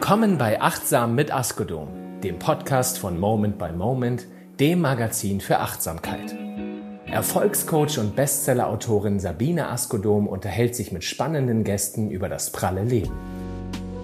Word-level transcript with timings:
Willkommen 0.00 0.38
bei 0.38 0.60
Achtsam 0.60 1.16
mit 1.16 1.34
Askodom, 1.34 2.20
dem 2.22 2.38
Podcast 2.38 3.00
von 3.00 3.18
Moment 3.18 3.58
by 3.58 3.72
Moment, 3.72 4.28
dem 4.60 4.80
Magazin 4.80 5.40
für 5.40 5.58
Achtsamkeit. 5.58 6.36
Erfolgscoach 7.06 7.98
und 7.98 8.14
Bestsellerautorin 8.14 9.18
Sabine 9.18 9.68
Askodom 9.68 10.28
unterhält 10.28 10.76
sich 10.76 10.92
mit 10.92 11.02
spannenden 11.02 11.64
Gästen 11.64 12.12
über 12.12 12.28
das 12.28 12.52
pralle 12.52 12.84
Leben. 12.84 13.12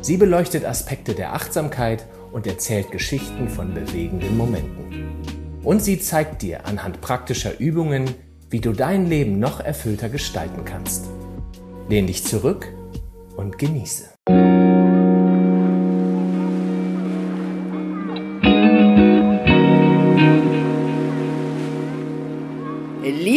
Sie 0.00 0.16
beleuchtet 0.16 0.64
Aspekte 0.64 1.14
der 1.14 1.32
Achtsamkeit 1.32 2.06
und 2.32 2.48
erzählt 2.48 2.90
Geschichten 2.90 3.48
von 3.48 3.72
bewegenden 3.72 4.36
Momenten. 4.36 5.22
Und 5.62 5.80
sie 5.80 6.00
zeigt 6.00 6.42
dir 6.42 6.66
anhand 6.66 7.02
praktischer 7.02 7.60
Übungen, 7.60 8.10
wie 8.50 8.60
du 8.60 8.72
dein 8.72 9.06
Leben 9.06 9.38
noch 9.38 9.60
erfüllter 9.60 10.08
gestalten 10.08 10.64
kannst. 10.64 11.06
Lehn 11.88 12.08
dich 12.08 12.24
zurück 12.24 12.66
und 13.36 13.58
genieße. 13.58 14.13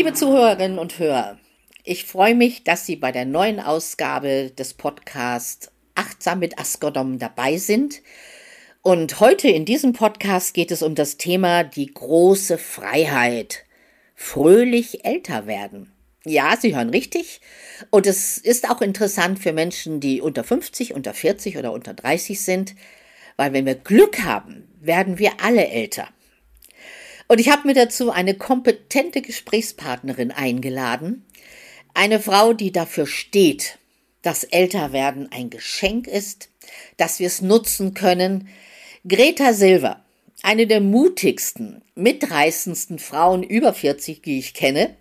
Liebe 0.07 0.19
Zuhörerinnen 0.19 0.79
und 0.79 0.99
Hörer, 0.99 1.37
ich 1.83 2.05
freue 2.05 2.33
mich, 2.33 2.63
dass 2.63 2.85
Sie 2.85 2.95
bei 2.95 3.11
der 3.11 3.25
neuen 3.25 3.59
Ausgabe 3.59 4.51
des 4.57 4.73
Podcasts 4.73 5.69
Achtsam 5.95 6.39
mit 6.39 6.57
Askodom 6.57 7.19
dabei 7.19 7.57
sind. 7.57 8.01
Und 8.81 9.19
heute 9.19 9.49
in 9.49 9.65
diesem 9.65 9.91
Podcast 9.91 10.53
geht 10.53 10.71
es 10.71 10.81
um 10.81 10.95
das 10.95 11.17
Thema 11.17 11.65
die 11.65 11.87
große 11.93 12.57
Freiheit. 12.57 13.65
Fröhlich 14.15 15.03
älter 15.03 15.45
werden. 15.45 15.91
Ja, 16.23 16.55
Sie 16.57 16.73
hören 16.73 16.91
richtig. 16.91 17.41
Und 17.89 18.07
es 18.07 18.37
ist 18.37 18.69
auch 18.69 18.79
interessant 18.79 19.39
für 19.39 19.51
Menschen, 19.51 19.99
die 19.99 20.21
unter 20.21 20.45
50, 20.45 20.93
unter 20.93 21.13
40 21.13 21.57
oder 21.57 21.73
unter 21.73 21.93
30 21.93 22.39
sind, 22.39 22.75
weil 23.35 23.51
wenn 23.51 23.65
wir 23.65 23.75
Glück 23.75 24.23
haben, 24.23 24.69
werden 24.79 25.19
wir 25.19 25.33
alle 25.43 25.67
älter. 25.67 26.07
Und 27.27 27.39
ich 27.39 27.49
habe 27.49 27.67
mir 27.67 27.73
dazu 27.73 28.11
eine 28.11 28.35
kompetente 28.35 29.21
Gesprächspartnerin 29.21 30.31
eingeladen. 30.31 31.25
Eine 31.93 32.19
Frau, 32.19 32.53
die 32.53 32.71
dafür 32.71 33.05
steht, 33.05 33.79
dass 34.21 34.43
Älterwerden 34.43 35.29
ein 35.31 35.49
Geschenk 35.49 36.07
ist, 36.07 36.49
dass 36.95 37.19
wir 37.19 37.27
es 37.27 37.41
nutzen 37.41 37.93
können. 37.93 38.47
Greta 39.07 39.53
Silver, 39.53 40.03
eine 40.41 40.67
der 40.67 40.81
mutigsten, 40.81 41.81
mitreißendsten 41.95 42.99
Frauen 42.99 43.43
über 43.43 43.73
40, 43.73 44.21
die 44.21 44.39
ich 44.39 44.53
kenne, 44.53 44.95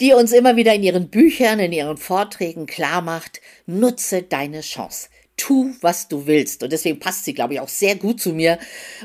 die 0.00 0.14
uns 0.14 0.32
immer 0.32 0.56
wieder 0.56 0.74
in 0.74 0.82
ihren 0.82 1.08
Büchern, 1.08 1.60
in 1.60 1.72
ihren 1.72 1.96
Vorträgen 1.96 2.66
klar 2.66 3.02
macht, 3.02 3.40
nutze 3.66 4.22
deine 4.22 4.60
Chance 4.62 5.08
tu, 5.42 5.74
was 5.80 6.06
du 6.06 6.26
willst. 6.26 6.62
Und 6.62 6.72
deswegen 6.72 7.00
passt 7.00 7.24
sie, 7.24 7.34
glaube 7.34 7.54
ich, 7.54 7.60
auch 7.60 7.68
sehr 7.68 7.96
gut 7.96 8.20
zu 8.20 8.32
mir. 8.32 8.58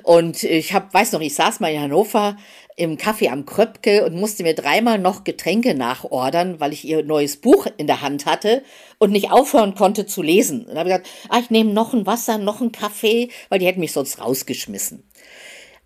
Und 0.03 0.43
ich 0.43 0.71
hab, 0.71 0.93
weiß 0.93 1.13
noch, 1.13 1.21
ich 1.21 1.33
saß 1.33 1.59
mal 1.59 1.73
in 1.73 1.81
Hannover 1.81 2.37
im 2.75 2.97
Café 2.97 3.29
am 3.29 3.47
Kröpke 3.47 4.05
und 4.05 4.13
musste 4.13 4.43
mir 4.43 4.53
dreimal 4.53 4.99
noch 4.99 5.23
Getränke 5.23 5.73
nachordern, 5.73 6.59
weil 6.59 6.73
ich 6.73 6.85
ihr 6.85 7.03
neues 7.03 7.37
Buch 7.37 7.65
in 7.77 7.87
der 7.87 8.01
Hand 8.01 8.27
hatte 8.27 8.63
und 8.99 9.11
nicht 9.11 9.31
aufhören 9.31 9.73
konnte 9.73 10.05
zu 10.05 10.21
lesen. 10.21 10.65
Und 10.65 10.77
habe 10.77 10.89
gesagt, 10.89 11.07
ah, 11.29 11.39
ich 11.39 11.49
nehme 11.49 11.73
noch 11.73 11.95
ein 11.95 12.05
Wasser, 12.05 12.37
noch 12.37 12.61
ein 12.61 12.71
Kaffee, 12.71 13.29
weil 13.49 13.57
die 13.57 13.65
hätten 13.65 13.79
mich 13.79 13.93
sonst 13.93 14.21
rausgeschmissen. 14.21 15.09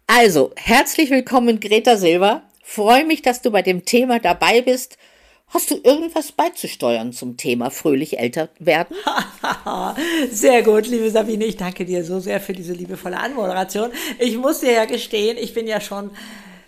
Also, 0.05 0.51
herzlich 0.57 1.11
willkommen, 1.11 1.61
Greta 1.61 1.95
Silber. 1.95 2.43
Freue 2.61 3.05
mich, 3.05 3.21
dass 3.21 3.41
du 3.41 3.51
bei 3.51 3.61
dem 3.61 3.85
Thema 3.85 4.19
dabei 4.19 4.61
bist 4.61 4.97
Hast 5.53 5.69
du 5.69 5.75
irgendwas 5.83 6.31
beizusteuern 6.31 7.11
zum 7.11 7.35
Thema 7.35 7.71
fröhlich 7.71 8.17
älter 8.17 8.47
werden? 8.59 8.95
sehr 10.31 10.63
gut, 10.63 10.87
liebe 10.87 11.09
Sabine. 11.11 11.43
Ich 11.43 11.57
danke 11.57 11.83
dir 11.83 12.05
so 12.05 12.21
sehr 12.21 12.39
für 12.39 12.53
diese 12.53 12.71
liebevolle 12.71 13.17
Anmoderation. 13.19 13.91
Ich 14.17 14.37
muss 14.37 14.61
dir 14.61 14.71
ja 14.71 14.85
gestehen, 14.85 15.37
ich 15.37 15.53
bin 15.53 15.67
ja 15.67 15.81
schon 15.81 16.11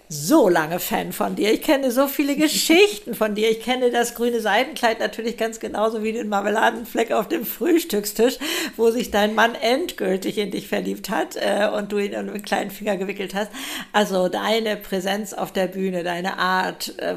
so 0.10 0.50
lange 0.50 0.80
Fan 0.80 1.12
von 1.12 1.36
dir. 1.36 1.54
Ich 1.54 1.62
kenne 1.62 1.92
so 1.92 2.08
viele 2.08 2.36
Geschichten 2.38 3.16
von 3.16 3.36
dir. 3.36 3.50
Ich 3.50 3.62
kenne 3.62 3.92
das 3.92 4.16
grüne 4.16 4.40
Seidenkleid 4.40 5.00
natürlich 5.00 5.38
ganz 5.38 5.60
genauso 5.60 6.04
wie 6.04 6.14
den 6.14 6.30
Marmeladenfleck 6.30 7.12
auf 7.12 7.28
dem 7.28 7.46
Frühstückstisch, 7.46 8.38
wo 8.78 8.92
sich 8.92 9.12
dein 9.12 9.36
Mann 9.36 9.56
endgültig 9.56 10.38
in 10.38 10.52
dich 10.52 10.68
verliebt 10.68 11.10
hat 11.10 11.36
äh, 11.36 11.68
und 11.68 11.92
du 11.92 11.98
ihn 11.98 12.16
um 12.16 12.28
den 12.28 12.44
kleinen 12.44 12.72
Finger 12.72 12.98
gewickelt 12.98 13.34
hast. 13.34 13.52
Also 13.92 14.30
deine 14.30 14.78
Präsenz 14.78 15.34
auf 15.34 15.52
der 15.52 15.68
Bühne, 15.68 16.04
deine 16.04 16.38
Art, 16.38 16.98
äh, 17.00 17.16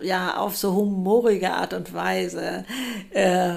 ja, 0.00 0.36
auf 0.36 0.56
so 0.56 0.74
humorige 0.74 1.52
Art 1.52 1.74
und 1.74 1.94
Weise. 1.94 2.64
Äh, 3.10 3.54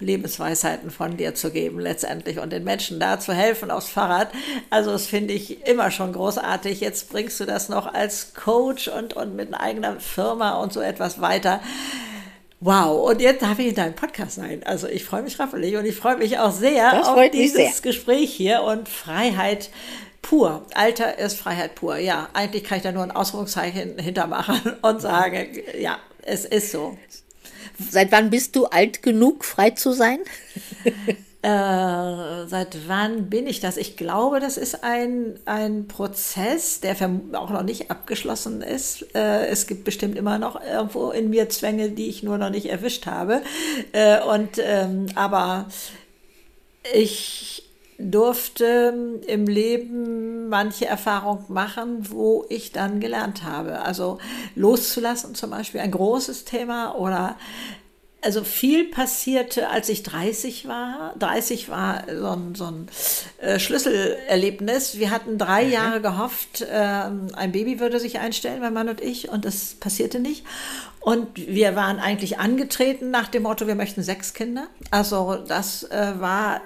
Lebensweisheiten 0.00 0.90
von 0.90 1.16
dir 1.16 1.34
zu 1.34 1.50
geben 1.50 1.80
letztendlich 1.80 2.38
und 2.38 2.52
den 2.52 2.64
Menschen 2.64 3.00
da 3.00 3.18
zu 3.18 3.32
helfen 3.32 3.70
aufs 3.70 3.88
Fahrrad. 3.88 4.30
Also 4.70 4.92
das 4.92 5.06
finde 5.06 5.34
ich 5.34 5.66
immer 5.66 5.90
schon 5.90 6.12
großartig. 6.12 6.80
Jetzt 6.80 7.10
bringst 7.10 7.40
du 7.40 7.44
das 7.44 7.68
noch 7.68 7.92
als 7.92 8.34
Coach 8.34 8.88
und, 8.88 9.14
und 9.14 9.34
mit 9.34 9.48
einer 9.48 9.60
eigenen 9.60 10.00
Firma 10.00 10.60
und 10.62 10.72
so 10.72 10.80
etwas 10.80 11.20
weiter. 11.20 11.60
Wow, 12.60 13.10
und 13.10 13.20
jetzt 13.20 13.42
darf 13.42 13.58
ich 13.60 13.68
in 13.68 13.74
deinem 13.74 13.94
Podcast 13.94 14.36
sein. 14.36 14.62
Also 14.64 14.88
ich 14.88 15.04
freue 15.04 15.22
mich 15.22 15.38
rappelig 15.38 15.76
und 15.76 15.84
ich 15.84 15.94
freue 15.94 16.16
mich 16.16 16.38
auch 16.38 16.50
sehr 16.50 16.90
das 16.90 17.06
auf 17.06 17.30
dieses 17.30 17.56
sehr. 17.56 17.70
Gespräch 17.82 18.32
hier 18.32 18.62
und 18.62 18.88
Freiheit 18.88 19.70
pur. 20.22 20.66
Alter 20.74 21.18
ist 21.18 21.38
Freiheit 21.38 21.76
pur. 21.76 21.98
Ja, 21.98 22.28
eigentlich 22.32 22.64
kann 22.64 22.78
ich 22.78 22.82
da 22.82 22.90
nur 22.90 23.04
ein 23.04 23.12
Ausrufungszeichen 23.12 23.98
hintermachen 23.98 24.74
und 24.82 25.00
sagen, 25.00 25.46
ja, 25.78 25.98
es 26.22 26.44
ist 26.44 26.72
so. 26.72 26.96
Seit 27.78 28.12
wann 28.12 28.30
bist 28.30 28.56
du 28.56 28.66
alt 28.66 29.02
genug, 29.02 29.44
frei 29.44 29.70
zu 29.70 29.92
sein? 29.92 30.18
Äh, 31.40 32.46
seit 32.48 32.88
wann 32.88 33.30
bin 33.30 33.46
ich 33.46 33.60
das? 33.60 33.76
Ich 33.76 33.96
glaube, 33.96 34.40
das 34.40 34.56
ist 34.56 34.82
ein, 34.82 35.38
ein 35.44 35.86
Prozess, 35.86 36.80
der 36.80 36.96
auch 37.34 37.50
noch 37.50 37.62
nicht 37.62 37.92
abgeschlossen 37.92 38.60
ist. 38.60 39.14
Äh, 39.14 39.46
es 39.46 39.68
gibt 39.68 39.84
bestimmt 39.84 40.18
immer 40.18 40.38
noch 40.38 40.60
irgendwo 40.60 41.10
in 41.10 41.30
mir 41.30 41.48
Zwänge, 41.48 41.90
die 41.90 42.08
ich 42.08 42.24
nur 42.24 42.38
noch 42.38 42.50
nicht 42.50 42.66
erwischt 42.66 43.06
habe. 43.06 43.42
Äh, 43.92 44.20
und 44.20 44.58
ähm, 44.58 45.06
aber 45.14 45.66
ich 46.92 47.67
durfte 47.98 49.20
im 49.26 49.46
Leben 49.46 50.48
manche 50.48 50.86
Erfahrungen 50.86 51.44
machen, 51.48 52.10
wo 52.10 52.46
ich 52.48 52.70
dann 52.72 53.00
gelernt 53.00 53.42
habe. 53.42 53.80
Also 53.80 54.18
loszulassen 54.54 55.34
zum 55.34 55.50
Beispiel 55.50 55.80
ein 55.80 55.90
großes 55.90 56.44
Thema 56.44 56.94
oder 56.96 57.36
also 58.20 58.42
viel 58.42 58.90
passierte, 58.90 59.68
als 59.68 59.88
ich 59.88 60.02
30 60.02 60.66
war. 60.66 61.14
30 61.18 61.68
war 61.68 62.04
so 62.12 62.26
ein, 62.26 62.54
so 62.54 62.64
ein 62.64 62.88
äh, 63.40 63.60
Schlüsselerlebnis. 63.60 64.98
Wir 64.98 65.10
hatten 65.10 65.38
drei 65.38 65.64
mhm. 65.64 65.72
Jahre 65.72 66.00
gehofft, 66.00 66.62
äh, 66.62 66.74
ein 66.74 67.52
Baby 67.52 67.78
würde 67.78 68.00
sich 68.00 68.18
einstellen, 68.18 68.60
mein 68.60 68.74
Mann 68.74 68.88
und 68.88 69.00
ich, 69.00 69.28
und 69.28 69.44
das 69.44 69.74
passierte 69.74 70.18
nicht. 70.18 70.44
Und 71.00 71.28
wir 71.36 71.76
waren 71.76 72.00
eigentlich 72.00 72.38
angetreten 72.38 73.10
nach 73.10 73.28
dem 73.28 73.44
Motto, 73.44 73.66
wir 73.66 73.76
möchten 73.76 74.02
sechs 74.02 74.34
Kinder. 74.34 74.66
Also 74.90 75.36
das 75.36 75.84
äh, 75.84 76.14
war 76.18 76.60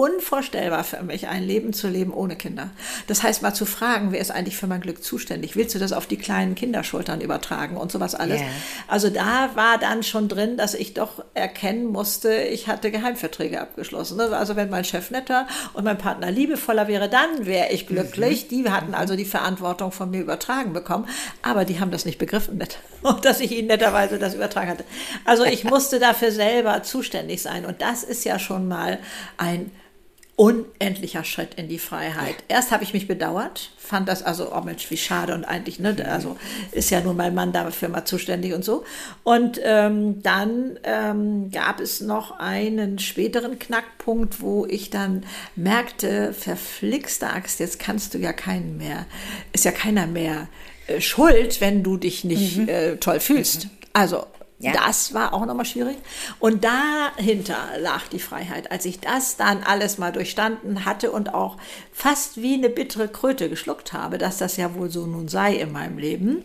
unvorstellbar 0.00 0.82
für 0.82 1.02
mich, 1.02 1.28
ein 1.28 1.42
Leben 1.42 1.74
zu 1.74 1.86
leben 1.86 2.14
ohne 2.14 2.34
Kinder. 2.34 2.70
Das 3.06 3.22
heißt, 3.22 3.42
mal 3.42 3.52
zu 3.52 3.66
fragen, 3.66 4.12
wer 4.12 4.20
ist 4.20 4.30
eigentlich 4.30 4.56
für 4.56 4.66
mein 4.66 4.80
Glück 4.80 5.04
zuständig? 5.04 5.56
Willst 5.56 5.74
du 5.74 5.78
das 5.78 5.92
auf 5.92 6.06
die 6.06 6.16
kleinen 6.16 6.54
Kinderschultern 6.54 7.20
übertragen 7.20 7.76
und 7.76 7.92
sowas 7.92 8.14
alles? 8.14 8.40
Yeah. 8.40 8.48
Also 8.88 9.10
da 9.10 9.50
war 9.56 9.76
dann 9.76 10.02
schon 10.02 10.28
drin, 10.28 10.56
dass 10.56 10.72
ich 10.72 10.94
doch 10.94 11.22
erkennen 11.34 11.84
musste, 11.84 12.32
ich 12.32 12.66
hatte 12.66 12.90
Geheimverträge 12.90 13.60
abgeschlossen. 13.60 14.16
Ne? 14.16 14.34
Also 14.34 14.56
wenn 14.56 14.70
mein 14.70 14.84
Chef 14.84 15.10
netter 15.10 15.46
und 15.74 15.84
mein 15.84 15.98
Partner 15.98 16.30
liebevoller 16.30 16.88
wäre, 16.88 17.10
dann 17.10 17.44
wäre 17.44 17.68
ich 17.70 17.86
glücklich. 17.86 18.46
Mhm. 18.46 18.48
Die 18.48 18.70
hatten 18.70 18.94
also 18.94 19.16
die 19.16 19.26
Verantwortung 19.26 19.92
von 19.92 20.10
mir 20.10 20.22
übertragen 20.22 20.72
bekommen, 20.72 21.06
aber 21.42 21.66
die 21.66 21.78
haben 21.78 21.90
das 21.90 22.06
nicht 22.06 22.16
begriffen. 22.16 22.58
Und 23.02 23.26
dass 23.26 23.40
ich 23.40 23.52
ihnen 23.52 23.68
netterweise 23.68 24.18
das 24.18 24.34
übertragen 24.34 24.70
hatte. 24.70 24.84
Also 25.26 25.44
ich 25.44 25.64
musste 25.64 25.98
dafür 25.98 26.32
selber 26.32 26.82
zuständig 26.82 27.42
sein. 27.42 27.66
Und 27.66 27.82
das 27.82 28.02
ist 28.02 28.24
ja 28.24 28.38
schon 28.38 28.66
mal 28.66 28.98
ein 29.36 29.70
unendlicher 30.40 31.22
Schritt 31.22 31.52
in 31.56 31.68
die 31.68 31.78
Freiheit. 31.78 32.36
Erst 32.48 32.70
habe 32.70 32.82
ich 32.82 32.94
mich 32.94 33.06
bedauert, 33.06 33.72
fand 33.76 34.08
das 34.08 34.22
also, 34.22 34.56
oh 34.56 34.62
Mensch, 34.62 34.90
wie 34.90 34.96
schade 34.96 35.34
und 35.34 35.44
eigentlich, 35.44 35.78
ne, 35.80 35.94
also 36.10 36.38
ist 36.72 36.88
ja 36.88 37.02
nun 37.02 37.14
mein 37.18 37.34
Mann 37.34 37.52
dafür 37.52 37.90
mal 37.90 38.06
zuständig 38.06 38.54
und 38.54 38.64
so. 38.64 38.82
Und 39.22 39.60
ähm, 39.62 40.22
dann 40.22 40.78
ähm, 40.84 41.50
gab 41.50 41.78
es 41.78 42.00
noch 42.00 42.38
einen 42.38 42.98
späteren 42.98 43.58
Knackpunkt, 43.58 44.40
wo 44.40 44.64
ich 44.64 44.88
dann 44.88 45.26
merkte, 45.56 46.32
verflixte 46.32 47.28
Axt, 47.28 47.60
jetzt 47.60 47.78
kannst 47.78 48.14
du 48.14 48.18
ja 48.18 48.32
keinen 48.32 48.78
mehr, 48.78 49.04
ist 49.52 49.66
ja 49.66 49.72
keiner 49.72 50.06
mehr 50.06 50.48
äh, 50.86 51.02
schuld, 51.02 51.60
wenn 51.60 51.82
du 51.82 51.98
dich 51.98 52.24
nicht 52.24 52.56
mhm. 52.56 52.68
äh, 52.70 52.96
toll 52.96 53.20
fühlst. 53.20 53.66
Mhm. 53.66 53.70
Also 53.92 54.24
ja. 54.60 54.72
Das 54.72 55.14
war 55.14 55.32
auch 55.32 55.46
nochmal 55.46 55.64
schwierig. 55.64 55.96
Und 56.38 56.64
dahinter 56.64 57.56
lag 57.78 58.08
die 58.08 58.18
Freiheit. 58.18 58.70
Als 58.70 58.84
ich 58.84 59.00
das 59.00 59.36
dann 59.38 59.62
alles 59.62 59.96
mal 59.96 60.12
durchstanden 60.12 60.84
hatte 60.84 61.10
und 61.10 61.32
auch 61.32 61.56
fast 61.92 62.42
wie 62.42 62.54
eine 62.54 62.68
bittere 62.68 63.08
Kröte 63.08 63.48
geschluckt 63.48 63.94
habe, 63.94 64.18
dass 64.18 64.36
das 64.36 64.58
ja 64.58 64.74
wohl 64.74 64.90
so 64.90 65.06
nun 65.06 65.28
sei 65.28 65.54
in 65.54 65.72
meinem 65.72 65.96
Leben, 65.96 66.44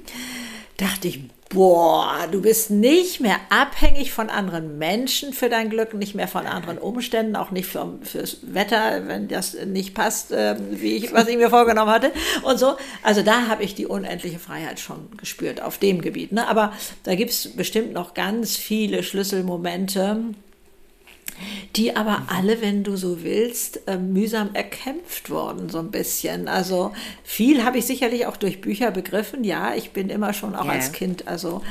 dachte 0.77 1.09
ich, 1.09 1.23
boah, 1.55 2.27
du 2.29 2.41
bist 2.41 2.69
nicht 2.69 3.21
mehr 3.21 3.39
abhängig 3.49 4.11
von 4.11 4.29
anderen 4.29 4.77
Menschen 4.77 5.31
für 5.31 5.47
dein 5.47 5.69
Glück, 5.69 5.93
nicht 5.93 6.13
mehr 6.13 6.27
von 6.27 6.45
anderen 6.45 6.77
Umständen, 6.77 7.37
auch 7.37 7.49
nicht 7.49 7.67
für, 7.67 7.97
fürs 8.03 8.39
Wetter, 8.41 9.07
wenn 9.07 9.29
das 9.29 9.53
nicht 9.65 9.95
passt, 9.95 10.33
äh, 10.33 10.57
wie 10.71 10.97
ich, 10.97 11.13
was 11.13 11.29
ich 11.29 11.37
mir 11.37 11.49
vorgenommen 11.49 11.89
hatte 11.89 12.11
und 12.43 12.59
so. 12.59 12.75
Also 13.03 13.21
da 13.21 13.47
habe 13.47 13.63
ich 13.63 13.73
die 13.73 13.85
unendliche 13.85 14.37
Freiheit 14.37 14.81
schon 14.81 15.07
gespürt 15.15 15.61
auf 15.61 15.77
dem 15.77 16.01
Gebiet. 16.01 16.33
Ne? 16.33 16.45
Aber 16.45 16.73
da 17.03 17.15
gibt 17.15 17.31
es 17.31 17.55
bestimmt 17.55 17.93
noch 17.93 18.13
ganz 18.13 18.57
viele 18.57 19.01
Schlüsselmomente 19.01 20.35
die 21.75 21.95
aber 21.95 22.23
alle, 22.27 22.61
wenn 22.61 22.83
du 22.83 22.95
so 22.95 23.23
willst, 23.23 23.87
äh, 23.87 23.97
mühsam 23.97 24.51
erkämpft 24.53 25.29
worden, 25.29 25.69
so 25.69 25.79
ein 25.79 25.91
bisschen. 25.91 26.47
Also 26.47 26.93
viel 27.23 27.63
habe 27.63 27.79
ich 27.79 27.85
sicherlich 27.85 28.25
auch 28.25 28.37
durch 28.37 28.61
Bücher 28.61 28.91
begriffen. 28.91 29.43
Ja, 29.43 29.75
ich 29.75 29.91
bin 29.91 30.09
immer 30.09 30.33
schon 30.33 30.55
auch 30.55 30.65
yeah. 30.65 30.75
als 30.75 30.91
Kind 30.91 31.27
also 31.27 31.61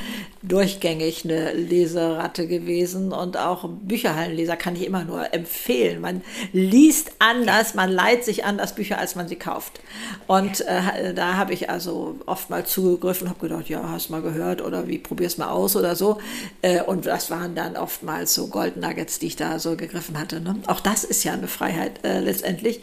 durchgängig 0.43 1.25
eine 1.25 1.53
Leseratte 1.53 2.47
gewesen 2.47 3.13
und 3.13 3.39
auch 3.39 3.69
Bücherhallenleser 3.69 4.57
kann 4.57 4.77
ich 4.77 4.87
immer 4.87 5.05
nur 5.05 5.33
empfehlen. 5.33 6.01
Man 6.01 6.23
liest 6.53 7.13
anders, 7.19 7.75
man 7.75 7.91
leiht 7.91 8.25
sich 8.25 8.45
anders 8.45 8.75
Bücher, 8.75 8.99
als 8.99 9.15
man 9.15 9.29
sie 9.29 9.37
kauft. 9.37 9.81
Und 10.27 10.61
äh, 10.63 11.15
da 11.15 11.37
habe 11.37 11.55
ich 11.55 11.71
also 11.71 12.19
oft 12.27 12.51
mal 12.51 12.67
zugegriffen, 12.67 13.29
habe 13.31 13.41
gedacht, 13.41 13.69
ja, 13.69 13.89
hast 13.89 14.11
mal 14.11 14.23
gehört 14.23 14.61
oder 14.61 14.87
wie 14.87 14.99
probier's 14.99 15.39
mal 15.39 15.49
aus 15.49 15.77
oder 15.77 15.97
so. 15.97 16.19
Äh, 16.61 16.83
und 16.83 17.07
das 17.07 17.31
waren 17.31 17.55
dann 17.55 17.77
oftmals 17.77 18.35
so 18.35 18.49
Gold 18.49 18.77
Nuggets, 18.77 19.19
die 19.19 19.29
ich 19.29 19.37
da 19.37 19.54
so 19.59 19.77
gegriffen 19.77 20.19
hatte. 20.19 20.41
Ne? 20.41 20.57
Auch 20.67 20.81
das 20.81 21.05
ist 21.05 21.25
ja 21.25 21.33
eine 21.33 21.49
Freiheit 21.49 22.05
äh, 22.05 22.21
letztendlich. 22.21 22.81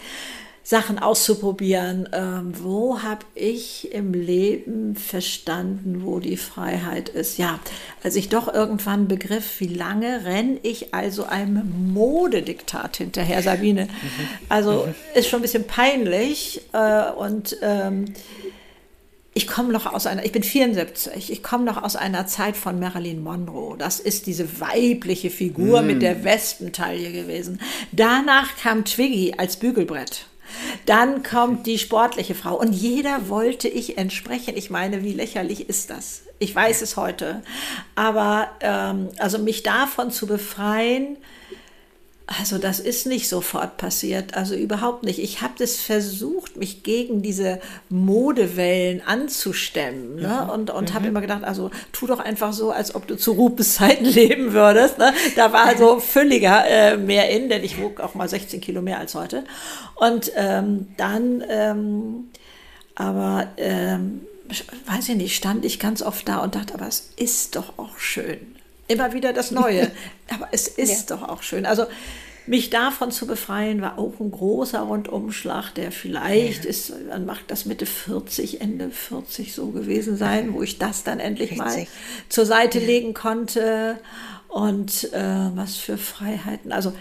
Sachen 0.63 1.00
auszuprobieren. 1.00 2.07
Ähm, 2.13 2.53
wo 2.62 3.01
habe 3.01 3.25
ich 3.33 3.91
im 3.94 4.13
Leben 4.13 4.95
verstanden, 4.95 6.03
wo 6.03 6.19
die 6.19 6.38
Freiheit 6.38 7.09
ist? 7.09 7.38
Ja, 7.38 7.59
als 8.03 8.15
ich 8.15 8.29
doch 8.29 8.53
irgendwann 8.53 9.07
begriff, 9.07 9.59
wie 9.59 9.68
lange 9.68 10.23
renne 10.25 10.59
ich 10.62 10.94
also 10.94 11.25
einem 11.25 11.94
Modediktat 11.94 12.97
hinterher, 12.97 13.41
Sabine. 13.41 13.85
Mhm. 13.85 13.89
Also 14.50 14.85
mhm. 14.85 14.94
ist 15.15 15.29
schon 15.29 15.39
ein 15.39 15.44
bisschen 15.44 15.65
peinlich 15.65 16.62
äh, 16.74 17.12
und 17.12 17.57
ähm, 17.62 18.06
ich 19.33 19.47
komme 19.47 19.71
noch 19.71 19.85
aus 19.85 20.07
einer, 20.07 20.25
ich 20.25 20.33
bin 20.33 20.43
74, 20.43 21.31
ich 21.31 21.41
komme 21.41 21.63
noch 21.63 21.81
aus 21.81 21.95
einer 21.95 22.27
Zeit 22.27 22.57
von 22.57 22.79
Marilyn 22.79 23.23
Monroe. 23.23 23.77
Das 23.77 23.99
ist 23.99 24.27
diese 24.27 24.59
weibliche 24.59 25.29
Figur 25.29 25.81
mm. 25.81 25.87
mit 25.87 26.01
der 26.01 26.25
Wespentaille 26.25 27.13
gewesen. 27.13 27.61
Danach 27.93 28.57
kam 28.57 28.83
Twiggy 28.83 29.35
als 29.37 29.55
Bügelbrett. 29.55 30.25
Dann 30.85 31.23
kommt 31.23 31.65
die 31.65 31.77
sportliche 31.77 32.35
Frau 32.35 32.59
und 32.59 32.73
jeder 32.73 33.29
wollte 33.29 33.69
ich 33.69 33.97
entsprechen. 33.97 34.57
Ich 34.57 34.69
meine, 34.69 35.01
wie 35.01 35.13
lächerlich 35.13 35.69
ist 35.69 35.89
das? 35.89 36.23
Ich 36.39 36.53
weiß 36.53 36.81
es 36.81 36.97
heute. 36.97 37.41
Aber 37.95 38.49
ähm, 38.59 39.09
also 39.17 39.37
mich 39.37 39.63
davon 39.63 40.11
zu 40.11 40.27
befreien, 40.27 41.15
also 42.39 42.57
das 42.57 42.79
ist 42.79 43.07
nicht 43.07 43.27
sofort 43.27 43.77
passiert, 43.77 44.35
also 44.35 44.55
überhaupt 44.55 45.03
nicht. 45.03 45.19
Ich 45.19 45.41
habe 45.41 45.53
das 45.57 45.77
versucht, 45.77 46.55
mich 46.55 46.83
gegen 46.83 47.21
diese 47.21 47.59
Modewellen 47.89 49.01
anzustemmen 49.05 50.15
ne? 50.15 50.43
Mhm. 50.43 50.49
und, 50.49 50.69
und 50.69 50.89
mhm. 50.89 50.93
habe 50.93 51.07
immer 51.07 51.21
gedacht, 51.21 51.43
also 51.43 51.71
tu 51.91 52.07
doch 52.07 52.19
einfach 52.19 52.53
so, 52.53 52.71
als 52.71 52.95
ob 52.95 53.07
du 53.07 53.17
zu 53.17 53.33
Rupes 53.33 53.75
Zeiten 53.75 54.05
leben 54.05 54.53
würdest. 54.53 54.97
Ne? 54.97 55.13
Da 55.35 55.51
war 55.51 55.75
so 55.77 55.99
völliger 55.99 56.65
äh, 56.67 56.97
mehr 56.97 57.29
in, 57.29 57.49
denn 57.49 57.63
ich 57.63 57.81
wog 57.81 57.99
auch 57.99 58.15
mal 58.15 58.29
16 58.29 58.61
Kilo 58.61 58.81
mehr 58.81 58.99
als 58.99 59.15
heute. 59.15 59.43
Und 59.95 60.31
ähm, 60.35 60.87
dann, 60.97 61.43
ähm, 61.49 62.29
aber 62.95 63.47
ähm, 63.57 64.21
weiß 64.85 65.09
ich 65.09 65.15
nicht, 65.15 65.35
stand 65.35 65.65
ich 65.65 65.79
ganz 65.79 66.01
oft 66.01 66.27
da 66.27 66.37
und 66.39 66.55
dachte, 66.55 66.73
aber 66.73 66.87
es 66.87 67.11
ist 67.17 67.55
doch 67.55 67.77
auch 67.77 67.97
schön 67.97 68.60
immer 68.91 69.13
wieder 69.13 69.33
das 69.33 69.51
Neue. 69.51 69.91
Aber 70.33 70.47
es 70.51 70.67
ist 70.67 71.09
ja. 71.09 71.17
doch 71.17 71.27
auch 71.27 71.43
schön. 71.43 71.65
Also 71.65 71.85
mich 72.47 72.69
davon 72.69 73.11
zu 73.11 73.27
befreien, 73.27 73.81
war 73.81 73.99
auch 73.99 74.19
ein 74.19 74.31
großer 74.31 74.79
Rundumschlag, 74.81 75.71
der 75.75 75.91
vielleicht 75.91 76.63
ja. 76.63 76.69
ist, 76.69 76.93
man 77.07 77.25
macht 77.25 77.45
das 77.49 77.65
Mitte 77.65 77.85
40, 77.85 78.61
Ende 78.61 78.89
40 78.89 79.53
so 79.53 79.67
gewesen 79.67 80.17
sein, 80.17 80.53
wo 80.53 80.61
ich 80.63 80.77
das 80.79 81.03
dann 81.03 81.19
endlich 81.19 81.49
40. 81.49 81.57
mal 81.65 81.88
zur 82.29 82.45
Seite 82.45 82.79
legen 82.79 83.13
konnte 83.13 83.99
und 84.51 85.13
äh, 85.13 85.50
was 85.56 85.77
für 85.77 85.98
Freiheiten. 85.98 86.74
Also 86.74 86.92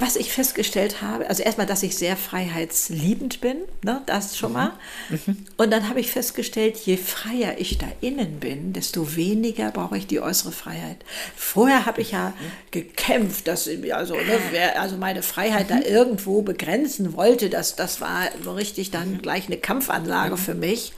was 0.00 0.16
ich 0.16 0.32
festgestellt 0.32 1.00
habe, 1.00 1.28
also 1.28 1.44
erstmal, 1.44 1.68
dass 1.68 1.84
ich 1.84 1.96
sehr 1.96 2.16
freiheitsliebend 2.16 3.40
bin, 3.40 3.58
ne, 3.84 4.02
das 4.06 4.36
schon 4.36 4.52
mal. 4.52 4.72
Mhm. 5.08 5.46
Und 5.56 5.70
dann 5.70 5.88
habe 5.88 6.00
ich 6.00 6.10
festgestellt, 6.10 6.76
je 6.78 6.96
freier 6.96 7.58
ich 7.58 7.78
da 7.78 7.86
innen 8.00 8.40
bin, 8.40 8.72
desto 8.72 9.14
weniger 9.14 9.70
brauche 9.70 9.96
ich 9.96 10.08
die 10.08 10.18
äußere 10.18 10.50
Freiheit. 10.50 11.04
Vorher 11.36 11.86
habe 11.86 12.00
ich 12.00 12.10
ja 12.10 12.32
gekämpft, 12.72 13.46
dass 13.46 13.70
also, 13.92 14.14
ne, 14.14 14.40
wer 14.50 14.82
also 14.82 14.96
meine 14.96 15.22
Freiheit 15.22 15.70
mhm. 15.70 15.74
da 15.74 15.88
irgendwo 15.88 16.42
begrenzen 16.42 17.16
wollte, 17.16 17.48
das, 17.48 17.76
das 17.76 18.00
war 18.00 18.24
so 18.42 18.54
richtig 18.54 18.90
dann 18.90 19.12
mhm. 19.12 19.22
gleich 19.22 19.46
eine 19.46 19.58
Kampfanlage 19.58 20.34
mhm. 20.34 20.38
für 20.38 20.54
mich. 20.54 20.92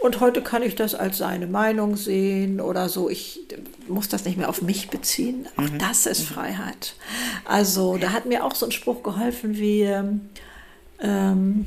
Und 0.00 0.20
heute 0.20 0.42
kann 0.42 0.62
ich 0.62 0.74
das 0.74 0.94
als 0.94 1.18
seine 1.18 1.46
Meinung 1.46 1.96
sehen 1.96 2.60
oder 2.60 2.88
so. 2.88 3.10
Ich 3.10 3.40
muss 3.86 4.08
das 4.08 4.24
nicht 4.24 4.38
mehr 4.38 4.48
auf 4.48 4.62
mich 4.62 4.88
beziehen. 4.88 5.46
Auch 5.56 5.70
mhm. 5.70 5.78
das 5.78 6.06
ist 6.06 6.22
mhm. 6.22 6.34
Freiheit. 6.34 6.94
Also 7.44 7.98
da 7.98 8.12
hat 8.12 8.24
mir 8.24 8.44
auch 8.44 8.54
so 8.54 8.66
ein 8.66 8.72
Spruch 8.72 9.02
geholfen 9.02 9.58
wie, 9.58 9.82
ähm, 9.82 10.30
warte 10.98 11.08
mal, 11.08 11.32
ähm, 11.32 11.66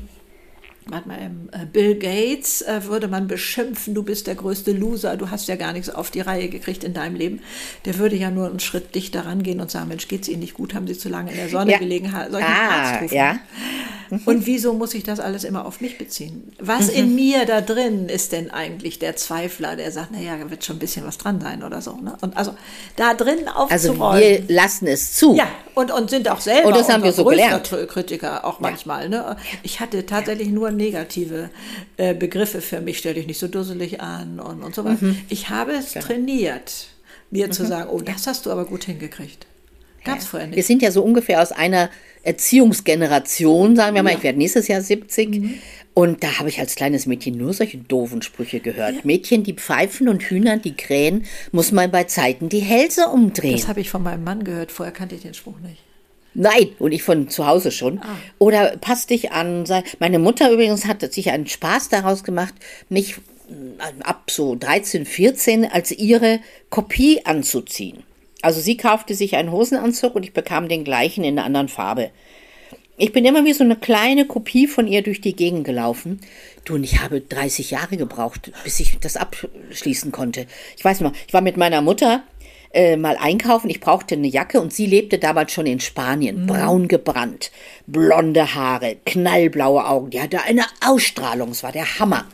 Bill 1.72 1.94
Gates 1.94 2.62
äh, 2.62 2.84
würde 2.84 3.08
man 3.08 3.26
beschimpfen, 3.26 3.94
du 3.94 4.02
bist 4.02 4.26
der 4.26 4.34
größte 4.34 4.72
Loser, 4.72 5.16
du 5.16 5.30
hast 5.30 5.48
ja 5.48 5.56
gar 5.56 5.72
nichts 5.72 5.88
auf 5.88 6.10
die 6.10 6.20
Reihe 6.20 6.48
gekriegt 6.48 6.84
in 6.84 6.92
deinem 6.92 7.16
Leben. 7.16 7.40
Der 7.84 7.98
würde 7.98 8.16
ja 8.16 8.30
nur 8.30 8.48
einen 8.48 8.60
Schritt 8.60 8.94
dichter 8.94 9.26
rangehen 9.26 9.60
und 9.60 9.70
sagen, 9.70 9.88
Mensch, 9.88 10.08
geht's 10.08 10.28
Ihnen 10.28 10.40
nicht 10.40 10.54
gut, 10.54 10.74
haben 10.74 10.86
Sie 10.86 10.96
zu 10.96 11.08
lange 11.08 11.30
in 11.30 11.36
der 11.36 11.48
Sonne 11.48 11.72
ja. 11.72 11.78
gelegen, 11.78 12.12
solchen 12.30 12.46
ah, 12.46 12.98
Arzt. 13.00 13.12
Ja. 13.12 13.38
Mhm. 14.10 14.20
Und 14.24 14.46
wieso 14.46 14.74
muss 14.74 14.94
ich 14.94 15.04
das 15.04 15.20
alles 15.20 15.44
immer 15.44 15.64
auf 15.64 15.80
mich 15.80 15.98
beziehen? 15.98 16.52
Was 16.58 16.88
mhm. 16.88 16.98
in 16.98 17.14
mir 17.14 17.46
da 17.46 17.60
drin 17.60 18.08
ist 18.08 18.32
denn 18.32 18.50
eigentlich 18.50 18.98
der 18.98 19.16
Zweifler, 19.16 19.76
der 19.76 19.90
sagt, 19.90 20.12
naja, 20.12 20.36
da 20.36 20.50
wird 20.50 20.64
schon 20.64 20.76
ein 20.76 20.80
bisschen 20.80 21.06
was 21.06 21.18
dran 21.18 21.40
sein 21.40 21.62
oder 21.62 21.80
so. 21.80 21.96
Ne? 21.96 22.16
Und 22.20 22.36
also 22.36 22.54
da 22.96 23.14
drin 23.14 23.48
aufzuräumen. 23.48 24.02
Also 24.02 24.20
wir 24.20 24.54
lassen 24.54 24.86
es 24.86 25.14
zu. 25.14 25.34
Ja, 25.34 25.48
und, 25.74 25.90
und 25.90 26.10
sind 26.10 26.28
auch 26.28 26.40
selber 26.40 26.68
und 26.68 26.76
das 26.76 26.88
haben 26.88 27.02
wir 27.02 27.12
so 27.12 27.24
gelernt. 27.24 27.70
Kritiker 27.88 28.44
auch 28.44 28.60
manchmal. 28.60 29.08
Ne? 29.08 29.36
Ich 29.62 29.80
hatte 29.80 30.06
tatsächlich 30.06 30.48
nur 30.48 30.70
negative 30.76 31.50
äh, 31.96 32.14
Begriffe 32.14 32.60
für 32.60 32.80
mich, 32.80 32.98
stell 32.98 33.14
dich 33.14 33.26
nicht 33.26 33.38
so 33.38 33.48
dusselig 33.48 34.00
an 34.00 34.40
und, 34.40 34.62
und 34.62 34.74
so 34.74 34.84
weiter. 34.84 35.04
Mhm. 35.04 35.18
Ich 35.28 35.48
habe 35.50 35.72
es 35.72 35.92
genau. 35.92 36.06
trainiert, 36.06 36.88
mir 37.30 37.46
mhm. 37.46 37.52
zu 37.52 37.66
sagen, 37.66 37.90
oh, 37.90 38.00
das 38.00 38.26
hast 38.26 38.46
du 38.46 38.50
aber 38.50 38.64
gut 38.64 38.84
hingekriegt. 38.84 39.46
Ganz 40.04 40.26
vorher 40.26 40.48
nicht. 40.48 40.56
Wir 40.56 40.62
sind 40.62 40.82
ja 40.82 40.90
so 40.90 41.02
ungefähr 41.02 41.40
aus 41.40 41.50
einer 41.50 41.90
Erziehungsgeneration, 42.22 43.74
sagen 43.74 43.94
wir 43.94 44.02
mal, 44.02 44.10
ja. 44.10 44.18
ich 44.18 44.22
werde 44.22 44.38
nächstes 44.38 44.68
Jahr 44.68 44.82
70. 44.82 45.28
Mhm. 45.30 45.54
Und 45.94 46.24
da 46.24 46.40
habe 46.40 46.48
ich 46.48 46.58
als 46.58 46.74
kleines 46.74 47.06
Mädchen 47.06 47.38
nur 47.38 47.52
solche 47.52 47.78
doofen 47.78 48.20
Sprüche 48.20 48.58
gehört. 48.58 48.96
Ja. 48.96 49.00
Mädchen, 49.04 49.44
die 49.44 49.54
pfeifen 49.54 50.08
und 50.08 50.22
Hühner, 50.24 50.56
die 50.56 50.74
krähen, 50.74 51.24
muss 51.52 51.70
man 51.70 51.90
bei 51.90 52.04
Zeiten 52.04 52.48
die 52.48 52.60
Hälse 52.60 53.06
umdrehen. 53.06 53.56
Das 53.56 53.68
habe 53.68 53.80
ich 53.80 53.90
von 53.90 54.02
meinem 54.02 54.24
Mann 54.24 54.42
gehört. 54.42 54.72
Vorher 54.72 54.92
kannte 54.92 55.14
ich 55.14 55.22
den 55.22 55.34
Spruch 55.34 55.60
nicht. 55.60 55.83
Nein, 56.34 56.70
und 56.78 56.92
ich 56.92 57.02
von 57.02 57.28
zu 57.28 57.46
Hause 57.46 57.70
schon. 57.70 58.00
Ah. 58.00 58.16
Oder 58.38 58.76
passt 58.76 59.10
dich 59.10 59.32
an. 59.32 59.64
Meine 60.00 60.18
Mutter 60.18 60.50
übrigens 60.50 60.86
hat 60.86 61.12
sich 61.12 61.30
einen 61.30 61.46
Spaß 61.46 61.88
daraus 61.88 62.24
gemacht, 62.24 62.54
mich 62.88 63.16
äh, 63.48 64.02
ab 64.02 64.30
so 64.30 64.56
13, 64.56 65.06
14 65.06 65.64
als 65.70 65.92
ihre 65.92 66.40
Kopie 66.70 67.24
anzuziehen. 67.24 68.02
Also 68.42 68.60
sie 68.60 68.76
kaufte 68.76 69.14
sich 69.14 69.36
einen 69.36 69.52
Hosenanzug 69.52 70.14
und 70.14 70.24
ich 70.24 70.34
bekam 70.34 70.68
den 70.68 70.84
gleichen 70.84 71.24
in 71.24 71.38
einer 71.38 71.46
anderen 71.46 71.68
Farbe. 71.68 72.10
Ich 72.96 73.12
bin 73.12 73.24
immer 73.24 73.44
wie 73.44 73.52
so 73.52 73.64
eine 73.64 73.74
kleine 73.74 74.24
Kopie 74.24 74.68
von 74.68 74.86
ihr 74.86 75.02
durch 75.02 75.20
die 75.20 75.34
Gegend 75.34 75.64
gelaufen. 75.64 76.20
Du, 76.64 76.74
und 76.74 76.84
ich 76.84 77.00
habe 77.00 77.20
30 77.20 77.72
Jahre 77.72 77.96
gebraucht, 77.96 78.52
bis 78.62 78.78
ich 78.78 78.98
das 79.00 79.16
abschließen 79.16 80.12
konnte. 80.12 80.46
Ich 80.76 80.84
weiß 80.84 81.00
noch, 81.00 81.12
ich 81.26 81.34
war 81.34 81.40
mit 81.40 81.56
meiner 81.56 81.82
Mutter 81.82 82.22
äh, 82.74 82.96
mal 82.96 83.16
einkaufen. 83.18 83.70
Ich 83.70 83.80
brauchte 83.80 84.14
eine 84.14 84.28
Jacke 84.28 84.60
und 84.60 84.72
sie 84.72 84.86
lebte 84.86 85.18
damals 85.18 85.52
schon 85.52 85.66
in 85.66 85.80
Spanien. 85.80 86.42
Mhm. 86.42 86.46
Braun 86.46 86.88
gebrannt, 86.88 87.50
blonde 87.86 88.54
Haare, 88.54 88.96
knallblaue 89.04 89.86
Augen. 89.86 90.10
Die 90.10 90.20
hatte 90.20 90.42
eine 90.42 90.64
Ausstrahlung. 90.84 91.50
Es 91.50 91.62
war 91.62 91.72
der 91.72 91.98
Hammer. 91.98 92.26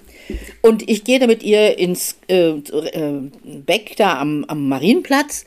Und 0.63 0.89
ich 0.89 1.05
gehe 1.05 1.19
da 1.19 1.27
mit 1.27 1.43
ihr 1.43 1.79
ins 1.79 2.17
äh, 2.29 2.51
äh, 2.51 3.31
Beck 3.45 3.97
da 3.97 4.19
am, 4.19 4.45
am 4.47 4.69
Marienplatz 4.69 5.45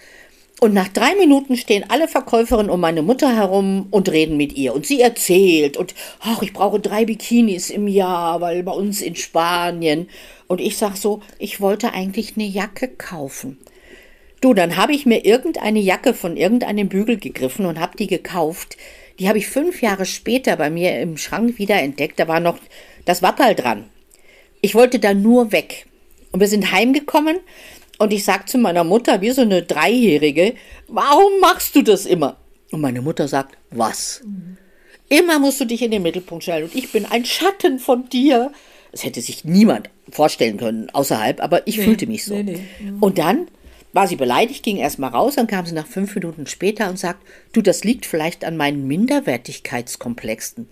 und 0.63 0.73
nach 0.73 0.87
drei 0.87 1.13
Minuten 1.15 1.57
stehen 1.57 1.83
alle 1.89 2.07
Verkäuferinnen 2.07 2.69
um 2.69 2.79
meine 2.79 3.01
Mutter 3.01 3.35
herum 3.35 3.87
und 3.91 4.09
reden 4.09 4.37
mit 4.37 4.53
ihr. 4.53 4.73
Und 4.73 4.85
sie 4.85 5.01
erzählt 5.01 5.75
und, 5.75 5.93
ach, 6.21 6.41
ich 6.41 6.53
brauche 6.53 6.79
drei 6.79 7.03
Bikinis 7.03 7.69
im 7.69 7.85
Jahr, 7.85 8.39
weil 8.39 8.63
bei 8.63 8.71
uns 8.71 9.01
in 9.01 9.17
Spanien. 9.17 10.07
Und 10.47 10.61
ich 10.61 10.77
sag 10.77 10.95
so, 10.95 11.21
ich 11.37 11.59
wollte 11.59 11.93
eigentlich 11.93 12.37
eine 12.37 12.45
Jacke 12.45 12.87
kaufen. 12.87 13.57
Du, 14.43 14.53
dann 14.53 14.75
habe 14.75 14.91
ich 14.91 15.05
mir 15.05 15.23
irgendeine 15.23 15.79
Jacke 15.79 16.13
von 16.13 16.35
irgendeinem 16.35 16.89
Bügel 16.89 17.15
gegriffen 17.15 17.65
und 17.65 17.79
habe 17.79 17.95
die 17.95 18.07
gekauft. 18.07 18.75
Die 19.17 19.29
habe 19.29 19.37
ich 19.37 19.47
fünf 19.47 19.81
Jahre 19.81 20.05
später 20.05 20.57
bei 20.57 20.69
mir 20.69 20.99
im 20.99 21.15
Schrank 21.15 21.57
wieder 21.59 21.81
entdeckt. 21.81 22.19
Da 22.19 22.27
war 22.27 22.41
noch 22.41 22.57
das 23.05 23.21
Wapperl 23.21 23.55
dran. 23.55 23.85
Ich 24.59 24.75
wollte 24.75 24.99
da 24.99 25.13
nur 25.13 25.53
weg. 25.53 25.85
Und 26.33 26.41
wir 26.41 26.47
sind 26.47 26.73
heimgekommen 26.73 27.37
Und 27.99 28.11
ich 28.11 28.25
sag 28.25 28.49
zu 28.49 28.57
meiner 28.57 28.83
Mutter, 28.83 29.21
wie 29.21 29.31
so 29.31 29.43
eine 29.43 29.63
Dreijährige, 29.63 30.55
warum 30.89 31.39
machst 31.39 31.73
du 31.77 31.81
das 31.81 32.05
immer? 32.05 32.35
Und 32.69 32.81
meine 32.81 33.01
Mutter 33.01 33.29
sagt, 33.29 33.57
was? 33.71 34.23
Immer 35.07 35.39
musst 35.39 35.61
du 35.61 35.65
dich 35.65 35.81
in 35.83 35.91
den 35.91 36.01
Mittelpunkt 36.01 36.43
stellen 36.43 36.65
und 36.65 36.75
ich 36.75 36.91
bin 36.91 37.05
ein 37.05 37.23
Schatten 37.23 37.79
von 37.79 38.09
dir. 38.09 38.51
Das 38.91 39.05
hätte 39.05 39.21
sich 39.21 39.45
niemand 39.45 39.89
vorstellen 40.09 40.57
können 40.57 40.89
außerhalb, 40.89 41.41
aber 41.41 41.65
ich 41.65 41.79
fühlte 41.79 42.07
mich 42.07 42.25
so. 42.25 42.35
nee, 42.35 42.59
nee. 42.81 42.91
Und 42.99 43.19
dann 43.19 43.47
war 43.93 44.07
sie 44.07 44.15
beleidigt, 44.15 44.63
ging 44.63 44.77
erst 44.77 44.99
mal 44.99 45.07
raus, 45.07 45.35
dann 45.35 45.47
kam 45.47 45.65
sie 45.65 45.73
nach 45.73 45.87
fünf 45.87 46.13
Minuten 46.15 46.47
später 46.47 46.89
und 46.89 46.99
sagt, 46.99 47.25
du, 47.53 47.61
das 47.61 47.83
liegt 47.83 48.05
vielleicht 48.05 48.43
an 48.43 48.57
meinen 48.57 48.87
Minderwertigkeitskomplexen. 48.87 50.67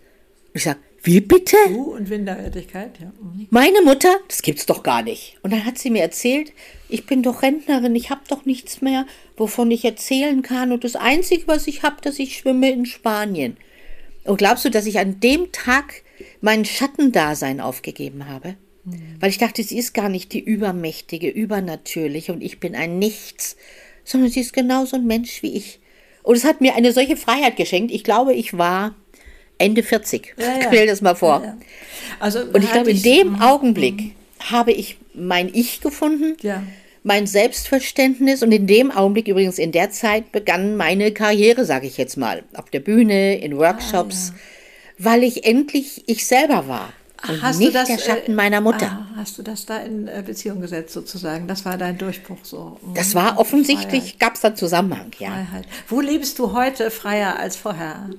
Ich 0.54 0.64
sag, 0.64 0.78
wie 1.04 1.22
bitte? 1.22 1.56
Du 1.68 1.96
und 1.96 2.10
Minderwertigkeit, 2.10 3.00
ja. 3.00 3.12
Mhm. 3.22 3.48
Meine 3.50 3.82
Mutter? 3.82 4.10
Das 4.28 4.42
gibt's 4.42 4.66
doch 4.66 4.84
gar 4.84 5.02
nicht. 5.02 5.38
Und 5.42 5.52
dann 5.52 5.66
hat 5.66 5.78
sie 5.78 5.90
mir 5.90 6.02
erzählt, 6.02 6.52
ich 6.90 7.06
bin 7.06 7.24
doch 7.24 7.42
Rentnerin, 7.42 7.96
ich 7.96 8.10
habe 8.10 8.22
doch 8.28 8.46
nichts 8.46 8.82
mehr, 8.82 9.08
wovon 9.38 9.72
ich 9.72 9.86
erzählen 9.86 10.42
kann. 10.42 10.72
Und 10.72 10.84
das 10.84 10.96
Einzige, 10.96 11.48
was 11.48 11.68
ich 11.68 11.82
habe, 11.84 12.02
dass 12.02 12.20
ich 12.20 12.38
schwimme 12.38 12.70
in 12.70 12.86
Spanien. 12.86 13.58
Und 14.26 14.38
glaubst 14.38 14.66
du, 14.66 14.70
dass 14.70 14.86
ich 14.86 15.00
an 15.00 15.20
dem 15.20 15.52
Tag 15.52 16.04
mein 16.42 16.66
Schattendasein 16.66 17.62
aufgegeben 17.62 18.28
habe? 18.28 18.56
Weil 19.20 19.30
ich 19.30 19.38
dachte, 19.38 19.64
sie 19.64 19.78
ist 19.78 19.94
gar 19.94 20.10
nicht 20.10 20.34
die 20.34 20.44
Übermächtige, 20.44 21.30
Übernatürliche 21.30 22.34
und 22.34 22.42
ich 22.42 22.60
bin 22.60 22.76
ein 22.76 22.98
Nichts, 22.98 23.56
sondern 24.04 24.32
sie 24.32 24.42
ist 24.42 24.54
genauso 24.54 24.96
ein 24.96 25.06
Mensch 25.06 25.44
wie 25.44 25.56
ich. 25.56 25.80
Und 26.24 26.36
es 26.36 26.44
hat 26.44 26.62
mir 26.62 26.76
eine 26.76 26.92
solche 26.92 27.18
Freiheit 27.18 27.56
geschenkt. 27.56 27.92
Ich 27.92 28.04
glaube, 28.04 28.34
ich 28.34 28.58
war 28.58 28.96
Ende 29.58 29.84
40. 29.84 30.36
Ja, 30.38 30.46
ja. 30.46 30.68
Stell 30.68 30.88
das 30.88 31.02
mal 31.02 31.16
vor. 31.16 31.42
Ja. 31.44 31.58
Also, 32.20 32.40
Und 32.42 32.64
ich 32.64 32.72
glaube, 32.72 32.92
in 32.92 33.02
dem 33.02 33.42
Augenblick 33.42 34.16
habe 34.40 34.72
ich 34.72 34.98
mein 35.14 35.50
Ich 35.54 35.82
gefunden, 35.82 36.36
mein 37.04 37.28
Selbstverständnis 37.28 38.44
und 38.44 38.52
in 38.52 38.68
dem 38.68 38.92
Augenblick, 38.92 39.28
übrigens 39.28 39.58
in 39.58 39.72
der 39.72 39.92
Zeit, 39.92 40.32
begann 40.32 40.76
meine 40.76 41.12
Karriere, 41.12 41.66
sage 41.66 41.88
ich 41.88 41.98
jetzt 41.98 42.18
mal, 42.18 42.44
auf 42.54 42.70
der 42.70 42.80
Bühne, 42.80 43.40
in 43.40 43.58
Workshops, 43.58 44.34
weil 44.98 45.24
ich 45.24 45.46
endlich 45.46 46.04
ich 46.08 46.26
selber 46.26 46.68
war. 46.68 46.94
Und 47.28 47.42
Hast 47.42 47.60
nicht 47.60 47.70
du 47.70 47.74
das, 47.74 47.88
der 47.88 47.98
Schatten 48.00 48.32
äh, 48.32 48.36
meiner 48.36 48.62
Mutter. 48.62 49.06
Ah, 49.14 49.16
hast 49.18 49.38
du 49.38 49.44
das 49.44 49.66
da 49.66 49.78
in 49.80 50.08
äh, 50.08 50.24
Beziehung 50.26 50.60
gesetzt 50.62 50.94
sozusagen? 50.94 51.48
Das 51.48 51.66
war 51.66 51.78
dein 51.78 51.98
Durchbruch 51.98 52.40
so. 52.44 52.80
Mhm. 52.82 52.96
Das 52.96 53.14
war 53.16 53.38
offensichtlich, 53.38 54.18
gab 54.18 54.36
es 54.36 54.42
da 54.42 54.56
Zusammenhang, 54.56 55.12
ja. 55.20 55.30
Freiheit. 55.30 55.66
Wo 55.88 56.02
lebst 56.02 56.40
du 56.40 56.54
heute 56.54 56.90
freier 56.90 57.38
als 57.38 57.56
vorher? 57.58 58.10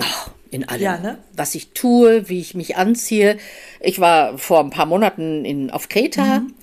Ach, 0.00 0.30
in 0.50 0.68
allem. 0.68 0.82
Ja, 0.82 0.98
ne? 0.98 1.18
Was 1.34 1.54
ich 1.54 1.70
tue, 1.70 2.28
wie 2.28 2.40
ich 2.40 2.54
mich 2.54 2.76
anziehe. 2.76 3.38
Ich 3.80 4.00
war 4.00 4.36
vor 4.38 4.60
ein 4.60 4.70
paar 4.70 4.86
Monaten 4.86 5.44
in, 5.44 5.70
auf 5.70 5.88
Kreta 5.88 6.40
Mhm. 6.40 6.54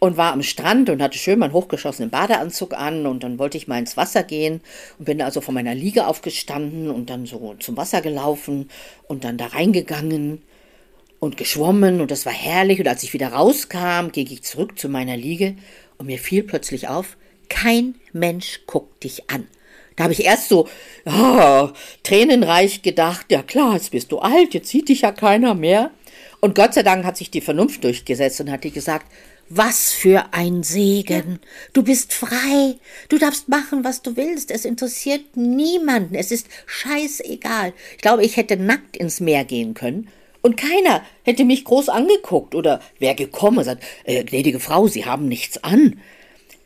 und 0.00 0.16
war 0.16 0.32
am 0.32 0.42
Strand 0.42 0.90
und 0.90 1.00
hatte 1.02 1.18
schön 1.18 1.38
meinen 1.38 1.52
hochgeschossenen 1.52 2.10
Badeanzug 2.10 2.74
an 2.74 3.06
und 3.06 3.22
dann 3.22 3.38
wollte 3.38 3.56
ich 3.56 3.68
mal 3.68 3.78
ins 3.78 3.96
Wasser 3.96 4.22
gehen 4.24 4.60
und 4.98 5.04
bin 5.04 5.22
also 5.22 5.40
von 5.40 5.54
meiner 5.54 5.74
Liege 5.74 6.06
aufgestanden 6.06 6.90
und 6.90 7.08
dann 7.10 7.26
so 7.26 7.54
zum 7.60 7.76
Wasser 7.76 8.00
gelaufen 8.00 8.68
und 9.06 9.22
dann 9.24 9.36
da 9.38 9.46
reingegangen 9.46 10.42
und 11.20 11.36
geschwommen 11.36 12.00
und 12.00 12.10
das 12.10 12.26
war 12.26 12.32
herrlich 12.32 12.78
und 12.80 12.88
als 12.88 13.02
ich 13.02 13.12
wieder 13.12 13.32
rauskam, 13.32 14.10
ging 14.12 14.28
ich 14.30 14.42
zurück 14.42 14.78
zu 14.78 14.88
meiner 14.88 15.16
Liege 15.16 15.56
und 15.96 16.06
mir 16.06 16.18
fiel 16.18 16.42
plötzlich 16.42 16.88
auf, 16.88 17.16
kein 17.48 17.94
Mensch 18.12 18.60
guckt 18.66 19.04
dich 19.04 19.30
an. 19.30 19.46
Da 19.96 20.04
habe 20.04 20.12
ich 20.12 20.24
erst 20.24 20.48
so 20.48 20.68
ah, 21.06 21.72
tränenreich 22.04 22.82
gedacht, 22.82 23.26
ja 23.30 23.42
klar, 23.42 23.74
jetzt 23.74 23.90
bist 23.90 24.12
du 24.12 24.20
alt, 24.20 24.54
jetzt 24.54 24.68
sieht 24.68 24.88
dich 24.88 25.00
ja 25.00 25.10
keiner 25.10 25.54
mehr. 25.54 25.90
Und 26.40 26.54
Gott 26.54 26.74
sei 26.74 26.84
Dank 26.84 27.04
hat 27.04 27.16
sich 27.16 27.32
die 27.32 27.40
Vernunft 27.40 27.82
durchgesetzt 27.82 28.40
und 28.40 28.50
hat 28.50 28.62
die 28.62 28.70
gesagt, 28.70 29.10
was 29.48 29.92
für 29.92 30.26
ein 30.32 30.62
Segen. 30.62 31.40
Du 31.72 31.82
bist 31.82 32.12
frei. 32.12 32.76
Du 33.08 33.18
darfst 33.18 33.48
machen, 33.48 33.82
was 33.82 34.02
du 34.02 34.16
willst. 34.16 34.52
Es 34.52 34.64
interessiert 34.64 35.36
niemanden. 35.36 36.14
Es 36.14 36.30
ist 36.30 36.46
scheißegal. 36.66 37.72
Ich 37.96 38.02
glaube, 38.02 38.24
ich 38.24 38.36
hätte 38.36 38.56
nackt 38.56 38.96
ins 38.96 39.18
Meer 39.18 39.44
gehen 39.44 39.74
können 39.74 40.08
und 40.42 40.56
keiner 40.56 41.02
hätte 41.24 41.44
mich 41.44 41.64
groß 41.64 41.88
angeguckt 41.88 42.54
oder 42.54 42.80
wäre 42.98 43.14
gekommen 43.14 43.58
und 43.58 43.64
sagt, 43.64 43.84
äh, 44.04 44.24
gnädige 44.24 44.60
Frau, 44.60 44.86
Sie 44.86 45.04
haben 45.04 45.28
nichts 45.28 45.62
an. 45.64 46.00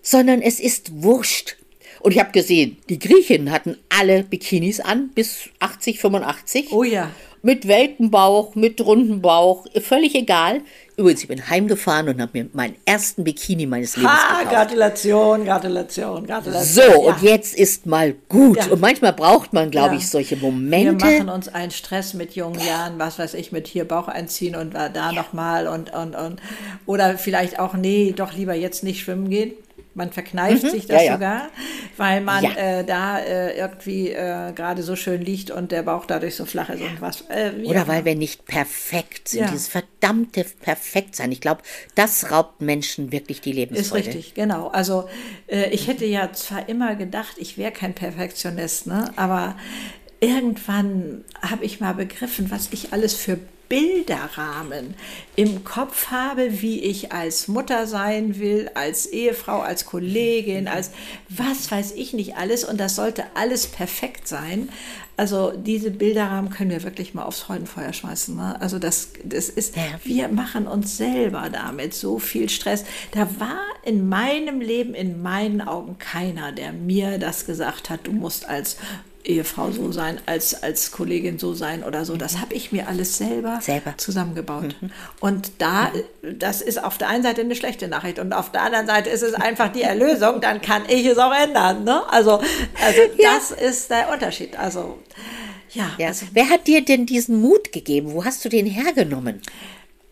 Sondern 0.02 0.42
es 0.42 0.60
ist 0.60 1.02
wurscht. 1.02 1.56
Und 2.02 2.12
ich 2.12 2.18
habe 2.18 2.32
gesehen, 2.32 2.76
die 2.88 2.98
Griechinnen 2.98 3.50
hatten 3.52 3.76
alle 3.88 4.24
Bikinis 4.24 4.80
an, 4.80 5.10
bis 5.14 5.48
80, 5.60 6.00
85. 6.00 6.72
Oh 6.72 6.82
ja. 6.82 7.10
Mit 7.44 7.66
Weltenbauch, 7.66 8.54
mit 8.54 8.80
runden 8.80 9.20
Bauch, 9.20 9.66
völlig 9.80 10.14
egal. 10.14 10.60
Übrigens, 10.96 11.22
ich 11.22 11.28
bin 11.28 11.48
heimgefahren 11.48 12.08
und 12.08 12.20
habe 12.20 12.30
mir 12.34 12.48
meinen 12.52 12.76
ersten 12.84 13.24
Bikini 13.24 13.66
meines 13.66 13.96
Lebens 13.96 14.12
Ha, 14.12 14.38
gekauft. 14.42 14.52
Gratulation, 14.54 15.44
Gratulation, 15.44 16.26
Gratulation. 16.26 16.84
So, 16.84 17.02
Ja. 17.04 17.14
und 17.14 17.22
jetzt 17.22 17.54
ist 17.56 17.86
mal 17.86 18.14
gut. 18.28 18.58
Ja. 18.58 18.66
Und 18.72 18.80
manchmal 18.80 19.12
braucht 19.12 19.52
man, 19.52 19.70
glaube 19.72 19.94
Ja. 19.94 20.00
ich, 20.00 20.08
solche 20.08 20.40
Wir 20.40 20.50
Momente. 20.50 21.04
machen 21.04 21.28
uns 21.30 21.48
einen 21.48 21.72
Stress 21.72 22.14
mit 22.14 22.34
jungen 22.36 22.60
Jahren, 22.64 22.98
was 22.98 23.18
weiß 23.18 23.34
ich, 23.34 23.50
mit 23.50 23.66
hier 23.66 23.86
Bauch 23.86 24.06
einziehen 24.08 24.54
und 24.54 24.74
da 24.74 24.90
ja. 24.92 25.12
nochmal 25.12 25.66
und, 25.66 25.92
und, 25.92 26.14
und. 26.14 26.40
Oder 26.86 27.16
vielleicht 27.18 27.58
auch, 27.58 27.74
nee, 27.74 28.12
doch 28.16 28.34
lieber 28.34 28.54
jetzt 28.54 28.84
nicht 28.84 29.00
schwimmen 29.00 29.30
gehen. 29.30 29.52
Man 29.94 30.10
verkneift 30.12 30.70
sich 30.70 30.86
das 30.86 31.02
Mhm. 31.02 31.06
Ja, 31.06 31.06
ja. 31.06 31.12
sogar, 31.14 31.48
weil 31.96 32.20
man 32.22 32.42
Ja. 32.44 32.50
äh, 32.52 32.84
da 32.84 33.18
äh, 33.18 33.58
irgendwie 33.58 34.08
äh, 34.10 34.52
gerade 34.54 34.82
so 34.82 34.96
schön 34.96 35.20
liegt 35.22 35.50
und 35.50 35.70
der 35.70 35.82
Bauch 35.82 36.06
dadurch 36.06 36.34
so 36.36 36.44
flach 36.46 36.70
ist 36.70 36.80
und 36.80 37.00
was. 37.00 37.22
Äh, 37.28 37.52
Oder 37.66 37.86
weil 37.88 38.04
wir 38.04 38.14
nicht 38.14 38.46
perfekt 38.46 39.28
sind. 39.28 39.48
Dieses 39.50 39.68
verdammte 39.68 40.44
Perfektsein. 40.60 41.30
Ich 41.32 41.40
glaube, 41.40 41.62
das 41.94 42.30
raubt 42.30 42.60
Menschen 42.62 43.12
wirklich 43.12 43.40
die 43.42 43.50
Ist 43.50 43.56
Lebensfreude. 43.56 44.06
richtig, 44.06 44.34
genau. 44.34 44.68
Also 44.68 45.08
äh, 45.46 45.68
ich 45.70 45.88
hätte 45.88 46.06
ja 46.06 46.32
zwar 46.32 46.68
immer 46.68 46.94
gedacht, 46.96 47.34
ich 47.36 47.58
wäre 47.58 47.72
kein 47.72 47.94
Perfektionist, 47.94 48.86
ne? 48.86 49.10
aber 49.16 49.56
irgendwann 50.20 51.24
habe 51.42 51.64
ich 51.64 51.80
mal 51.80 51.92
begriffen, 51.94 52.50
was 52.50 52.68
ich 52.72 52.92
alles 52.92 53.14
für 53.14 53.38
Bilderrahmen 53.72 54.92
im 55.34 55.64
Kopf 55.64 56.08
habe, 56.08 56.60
wie 56.60 56.80
ich 56.80 57.10
als 57.12 57.48
Mutter 57.48 57.86
sein 57.86 58.38
will, 58.38 58.70
als 58.74 59.06
Ehefrau, 59.06 59.60
als 59.60 59.86
Kollegin, 59.86 60.68
als 60.68 60.90
was 61.30 61.70
weiß 61.70 61.92
ich 61.92 62.12
nicht 62.12 62.36
alles. 62.36 62.64
Und 62.64 62.78
das 62.78 62.96
sollte 62.96 63.24
alles 63.34 63.66
perfekt 63.66 64.28
sein. 64.28 64.68
Also 65.16 65.52
diese 65.56 65.90
Bilderrahmen 65.90 66.50
können 66.50 66.68
wir 66.70 66.82
wirklich 66.82 67.14
mal 67.14 67.22
aufs 67.22 67.40
Freudenfeuer 67.40 67.94
schmeißen. 67.94 68.36
Ne? 68.36 68.60
Also 68.60 68.78
das, 68.78 69.08
das 69.24 69.48
ist, 69.48 69.74
Ja. 69.76 69.82
wir 70.04 70.28
machen 70.28 70.66
uns 70.66 70.98
selber 70.98 71.48
damit 71.50 71.94
so 71.94 72.18
viel 72.18 72.50
Stress. 72.50 72.84
Da 73.12 73.26
war 73.40 73.58
in 73.84 74.06
meinem 74.06 74.60
Leben, 74.60 74.92
in 74.94 75.22
meinen 75.22 75.62
Augen 75.62 75.96
keiner, 75.98 76.52
der 76.52 76.74
mir 76.74 77.18
das 77.18 77.46
gesagt 77.46 77.88
hat, 77.88 78.06
du 78.06 78.12
musst 78.12 78.46
als 78.46 78.76
Ehefrau 79.24 79.70
so 79.70 79.92
sein, 79.92 80.20
als, 80.26 80.62
als 80.62 80.90
Kollegin 80.90 81.38
so 81.38 81.54
sein 81.54 81.84
oder 81.84 82.04
so. 82.04 82.16
Das 82.16 82.40
habe 82.40 82.54
ich 82.54 82.72
mir 82.72 82.88
alles 82.88 83.18
selber, 83.18 83.60
Selber. 83.60 83.94
zusammengebaut. 83.96 84.74
Und 85.20 85.52
da, 85.58 85.92
das 86.22 86.60
ist 86.60 86.82
auf 86.82 86.98
der 86.98 87.08
einen 87.08 87.22
Seite 87.22 87.40
eine 87.42 87.54
schlechte 87.54 87.88
Nachricht 87.88 88.18
und 88.18 88.32
auf 88.32 88.50
der 88.52 88.62
anderen 88.62 88.86
Seite 88.86 89.10
ist 89.10 89.22
es 89.22 89.34
einfach 89.34 89.70
die 89.72 89.82
Erlösung, 89.82 90.40
dann 90.40 90.60
kann 90.60 90.82
ich 90.88 91.06
es 91.06 91.18
auch 91.18 91.32
ändern. 91.34 91.84
Ne? 91.84 92.02
Also, 92.10 92.32
also 92.84 93.00
Ja. 93.18 93.34
das 93.34 93.50
ist 93.52 93.90
der 93.90 94.12
Unterschied. 94.12 94.58
Also, 94.58 94.98
ja, 95.72 95.90
Ja. 95.98 96.08
also 96.08 96.26
Wer 96.32 96.50
hat 96.50 96.66
dir 96.66 96.84
denn 96.84 97.06
diesen 97.06 97.40
Mut 97.40 97.72
gegeben? 97.72 98.12
Wo 98.12 98.24
hast 98.24 98.44
du 98.44 98.48
den 98.48 98.66
hergenommen? 98.66 99.40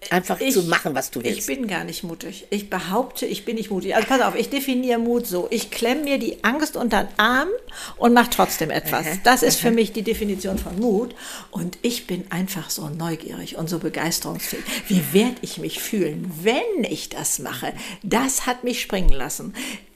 Einfach 0.08 0.40
Ich- 0.40 0.54
zu 0.54 0.62
machen, 0.62 0.94
was 0.94 1.10
du 1.10 1.20
Ich 1.20 1.26
willst. 1.26 1.46
bin 1.46 1.66
gar 1.66 1.84
nicht 1.84 2.02
mutig. 2.04 2.46
Ich 2.48 2.70
behaupte, 2.70 3.26
ich 3.26 3.44
bin 3.44 3.56
nicht 3.56 3.70
mutig. 3.70 3.94
Also 3.94 4.08
pass 4.08 4.22
auf, 4.22 4.34
ich 4.34 4.48
definiere 4.48 4.98
Mut 4.98 5.26
so. 5.26 5.46
Ich 5.50 5.70
klemme 5.70 6.04
mir 6.04 6.18
die 6.18 6.42
Angst 6.42 6.74
unter 6.76 7.04
den 7.04 7.18
Arm 7.18 7.48
und 7.98 8.14
mache 8.14 8.30
trotzdem 8.30 8.70
etwas. 8.70 9.06
Das 9.24 9.42
ist 9.42 9.60
für 9.60 9.70
mich 9.70 9.92
die 9.92 10.02
Definition 10.02 10.58
von 10.58 10.78
Mut. 10.78 11.14
Und 11.50 11.76
ich 11.82 12.06
bin 12.06 12.24
einfach 12.30 12.70
so 12.70 12.88
neugierig 12.88 13.56
und 13.58 13.68
so 13.68 13.78
begeisterungsfähig. 13.78 14.64
Wie 14.88 15.02
werde 15.12 15.36
ich 15.42 15.58
mich 15.58 15.80
fühlen, 15.80 16.32
wenn 16.42 16.84
ich 16.84 17.10
das 17.10 17.38
mache? 17.38 17.74
Das 18.02 18.46
hat 18.46 18.64
mich 18.64 18.80
springen 18.80 19.10
lassen. 19.12 19.52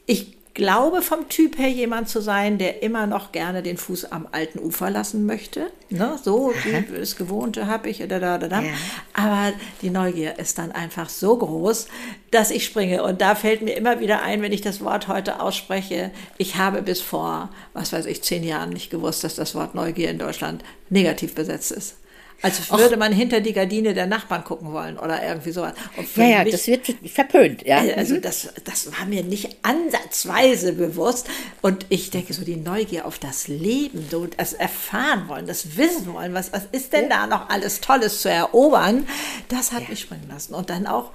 Ich 0.07 0.37
glaube 0.55 1.03
vom 1.03 1.29
Typ 1.29 1.59
her 1.59 1.69
jemand 1.69 2.09
zu 2.09 2.21
sein, 2.21 2.59
der 2.59 2.83
immer 2.83 3.07
noch 3.07 3.33
gerne 3.33 3.63
den 3.63 3.77
Fuß 3.77 4.13
am 4.13 4.29
alten 4.31 4.61
Ufer 4.61 4.89
lassen 4.89 5.27
möchte. 5.27 5.71
Ne? 5.91 6.17
So 6.23 6.53
wie 6.65 6.97
das 6.97 7.17
Gewohnte 7.17 7.67
habe 7.67 7.91
ich. 7.91 7.99
Da, 7.99 8.07
da, 8.21 8.39
da, 8.39 8.49
da. 8.49 8.63
Ja. 8.63 8.73
Aber 9.13 9.53
die 9.83 9.91
Neugier 9.91 10.39
ist 10.39 10.59
dann 10.59 10.71
einfach 10.71 11.09
so 11.09 11.37
groß, 11.37 11.89
dass 12.31 12.53
ich 12.53 12.65
springe. 12.65 13.03
Und 13.03 13.21
da 13.21 13.35
fällt 13.35 13.63
mir 13.63 13.77
immer 13.77 13.99
wieder 13.99 14.23
ein, 14.23 14.43
wenn 14.43 14.53
ich 14.53 14.63
das 14.63 14.83
Wort 14.83 15.09
heute 15.09 15.41
ausspreche, 15.41 16.13
ich 16.39 16.57
habe 16.57 16.83
bis 16.83 17.01
vor, 17.01 17.51
was 17.73 17.93
weiß 17.93 18.07
ich, 18.07 18.23
zehn 18.23 18.45
Jahren 18.45 18.71
nicht 18.71 18.91
gewusst, 18.91 19.25
dass 19.25 19.35
das 19.35 19.55
Wort 19.57 19.75
Neugier 19.75 20.11
in 20.11 20.19
Deutschland 20.19 20.63
negativ 20.89 21.35
besetzt 21.35 21.73
ist. 21.73 21.97
Als 22.45 22.71
würde 22.71 22.97
man 22.97 23.13
hinter 23.13 23.41
die 23.41 23.53
Gardine 23.53 23.95
der 23.95 24.07
Nachbarn 24.07 24.45
gucken 24.45 24.73
wollen 24.73 24.99
oder 24.99 25.27
irgendwie 25.27 25.51
sowas. 25.51 25.73
Ja, 26.17 26.25
ja, 26.25 26.45
mich- 26.45 26.53
das 26.53 26.67
wird 26.67 26.87
verpönt. 27.07 27.63
Ja. 27.67 27.79
also 27.97 28.19
das, 28.19 28.49
das 28.65 28.87
war 28.97 29.07
mir 29.07 29.25
nicht 29.25 29.57
ansatzweise 29.63 30.73
bewusst. 30.75 31.27
Und 31.63 31.87
ich 31.89 32.11
denke 32.11 32.33
so, 32.35 32.45
die 32.45 32.57
Neugier 32.57 33.07
auf 33.07 33.19
das 33.19 33.49
Leben, 33.49 34.07
so 34.11 34.27
das 34.27 34.53
erfahren 34.53 35.29
wollen, 35.29 35.47
das 35.47 35.77
wissen 35.77 36.13
wollen, 36.13 36.35
was, 36.35 36.53
was 36.53 36.65
ist 36.73 36.93
denn 36.93 37.09
da 37.09 37.27
noch 37.27 37.49
alles 37.49 37.81
Tolles 37.81 38.21
zu 38.23 38.31
erobern, 38.31 39.07
das 39.49 39.73
hat 39.73 39.89
mich 39.89 40.01
springen 40.01 40.29
lassen. 40.29 40.55
Und 40.55 40.71
dann 40.71 40.87
auch 40.87 41.11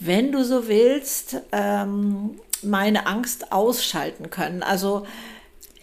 wenn 0.00 0.32
du 0.32 0.44
so 0.44 0.66
willst, 0.68 1.36
ähm, 1.52 2.38
meine 2.62 3.06
Angst 3.06 3.52
ausschalten 3.52 4.28
können. 4.30 4.62
Also 4.62 5.06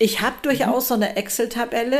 ich 0.02 0.22
habe 0.22 0.36
durchaus 0.42 0.88
so 0.88 0.96
eine 0.96 1.16
Excel-Tabelle 1.16 2.00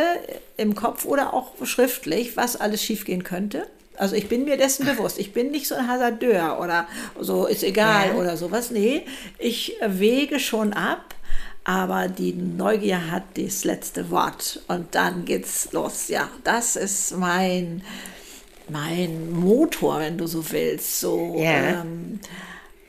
im 0.58 0.74
Kopf 0.74 1.06
oder 1.06 1.36
auch 1.36 1.52
schriftlich, 1.64 2.36
was 2.36 2.56
alles 2.56 2.84
schiefgehen 2.84 3.24
könnte. 3.24 3.68
Also 3.96 4.16
ich 4.16 4.28
bin 4.28 4.46
mir 4.46 4.58
dessen 4.58 4.88
bewusst. 4.88 5.20
Ich 5.20 5.34
bin 5.34 5.52
nicht 5.52 5.68
so 5.68 5.76
ein 5.76 5.88
Hasardeur 5.88 6.60
oder 6.60 6.88
so 7.20 7.46
ist 7.46 7.64
egal 7.64 8.08
ja. 8.08 8.14
oder 8.16 8.38
sowas. 8.38 8.72
Nee, 8.72 9.06
ich 9.38 9.78
wege 9.86 10.40
schon 10.40 10.74
ab, 10.74 11.14
aber 11.64 12.08
die 12.08 12.34
Neugier 12.34 13.12
hat 13.12 13.24
das 13.36 13.66
letzte 13.66 14.10
Wort 14.10 14.62
und 14.68 14.96
dann 14.96 15.26
geht's 15.26 15.72
los. 15.72 16.08
Ja, 16.08 16.28
das 16.44 16.76
ist 16.76 17.16
mein 17.16 17.84
mein 18.68 19.32
Motor, 19.32 20.00
wenn 20.00 20.18
du 20.18 20.26
so 20.26 20.50
willst. 20.52 21.02
So. 21.02 21.36
Ja. 21.38 21.82
Ähm, 21.82 22.20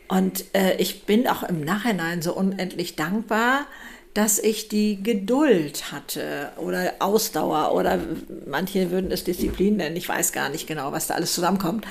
und 0.07 0.45
äh, 0.55 0.75
ich 0.77 1.05
bin 1.05 1.27
auch 1.27 1.43
im 1.43 1.61
Nachhinein 1.61 2.23
so 2.23 2.33
unendlich 2.33 2.95
dankbar, 2.95 3.67
dass 4.13 4.37
ich 4.37 4.67
die 4.67 5.01
Geduld 5.01 5.91
hatte 5.91 6.51
oder 6.57 6.93
Ausdauer 6.99 7.73
oder 7.73 7.99
manche 8.45 8.91
würden 8.91 9.11
es 9.11 9.23
Disziplin 9.23 9.77
nennen. 9.77 9.95
Ich 9.95 10.07
weiß 10.07 10.31
gar 10.31 10.49
nicht 10.49 10.67
genau, 10.67 10.91
was 10.91 11.07
da 11.07 11.15
alles 11.15 11.33
zusammenkommt. 11.33 11.85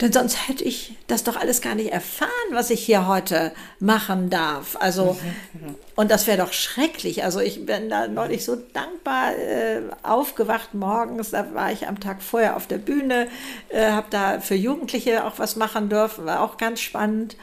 Denn 0.00 0.12
sonst 0.12 0.48
hätte 0.48 0.64
ich 0.64 0.96
das 1.08 1.24
doch 1.24 1.36
alles 1.36 1.60
gar 1.60 1.74
nicht 1.74 1.92
erfahren, 1.92 2.30
was 2.52 2.70
ich 2.70 2.82
hier 2.82 3.06
heute 3.06 3.52
machen 3.80 4.30
darf. 4.30 4.76
Also, 4.80 5.18
und 5.94 6.10
das 6.10 6.26
wäre 6.26 6.38
doch 6.38 6.54
schrecklich. 6.54 7.22
Also, 7.22 7.40
ich 7.40 7.66
bin 7.66 7.90
da 7.90 8.08
neulich 8.08 8.46
so 8.46 8.56
dankbar 8.56 9.36
äh, 9.36 9.82
aufgewacht 10.02 10.72
morgens. 10.72 11.32
Da 11.32 11.52
war 11.52 11.70
ich 11.70 11.86
am 11.86 12.00
Tag 12.00 12.22
vorher 12.22 12.56
auf 12.56 12.66
der 12.66 12.78
Bühne, 12.78 13.28
äh, 13.68 13.90
habe 13.90 14.06
da 14.08 14.40
für 14.40 14.54
Jugendliche 14.54 15.24
auch 15.26 15.38
was 15.38 15.56
machen 15.56 15.90
dürfen, 15.90 16.24
war 16.24 16.40
auch 16.40 16.56
ganz 16.56 16.80
spannend. 16.80 17.36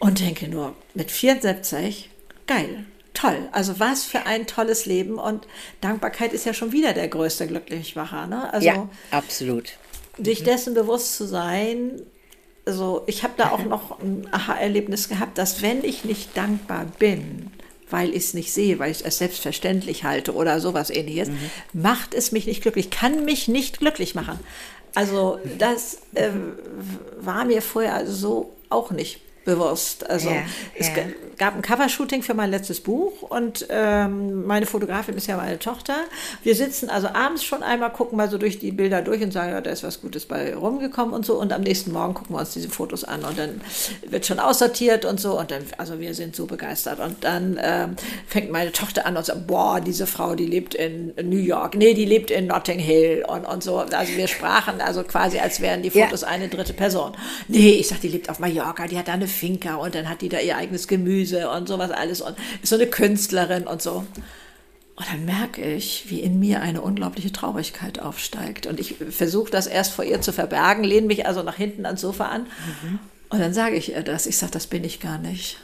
Und 0.00 0.20
denke 0.20 0.48
nur, 0.48 0.74
mit 0.92 1.10
74, 1.10 2.10
geil, 2.46 2.84
toll. 3.12 3.48
Also 3.52 3.78
was 3.80 4.04
für 4.04 4.26
ein 4.26 4.46
tolles 4.46 4.86
Leben 4.86 5.18
und 5.18 5.46
Dankbarkeit 5.80 6.32
ist 6.32 6.46
ja 6.46 6.54
schon 6.54 6.72
wieder 6.72 6.92
der 6.92 7.08
größte 7.08 7.46
Glücklichmacher. 7.46 8.26
Ne? 8.26 8.52
Also, 8.52 8.66
ja, 8.66 8.88
absolut 9.10 9.74
sich 10.22 10.44
dessen 10.44 10.74
bewusst 10.74 11.16
zu 11.16 11.26
sein, 11.26 12.02
also 12.66 13.02
ich 13.06 13.22
habe 13.22 13.34
da 13.36 13.50
auch 13.50 13.64
noch 13.64 14.00
ein 14.00 14.28
Aha-Erlebnis 14.30 15.08
gehabt, 15.08 15.38
dass 15.38 15.62
wenn 15.62 15.84
ich 15.84 16.04
nicht 16.04 16.36
dankbar 16.36 16.86
bin, 16.98 17.50
weil 17.90 18.10
ich 18.10 18.24
es 18.24 18.34
nicht 18.34 18.52
sehe, 18.52 18.78
weil 18.78 18.90
ich 18.90 19.04
es 19.04 19.18
selbstverständlich 19.18 20.04
halte 20.04 20.34
oder 20.34 20.60
sowas 20.60 20.90
ähnliches, 20.90 21.28
mhm. 21.28 21.50
macht 21.72 22.14
es 22.14 22.32
mich 22.32 22.46
nicht 22.46 22.62
glücklich, 22.62 22.90
kann 22.90 23.24
mich 23.24 23.46
nicht 23.48 23.78
glücklich 23.78 24.14
machen. 24.14 24.40
Also 24.94 25.38
das 25.58 25.98
äh, 26.14 26.30
war 27.18 27.44
mir 27.44 27.62
vorher 27.62 28.06
so 28.06 28.52
auch 28.70 28.90
nicht 28.90 29.20
bewusst. 29.44 30.08
Also 30.08 30.30
ja, 30.30 30.42
es 30.74 30.88
ja. 30.88 30.94
gab 31.38 31.54
ein 31.54 31.62
Covershooting 31.62 32.22
für 32.22 32.34
mein 32.34 32.50
letztes 32.50 32.80
Buch 32.80 33.22
und 33.22 33.66
ähm, 33.70 34.46
meine 34.46 34.66
Fotografin 34.66 35.14
ist 35.16 35.26
ja 35.26 35.36
meine 35.36 35.58
Tochter. 35.58 35.94
Wir 36.42 36.54
sitzen 36.54 36.88
also 36.88 37.08
abends 37.08 37.44
schon 37.44 37.62
einmal, 37.62 37.90
gucken 37.92 38.16
mal 38.16 38.30
so 38.30 38.38
durch 38.38 38.58
die 38.58 38.72
Bilder 38.72 39.02
durch 39.02 39.22
und 39.22 39.32
sagen, 39.32 39.52
ja, 39.52 39.60
da 39.60 39.70
ist 39.70 39.82
was 39.82 40.00
Gutes 40.00 40.26
bei 40.26 40.54
rumgekommen 40.54 41.14
und 41.14 41.26
so. 41.26 41.38
Und 41.38 41.52
am 41.52 41.62
nächsten 41.62 41.92
Morgen 41.92 42.14
gucken 42.14 42.34
wir 42.34 42.40
uns 42.40 42.52
diese 42.52 42.68
Fotos 42.68 43.04
an 43.04 43.24
und 43.24 43.38
dann 43.38 43.60
wird 44.06 44.26
schon 44.26 44.38
aussortiert 44.38 45.04
und 45.04 45.20
so. 45.20 45.38
Und 45.38 45.50
dann, 45.50 45.62
also 45.78 46.00
wir 46.00 46.14
sind 46.14 46.34
so 46.34 46.46
begeistert. 46.46 47.00
Und 47.00 47.24
dann 47.24 47.58
ähm, 47.62 47.96
fängt 48.26 48.50
meine 48.50 48.72
Tochter 48.72 49.06
an 49.06 49.16
und 49.16 49.26
sagt, 49.26 49.46
boah, 49.46 49.80
diese 49.80 50.06
Frau, 50.06 50.34
die 50.34 50.46
lebt 50.46 50.74
in 50.74 51.12
New 51.22 51.38
York. 51.38 51.74
Nee, 51.74 51.94
die 51.94 52.04
lebt 52.04 52.30
in 52.30 52.46
Notting 52.46 52.78
Hill 52.78 53.24
und, 53.28 53.44
und 53.44 53.62
so. 53.62 53.78
Also 53.78 54.16
wir 54.16 54.28
sprachen 54.28 54.80
also 54.80 55.02
quasi, 55.02 55.38
als 55.38 55.60
wären 55.60 55.82
die 55.82 55.90
Fotos 55.90 56.22
ja. 56.22 56.28
eine 56.28 56.48
dritte 56.48 56.72
Person. 56.72 57.12
Nee, 57.48 57.72
ich 57.72 57.88
sag, 57.88 58.00
die 58.00 58.08
lebt 58.08 58.30
auf 58.30 58.38
Mallorca, 58.38 58.86
die 58.86 58.98
hat 58.98 59.08
da 59.08 59.12
eine 59.12 59.28
Finca 59.34 59.76
und 59.76 59.94
dann 59.94 60.08
hat 60.08 60.22
die 60.22 60.28
da 60.28 60.38
ihr 60.38 60.56
eigenes 60.56 60.88
Gemüse 60.88 61.50
und 61.50 61.68
sowas 61.68 61.90
alles 61.90 62.20
und 62.20 62.36
ist 62.62 62.70
so 62.70 62.76
eine 62.76 62.86
Künstlerin 62.86 63.66
und 63.66 63.82
so. 63.82 64.06
Und 64.96 65.08
dann 65.10 65.24
merke 65.24 65.62
ich, 65.62 66.04
wie 66.08 66.20
in 66.20 66.38
mir 66.38 66.62
eine 66.62 66.80
unglaubliche 66.80 67.32
Traurigkeit 67.32 67.98
aufsteigt. 67.98 68.66
Und 68.66 68.78
ich 68.78 68.94
versuche 69.10 69.50
das 69.50 69.66
erst 69.66 69.92
vor 69.92 70.04
ihr 70.04 70.20
zu 70.20 70.32
verbergen, 70.32 70.84
lehne 70.84 71.08
mich 71.08 71.26
also 71.26 71.42
nach 71.42 71.56
hinten 71.56 71.84
ans 71.84 72.00
Sofa 72.00 72.26
an. 72.26 72.42
Mhm. 72.42 72.98
Und 73.30 73.40
dann 73.40 73.52
sage 73.52 73.74
ich 73.74 73.90
ihr 73.90 74.02
das. 74.02 74.26
Ich 74.26 74.38
sage, 74.38 74.52
das 74.52 74.68
bin 74.68 74.84
ich 74.84 75.00
gar 75.00 75.18
nicht. 75.18 75.58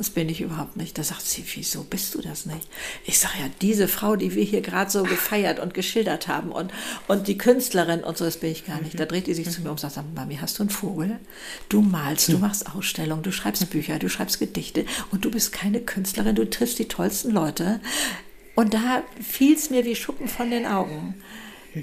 Das 0.00 0.08
bin 0.08 0.30
ich 0.30 0.40
überhaupt 0.40 0.78
nicht. 0.78 0.96
Da 0.96 1.04
sagt 1.04 1.20
sie, 1.20 1.44
wieso 1.56 1.84
bist 1.84 2.14
du 2.14 2.22
das 2.22 2.46
nicht? 2.46 2.66
Ich 3.04 3.18
sage 3.18 3.34
ja, 3.38 3.50
diese 3.60 3.86
Frau, 3.86 4.16
die 4.16 4.34
wir 4.34 4.42
hier 4.42 4.62
gerade 4.62 4.90
so 4.90 5.02
gefeiert 5.02 5.58
und 5.58 5.74
geschildert 5.74 6.26
haben 6.26 6.52
und, 6.52 6.72
und 7.06 7.28
die 7.28 7.36
Künstlerin 7.36 8.02
und 8.02 8.16
so, 8.16 8.24
das 8.24 8.38
bin 8.38 8.50
ich 8.50 8.64
gar 8.64 8.80
nicht. 8.80 8.98
Da 8.98 9.04
dreht 9.04 9.26
die 9.26 9.34
sich 9.34 9.50
zu 9.50 9.60
mir 9.60 9.66
um 9.66 9.72
und 9.72 9.80
sagt, 9.80 9.98
Mami, 10.14 10.36
hast 10.36 10.58
du 10.58 10.62
einen 10.62 10.70
Vogel? 10.70 11.20
Du 11.68 11.82
malst, 11.82 12.30
du 12.30 12.38
machst 12.38 12.74
Ausstellungen, 12.74 13.22
du 13.22 13.30
schreibst 13.30 13.68
Bücher, 13.68 13.98
du 13.98 14.08
schreibst 14.08 14.38
Gedichte 14.38 14.86
und 15.10 15.26
du 15.26 15.30
bist 15.30 15.52
keine 15.52 15.82
Künstlerin, 15.82 16.34
du 16.34 16.48
triffst 16.48 16.78
die 16.78 16.88
tollsten 16.88 17.30
Leute. 17.30 17.78
Und 18.54 18.72
da 18.72 19.02
fiel 19.20 19.54
es 19.54 19.68
mir 19.68 19.84
wie 19.84 19.96
Schuppen 19.96 20.28
von 20.28 20.50
den 20.50 20.64
Augen. 20.64 21.14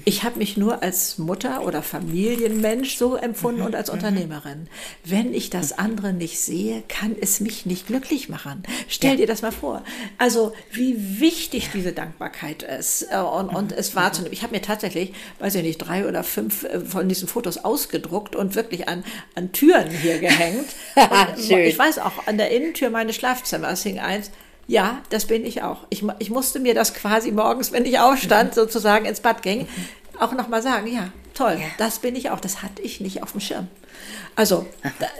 Ich 0.04 0.22
habe 0.22 0.38
mich 0.38 0.56
nur 0.56 0.82
als 0.82 1.18
Mutter 1.18 1.64
oder 1.64 1.82
Familienmensch 1.82 2.96
so 2.96 3.16
empfunden 3.16 3.62
und 3.62 3.74
als 3.74 3.88
Unternehmerin. 3.88 4.68
Wenn 5.04 5.32
ich 5.32 5.50
das 5.50 5.72
andere 5.72 6.12
nicht 6.12 6.40
sehe, 6.40 6.82
kann 6.88 7.16
es 7.20 7.40
mich 7.40 7.64
nicht 7.64 7.86
glücklich 7.86 8.28
machen. 8.28 8.62
Stell 8.88 9.16
dir 9.16 9.26
das 9.26 9.42
mal 9.42 9.52
vor. 9.52 9.82
Also 10.18 10.52
wie 10.72 11.20
wichtig 11.20 11.70
diese 11.72 11.92
Dankbarkeit 11.92 12.62
ist 12.62 13.06
äh, 13.10 13.18
und, 13.18 13.48
und 13.48 13.72
es 13.72 13.94
wahrzunehmen. 13.94 14.32
Ich 14.32 14.42
habe 14.42 14.54
mir 14.54 14.62
tatsächlich, 14.62 15.12
weiß 15.38 15.54
ich 15.54 15.62
nicht, 15.62 15.78
drei 15.78 16.06
oder 16.06 16.22
fünf 16.22 16.64
äh, 16.64 16.80
von 16.80 17.08
diesen 17.08 17.28
Fotos 17.28 17.58
ausgedruckt 17.58 18.36
und 18.36 18.54
wirklich 18.54 18.88
an, 18.88 19.04
an 19.34 19.52
Türen 19.52 19.90
hier 19.90 20.18
gehängt. 20.18 20.68
ich 21.36 21.78
weiß 21.78 21.98
auch, 21.98 22.26
an 22.26 22.36
der 22.36 22.50
Innentür 22.50 22.90
meines 22.90 23.16
Schlafzimmers 23.16 23.82
hing 23.82 23.98
eins 23.98 24.30
ja, 24.68 25.00
das 25.08 25.26
bin 25.26 25.44
ich 25.46 25.62
auch. 25.62 25.86
Ich, 25.88 26.04
ich 26.18 26.30
musste 26.30 26.60
mir 26.60 26.74
das 26.74 26.92
quasi 26.92 27.32
morgens, 27.32 27.72
wenn 27.72 27.86
ich 27.86 27.98
aufstand, 27.98 28.54
sozusagen 28.54 29.06
ins 29.06 29.20
Bad 29.20 29.42
ging, 29.42 29.66
auch 30.20 30.32
nochmal 30.32 30.62
sagen, 30.62 30.86
ja, 30.86 31.10
toll, 31.32 31.56
ja. 31.58 31.66
das 31.78 32.00
bin 32.00 32.14
ich 32.14 32.30
auch. 32.30 32.38
Das 32.38 32.62
hatte 32.62 32.82
ich 32.82 33.00
nicht 33.00 33.22
auf 33.22 33.32
dem 33.32 33.40
Schirm. 33.40 33.68
Also, 34.38 34.66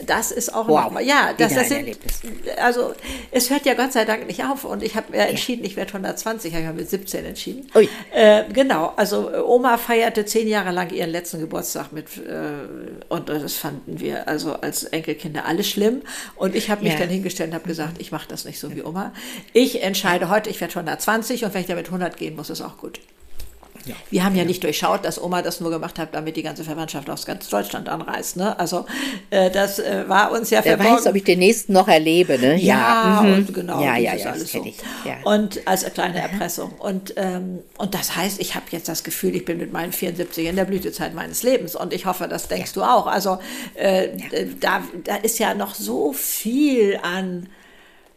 das 0.07 0.31
ist 0.31 0.55
auch 0.55 0.69
wow. 0.69 0.85
nochmal, 0.85 1.05
ja, 1.05 1.33
das, 1.37 1.53
das 1.53 1.71
sind, 1.71 1.99
also, 2.57 2.95
es 3.33 3.51
hört 3.51 3.67
ja 3.67 3.75
Gott 3.75 3.93
sei 3.93 4.05
Dank 4.05 4.29
nicht 4.29 4.45
auf 4.45 4.63
und 4.63 4.81
ich 4.81 4.95
habe 4.95 5.11
mir 5.11 5.19
ja. 5.19 5.25
entschieden, 5.25 5.65
ich 5.65 5.75
werde 5.75 5.89
120, 5.89 6.55
habe 6.55 6.63
ich 6.63 6.73
mit 6.73 6.89
17 6.89 7.25
entschieden. 7.25 7.67
Äh, 8.13 8.45
genau, 8.53 8.93
also 8.95 9.29
Oma 9.45 9.77
feierte 9.77 10.25
zehn 10.25 10.47
Jahre 10.47 10.71
lang 10.71 10.91
ihren 10.91 11.11
letzten 11.11 11.41
Geburtstag 11.41 11.91
mit 11.91 12.17
äh, 12.17 13.09
und 13.09 13.29
das 13.29 13.55
fanden 13.55 13.99
wir 13.99 14.29
also 14.29 14.53
als 14.53 14.85
Enkelkinder 14.85 15.47
alle 15.47 15.65
schlimm 15.65 16.03
und 16.37 16.55
ich 16.55 16.71
habe 16.71 16.85
mich 16.85 16.93
ja. 16.93 17.01
dann 17.01 17.09
hingestellt 17.09 17.49
und 17.49 17.57
habe 17.57 17.67
gesagt, 17.67 18.01
ich 18.01 18.13
mache 18.13 18.29
das 18.29 18.45
nicht 18.45 18.61
so 18.61 18.73
wie 18.73 18.85
Oma. 18.85 19.13
Ich 19.53 19.83
entscheide 19.83 20.29
heute, 20.29 20.49
ich 20.49 20.61
werde 20.61 20.75
120 20.77 21.45
und 21.45 21.55
wenn 21.55 21.63
ich 21.63 21.67
damit 21.67 21.87
100 21.87 22.17
gehen 22.17 22.37
muss, 22.37 22.51
ist 22.51 22.61
auch 22.61 22.79
gut. 22.79 23.01
Ja. 23.85 23.95
Wir 24.11 24.25
haben 24.25 24.35
ja, 24.35 24.45
nicht 24.45 24.63
durchschaut, 24.63 25.05
dass 25.05 25.21
Oma 25.21 25.43
das 25.43 25.61
nur 25.61 25.71
gemacht 25.71 25.99
hat, 25.99 26.15
damit 26.15 26.37
die 26.37 26.43
ganze 26.43 26.65
Verwandtschaft 26.65 27.09
aus 27.11 27.27
ganz 27.27 27.49
Deutschland 27.49 27.89
anreist. 27.89 28.37
Ne? 28.37 28.59
Also 28.59 28.87
äh, 29.31 29.51
das 29.51 29.79
äh, 29.79 30.09
war 30.09 30.33
uns 30.33 30.51
ja 30.51 30.61
Wer 30.65 30.77
verborgen. 30.77 30.99
weiß, 30.99 31.07
ob 31.07 31.15
ich 31.15 31.25
den 31.25 31.39
nächsten 31.39 31.73
noch 31.73 31.89
erlebe. 31.89 32.39
Ne? 32.39 32.57
Ja, 32.57 32.75
ja. 32.75 33.23
Mhm. 33.23 33.35
und 33.35 33.55
genau. 33.55 33.83
Ja, 33.83 33.97
ja, 33.97 34.15
ja, 34.15 34.33
alles 34.33 34.53
so. 34.53 34.65
Und 35.25 35.67
als 35.67 35.85
kleine 35.95 36.21
Erpressung. 36.21 36.73
Und, 36.79 37.15
ähm, 37.17 37.61
und 37.77 37.95
das 37.95 38.17
heißt, 38.17 38.41
ich 38.41 38.55
habe 38.55 38.67
jetzt 38.71 38.89
das 38.89 39.05
Gefühl, 39.05 39.35
ich 39.35 39.45
bin 39.45 39.59
mit 39.59 39.73
meinen 39.73 39.93
74 39.93 40.47
in 40.47 40.57
der 40.57 40.65
Blütezeit 40.65 41.15
meines 41.15 41.43
Lebens. 41.43 41.75
Und 41.75 41.93
ich 41.93 42.07
hoffe, 42.07 42.29
das 42.29 42.49
denkst 42.49 42.73
du 42.73 42.83
auch. 42.83 43.07
Also 43.07 43.39
äh, 43.75 44.09
da, 44.61 44.83
da 45.05 45.17
ist 45.17 45.39
ja 45.39 45.55
noch 45.55 45.75
so 45.75 46.13
viel 46.13 46.99
an 47.03 47.49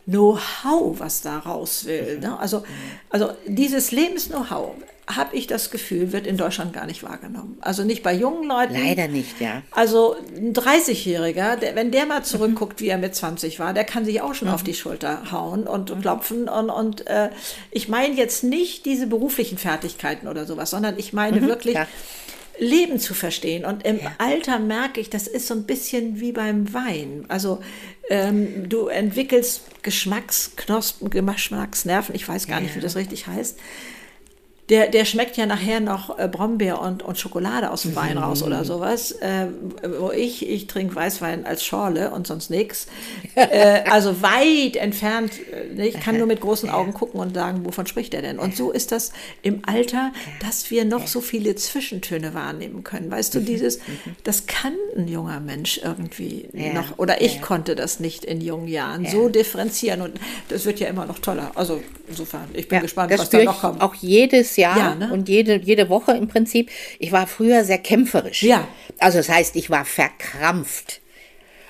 Know-how, 0.06 1.00
was 1.00 1.22
da 1.22 1.40
raus 1.40 1.86
will. 1.86 2.20
Ne? 2.20 2.38
Also, 2.40 2.64
also 3.10 3.32
dieses 3.46 3.92
Lebens-Know-how 3.92 4.76
habe 5.16 5.36
ich 5.36 5.48
das 5.48 5.72
Gefühl, 5.72 6.12
wird 6.12 6.28
in 6.28 6.38
Deutschland 6.38 6.74
gar 6.74 6.86
nicht 6.86 7.04
wahrgenommen. 7.04 7.58
Also 7.62 7.84
nicht 7.84 8.04
bei 8.04 8.14
jungen 8.14 8.48
Leuten. 8.48 8.74
Leider 8.74 9.08
nicht, 9.08 9.40
ja. 9.40 9.62
Also 9.72 10.16
ein 10.36 10.54
30-Jähriger, 10.54 11.58
wenn 11.76 11.92
der 11.92 12.06
mal 12.06 12.24
zurückguckt, 12.24 12.80
mhm. 12.80 12.86
wie 12.86 12.90
er 12.90 12.98
mit 12.98 13.16
20 13.16 13.60
war, 13.60 13.74
der 13.74 13.84
kann 13.84 14.06
sich 14.06 14.22
auch 14.22 14.34
schon 14.34 14.48
mhm. 14.48 14.54
auf 14.54 14.64
die 14.64 14.74
Schulter 14.74 15.32
hauen 15.32 15.64
und 15.68 15.96
mhm. 15.96 16.02
klopfen. 16.02 16.50
Und, 16.50 16.70
und 16.70 17.08
äh, 17.08 17.30
ich 17.72 17.90
meine 17.90 18.16
jetzt 18.16 18.44
nicht 18.44 18.86
diese 18.86 19.08
beruflichen 19.08 19.58
Fertigkeiten 19.58 20.28
oder 20.28 20.46
sowas, 20.46 20.70
sondern 20.70 20.98
ich 20.98 21.14
meine 21.14 21.42
mhm, 21.42 21.48
wirklich. 21.48 21.76
Klar. 21.76 21.88
Leben 22.60 23.00
zu 23.00 23.16
verstehen. 23.16 23.66
Und 23.66 23.84
im 23.88 23.98
ja. 23.98 24.12
Alter 24.20 24.60
merke 24.60 25.00
ich, 25.00 25.10
das 25.10 25.26
ist 25.26 25.48
so 25.48 25.56
ein 25.56 25.64
bisschen 25.64 26.20
wie 26.20 26.32
beim 26.32 26.72
Wein. 26.76 27.26
Also 27.28 27.60
ähm, 28.10 28.70
du 28.70 28.86
entwickelst 28.86 29.64
Geschmacksknospen, 29.82 31.10
Geschmacksnerven, 31.10 32.14
ich 32.14 32.28
weiß 32.28 32.46
gar 32.46 32.58
ja. 32.58 32.64
nicht, 32.64 32.76
wie 32.76 32.80
das 32.80 32.96
richtig 32.96 33.26
heißt 33.26 33.58
der, 34.72 34.88
der 34.88 35.04
schmeckt 35.04 35.36
ja 35.36 35.46
nachher 35.46 35.82
noch 35.82 36.18
äh, 36.18 36.30
Brombeer 36.30 36.80
und, 36.82 37.04
und 37.04 37.20
Schokolade 37.20 37.70
aus 37.72 37.82
dem 37.82 37.94
Wein 37.96 38.18
raus 38.18 38.42
oder 38.42 38.64
sowas. 38.64 39.12
Äh, 39.12 39.48
wo 40.00 40.12
ich, 40.12 40.48
ich 40.50 40.68
trinke 40.68 40.96
Weißwein 40.96 41.46
als 41.46 41.66
Schorle 41.66 42.12
und 42.12 42.26
sonst 42.26 42.50
nichts. 42.50 42.88
Äh, 43.36 43.82
also 43.90 44.22
weit 44.22 44.78
entfernt. 44.78 45.34
äh, 45.78 45.88
Ich 45.88 46.00
kann 46.00 46.18
nur 46.18 46.26
mit 46.26 46.40
großen 46.40 46.70
Augen 46.70 46.94
gucken 46.94 47.20
und 47.20 47.34
sagen, 47.36 47.66
wovon 47.66 47.86
spricht 47.86 48.14
er 48.14 48.22
denn? 48.22 48.40
Und 48.40 48.56
so 48.56 48.72
ist 48.72 48.94
das 48.94 49.12
im 49.42 49.62
Alter, 49.66 50.14
dass 50.42 50.72
wir 50.72 50.86
noch 50.86 51.06
so 51.06 51.20
viele 51.20 51.56
Zwischentöne 51.56 52.34
wahrnehmen 52.34 52.86
können. 52.86 53.12
Weißt 53.12 53.36
du, 53.36 53.42
dieses, 53.42 53.80
das 54.24 54.46
kann 54.46 54.74
ein 54.96 55.10
junger 55.10 55.42
Mensch 55.42 55.82
irgendwie 55.84 56.48
noch, 56.74 56.98
oder 56.98 57.22
ich 57.22 57.42
konnte 57.42 57.76
das 57.76 58.00
nicht 58.00 58.24
in 58.24 58.40
jungen 58.40 58.70
Jahren 58.70 59.06
so 59.06 59.28
differenzieren 59.28 60.02
und 60.02 60.14
das 60.48 60.66
wird 60.66 60.80
ja 60.80 60.88
immer 60.88 61.06
noch 61.06 61.20
toller. 61.20 61.52
Also 61.56 61.82
insofern, 62.08 62.48
ich 62.54 62.70
bin 62.70 62.80
gespannt, 62.82 63.12
was 63.18 63.30
da 63.30 63.44
noch 63.44 63.60
kommt. 63.60 63.82
auch 63.82 63.96
jedes 63.96 64.56
Jahr 64.62 64.78
Ja, 64.78 64.96
ne? 64.96 65.12
und 65.14 65.28
jede, 65.30 65.56
jede 65.58 65.90
Woche 65.90 66.14
im 66.14 66.28
Prinzip. 66.28 66.70
Ich 67.00 67.12
war 67.12 67.28
früher 67.28 67.64
sehr 67.66 67.78
kämpferisch. 67.80 68.44
Ja. 68.44 68.68
Also 69.00 69.18
das 69.18 69.30
heißt, 69.30 69.56
ich 69.56 69.70
war 69.70 69.84
verkrampft 69.86 71.00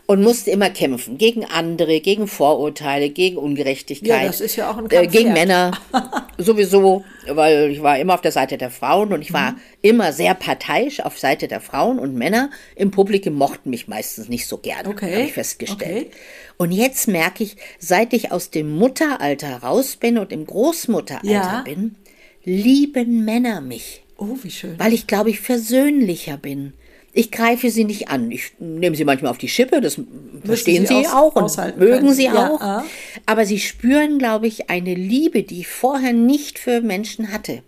und 0.08 0.22
musste 0.24 0.52
immer 0.52 0.70
kämpfen. 0.70 1.18
Gegen 1.18 1.46
andere, 1.46 2.02
gegen 2.02 2.28
Vorurteile, 2.28 3.10
gegen 3.10 3.38
Ungerechtigkeit. 3.38 4.08
Ja, 4.24 4.28
das 4.28 4.42
ist 4.42 4.58
ja 4.58 4.70
auch 4.70 4.78
ein 4.78 4.86
äh, 4.88 4.90
Kampf 4.90 5.12
Gegen 5.12 5.26
wert. 5.34 5.48
Männer 5.48 5.72
sowieso, 6.38 7.06
weil 7.28 7.72
ich 7.72 7.82
war 7.82 7.98
immer 7.98 8.16
auf 8.16 8.22
der 8.22 8.32
Seite 8.34 8.58
der 8.58 8.72
Frauen 8.72 9.14
und 9.14 9.22
ich 9.22 9.32
war 9.32 9.52
Mhm. 9.54 9.58
immer 9.84 10.12
sehr 10.14 10.34
parteiisch 10.34 11.00
auf 11.00 11.18
Seite 11.18 11.48
der 11.48 11.62
Frauen 11.62 11.98
und 12.00 12.14
Männer 12.16 12.50
im 12.76 12.92
Publikum 12.92 13.36
mochten 13.36 13.70
mich 13.70 13.88
meistens 13.88 14.28
nicht 14.28 14.48
so 14.48 14.58
gerne, 14.58 14.90
Okay, 14.90 15.14
habe 15.14 15.24
ich 15.26 15.34
festgestellt. 15.34 16.08
okay. 16.08 16.12
Und 16.58 16.72
jetzt 16.72 17.08
merke 17.08 17.44
ich, 17.44 17.56
seit 17.80 18.12
ich 18.14 18.32
aus 18.32 18.50
dem 18.50 18.70
Mutteralter 18.70 19.58
raus 19.64 19.96
bin 19.96 20.18
und 20.18 20.32
im 20.34 20.46
Großmutteralter 20.46 21.30
Ja. 21.32 21.62
bin, 21.64 21.96
lieben 22.44 23.24
Männer 23.26 23.62
mich, 23.62 24.04
Oh, 24.18 24.38
wie 24.44 24.52
schön. 24.52 24.78
weil 24.78 24.94
ich 24.94 25.08
glaube 25.08 25.30
ich 25.30 25.40
versöhnlicher 25.40 26.38
bin. 26.38 26.74
Ich 27.14 27.30
greife 27.30 27.70
sie 27.72 27.84
nicht 27.84 28.08
an. 28.08 28.32
Ich 28.32 28.54
nehme 28.60 28.96
sie 28.96 29.04
manchmal 29.04 29.32
auf 29.32 29.38
die 29.38 29.50
Schippe, 29.50 29.82
das 29.82 30.00
verstehen 30.46 30.86
sie 30.86 31.02
sie 31.02 31.08
auch 31.08 31.36
und 31.36 31.78
mögen 31.78 32.00
können. 32.00 32.14
sie 32.14 32.24
Ja, 32.26 32.50
auch. 32.52 32.62
ah. 32.62 32.86
Aber 33.26 33.46
sie 33.46 33.60
spüren, 33.60 34.18
glaube 34.18 34.48
ich, 34.48 34.70
eine 34.70 34.94
Liebe, 34.94 35.44
die 35.44 35.60
ich 35.60 35.68
vorher 35.68 36.14
nicht 36.14 36.58
für 36.58 36.80
Menschen 36.82 37.34
hatte. 37.34 37.64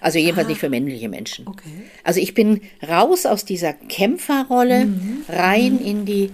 Also 0.00 0.18
jedenfalls 0.18 0.48
nicht 0.48 0.60
für 0.60 0.68
männliche 0.68 1.08
Menschen. 1.08 1.46
Ah. 1.46 1.52
Okay. 1.52 1.70
Also 2.02 2.20
ich 2.20 2.34
bin 2.34 2.60
raus 2.86 3.24
aus 3.24 3.46
dieser 3.46 3.72
Kämpferrolle, 3.72 4.84
Mhm. 4.84 5.24
rein 5.30 5.78
in 5.80 6.04
die, 6.04 6.30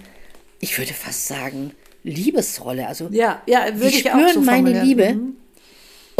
ich 0.59 0.77
würde 0.77 0.93
fast 0.93 1.29
sagen, 1.29 1.71
Liebesrolle. 2.03 2.89
Also 2.89 3.09
Ja, 3.13 3.43
ja, 3.47 3.67
würde 3.75 3.89
ich 3.95 4.11
auch 4.11 4.15
spüren 4.19 4.33
so 4.35 4.41
meine. 4.41 4.83
Liebe. 4.83 5.15
Mhm. 5.15 5.37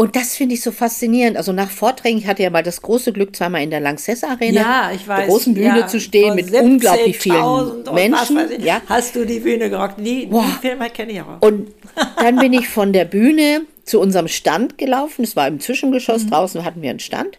Und 0.01 0.15
das 0.15 0.35
finde 0.35 0.55
ich 0.55 0.61
so 0.61 0.71
faszinierend. 0.71 1.37
Also 1.37 1.51
nach 1.51 1.69
Vorträgen, 1.69 2.17
ich 2.17 2.25
hatte 2.27 2.41
ja 2.41 2.49
mal 2.49 2.63
das 2.63 2.81
große 2.81 3.13
Glück, 3.13 3.35
zweimal 3.35 3.61
in 3.61 3.69
der 3.69 3.79
Lanxess 3.79 4.23
Arena, 4.23 4.61
Ja, 4.61 4.91
ich 4.95 5.07
weiß. 5.07 5.17
der 5.19 5.27
großen 5.27 5.53
Bühne 5.53 5.79
ja, 5.79 5.87
zu 5.87 5.99
stehen 5.99 6.33
mit 6.35 6.51
unglaublich 6.51 7.17
17.000 7.17 7.21
vielen 7.21 7.93
Menschen. 7.93 8.39
ich. 8.57 8.65
Ja. 8.65 8.81
Hast 8.87 9.15
du 9.15 9.25
die 9.25 9.39
Bühne 9.39 9.69
gerockt? 9.69 9.99
Die, 9.99 10.21
die 10.21 10.25
Boah. 10.25 10.43
Filme 10.61 10.89
kenne 10.89 11.11
ich 11.11 11.21
auch. 11.21 11.39
Und 11.41 11.71
dann 12.17 12.37
bin 12.37 12.51
ich 12.53 12.67
von 12.67 12.93
der 12.93 13.05
Bühne 13.05 13.61
zu 13.85 13.99
unserem 13.99 14.27
Stand 14.27 14.77
gelaufen. 14.77 15.23
Es 15.23 15.35
war 15.35 15.47
im 15.47 15.59
Zwischengeschoss 15.59 16.23
Mhm. 16.25 16.29
draußen, 16.31 16.65
hatten 16.65 16.81
wir 16.81 16.89
einen 16.89 16.99
Stand 16.99 17.37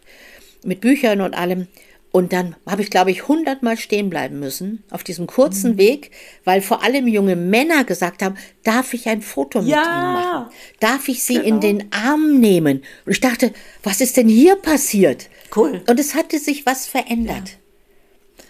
mit 0.65 0.81
Büchern 0.81 1.21
und 1.21 1.35
allem. 1.35 1.67
Und 2.13 2.35
dann 2.35 2.57
habe 2.67 2.83
ich, 2.83 2.91
glaube 2.91 3.11
ich, 3.11 3.27
hundertmal 3.27 3.79
stehen 3.79 4.11
bleiben 4.11 4.39
müssen 4.39 4.85
auf 4.91 5.03
diesem 5.03 5.23
Mhm. 5.25 5.29
kurzen 5.29 5.79
Weg, 5.79 6.11
weil 6.45 6.61
vor 6.61 6.83
allem 6.83 7.09
junge 7.09 7.37
Männer 7.37 7.85
gesagt 7.85 8.23
haben, 8.23 8.37
darf 8.65 8.93
ich 8.93 9.09
ein 9.09 9.23
Foto 9.23 9.61
mit 9.63 9.71
Ja. 9.71 9.83
Ihnen 9.83 10.13
machen? 10.13 10.53
Darf 10.79 11.09
ich 11.09 11.25
Sie 11.25 11.35
Genau. 11.35 11.47
in 11.47 11.61
den 11.61 11.93
Arm 11.93 12.39
nehmen? 12.39 12.83
Und 13.07 13.13
ich 13.13 13.21
dachte, 13.21 13.53
was 13.83 14.03
ist 14.03 14.19
denn 14.19 14.29
hier 14.29 14.57
passiert? 14.57 15.29
Cool. 15.57 15.81
Und 15.89 15.99
es 15.99 16.15
hatte 16.15 16.39
sich 16.39 16.67
was 16.67 16.87
verändert. 16.87 17.57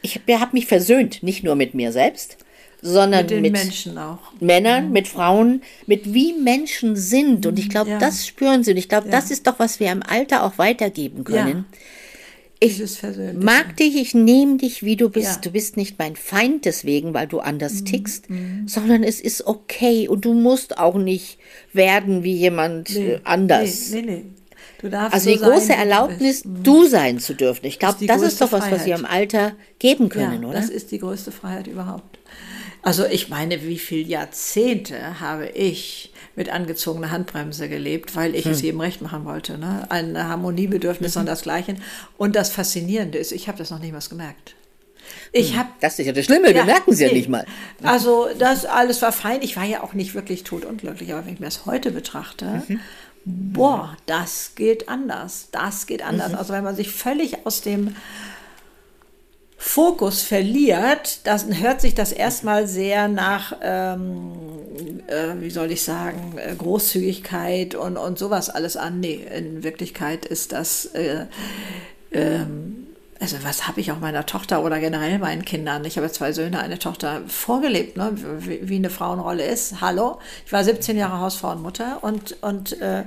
Ich 0.02 0.20
habe 0.28 0.50
mich 0.54 0.66
versöhnt, 0.66 1.22
nicht 1.22 1.44
nur 1.44 1.54
mit 1.54 1.74
mir 1.74 1.92
selbst, 1.92 2.38
sondern 2.80 3.20
mit 3.22 3.30
den 3.30 3.42
mit 3.42 3.52
Menschen 3.52 3.96
auch. 3.96 4.18
Männern, 4.40 4.90
mit 4.90 5.06
Frauen, 5.06 5.62
mit 5.86 6.12
wie 6.12 6.32
Menschen 6.32 6.96
sind. 6.96 7.46
Und 7.46 7.60
ich 7.60 7.68
glaube, 7.68 7.90
Ja. 7.90 7.98
das 8.00 8.26
spüren 8.26 8.64
sie. 8.64 8.72
Und 8.72 8.76
ich 8.78 8.88
glaube, 8.88 9.08
das 9.08 9.30
ist 9.30 9.46
doch, 9.46 9.60
was 9.60 9.78
wir 9.78 9.92
im 9.92 10.02
Alter 10.02 10.42
auch 10.42 10.58
weitergeben 10.58 11.22
können. 11.22 11.64
Ich 12.62 12.80
mag 13.34 13.76
dich, 13.76 13.96
ich 13.96 14.14
nehme 14.14 14.56
dich, 14.56 14.82
wie 14.82 14.96
du 14.96 15.08
bist. 15.10 15.26
Ja. 15.26 15.36
Mhm, 15.36 15.40
Du 15.42 15.50
bist 15.50 15.76
nicht 15.76 15.98
mein 15.98 16.16
Feind 16.16 16.64
deswegen, 16.64 17.12
weil 17.12 17.26
du 17.26 17.40
anders 17.40 17.82
tickst, 17.84 18.26
sondern 18.66 19.02
es 19.02 19.20
ist 19.20 19.46
okay. 19.46 20.08
Und 20.08 20.24
du 20.24 20.32
musst 20.34 20.78
auch 20.78 20.94
nicht 20.96 21.38
werden 21.72 22.22
wie 22.22 22.34
jemand 22.36 22.94
äh, 22.96 23.20
anders. 23.24 23.90
Nee, 23.90 24.02
nee, 24.02 24.10
nee. 24.12 24.24
Du 24.80 24.88
darfst 24.88 25.14
Also 25.14 25.30
so 25.30 25.36
die 25.36 25.42
große 25.42 25.66
sein, 25.66 25.76
du 25.76 25.82
Erlaubnis, 25.82 26.18
bist. 26.18 26.46
Mhm. 26.46 26.62
du 26.62 26.84
sein 26.86 27.18
zu 27.18 27.34
dürfen. 27.34 27.66
Ich 27.66 27.78
glaube, 27.78 28.04
das 28.06 28.22
ist 28.22 28.40
doch 28.40 28.52
was, 28.52 28.70
was 28.70 28.84
wir 28.84 28.96
Freiheit. 28.96 28.98
im 28.98 29.04
Alter 29.06 29.52
geben 29.78 30.08
können, 30.08 30.42
ja, 30.42 30.48
oder? 30.48 30.58
Das 30.60 30.70
ist 30.70 30.90
die 30.90 30.98
größte 30.98 31.30
Freiheit 31.32 31.66
überhaupt. 31.68 32.18
Also 32.82 33.04
ich 33.06 33.28
meine, 33.28 33.62
wie 33.66 33.78
viele 33.78 34.08
Jahrzehnte 34.08 35.20
habe 35.20 35.48
ich 35.48 36.11
mit 36.36 36.48
angezogener 36.50 37.10
Handbremse 37.10 37.68
gelebt, 37.68 38.16
weil 38.16 38.34
ich 38.34 38.46
es 38.46 38.58
Hm. 38.58 38.64
jedem 38.64 38.80
recht 38.80 39.02
machen 39.02 39.24
wollte. 39.24 39.58
Ne? 39.58 39.86
Ein 39.90 40.16
Harmoniebedürfnis 40.16 41.14
Mhm. 41.14 41.20
und 41.20 41.26
das 41.26 41.42
Gleiche. 41.42 41.76
Und 42.16 42.36
das 42.36 42.50
Faszinierende 42.50 43.18
ist, 43.18 43.32
ich 43.32 43.48
habe 43.48 43.58
das 43.58 43.70
noch 43.70 43.78
nicht 43.80 43.92
mal 43.92 44.00
gemerkt. 44.00 44.54
Ich 45.32 45.56
habe 45.56 45.68
Das 45.80 45.98
ist 45.98 46.06
ja 46.06 46.12
das 46.12 46.24
Schlimme, 46.26 46.54
wir 46.54 46.64
merken 46.64 46.92
es 46.92 47.00
ja 47.00 47.12
nicht 47.12 47.28
mal. 47.28 47.44
Also 47.82 48.28
das 48.38 48.64
alles 48.64 49.02
war 49.02 49.12
fein. 49.12 49.42
Ich 49.42 49.56
war 49.56 49.64
ja 49.64 49.82
auch 49.82 49.92
nicht 49.94 50.14
wirklich 50.14 50.44
totunglücklich, 50.44 51.12
aber 51.12 51.26
wenn 51.26 51.34
ich 51.34 51.40
mir 51.40 51.46
das 51.46 51.66
heute 51.66 51.90
betrachte, 51.90 52.62
Mhm. 52.68 52.80
boah, 53.24 53.96
das 54.06 54.52
geht 54.54 54.88
anders. 54.88 55.48
Das 55.52 55.86
geht 55.86 56.02
anders. 56.02 56.32
Mhm. 56.32 56.38
Also 56.38 56.52
wenn 56.52 56.64
man 56.64 56.76
sich 56.76 56.90
völlig 56.90 57.46
aus 57.46 57.60
dem 57.62 57.94
Fokus 59.64 60.22
verliert, 60.22 61.20
dann 61.24 61.60
hört 61.60 61.80
sich 61.80 61.94
das 61.94 62.10
erstmal 62.10 62.66
sehr 62.66 63.06
nach, 63.06 63.56
ähm, 63.62 64.32
äh, 65.06 65.40
wie 65.40 65.50
soll 65.50 65.70
ich 65.70 65.84
sagen, 65.84 66.36
äh, 66.36 66.52
Großzügigkeit 66.56 67.76
und, 67.76 67.96
und 67.96 68.18
sowas 68.18 68.50
alles 68.50 68.76
an. 68.76 68.98
Nee, 68.98 69.24
in 69.32 69.62
Wirklichkeit 69.62 70.26
ist 70.26 70.50
das, 70.50 70.86
äh, 70.86 71.26
ähm, 72.10 72.81
also 73.22 73.36
was 73.44 73.68
habe 73.68 73.80
ich 73.80 73.92
auch 73.92 74.00
meiner 74.00 74.26
Tochter 74.26 74.64
oder 74.64 74.80
generell 74.80 75.20
meinen 75.20 75.44
Kindern, 75.44 75.84
ich 75.84 75.96
habe 75.96 76.10
zwei 76.10 76.32
Söhne, 76.32 76.58
eine 76.58 76.80
Tochter, 76.80 77.22
vorgelebt, 77.28 77.96
ne? 77.96 78.12
wie, 78.40 78.68
wie 78.68 78.76
eine 78.76 78.90
Frauenrolle 78.90 79.46
ist. 79.46 79.80
Hallo, 79.80 80.18
ich 80.44 80.52
war 80.52 80.64
17 80.64 80.98
Jahre 80.98 81.20
Hausfrau 81.20 81.52
und 81.52 81.62
Mutter 81.62 82.02
und, 82.02 82.80
äh, 82.82 83.04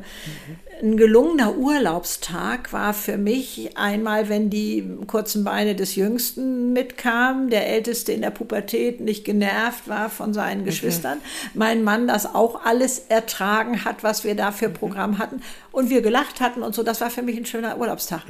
ein 0.82 0.98
gelungener 0.98 1.56
Urlaubstag 1.56 2.74
war 2.74 2.94
für 2.94 3.18
mich 3.18 3.78
einmal, 3.78 4.28
wenn 4.28 4.50
die 4.50 4.86
kurzen 5.08 5.46
Beine 5.46 5.74
des 5.74 5.96
Jüngsten 5.96 6.74
mitkamen, 6.74 7.50
der 7.50 7.68
Älteste 7.68 8.12
in 8.12 8.22
der 8.22 8.32
Pubertät 8.32 9.00
nicht 9.00 9.24
genervt 9.24 9.88
war 9.88 10.10
von 10.10 10.34
seinen 10.34 10.66
Geschwistern, 10.66 11.20
mein 11.54 11.84
Mann 11.84 12.08
das 12.08 12.26
auch 12.26 12.66
alles 12.66 13.00
ertragen 13.08 13.86
hat, 13.86 14.04
was 14.04 14.24
wir 14.26 14.36
da 14.36 14.52
für 14.52 14.70
Programm 14.70 15.18
hatten 15.18 15.42
und 15.72 15.90
wir 15.90 16.02
gelacht 16.02 16.42
hatten 16.42 16.62
und 16.62 16.76
so, 16.76 16.84
das 16.84 17.00
war 17.00 17.10
für 17.10 17.22
mich 17.22 17.38
ein 17.38 17.46
schöner 17.46 17.78
Urlaubstag. 17.78 18.24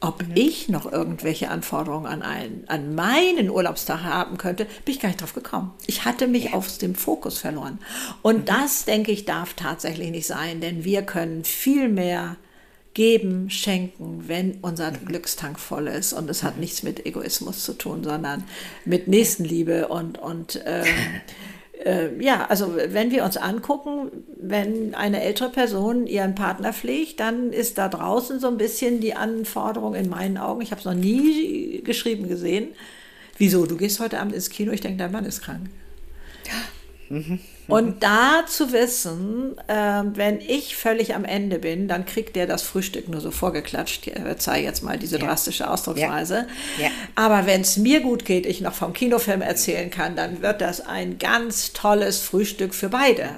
Ob 0.00 0.22
ich 0.34 0.68
noch 0.68 0.90
irgendwelche 0.90 1.50
Anforderungen 1.50 2.06
an, 2.06 2.22
einen, 2.22 2.64
an 2.68 2.94
meinen 2.94 3.50
Urlaubstag 3.50 4.04
haben 4.04 4.38
könnte, 4.38 4.66
bin 4.84 4.94
ich 4.94 5.00
gar 5.00 5.08
nicht 5.08 5.20
drauf 5.20 5.34
gekommen. 5.34 5.72
Ich 5.86 6.04
hatte 6.04 6.28
mich 6.28 6.54
aus 6.54 6.78
dem 6.78 6.94
Fokus 6.94 7.38
verloren. 7.38 7.80
Und 8.22 8.48
das, 8.48 8.84
denke 8.84 9.10
ich, 9.10 9.24
darf 9.24 9.54
tatsächlich 9.54 10.10
nicht 10.10 10.26
sein, 10.26 10.60
denn 10.60 10.84
wir 10.84 11.02
können 11.02 11.42
viel 11.42 11.88
mehr 11.88 12.36
geben, 12.94 13.50
schenken, 13.50 14.24
wenn 14.26 14.58
unser 14.60 14.92
Glückstank 14.92 15.58
voll 15.58 15.88
ist. 15.88 16.12
Und 16.12 16.30
es 16.30 16.42
hat 16.42 16.58
nichts 16.58 16.82
mit 16.82 17.04
Egoismus 17.04 17.64
zu 17.64 17.72
tun, 17.72 18.04
sondern 18.04 18.44
mit 18.84 19.08
Nächstenliebe 19.08 19.88
und, 19.88 20.18
und 20.18 20.56
äh, 20.64 20.84
ja, 22.20 22.46
also 22.46 22.74
wenn 22.76 23.10
wir 23.10 23.24
uns 23.24 23.36
angucken, 23.36 24.10
wenn 24.36 24.94
eine 24.94 25.22
ältere 25.22 25.50
Person 25.50 26.06
ihren 26.06 26.34
Partner 26.34 26.72
pflegt, 26.72 27.20
dann 27.20 27.52
ist 27.52 27.78
da 27.78 27.88
draußen 27.88 28.40
so 28.40 28.48
ein 28.48 28.56
bisschen 28.56 29.00
die 29.00 29.14
Anforderung 29.14 29.94
in 29.94 30.08
meinen 30.08 30.38
Augen, 30.38 30.60
ich 30.60 30.70
habe 30.70 30.80
es 30.80 30.84
noch 30.84 30.94
nie 30.94 31.82
geschrieben 31.84 32.28
gesehen, 32.28 32.68
wieso, 33.36 33.66
du 33.66 33.76
gehst 33.76 34.00
heute 34.00 34.18
Abend 34.20 34.34
ins 34.34 34.50
Kino, 34.50 34.72
ich 34.72 34.80
denke, 34.80 34.98
dein 34.98 35.12
Mann 35.12 35.24
ist 35.24 35.42
krank. 35.42 35.68
Und 37.68 38.02
da 38.02 38.44
zu 38.46 38.72
wissen, 38.72 39.56
äh, 39.68 40.02
wenn 40.14 40.40
ich 40.40 40.74
völlig 40.76 41.14
am 41.14 41.24
Ende 41.24 41.58
bin, 41.58 41.86
dann 41.86 42.06
kriegt 42.06 42.34
der 42.34 42.46
das 42.46 42.62
Frühstück 42.62 43.08
nur 43.08 43.20
so 43.20 43.30
vorgeklatscht. 43.30 44.06
Ich 44.06 44.14
zeige 44.38 44.64
jetzt 44.66 44.82
mal 44.82 44.98
diese 44.98 45.18
drastische 45.18 45.70
Ausdrucksweise. 45.70 46.46
Ja. 46.78 46.84
Ja. 46.84 46.90
Aber 47.14 47.46
wenn 47.46 47.60
es 47.60 47.76
mir 47.76 48.00
gut 48.00 48.24
geht, 48.24 48.46
ich 48.46 48.60
noch 48.62 48.72
vom 48.72 48.92
Kinofilm 48.94 49.42
erzählen 49.42 49.90
kann, 49.90 50.16
dann 50.16 50.40
wird 50.40 50.60
das 50.60 50.80
ein 50.80 51.18
ganz 51.18 51.72
tolles 51.74 52.18
Frühstück 52.20 52.74
für 52.74 52.88
beide. 52.88 53.28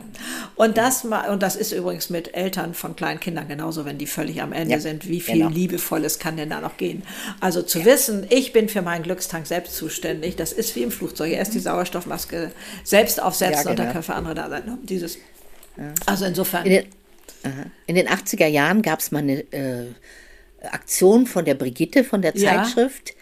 Und 0.54 0.76
das, 0.78 1.04
und 1.04 1.42
das 1.42 1.56
ist 1.56 1.72
übrigens 1.72 2.08
mit 2.10 2.34
Eltern 2.34 2.74
von 2.74 2.94
kleinen 2.94 3.18
Kindern 3.18 3.48
genauso, 3.48 3.84
wenn 3.84 3.98
die 3.98 4.06
völlig 4.06 4.42
am 4.42 4.52
Ende 4.52 4.74
Ja, 4.74 4.80
sind. 4.80 5.08
Wie 5.08 5.20
viel 5.20 5.38
genau. 5.38 5.50
Liebevolles 5.50 6.18
kann 6.18 6.36
denn 6.36 6.50
da 6.50 6.60
noch 6.60 6.76
gehen? 6.76 7.02
Also 7.40 7.62
zu 7.62 7.84
wissen, 7.84 8.26
ich 8.30 8.52
bin 8.52 8.68
für 8.68 8.82
meinen 8.82 9.02
Glückstank 9.02 9.46
selbst 9.46 9.74
zuständig, 9.76 10.36
das 10.36 10.52
ist 10.52 10.76
wie 10.76 10.82
im 10.82 10.92
Flugzeug. 10.92 11.32
Erst 11.32 11.54
die 11.54 11.60
Sauerstoffmaske 11.60 12.52
selbst 12.84 13.20
aufsetzen 13.22 13.64
Ja, 13.64 13.70
und 13.70 13.78
dann 13.78 13.86
genau. 13.86 13.98
Andere 14.26 14.35
da 14.35 14.48
sein. 14.50 14.64
Ne? 14.66 14.78
Dieses, 14.83 15.18
Also 16.06 16.24
insofern. 16.24 16.66
In 16.66 16.72
den, 16.72 16.85
in 17.87 17.94
den 17.94 18.09
80er 18.09 18.46
Jahren 18.46 18.83
gab 18.83 19.00
es 19.00 19.11
mal 19.12 19.20
eine, 19.20 19.40
äh, 19.52 19.87
Aktion 20.62 21.26
von 21.26 21.44
der 21.44 21.54
Brigitte 21.54 22.04
von 22.04 22.22
der 22.22 22.37
Ja. 22.37 22.62
Zeitschrift. 22.62 23.14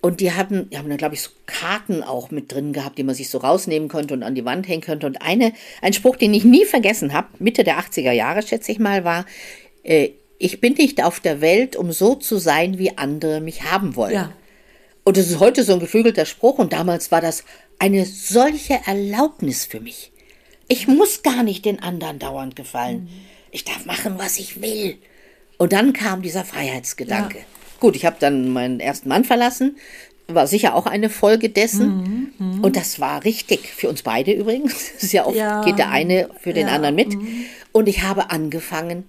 Und 0.00 0.20
die 0.20 0.32
haben, 0.32 0.68
die 0.68 0.76
haben 0.76 0.88
dann, 0.88 0.98
glaube 0.98 1.14
ich, 1.14 1.22
so 1.22 1.30
Karten 1.46 2.02
auch 2.02 2.30
mit 2.30 2.52
drin 2.52 2.74
gehabt, 2.74 2.98
die 2.98 3.04
man 3.04 3.14
sich 3.14 3.30
so 3.30 3.38
rausnehmen 3.38 3.88
konnte 3.88 4.12
und 4.12 4.22
an 4.22 4.34
die 4.34 4.44
Wand 4.44 4.68
hängen 4.68 4.82
könnte. 4.82 5.06
Und 5.06 5.22
eine, 5.22 5.54
ein 5.80 5.94
Spruch, 5.94 6.16
den 6.16 6.34
ich 6.34 6.44
nie 6.44 6.66
vergessen 6.66 7.14
habe, 7.14 7.28
Mitte 7.38 7.64
der 7.64 7.78
80er 7.78 8.12
Jahre, 8.12 8.42
schätze 8.42 8.70
ich 8.70 8.78
mal, 8.78 9.04
war, 9.04 9.24
äh, 9.82 10.10
ich 10.38 10.60
bin 10.60 10.74
nicht 10.74 11.02
auf 11.02 11.20
der 11.20 11.40
Welt, 11.40 11.74
um 11.74 11.90
so 11.90 12.16
zu 12.16 12.36
sein, 12.36 12.76
wie 12.76 12.98
andere 12.98 13.40
mich 13.40 13.62
haben 13.62 13.96
wollen. 13.96 14.12
Ja. 14.12 14.32
Und 15.04 15.16
das 15.16 15.30
ist 15.30 15.38
heute 15.38 15.64
so 15.64 15.72
ein 15.74 15.80
geflügelter 15.80 16.26
Spruch 16.26 16.58
und 16.58 16.72
damals 16.74 17.10
war 17.10 17.22
das 17.22 17.44
eine 17.78 18.04
solche 18.04 18.80
Erlaubnis 18.86 19.64
für 19.64 19.80
mich. 19.80 20.12
Ich 20.68 20.88
muss 20.88 21.22
gar 21.22 21.42
nicht 21.42 21.64
den 21.64 21.82
anderen 21.82 22.18
dauernd 22.18 22.56
gefallen. 22.56 23.08
Ich 23.50 23.64
darf 23.64 23.84
machen, 23.86 24.14
was 24.18 24.38
ich 24.38 24.60
will. 24.62 24.96
Und 25.58 25.72
dann 25.72 25.92
kam 25.92 26.22
dieser 26.22 26.44
Freiheitsgedanke. 26.44 27.38
Ja. 27.38 27.44
Gut, 27.80 27.96
ich 27.96 28.04
habe 28.06 28.16
dann 28.18 28.48
meinen 28.50 28.80
ersten 28.80 29.08
Mann 29.08 29.24
verlassen. 29.24 29.76
War 30.26 30.46
sicher 30.46 30.74
auch 30.74 30.86
eine 30.86 31.10
Folge 31.10 31.50
dessen. 31.50 32.32
Und 32.62 32.76
das 32.76 32.98
war 32.98 33.24
richtig. 33.24 33.68
Für 33.68 33.90
uns 33.90 34.02
beide 34.02 34.32
übrigens. 34.32 34.92
Das 34.94 35.02
ist 35.04 35.12
ja 35.12 35.26
oft, 35.26 35.36
Ja. 35.36 35.62
geht 35.64 35.78
der 35.78 35.90
eine 35.90 36.30
für 36.40 36.52
den 36.54 36.66
Ja. 36.68 36.74
anderen 36.74 36.94
mit. 36.94 37.14
Und 37.72 37.88
ich 37.88 38.02
habe 38.02 38.30
angefangen, 38.30 39.04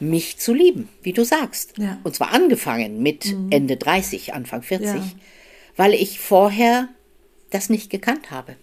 mich 0.00 0.38
zu 0.38 0.52
lieben, 0.52 0.88
wie 1.02 1.12
du 1.12 1.24
sagst. 1.24 1.74
Und 2.02 2.14
zwar 2.16 2.32
angefangen 2.32 3.00
mit 3.00 3.32
Ende 3.50 3.76
30, 3.76 4.34
Anfang 4.34 4.62
40, 4.62 4.88
Ja. 4.96 5.02
weil 5.76 5.94
ich 5.94 6.18
vorher 6.18 6.88
das 7.50 7.70
nicht 7.70 7.90
gekannt 7.90 8.32
habe. 8.32 8.56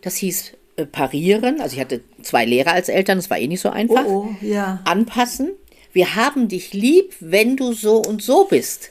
Das 0.00 0.16
hieß 0.16 0.52
parieren, 0.86 1.60
also 1.60 1.74
ich 1.76 1.80
hatte 1.80 2.00
zwei 2.22 2.44
Lehrer 2.44 2.72
als 2.72 2.88
Eltern, 2.88 3.18
das 3.18 3.30
war 3.30 3.38
eh 3.38 3.46
nicht 3.48 3.60
so 3.60 3.70
einfach. 3.70 4.04
Oh, 4.06 4.28
oh, 4.30 4.44
ja. 4.44 4.80
Anpassen. 4.84 5.50
Wir 5.92 6.14
haben 6.16 6.48
dich 6.48 6.72
lieb, 6.74 7.14
wenn 7.20 7.56
du 7.56 7.72
so 7.72 7.96
und 7.98 8.22
so 8.22 8.44
bist. 8.44 8.90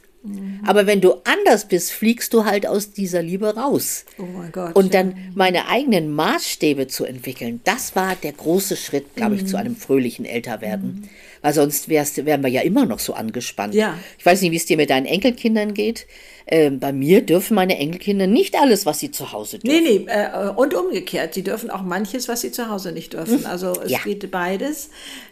Aber 0.66 0.88
wenn 0.88 1.00
du 1.00 1.14
anders 1.24 1.70
bist, 1.70 1.94
fliegst 1.94 2.34
du 2.34 2.44
halt 2.44 2.68
aus 2.68 2.92
dieser 2.92 3.22
Liebe 3.22 3.56
raus. 3.56 4.04
Oh 4.18 4.24
mein 4.24 4.52
Gott. 4.52 4.76
Und 4.76 4.94
dann 4.94 5.16
meine 5.36 5.70
eigenen 5.70 6.14
Maßstäbe 6.14 6.88
zu 6.88 7.06
entwickeln, 7.06 7.62
das 7.64 7.96
war 7.96 8.16
der 8.16 8.34
große 8.34 8.76
Schritt, 8.76 9.16
glaube 9.16 9.36
ich, 9.36 9.44
Mhm. 9.44 9.48
zu 9.48 9.58
einem 9.58 9.76
fröhlichen 9.78 10.26
Älterwerden. 10.26 11.08
Weil 11.42 11.54
sonst 11.54 11.90
wärst, 11.90 12.26
wären 12.26 12.42
wir 12.42 12.50
ja 12.50 12.62
immer 12.62 12.86
noch 12.86 13.00
so 13.00 13.14
angespannt. 13.14 13.74
Ja. 13.74 13.98
Ich 14.18 14.26
weiß 14.26 14.42
nicht, 14.42 14.52
wie 14.52 14.58
es 14.58 14.66
dir 14.66 14.78
mit 14.78 14.90
deinen 14.90 15.06
Enkelkindern 15.06 15.74
geht. 15.74 16.08
Ähm, 16.50 16.80
bei 16.80 16.94
mir 16.94 17.26
dürfen 17.26 17.56
meine 17.56 17.78
Enkelkinder 17.78 18.26
nicht 18.26 18.56
alles, 18.56 18.86
was 18.86 19.00
sie 19.00 19.12
zu 19.12 19.34
Hause 19.34 19.60
dürfen. 19.60 19.84
Nee, 19.84 20.06
nee, 20.06 20.12
äh, 20.12 20.50
und 20.56 20.74
umgekehrt. 20.74 21.34
Sie 21.34 21.44
dürfen 21.44 21.70
auch 21.70 21.82
manches, 21.82 22.30
was 22.30 22.42
sie 22.42 22.52
zu 22.52 22.70
Hause 22.70 22.94
nicht 22.94 23.14
dürfen. 23.14 23.46
Also 23.46 23.74
es. 23.82 23.92
Ja. 23.92 24.00
geht 24.04 24.32
beides. 24.32 24.90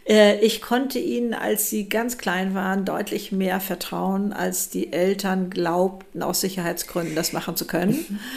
Äh, 0.08 0.40
ich 0.40 0.62
konnte 0.62 1.00
ihnen, 1.00 1.34
als 1.34 1.70
sie 1.70 1.88
ganz 1.88 2.18
klein 2.18 2.54
waren, 2.54 2.84
deutlich 2.84 3.32
mehr 3.32 3.62
vertrauen, 3.62 4.34
als 4.34 4.70
die 4.70 4.92
Eltern 4.92 5.50
glaubten, 5.50 6.22
aus 6.22 6.42
Sicherheitsgründen 6.42 7.16
das 7.16 7.34
machen 7.34 7.56
zu 7.56 7.66
können. 7.66 8.20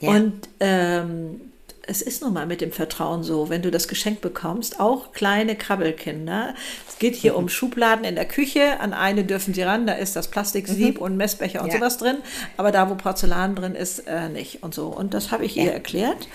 Ja. 0.00 0.10
Und 0.10 0.48
ähm, 0.60 1.40
es 1.88 2.02
ist 2.02 2.22
nun 2.22 2.34
mal 2.34 2.46
mit 2.46 2.60
dem 2.60 2.70
Vertrauen 2.70 3.22
so, 3.22 3.48
wenn 3.48 3.62
du 3.62 3.70
das 3.70 3.88
Geschenk 3.88 4.20
bekommst, 4.20 4.78
auch 4.78 5.12
kleine 5.12 5.56
Krabbelkinder. 5.56 6.54
Es 6.98 7.00
geht 7.00 7.14
hier 7.14 7.34
Mhm. 7.34 7.38
um 7.38 7.48
Schubladen 7.48 8.04
in 8.04 8.16
der 8.16 8.24
Küche. 8.24 8.80
An 8.80 8.92
eine 8.92 9.22
dürfen 9.22 9.54
sie 9.54 9.62
ran, 9.62 9.86
da 9.86 9.92
ist 9.92 10.16
das 10.16 10.26
Plastiksieb 10.26 10.98
und 11.00 11.16
Messbecher 11.16 11.60
und 11.60 11.66
Mhm. 11.68 11.72
Ja. 11.74 11.78
sowas 11.78 11.98
drin. 11.98 12.16
Aber 12.56 12.72
da, 12.72 12.90
wo 12.90 12.96
Porzellan 12.96 13.54
drin 13.54 13.76
ist, 13.76 14.00
äh, 14.08 14.28
nicht 14.28 14.64
und 14.64 14.74
so. 14.74 14.88
Und 14.88 15.14
das 15.14 15.30
habe 15.30 15.44
ich 15.44 15.56
ihr 15.56 15.72
erklärt. 15.72 16.26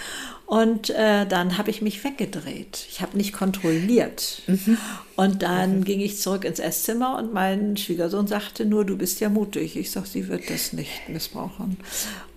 Und 0.45 0.89
äh, 0.91 1.25
dann 1.25 1.57
habe 1.57 1.69
ich 1.69 1.81
mich 1.81 2.01
weggedreht. 2.05 2.85
Ich 2.89 3.01
habe 3.01 3.17
nicht 3.17 3.33
kontrolliert. 3.33 4.41
Mhm. 4.47 4.77
Und 5.15 5.43
dann 5.43 5.83
ging 5.83 5.99
ich 5.99 6.19
zurück 6.19 6.43
ins 6.43 6.59
Esszimmer 6.59 7.17
und 7.17 7.33
mein 7.33 7.77
Schwiegersohn 7.77 8.25
sagte 8.25 8.65
nur, 8.65 8.83
du 8.83 8.97
bist 8.97 9.19
ja 9.19 9.29
mutig. 9.29 9.77
Ich 9.77 9.91
sage, 9.91 10.07
sie 10.07 10.27
wird 10.27 10.49
das 10.49 10.73
nicht 10.73 11.07
missbrauchen. 11.07 11.77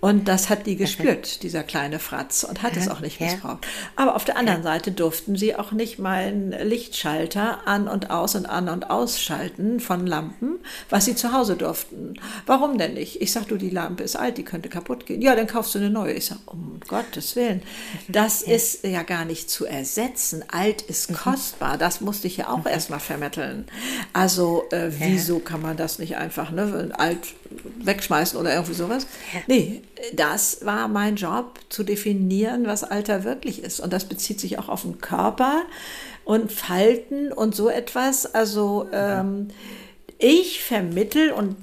Und 0.01 0.29
das 0.29 0.51
hat 0.51 0.67
die 0.67 0.77
gespürt, 0.77 1.43
dieser 1.43 1.63
kleine 1.63 1.99
Fratz, 1.99 2.45
und 2.45 2.63
hat 2.63 2.77
es 2.77 2.89
auch 2.89 3.01
nicht 3.01 3.21
missbraucht. 3.21 3.67
Aber 3.97 4.15
auf 4.15 4.25
der 4.25 4.37
anderen 4.37 4.63
Seite 4.63 4.93
durften 4.93 5.37
sie 5.37 5.57
auch 5.57 5.73
nicht 5.73 5.99
meinen 5.99 6.53
Lichtschalter 6.53 7.67
an 7.67 7.89
und 7.89 8.11
aus 8.11 8.35
und 8.35 8.47
an 8.47 8.69
und 8.69 8.91
ausschalten 8.91 9.81
von 9.81 10.07
Lampen, 10.07 10.59
was 10.91 11.07
sie 11.07 11.17
zu 11.17 11.33
Hause 11.33 11.57
durften. 11.57 12.15
Warum 12.45 12.77
denn 12.77 12.95
nicht? 12.95 13.23
Ich 13.23 13.33
sag, 13.33 13.49
du, 13.49 13.57
die 13.57 13.71
Lampe 13.71 14.05
ist 14.05 14.17
alt, 14.17 14.37
die 14.37 14.45
könnte 14.45 14.69
kaputt 14.69 15.07
gehen. 15.07 15.23
Ja, 15.23 15.35
dann 15.35 15.47
kaufst 15.47 15.75
du 15.75 15.79
eine 15.79 15.91
neue. 15.91 16.13
Ich 16.13 16.27
sag, 16.27 16.39
um 16.47 16.79
Gottes 16.87 17.35
Willen. 17.35 17.63
Das 18.09 18.43
ist 18.43 18.85
ja 18.85 19.03
gar 19.03 19.25
nicht 19.25 19.51
zu 19.51 19.67
ersetzen. 19.67 20.45
Alt 20.49 20.83
ist 20.83 21.13
kostbar. 21.13 21.79
Das 21.79 22.01
musste 22.01 22.27
ich 22.27 22.37
ja 22.37 22.49
auch 22.49 22.66
erstmal 22.67 23.01
vermitteln. 23.01 23.67
Also, 24.13 24.65
äh, 24.71 24.91
wieso 24.91 25.39
kann 25.39 25.63
man 25.63 25.77
das 25.77 25.99
nicht 25.99 26.17
einfach, 26.17 26.51
ne, 26.51 26.91
alt 26.97 27.35
wegschmeißen 27.79 28.39
oder 28.39 28.53
irgendwie 28.53 28.75
sowas? 28.75 29.07
Nee, 29.47 29.83
das 30.15 30.65
war 30.65 30.89
mein 30.89 31.17
Job, 31.17 31.61
zu 31.69 31.83
definieren, 31.83 32.67
was 32.67 32.85
Alter 32.85 33.25
wirklich 33.25 33.63
ist. 33.63 33.81
Und 33.81 33.93
das 33.93 34.05
bezieht 34.05 34.41
sich 34.41 34.59
auch 34.59 34.69
auf 34.69 34.83
den 34.83 34.99
Körper 34.99 35.63
und 36.25 36.53
Falten 36.53 37.33
und 37.33 37.55
so 37.55 37.69
etwas. 37.69 38.27
Also 38.35 38.89
ähm, 38.93 39.49
ich 40.19 40.63
vermittel 40.63 41.31
und 41.31 41.57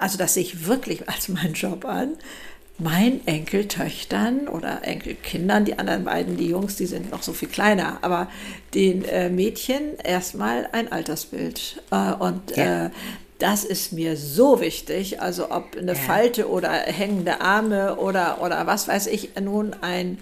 also 0.00 0.18
das 0.18 0.34
sehe 0.34 0.42
ich 0.42 0.66
wirklich 0.66 1.08
als 1.08 1.28
meinen 1.28 1.54
Job 1.54 1.84
an, 1.84 2.16
meinen 2.78 3.26
Enkeltöchtern 3.26 4.48
oder 4.48 4.80
Enkelkindern, 4.82 5.64
die 5.64 5.78
anderen 5.78 6.04
beiden, 6.04 6.36
die 6.36 6.48
Jungs, 6.48 6.76
die 6.76 6.86
sind 6.86 7.10
noch 7.10 7.22
so 7.22 7.32
viel 7.32 7.48
kleiner, 7.48 7.98
aber 8.02 8.28
den 8.74 9.04
äh, 9.04 9.30
Mädchen 9.30 9.98
erstmal 10.04 10.68
ein 10.72 10.92
Altersbild. 10.92 11.82
Äh, 11.90 12.12
und 12.14 12.56
Ja. 12.56 12.86
äh, 12.86 12.90
das 13.38 13.64
ist 13.64 13.92
mir 13.92 14.16
so 14.16 14.60
wichtig, 14.60 15.20
also 15.20 15.50
ob 15.50 15.76
eine 15.76 15.94
Falte 15.94 16.48
oder 16.48 16.70
hängende 16.70 17.42
Arme 17.42 17.96
oder, 17.96 18.40
oder 18.40 18.66
was 18.66 18.88
weiß 18.88 19.08
ich 19.08 19.30
nun 19.38 19.74
ein, 19.82 20.18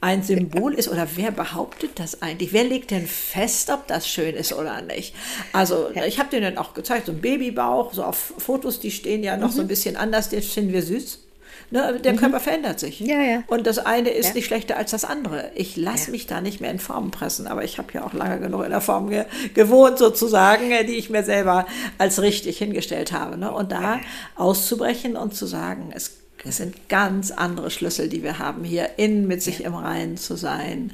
ein 0.00 0.22
Symbol 0.22 0.72
ist 0.72 0.88
oder 0.88 1.06
wer 1.16 1.32
behauptet 1.32 1.98
das 1.98 2.22
eigentlich? 2.22 2.54
Wer 2.54 2.64
legt 2.64 2.92
denn 2.92 3.06
fest, 3.06 3.68
ob 3.70 3.86
das 3.88 4.08
schön 4.08 4.34
ist 4.34 4.54
oder 4.54 4.80
nicht? 4.80 5.14
Also 5.52 5.90
ich 6.06 6.18
habe 6.18 6.30
dir 6.30 6.40
dann 6.40 6.56
auch 6.56 6.72
gezeigt, 6.72 7.06
so 7.06 7.12
ein 7.12 7.20
Babybauch, 7.20 7.92
so 7.92 8.04
auf 8.04 8.32
Fotos, 8.38 8.80
die 8.80 8.90
stehen 8.90 9.22
ja 9.22 9.36
noch 9.36 9.52
so 9.52 9.60
ein 9.60 9.68
bisschen 9.68 9.96
anders, 9.96 10.30
den 10.30 10.40
finden 10.42 10.72
wir 10.72 10.82
süß. 10.82 11.25
Ne, 11.70 11.98
der 12.02 12.14
Körper 12.14 12.38
verändert 12.38 12.78
sich. 12.78 13.00
Ja, 13.00 13.20
ja. 13.20 13.42
Und 13.48 13.66
das 13.66 13.78
eine 13.78 14.10
ist 14.10 14.28
Ja. 14.28 14.34
nicht 14.34 14.46
schlechter 14.46 14.76
als 14.76 14.92
das 14.92 15.04
andere. 15.04 15.50
Ich 15.56 15.76
lasse 15.76 16.12
mich 16.12 16.28
da 16.28 16.40
nicht 16.40 16.60
mehr 16.60 16.70
in 16.70 16.78
Formen 16.78 17.10
pressen, 17.10 17.48
aber 17.48 17.64
ich 17.64 17.78
habe 17.78 17.88
ja 17.92 18.04
auch 18.04 18.12
lange 18.12 18.38
genug 18.38 18.64
in 18.64 18.70
der 18.70 18.80
Form 18.80 19.10
ge 19.10 19.24
gewohnt, 19.54 19.98
sozusagen, 19.98 20.70
äh, 20.70 20.84
die 20.84 20.94
ich 20.94 21.10
mir 21.10 21.24
selber 21.24 21.66
als 21.98 22.22
richtig 22.22 22.58
hingestellt 22.58 23.10
habe. 23.10 23.36
Ne? 23.36 23.50
Und 23.50 23.72
da 23.72 23.98
auszubrechen 24.36 25.16
und 25.16 25.34
zu 25.34 25.46
sagen, 25.46 25.90
es, 25.92 26.12
es 26.44 26.58
sind 26.58 26.88
ganz 26.88 27.32
andere 27.32 27.72
Schlüssel, 27.72 28.08
die 28.08 28.22
wir 28.22 28.38
haben, 28.38 28.62
hier 28.62 28.90
innen 28.96 29.26
mit 29.26 29.42
sich 29.42 29.64
im 29.64 29.74
Reinen 29.74 30.16
zu 30.16 30.36
sein 30.36 30.92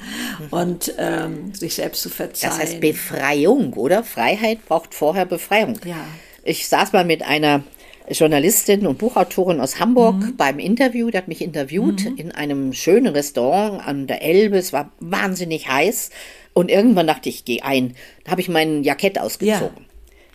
und 0.51 0.95
ähm, 0.97 1.53
sich 1.55 1.75
selbst 1.75 2.01
zu 2.01 2.09
verzeihen. 2.09 2.51
Das 2.51 2.59
heißt 2.59 2.81
Befreiung, 2.81 3.75
oder? 3.75 4.05
Freiheit 4.05 4.65
braucht 4.67 4.95
vorher 4.95 5.27
Befreiung. 5.27 5.79
Ja. 5.85 5.97
Ich 6.45 6.67
saß 6.69 6.93
mal 6.95 7.05
mit 7.05 7.23
einer 7.23 7.63
Journalistin 8.11 8.87
und 8.87 8.99
Buchautorin 8.99 9.61
aus 9.61 9.79
Hamburg 9.79 10.17
Mhm. 10.17 10.37
beim 10.37 10.59
Interview, 10.59 11.11
die 11.11 11.17
hat 11.19 11.29
mich 11.29 11.41
interviewt 11.43 12.05
in 12.17 12.33
einem 12.33 12.73
schönen 12.73 13.09
Restaurant 13.15 13.87
an 13.87 14.07
der 14.07 14.23
Elbe. 14.23 14.59
Es 14.59 14.73
war 14.73 14.93
wahnsinnig 15.01 15.69
heiß. 15.69 16.11
Und 16.55 16.71
irgendwann 16.71 17.07
dachte 17.07 17.29
ich, 17.29 17.37
ich 17.37 17.45
gehe 17.45 17.65
ein. 17.65 17.95
Da 18.25 18.33
habe 18.33 18.41
ich 18.41 18.49
mein 18.49 18.83
Jackett 18.83 19.19
ausgezogen. 19.19 19.87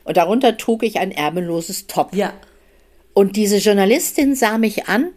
Und 0.04 0.18
darunter 0.18 0.58
trug 0.58 0.84
ich 0.84 1.00
ein 1.00 1.12
ärmelloses 1.12 1.88
Top. 1.88 2.16
ja. 2.16 2.34
Und 3.14 3.36
diese 3.36 3.58
Journalistin 3.58 4.36
sah 4.36 4.60
mich 4.60 4.88
an, 4.88 5.10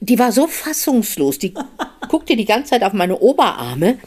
die 0.00 0.18
war 0.18 0.32
so 0.32 0.48
fassungslos, 0.48 1.38
die 1.38 1.54
guckte 2.08 2.34
die 2.36 2.44
ganze 2.46 2.70
Zeit 2.70 2.82
auf 2.82 2.92
meine 2.92 3.18
Oberarme 3.20 3.98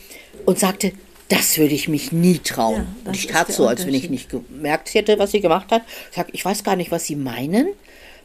und 0.45 0.59
sagte, 0.59 0.91
das 1.29 1.57
würde 1.57 1.73
ich 1.73 1.87
mich 1.87 2.11
nie 2.11 2.39
trauen. 2.39 2.87
Ja, 3.05 3.11
ich 3.11 3.27
tat 3.27 3.51
so, 3.51 3.67
als 3.67 3.85
wenn 3.85 3.93
ich 3.93 4.09
nicht 4.09 4.29
gemerkt 4.29 4.93
hätte, 4.93 5.19
was 5.19 5.31
sie 5.31 5.41
gemacht 5.41 5.71
hat. 5.71 5.83
Ich 6.09 6.17
sag, 6.17 6.27
ich 6.33 6.43
weiß 6.43 6.63
gar 6.63 6.75
nicht, 6.75 6.91
was 6.91 7.05
Sie 7.05 7.15
meinen. 7.15 7.67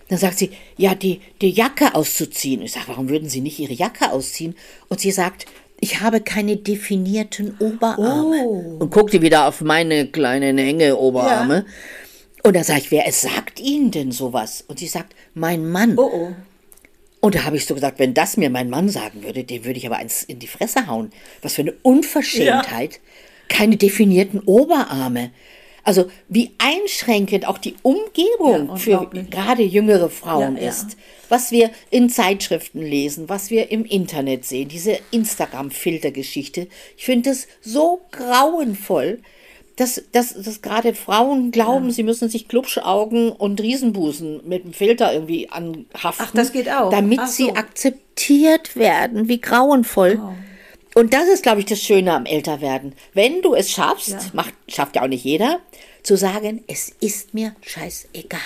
Dann 0.08 0.18
sagt 0.18 0.38
sie, 0.38 0.50
ja, 0.76 0.94
die, 0.94 1.20
die 1.42 1.50
Jacke 1.50 1.94
auszuziehen. 1.94 2.62
Ich 2.62 2.72
sage, 2.72 2.88
warum 2.88 3.08
würden 3.08 3.28
Sie 3.28 3.40
nicht 3.40 3.58
Ihre 3.58 3.74
Jacke 3.74 4.11
ausziehen? 4.11 4.56
Und 4.88 5.00
sie 5.00 5.11
sagt, 5.11 5.46
ich 5.80 6.00
habe 6.00 6.20
keine 6.20 6.56
definierten 6.56 7.56
Oberarme. 7.58 8.44
Oh. 8.44 8.76
Und 8.80 8.90
guckte 8.90 9.22
wieder 9.22 9.46
auf 9.46 9.61
meine 9.61 10.06
kleinen 10.06 10.58
enge 10.58 10.96
Oberarme. 10.96 11.66
Und 12.42 12.56
da 12.56 12.64
sage 12.64 12.80
ich, 12.80 12.90
wer 12.90 13.06
es 13.06 13.20
sagt 13.20 13.61
Ihnen 13.61 13.90
denn 13.90 14.11
sowas? 14.11 14.64
Und 14.66 14.78
sie 14.78 14.87
sagt, 14.87 15.14
mein 15.34 15.68
Mann. 15.68 15.98
Oh, 15.98 16.11
oh. 16.12 16.32
Und 17.20 17.35
da 17.35 17.44
habe 17.44 17.57
ich 17.57 17.66
so 17.66 17.74
gesagt, 17.74 17.98
wenn 17.98 18.14
das 18.14 18.37
mir 18.37 18.50
mein 18.50 18.70
Mann 18.70 18.88
sagen 18.88 19.24
würde, 19.24 19.44
den 19.44 19.64
würde 19.64 19.78
ich 19.78 19.87
aber 19.87 19.96
eins 19.96 20.22
in 20.22 20.38
die 20.38 20.46
Fresse 20.46 20.87
hauen. 20.87 21.11
Was 21.42 21.54
für 21.54 21.62
eine 21.62 21.74
Unverschämtheit. 21.83 23.00
Keine 23.48 23.76
definierten 23.76 24.40
Oberarme. 24.40 25.31
Also 25.83 26.11
wie 26.28 26.52
einschränkend 26.59 27.48
auch 27.48 27.57
die 27.57 27.74
Umgebung 27.83 28.68
Ja, 28.68 28.76
für 28.76 29.11
gerade 29.31 29.62
jüngere 29.62 30.11
Frauen 30.11 30.57
Ja, 30.57 30.64
ja. 30.64 30.68
ist. 30.68 30.96
Was 31.31 31.50
wir 31.50 31.70
in 31.90 32.11
Zeitschriften 32.11 32.83
lesen, 32.83 33.28
was 33.28 33.50
wir 33.50 33.70
im 33.70 33.85
Internet 33.85 34.44
sehen, 34.44 34.68
diese 34.68 34.98
Instagram-Filtergeschichte. 35.11 36.68
Ich 36.96 37.04
finde 37.04 37.31
es 37.31 37.48
so 37.62 38.02
grauenvoll. 38.11 39.20
Dass, 39.78 40.02
dass, 40.10 40.34
dass 40.34 40.60
gerade 40.60 40.92
Frauen 40.92 41.52
glauben, 41.52 41.86
ja. 41.86 41.92
sie 41.92 42.02
müssen 42.02 42.28
sich 42.28 42.48
Klubschaugen 42.48 43.30
und 43.30 43.60
Riesenbusen 43.60 44.40
mit 44.44 44.64
dem 44.64 44.72
Filter 44.72 45.12
irgendwie 45.12 45.48
anhaften. 45.50 46.26
Ach, 46.26 46.32
das 46.32 46.50
geht 46.52 46.68
auch. 46.68 46.90
Damit 46.90 47.20
Ach 47.20 47.28
sie 47.28 47.44
so. 47.44 47.54
akzeptiert 47.54 48.74
werden. 48.74 49.28
Wie 49.28 49.40
grauenvoll. 49.40 50.20
Oh. 50.20 50.98
Und 50.98 51.14
das 51.14 51.28
ist, 51.28 51.44
glaube 51.44 51.60
ich, 51.60 51.66
das 51.66 51.80
Schöne 51.80 52.12
am 52.12 52.26
Älterwerden. 52.26 52.94
Wenn 53.14 53.40
du 53.40 53.54
es 53.54 53.70
schaffst, 53.70 54.10
ja. 54.10 54.20
macht, 54.32 54.52
schafft 54.66 54.96
ja 54.96 55.02
auch 55.02 55.08
nicht 55.08 55.24
jeder, 55.24 55.60
zu 56.02 56.16
sagen, 56.16 56.64
es 56.66 56.92
ist 57.00 57.32
mir 57.32 57.54
scheißegal. 57.60 58.40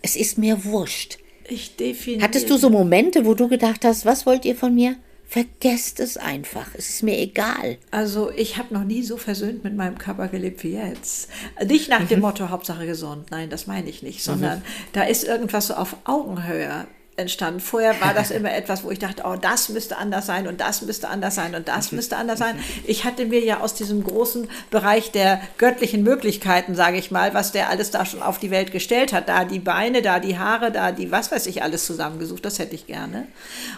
Es 0.00 0.14
ist 0.14 0.38
mir 0.38 0.64
wurscht. 0.64 1.18
Ich 1.48 1.74
definiere. 1.74 2.22
Hattest 2.22 2.50
du 2.50 2.56
so 2.56 2.70
Momente, 2.70 3.26
wo 3.26 3.34
du 3.34 3.48
gedacht 3.48 3.84
hast, 3.84 4.06
was 4.06 4.26
wollt 4.26 4.44
ihr 4.44 4.54
von 4.54 4.72
mir? 4.76 4.94
Vergesst 5.30 6.00
es 6.00 6.16
einfach. 6.16 6.68
Es 6.72 6.88
ist 6.88 7.02
mir 7.02 7.18
egal. 7.18 7.76
Also 7.90 8.30
ich 8.30 8.56
habe 8.56 8.72
noch 8.72 8.84
nie 8.84 9.02
so 9.02 9.18
versöhnt 9.18 9.62
mit 9.62 9.76
meinem 9.76 9.98
Körper 9.98 10.28
gelebt 10.28 10.64
wie 10.64 10.72
jetzt. 10.72 11.28
Nicht 11.66 11.90
nach 11.90 12.00
mhm. 12.00 12.08
dem 12.08 12.20
Motto 12.20 12.48
Hauptsache 12.48 12.86
gesund. 12.86 13.30
Nein, 13.30 13.50
das 13.50 13.66
meine 13.66 13.90
ich 13.90 14.02
nicht. 14.02 14.24
Sondern 14.24 14.60
mhm. 14.60 14.64
da 14.94 15.02
ist 15.02 15.24
irgendwas 15.24 15.66
so 15.66 15.74
auf 15.74 15.96
Augenhöhe 16.04 16.86
entstanden. 17.18 17.60
Vorher 17.60 18.00
war 18.00 18.14
das 18.14 18.30
immer 18.30 18.52
etwas, 18.54 18.84
wo 18.84 18.90
ich 18.90 18.98
dachte, 18.98 19.22
oh, 19.26 19.36
das 19.36 19.68
müsste 19.68 19.96
anders 19.96 20.26
sein 20.26 20.46
und 20.46 20.60
das 20.60 20.82
müsste 20.82 21.08
anders 21.08 21.34
sein 21.34 21.54
und 21.54 21.68
das 21.68 21.92
müsste 21.92 22.16
anders 22.16 22.38
sein. 22.38 22.58
Ich 22.84 23.04
hatte 23.04 23.26
mir 23.26 23.40
ja 23.40 23.60
aus 23.60 23.74
diesem 23.74 24.02
großen 24.04 24.48
Bereich 24.70 25.10
der 25.10 25.40
göttlichen 25.58 26.02
Möglichkeiten, 26.02 26.74
sage 26.74 26.98
ich 26.98 27.10
mal, 27.10 27.34
was 27.34 27.52
der 27.52 27.68
alles 27.68 27.90
da 27.90 28.06
schon 28.06 28.22
auf 28.22 28.38
die 28.38 28.50
Welt 28.50 28.72
gestellt 28.72 29.12
hat, 29.12 29.28
da 29.28 29.44
die 29.44 29.58
Beine, 29.58 30.02
da 30.02 30.20
die 30.20 30.38
Haare, 30.38 30.70
da 30.70 30.92
die 30.92 31.10
was 31.10 31.32
weiß 31.32 31.46
ich 31.46 31.62
alles 31.62 31.86
zusammengesucht, 31.86 32.44
das 32.44 32.58
hätte 32.58 32.74
ich 32.74 32.86
gerne. 32.86 33.26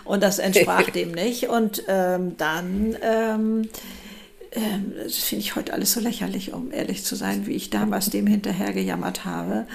Und 0.04 0.22
das 0.22 0.38
entsprach 0.38 0.90
dem 0.94 1.12
nicht. 1.12 1.48
Und 1.48 1.82
ähm, 1.88 2.36
dann 2.36 2.96
ähm, 3.02 3.68
das 4.52 5.16
finde 5.16 5.44
ich 5.44 5.54
heute 5.54 5.72
alles 5.72 5.92
so 5.92 6.00
lächerlich, 6.00 6.52
um 6.52 6.72
ehrlich 6.72 7.04
zu 7.04 7.14
sein, 7.14 7.46
wie 7.46 7.54
ich 7.54 7.70
damals 7.70 8.10
dem 8.10 8.26
hinterher 8.26 8.72
gejammert 8.72 9.24
habe. 9.24 9.66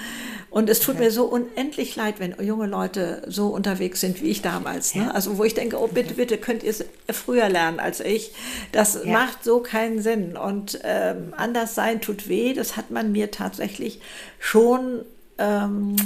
Und 0.50 0.68
es 0.68 0.80
tut 0.80 0.98
mir 0.98 1.10
so 1.10 1.24
unendlich 1.24 1.96
leid, 1.96 2.16
wenn 2.18 2.34
junge 2.44 2.66
Leute 2.66 3.22
so 3.26 3.48
unterwegs 3.48 4.00
sind 4.00 4.22
wie 4.22 4.28
ich 4.28 4.42
damals. 4.42 4.94
Ne? 4.94 5.14
Also 5.14 5.38
wo 5.38 5.44
ich 5.44 5.54
denke, 5.54 5.80
oh 5.80 5.88
bitte, 5.88 6.14
bitte 6.14 6.36
könnt 6.36 6.62
ihr 6.62 6.70
es 6.70 6.84
früher 7.10 7.48
lernen 7.48 7.80
als 7.80 8.00
ich. 8.00 8.32
Das 8.72 9.00
ja. 9.02 9.12
macht 9.12 9.44
so 9.44 9.60
keinen 9.60 10.00
Sinn. 10.02 10.36
Und 10.36 10.78
ähm, 10.84 11.32
anders 11.36 11.74
sein 11.74 12.00
tut 12.00 12.28
weh. 12.28 12.52
Das 12.52 12.76
hat 12.76 12.90
man 12.90 13.12
mir 13.12 13.30
tatsächlich 13.30 14.00
schon. 14.38 15.02
Ähm, 15.38 15.96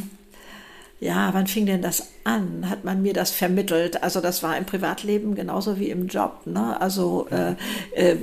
ja, 1.00 1.32
wann 1.32 1.46
fing 1.46 1.64
denn 1.64 1.80
das 1.80 2.08
an? 2.24 2.68
Hat 2.68 2.84
man 2.84 3.00
mir 3.00 3.14
das 3.14 3.30
vermittelt? 3.30 4.02
Also 4.02 4.20
das 4.20 4.42
war 4.42 4.58
im 4.58 4.66
Privatleben 4.66 5.34
genauso 5.34 5.78
wie 5.78 5.88
im 5.88 6.08
Job. 6.08 6.42
Ne? 6.44 6.78
Also 6.78 7.26
äh, 7.30 7.54
äh, 7.94 8.16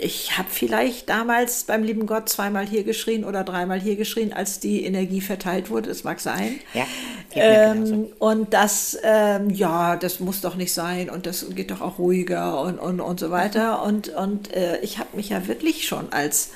ich 0.00 0.38
habe 0.38 0.48
vielleicht 0.50 1.08
damals 1.08 1.64
beim 1.64 1.82
lieben 1.82 2.06
Gott 2.06 2.28
zweimal 2.28 2.66
hier 2.66 2.84
geschrien 2.84 3.24
oder 3.24 3.44
dreimal 3.44 3.78
hier 3.80 3.96
geschrien, 3.96 4.32
als 4.32 4.60
die 4.60 4.84
Energie 4.84 5.20
verteilt 5.20 5.70
wurde. 5.70 5.90
Es 5.90 6.04
mag 6.04 6.20
sein. 6.20 6.58
Ja. 6.74 6.86
Ähm, 7.32 8.06
und 8.18 8.52
das, 8.54 8.98
ähm, 9.02 9.50
ja, 9.50 9.96
das 9.96 10.20
muss 10.20 10.40
doch 10.40 10.56
nicht 10.56 10.72
sein 10.72 11.10
und 11.10 11.26
das 11.26 11.46
geht 11.54 11.70
doch 11.70 11.80
auch 11.80 11.98
ruhiger 11.98 12.60
und, 12.62 12.78
und, 12.78 13.00
und 13.00 13.20
so 13.20 13.30
weiter. 13.30 13.82
Und, 13.82 14.08
und 14.08 14.52
äh, 14.54 14.80
ich 14.80 14.98
habe 14.98 15.16
mich 15.16 15.28
ja 15.28 15.46
wirklich 15.46 15.86
schon 15.86 16.12
als 16.12 16.50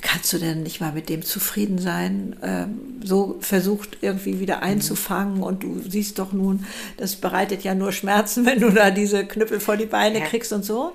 kannst 0.00 0.32
du 0.32 0.38
denn 0.38 0.62
nicht 0.62 0.80
mal 0.80 0.92
mit 0.92 1.08
dem 1.08 1.22
zufrieden 1.22 1.78
sein? 1.78 2.36
Ähm, 2.42 3.00
so 3.02 3.36
versucht 3.40 3.98
irgendwie 4.00 4.40
wieder 4.40 4.58
mhm. 4.58 4.62
einzufangen 4.62 5.42
und 5.42 5.62
du 5.62 5.80
siehst 5.88 6.18
doch 6.18 6.32
nun, 6.32 6.66
das 6.96 7.16
bereitet 7.16 7.64
ja 7.64 7.74
nur 7.74 7.92
Schmerzen, 7.92 8.44
wenn 8.46 8.60
du 8.60 8.70
da 8.70 8.90
diese 8.90 9.24
Knüppel 9.24 9.60
vor 9.60 9.76
die 9.76 9.86
Beine 9.86 10.20
ja. 10.20 10.24
kriegst 10.26 10.52
und 10.52 10.64
so. 10.64 10.92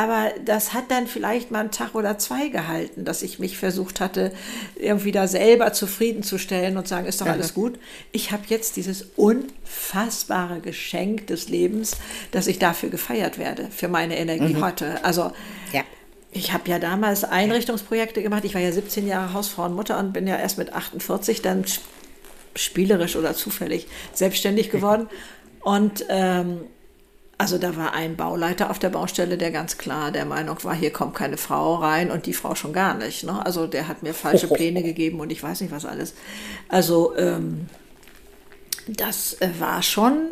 Aber 0.00 0.30
das 0.46 0.72
hat 0.72 0.90
dann 0.90 1.06
vielleicht 1.06 1.50
mal 1.50 1.60
einen 1.60 1.72
Tag 1.72 1.94
oder 1.94 2.16
zwei 2.16 2.48
gehalten, 2.48 3.04
dass 3.04 3.20
ich 3.20 3.38
mich 3.38 3.58
versucht 3.58 4.00
hatte, 4.00 4.32
irgendwie 4.76 5.12
da 5.12 5.28
selber 5.28 5.74
zufriedenzustellen 5.74 6.78
und 6.78 6.88
sagen, 6.88 7.06
ist 7.06 7.20
doch 7.20 7.26
alles 7.26 7.52
gut. 7.52 7.78
Ich 8.10 8.32
habe 8.32 8.44
jetzt 8.46 8.76
dieses 8.76 9.08
unfassbare 9.16 10.60
Geschenk 10.60 11.26
des 11.26 11.50
Lebens, 11.50 11.98
dass 12.30 12.46
ich 12.46 12.58
dafür 12.58 12.88
gefeiert 12.88 13.36
werde, 13.36 13.68
für 13.70 13.88
meine 13.88 14.16
Energie 14.16 14.54
mhm. 14.54 14.64
heute. 14.64 15.04
Also 15.04 15.32
ja. 15.72 15.82
ich 16.32 16.54
habe 16.54 16.70
ja 16.70 16.78
damals 16.78 17.24
Einrichtungsprojekte 17.24 18.22
gemacht. 18.22 18.46
Ich 18.46 18.54
war 18.54 18.62
ja 18.62 18.72
17 18.72 19.06
Jahre 19.06 19.34
Hausfrau 19.34 19.66
und 19.66 19.74
Mutter 19.74 19.98
und 19.98 20.14
bin 20.14 20.26
ja 20.26 20.38
erst 20.38 20.56
mit 20.56 20.72
48 20.72 21.42
dann 21.42 21.66
spielerisch 22.56 23.16
oder 23.16 23.34
zufällig 23.34 23.86
selbstständig 24.14 24.70
geworden. 24.70 25.08
Und 25.60 26.06
ähm, 26.08 26.60
also 27.40 27.56
da 27.56 27.74
war 27.74 27.94
ein 27.94 28.16
Bauleiter 28.16 28.68
auf 28.68 28.78
der 28.78 28.90
Baustelle, 28.90 29.38
der 29.38 29.50
ganz 29.50 29.78
klar 29.78 30.12
der 30.12 30.26
Meinung 30.26 30.62
war, 30.62 30.74
hier 30.74 30.92
kommt 30.92 31.14
keine 31.14 31.38
Frau 31.38 31.76
rein 31.76 32.10
und 32.10 32.26
die 32.26 32.34
Frau 32.34 32.54
schon 32.54 32.74
gar 32.74 32.92
nicht. 32.92 33.24
Ne? 33.24 33.46
Also 33.46 33.66
der 33.66 33.88
hat 33.88 34.02
mir 34.02 34.12
falsche 34.12 34.46
Pläne 34.46 34.82
gegeben 34.82 35.20
und 35.20 35.32
ich 35.32 35.42
weiß 35.42 35.62
nicht 35.62 35.72
was 35.72 35.86
alles. 35.86 36.12
Also 36.68 37.16
ähm, 37.16 37.66
das 38.86 39.40
äh, 39.40 39.48
war 39.58 39.82
schon 39.82 40.28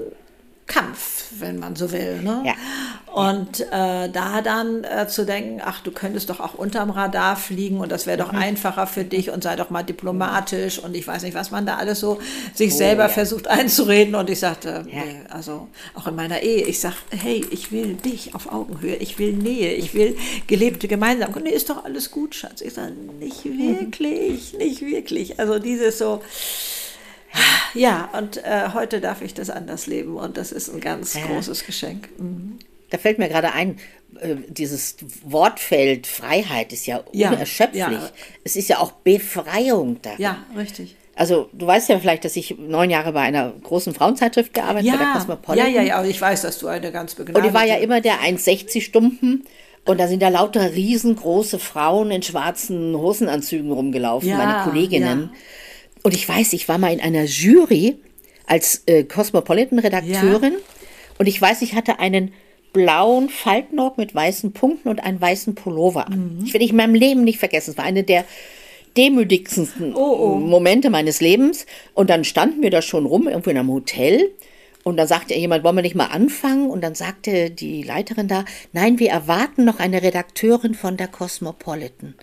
Kampf, 0.69 1.25
wenn 1.39 1.59
man 1.59 1.77
so 1.77 1.91
will. 1.93 2.21
Ne? 2.23 2.43
Ja. 2.45 2.55
Und 3.13 3.61
äh, 3.61 4.11
da 4.11 4.43
dann 4.43 4.85
äh, 4.85 5.09
zu 5.09 5.25
denken, 5.25 5.63
ach, 5.65 5.81
du 5.81 5.91
könntest 5.91 6.29
doch 6.29 6.41
auch 6.41 6.55
unterm 6.55 6.91
Radar 6.91 7.37
fliegen 7.37 7.81
und 7.81 7.91
das 7.91 8.07
wäre 8.07 8.19
doch 8.19 8.33
mhm. 8.33 8.39
einfacher 8.39 8.87
für 8.87 9.03
dich 9.03 9.31
und 9.31 9.43
sei 9.43 9.57
doch 9.57 9.71
mal 9.71 9.83
diplomatisch 9.83 10.79
und 10.79 10.95
ich 10.95 11.07
weiß 11.07 11.23
nicht, 11.23 11.35
was 11.35 11.51
man 11.51 11.65
da 11.65 11.77
alles 11.77 12.01
so 12.01 12.19
sich 12.55 12.75
oh, 12.75 12.77
selber 12.77 13.05
ja. 13.05 13.09
versucht 13.09 13.49
einzureden. 13.49 14.15
Und 14.15 14.29
ich 14.29 14.41
sagte, 14.41 14.85
ja. 14.93 15.05
nee, 15.05 15.21
also 15.31 15.69
auch 15.95 16.07
in 16.07 16.15
meiner 16.15 16.43
Ehe, 16.43 16.67
ich 16.67 16.81
sag, 16.81 16.95
hey, 17.11 17.45
ich 17.51 17.73
will 17.73 17.95
dich 17.95 18.35
auf 18.35 18.53
Augenhöhe, 18.53 18.97
ich 18.97 19.19
will 19.19 19.33
Nähe, 19.33 19.73
ich 19.73 19.95
will 19.95 20.17
gelebte 20.47 20.87
Gemeinsamkeit. 20.87 21.45
Nee, 21.45 21.51
ist 21.51 21.71
doch 21.71 21.85
alles 21.85 22.11
gut, 22.11 22.35
Schatz. 22.35 22.61
Ich 22.61 22.75
sage, 22.75 22.93
nicht 23.19 23.47
mhm. 23.47 23.59
wirklich, 23.59 24.53
mhm. 24.53 24.59
nicht 24.59 24.83
wirklich. 24.83 25.41
Also 25.41 25.59
dieses 25.59 25.97
so, 25.97 26.21
ja, 27.75 28.09
und 28.17 28.39
äh, 28.39 28.71
heute 28.75 29.01
darf 29.01 29.23
ich 29.23 29.35
das 29.35 29.51
anders 29.51 29.87
leben 29.87 30.17
und 30.17 30.37
das 30.37 30.53
ist 30.53 30.69
ein 30.69 30.81
ganz 30.81 31.15
ja. 31.15 31.27
großes 31.27 31.65
Geschenk. 31.65 32.09
Mhm. 32.19 32.59
Da 32.91 32.99
fällt 32.99 33.19
mir 33.19 33.29
gerade 33.29 33.53
ein, 33.53 33.79
äh, 34.21 34.37
dieses 34.49 34.97
Wortfeld 35.25 36.07
Freiheit 36.07 36.73
ist 36.73 36.87
ja 36.87 36.99
unerschöpflich. 36.99 37.81
Ja. 37.81 38.11
Es 38.45 38.57
ist 38.57 38.69
ja 38.69 38.79
auch 38.79 38.93
Befreiung 38.93 40.01
da. 40.03 40.13
Ja, 40.19 40.45
richtig. 40.57 40.97
Also 41.15 41.51
du 41.53 41.67
weißt 41.67 41.89
ja 41.89 41.99
vielleicht, 41.99 42.25
dass 42.25 42.37
ich 42.37 42.57
neun 42.59 42.91
Jahre 42.91 43.13
bei 43.13 43.23
einer 43.23 43.51
großen 43.51 43.93
Frauenzeitschrift 43.93 44.55
gearbeitet 44.55 44.87
ja, 44.87 44.93
bei 44.93 44.99
der 44.99 45.13
Cosmopolitan. 45.15 45.73
Ja, 45.73 45.83
ja, 45.83 46.03
ja, 46.03 46.05
ich 46.05 46.21
weiß, 46.21 46.43
dass 46.43 46.59
du 46.59 46.69
eine 46.69 46.93
ganz 46.93 47.17
begnadete... 47.17 47.45
Und 47.45 47.53
die 47.53 47.55
war 47.55 47.67
ja 47.67 47.75
immer 47.77 48.01
der 48.01 48.21
1,60 48.21 48.83
Stumpen. 48.83 49.45
Und 49.85 49.99
da 49.99 50.07
sind 50.07 50.23
da 50.23 50.29
lauter 50.29 50.75
riesengroße 50.75 51.59
Frauen 51.59 52.11
in 52.11 52.23
schwarzen 52.23 52.95
Hosenanzügen 52.97 53.73
rumgelaufen, 53.73 54.29
ja, 54.29 54.37
meine 54.37 54.63
Kolleginnen. 54.65 55.31
Ja. 55.33 55.39
Und 56.09 56.15
ich 56.15 56.27
weiß, 56.27 56.55
ich 56.55 56.71
war 56.71 56.79
mal 56.79 56.91
in 56.91 57.03
einer 57.03 57.25
Jury 57.25 57.97
als 58.47 58.83
äh, 58.87 59.05
Cosmopolitan-Redakteurin. 59.05 60.55
Ja. 60.55 60.59
Und 61.19 61.27
ich 61.27 61.39
weiß, 61.39 61.61
ich 61.61 61.75
hatte 61.75 61.99
einen 61.99 62.33
blauen 62.73 63.29
Faltenrock 63.29 63.99
mit 63.99 64.15
weißen 64.15 64.53
Punkten 64.53 64.89
und 64.89 65.01
einen 65.01 65.21
weißen 65.21 65.55
Pullover 65.55 66.07
an. 66.07 66.39
Mhm. 66.39 66.45
Ich 66.47 66.55
werde 66.55 66.65
ich 66.65 66.71
in 66.71 66.79
meinem 66.79 66.95
Leben 66.95 67.25
nicht 67.25 67.39
vergessen. 67.39 67.73
Es 67.73 67.77
war 67.77 67.85
eine 67.85 68.05
der 68.05 68.25
demütigsten 68.97 69.95
oh, 69.95 69.99
oh. 69.99 70.35
Momente 70.37 70.89
meines 70.89 71.21
Lebens. 71.21 71.67
Und 71.93 72.09
dann 72.09 72.25
standen 72.25 72.63
wir 72.63 72.71
da 72.71 72.81
schon 72.81 73.05
rum, 73.05 73.29
irgendwo 73.29 73.51
in 73.51 73.59
einem 73.59 73.71
Hotel. 73.71 74.31
Und 74.85 74.97
dann 74.97 75.09
sagte 75.09 75.35
jemand, 75.35 75.63
wollen 75.63 75.77
wir 75.77 75.83
nicht 75.83 75.95
mal 75.95 76.07
anfangen? 76.07 76.71
Und 76.71 76.81
dann 76.83 76.95
sagte 76.95 77.51
die 77.51 77.83
Leiterin 77.83 78.29
da, 78.29 78.47
nein, 78.73 78.99
wir 78.99 79.11
erwarten 79.11 79.67
noch 79.67 79.79
eine 79.79 80.03
Redakteurin 80.03 80.73
von 80.73 80.97
der 80.97 81.09
Cosmopolitan. 81.09 82.15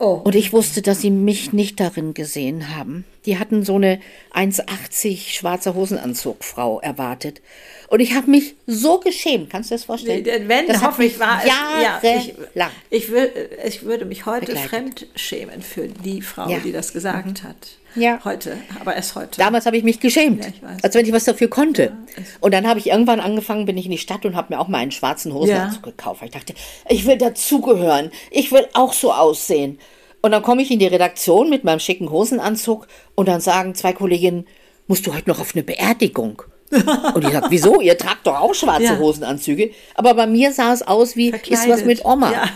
Oh. 0.00 0.22
Und 0.24 0.34
ich 0.34 0.54
wusste, 0.54 0.80
dass 0.80 1.02
sie 1.02 1.10
mich 1.10 1.52
nicht 1.52 1.78
darin 1.78 2.14
gesehen 2.14 2.74
haben. 2.74 3.04
Die 3.26 3.38
hatten 3.38 3.64
so 3.64 3.74
eine 3.74 4.00
1,80 4.34 5.28
schwarze 5.28 5.74
Hosenanzugfrau 5.74 6.80
erwartet. 6.80 7.42
Und 7.88 8.00
ich 8.00 8.14
habe 8.14 8.30
mich 8.30 8.54
so 8.66 8.98
geschämt. 8.98 9.50
Kannst 9.50 9.70
du 9.70 9.74
das 9.74 9.84
vorstellen? 9.84 10.24
Wenn, 10.48 10.68
das 10.68 10.82
hoffe 10.82 11.04
ich, 11.04 11.20
war 11.20 11.46
Jahre 11.46 11.82
ja, 11.82 12.00
ich, 12.16 12.34
lang. 12.54 12.70
Ich, 12.88 13.10
will, 13.10 13.30
ich 13.62 13.82
würde 13.82 14.06
mich 14.06 14.24
heute 14.24 14.46
begleitet. 14.46 14.70
fremd 14.70 15.06
schämen 15.16 15.60
für 15.60 15.86
die 15.88 16.22
Frau, 16.22 16.48
ja. 16.48 16.60
die 16.60 16.72
das 16.72 16.94
gesagt 16.94 17.42
mhm. 17.42 17.48
hat. 17.48 17.68
Ja. 17.94 18.20
Heute, 18.24 18.56
aber 18.80 18.94
erst 18.94 19.14
heute. 19.14 19.38
Damals 19.38 19.66
habe 19.66 19.76
ich 19.76 19.84
mich 19.84 20.00
geschämt, 20.00 20.44
ja, 20.44 20.52
als 20.82 20.94
wenn 20.94 21.06
ich 21.06 21.12
was 21.12 21.24
dafür 21.24 21.48
konnte. 21.48 21.82
Ja, 21.82 22.22
und 22.40 22.54
dann 22.54 22.66
habe 22.66 22.78
ich 22.78 22.88
irgendwann 22.88 23.20
angefangen, 23.20 23.66
bin 23.66 23.76
ich 23.76 23.86
in 23.86 23.90
die 23.90 23.98
Stadt 23.98 24.24
und 24.24 24.36
habe 24.36 24.54
mir 24.54 24.60
auch 24.60 24.68
mal 24.68 24.78
einen 24.78 24.90
schwarzen 24.90 25.34
Hosenanzug 25.34 25.86
ja. 25.86 25.92
gekauft. 25.92 26.22
Ich 26.24 26.30
dachte, 26.30 26.54
ich 26.88 27.06
will 27.06 27.18
dazugehören. 27.18 28.10
Ich 28.30 28.52
will 28.52 28.66
auch 28.74 28.92
so 28.92 29.12
aussehen. 29.12 29.78
Und 30.22 30.32
dann 30.32 30.42
komme 30.42 30.62
ich 30.62 30.70
in 30.70 30.78
die 30.78 30.86
Redaktion 30.86 31.48
mit 31.48 31.64
meinem 31.64 31.80
schicken 31.80 32.10
Hosenanzug 32.10 32.86
und 33.14 33.26
dann 33.28 33.40
sagen 33.40 33.74
zwei 33.74 33.92
Kolleginnen, 33.92 34.46
musst 34.86 35.06
du 35.06 35.14
heute 35.14 35.30
noch 35.30 35.40
auf 35.40 35.54
eine 35.54 35.62
Beerdigung? 35.62 36.42
Und 37.14 37.24
ich 37.24 37.32
sage, 37.32 37.46
wieso? 37.48 37.80
Ihr 37.80 37.98
tragt 37.98 38.28
doch 38.28 38.38
auch 38.40 38.54
schwarze. 38.54 38.96
Hosenanzüge. 38.98 39.72
Aber 39.96 40.14
bei 40.14 40.28
mir 40.28 40.52
sah 40.52 40.72
es 40.72 40.82
aus 40.82 41.16
wie, 41.16 41.30
Verkleidet. 41.30 41.64
ist 41.64 41.68
was 41.68 41.84
mit 41.84 42.04
Oma. 42.04 42.32
Ja. 42.32 42.48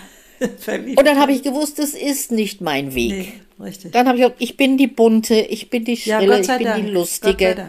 Und 0.96 1.04
dann 1.06 1.18
habe 1.18 1.32
ich 1.32 1.42
gewusst, 1.42 1.78
das 1.78 1.90
ist 1.94 2.30
nicht 2.32 2.60
mein 2.60 2.94
Weg. 2.94 3.10
Nee, 3.58 3.64
richtig. 3.64 3.92
Dann 3.92 4.06
habe 4.08 4.18
ich 4.18 4.22
gesagt, 4.24 4.40
ich 4.42 4.56
bin 4.56 4.76
die 4.76 4.86
bunte, 4.88 5.34
ich 5.36 5.70
bin 5.70 5.84
die 5.84 5.96
schrille, 5.96 6.26
ja, 6.26 6.38
ich 6.40 6.46
bin 6.46 6.64
Dank. 6.66 6.84
die 6.84 6.90
lustige. 6.90 7.54
Gott 7.54 7.64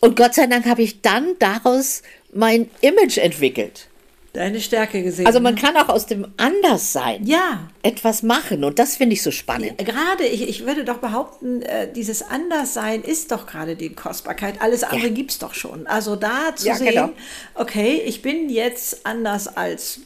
Und 0.00 0.16
Gott 0.16 0.34
sei 0.34 0.46
Dank 0.46 0.66
habe 0.66 0.82
ich 0.82 1.00
dann 1.02 1.34
daraus 1.38 2.02
mein 2.32 2.68
Image 2.82 3.18
entwickelt. 3.18 3.88
deine 4.34 4.60
Stärke 4.60 5.02
gesehen. 5.02 5.26
Also 5.26 5.40
man 5.40 5.54
kann 5.54 5.74
auch 5.78 5.88
aus 5.88 6.04
dem 6.04 6.26
Anderssein 6.36 7.24
Ja. 7.26 7.70
etwas 7.82 8.22
machen 8.22 8.64
und 8.64 8.78
das 8.78 8.96
finde 8.96 9.14
ich 9.14 9.22
so 9.22 9.30
spannend. 9.30 9.78
Gerade, 9.78 10.26
ich, 10.26 10.46
ich 10.46 10.66
würde 10.66 10.84
doch 10.84 10.98
behaupten, 10.98 11.62
äh, 11.62 11.90
dieses 11.90 12.20
Anderssein 12.22 13.00
ist 13.02 13.32
doch 13.32 13.46
gerade 13.46 13.76
die 13.76 13.94
Kostbarkeit. 13.94 14.60
Alles 14.60 14.82
andere 14.84 15.10
gibt 15.10 15.30
es 15.30 15.38
doch 15.38 15.54
schon. 15.54 15.86
Also 15.86 16.16
da 16.16 16.54
zu 16.54 16.66
Ja, 16.66 16.74
sehen, 16.74 16.88
genau. 16.88 17.08
okay, 17.54 18.02
ich 18.04 18.20
bin 18.20 18.50
jetzt 18.50 19.06
anders 19.06 19.48
als 19.56 20.00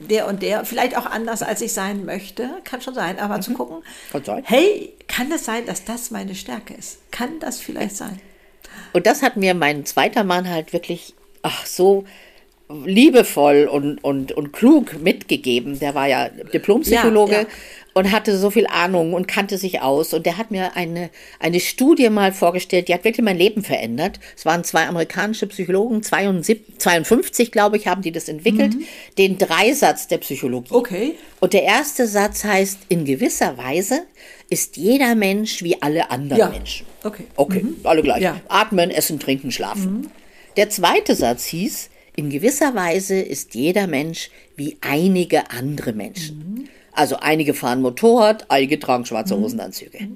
der 0.00 0.26
und 0.26 0.42
der, 0.42 0.64
vielleicht 0.64 0.96
auch 0.96 1.06
anders, 1.06 1.42
als 1.42 1.60
ich 1.60 1.72
sein 1.72 2.04
möchte, 2.04 2.48
kann 2.64 2.80
schon 2.80 2.94
sein, 2.94 3.18
aber 3.18 3.40
zu 3.40 3.52
gucken, 3.54 3.78
Mhm. 3.78 4.12
Kann 4.12 4.24
sein. 4.24 4.42
hey, 4.46 4.92
kann 5.08 5.30
es 5.32 5.44
sein, 5.44 5.66
dass 5.66 5.84
das 5.84 6.10
meine 6.10 6.34
Stärke 6.34 6.74
ist? 6.74 6.98
Kann 7.10 7.38
das 7.40 7.60
vielleicht 7.60 7.96
sein? 7.96 8.20
Und 8.92 9.06
das 9.06 9.22
hat 9.22 9.36
mir 9.36 9.54
mein 9.54 9.84
zweiter 9.86 10.24
Mann 10.24 10.48
halt 10.48 10.72
wirklich, 10.72 11.14
ach, 11.42 11.66
so 11.66 12.04
liebevoll 12.84 13.68
und, 13.70 14.02
und, 14.04 14.32
und 14.32 14.52
klug 14.52 15.00
mitgegeben. 15.02 15.78
Der 15.78 15.94
war 15.94 16.06
ja 16.08 16.28
Diplompsychologe 16.28 17.32
Ja, 17.32 17.40
ja. 17.40 17.46
und 17.94 18.12
hatte 18.12 18.36
so 18.38 18.50
viel 18.50 18.66
Ahnung 18.66 19.14
und 19.14 19.26
kannte 19.26 19.58
sich 19.58 19.80
aus. 19.80 20.14
Und 20.14 20.26
der 20.26 20.38
hat 20.38 20.50
mir 20.50 20.76
eine, 20.76 21.10
eine 21.38 21.60
Studie 21.60 22.08
mal 22.10 22.32
vorgestellt, 22.32 22.88
die 22.88 22.94
hat 22.94 23.04
wirklich 23.04 23.24
mein 23.24 23.36
Leben 23.36 23.62
verändert. 23.62 24.20
Es 24.36 24.46
waren 24.46 24.62
zwei 24.64 24.86
amerikanische 24.86 25.46
Psychologen, 25.48 26.02
72, 26.02 26.78
52, 26.78 27.50
glaube 27.52 27.76
ich, 27.76 27.86
haben 27.86 28.02
die 28.02 28.12
das 28.12 28.28
entwickelt. 28.28 28.74
Den 29.18 29.38
Dreisatz 29.38 30.06
der 30.08 30.18
Psychologie. 30.18 30.72
Okay. 30.72 31.14
Und 31.40 31.52
der 31.52 31.64
erste 31.64 32.06
Satz 32.06 32.44
heißt, 32.44 32.78
in 32.88 33.04
gewisser 33.04 33.56
Weise 33.58 34.02
ist 34.48 34.76
jeder 34.76 35.14
Mensch 35.14 35.62
wie 35.62 35.80
alle 35.82 36.10
anderen 36.10 36.38
Ja. 36.38 36.48
Menschen. 36.48 36.86
Okay. 37.02 37.24
Okay, 37.36 37.64
alle 37.84 38.02
gleich. 38.02 38.28
Atmen, 38.48 38.90
essen, 38.90 39.18
trinken, 39.18 39.50
schlafen. 39.50 40.10
Der 40.56 40.68
zweite 40.68 41.14
Satz 41.14 41.46
hieß, 41.46 41.88
in 42.20 42.28
gewisser 42.28 42.74
Weise 42.74 43.18
ist 43.18 43.54
jeder 43.54 43.86
Mensch 43.86 44.30
wie 44.54 44.76
einige 44.82 45.50
andere 45.50 45.94
Menschen. 45.94 46.68
Also 46.92 47.16
einige 47.16 47.54
fahren 47.54 47.80
Motorrad, 47.80 48.50
einige 48.50 48.78
tragen 48.78 49.06
schwarze 49.06 49.38
Hosenanzüge. 49.40 50.08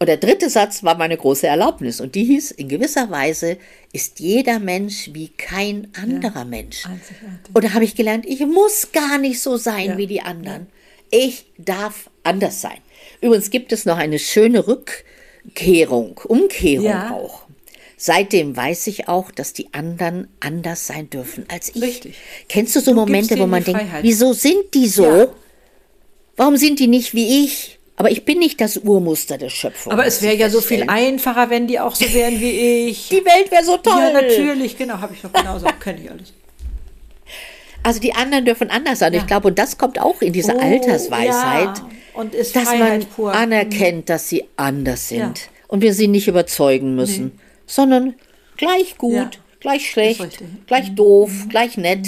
Und 0.00 0.08
der 0.08 0.16
dritte 0.16 0.50
Satz 0.50 0.82
war 0.82 0.96
meine 0.98 1.16
große 1.16 1.46
Erlaubnis 1.46 2.00
und 2.00 2.16
die 2.16 2.24
hieß, 2.24 2.50
in 2.50 2.68
gewisser 2.68 3.10
Weise 3.12 3.58
ist 3.92 4.18
jeder 4.18 4.58
Mensch 4.58 5.10
wie 5.12 5.28
kein 5.28 5.86
anderer 6.02 6.44
Mensch. 6.44 6.84
einzigartig. 6.84 7.54
Und 7.54 7.64
da 7.64 7.74
habe 7.74 7.84
ich 7.84 7.94
gelernt, 7.94 8.26
ich 8.26 8.40
muss 8.44 8.90
gar 8.92 9.16
nicht 9.18 9.40
so 9.40 9.56
sein 9.56 9.90
Ja. 9.90 9.96
wie 9.98 10.08
die 10.08 10.22
anderen. 10.22 10.66
Ich 11.10 11.46
darf 11.58 12.10
anders 12.24 12.60
sein. 12.60 12.78
Übrigens 13.20 13.50
gibt 13.50 13.70
es 13.72 13.84
noch 13.86 13.98
eine 13.98 14.18
schöne 14.18 14.66
Rückkehrung, 14.66 16.18
Umkehrung 16.26 16.86
Ja. 16.86 17.12
auch. 17.12 17.45
Seitdem 17.98 18.54
weiß 18.56 18.88
ich 18.88 19.08
auch, 19.08 19.30
dass 19.30 19.52
die 19.54 19.72
anderen 19.72 20.28
anders 20.40 20.86
sein 20.86 21.08
dürfen 21.08 21.46
als 21.50 21.70
ich. 21.74 21.82
Richtig. 21.82 22.16
Kennst 22.48 22.76
du 22.76 22.80
so 22.80 22.90
Du 22.90 22.96
Momente, 22.96 23.38
wo 23.38 23.46
man 23.46 23.64
denkt, 23.64 23.82
wieso 24.02 24.32
sind 24.34 24.74
die 24.74 24.86
so? 24.88 25.04
Ja. 25.06 25.26
Warum 26.36 26.56
sind 26.58 26.78
die 26.78 26.88
nicht 26.88 27.14
wie 27.14 27.44
ich? 27.44 27.78
Aber 27.98 28.10
ich 28.10 28.26
bin 28.26 28.38
nicht 28.38 28.60
das 28.60 28.76
Urmuster 28.76 29.38
der 29.38 29.48
Schöpfung. 29.48 29.90
Aber 29.94 30.04
es 30.04 30.20
wäre 30.20 30.34
ja 30.36 30.50
so 30.50 30.60
viel 30.60 30.84
einfacher, 30.88 31.48
wenn 31.48 31.66
die 31.66 31.80
auch 31.80 31.94
so 31.94 32.04
wären 32.12 32.38
wie 32.38 32.88
ich. 32.90 33.08
Die 33.08 33.24
Welt 33.24 33.50
wäre 33.50 33.64
so 33.64 33.78
toll. 33.78 33.94
Ja, 33.98 34.12
natürlich, 34.12 34.76
genau, 34.76 34.98
habe 35.00 35.14
ich 35.14 35.22
doch 35.22 35.32
genauso, 35.32 35.64
kenne 35.82 36.00
ich 36.04 36.10
alles. 36.10 36.34
Also 37.82 38.00
die 38.00 38.12
anderen 38.14 38.44
dürfen 38.44 38.68
anders 38.68 38.98
sein. 38.98 39.14
Ja. 39.14 39.20
Ich 39.20 39.26
glaube, 39.26 39.48
und 39.48 39.58
das 39.58 39.78
kommt 39.78 39.98
auch 39.98 40.20
in 40.20 40.34
diese 40.34 40.54
Oh, 40.54 40.58
Altersweisheit. 40.60 41.78
ja. 41.78 42.24
Dass 42.32 42.50
Freiheit 42.50 42.78
man 43.00 43.04
pur. 43.08 43.32
anerkennt, 43.32 44.08
dass 44.10 44.28
sie 44.28 44.44
anders 44.56 45.08
sind 45.08 45.18
Ja. 45.20 45.32
und 45.68 45.82
wir 45.82 45.92
sie 45.94 46.08
nicht 46.08 46.28
überzeugen 46.28 46.94
müssen, 46.96 47.38
sondern 47.66 48.14
gleich 48.56 48.96
gut, 48.98 49.14
Ja. 49.14 49.30
gleich 49.60 49.90
schlecht, 49.90 50.20
richtig. 50.20 50.40
Mhm. 50.48 50.58
gleich 50.66 50.94
doof, 50.94 51.30
gleich 51.48 51.76
nett. 51.76 52.06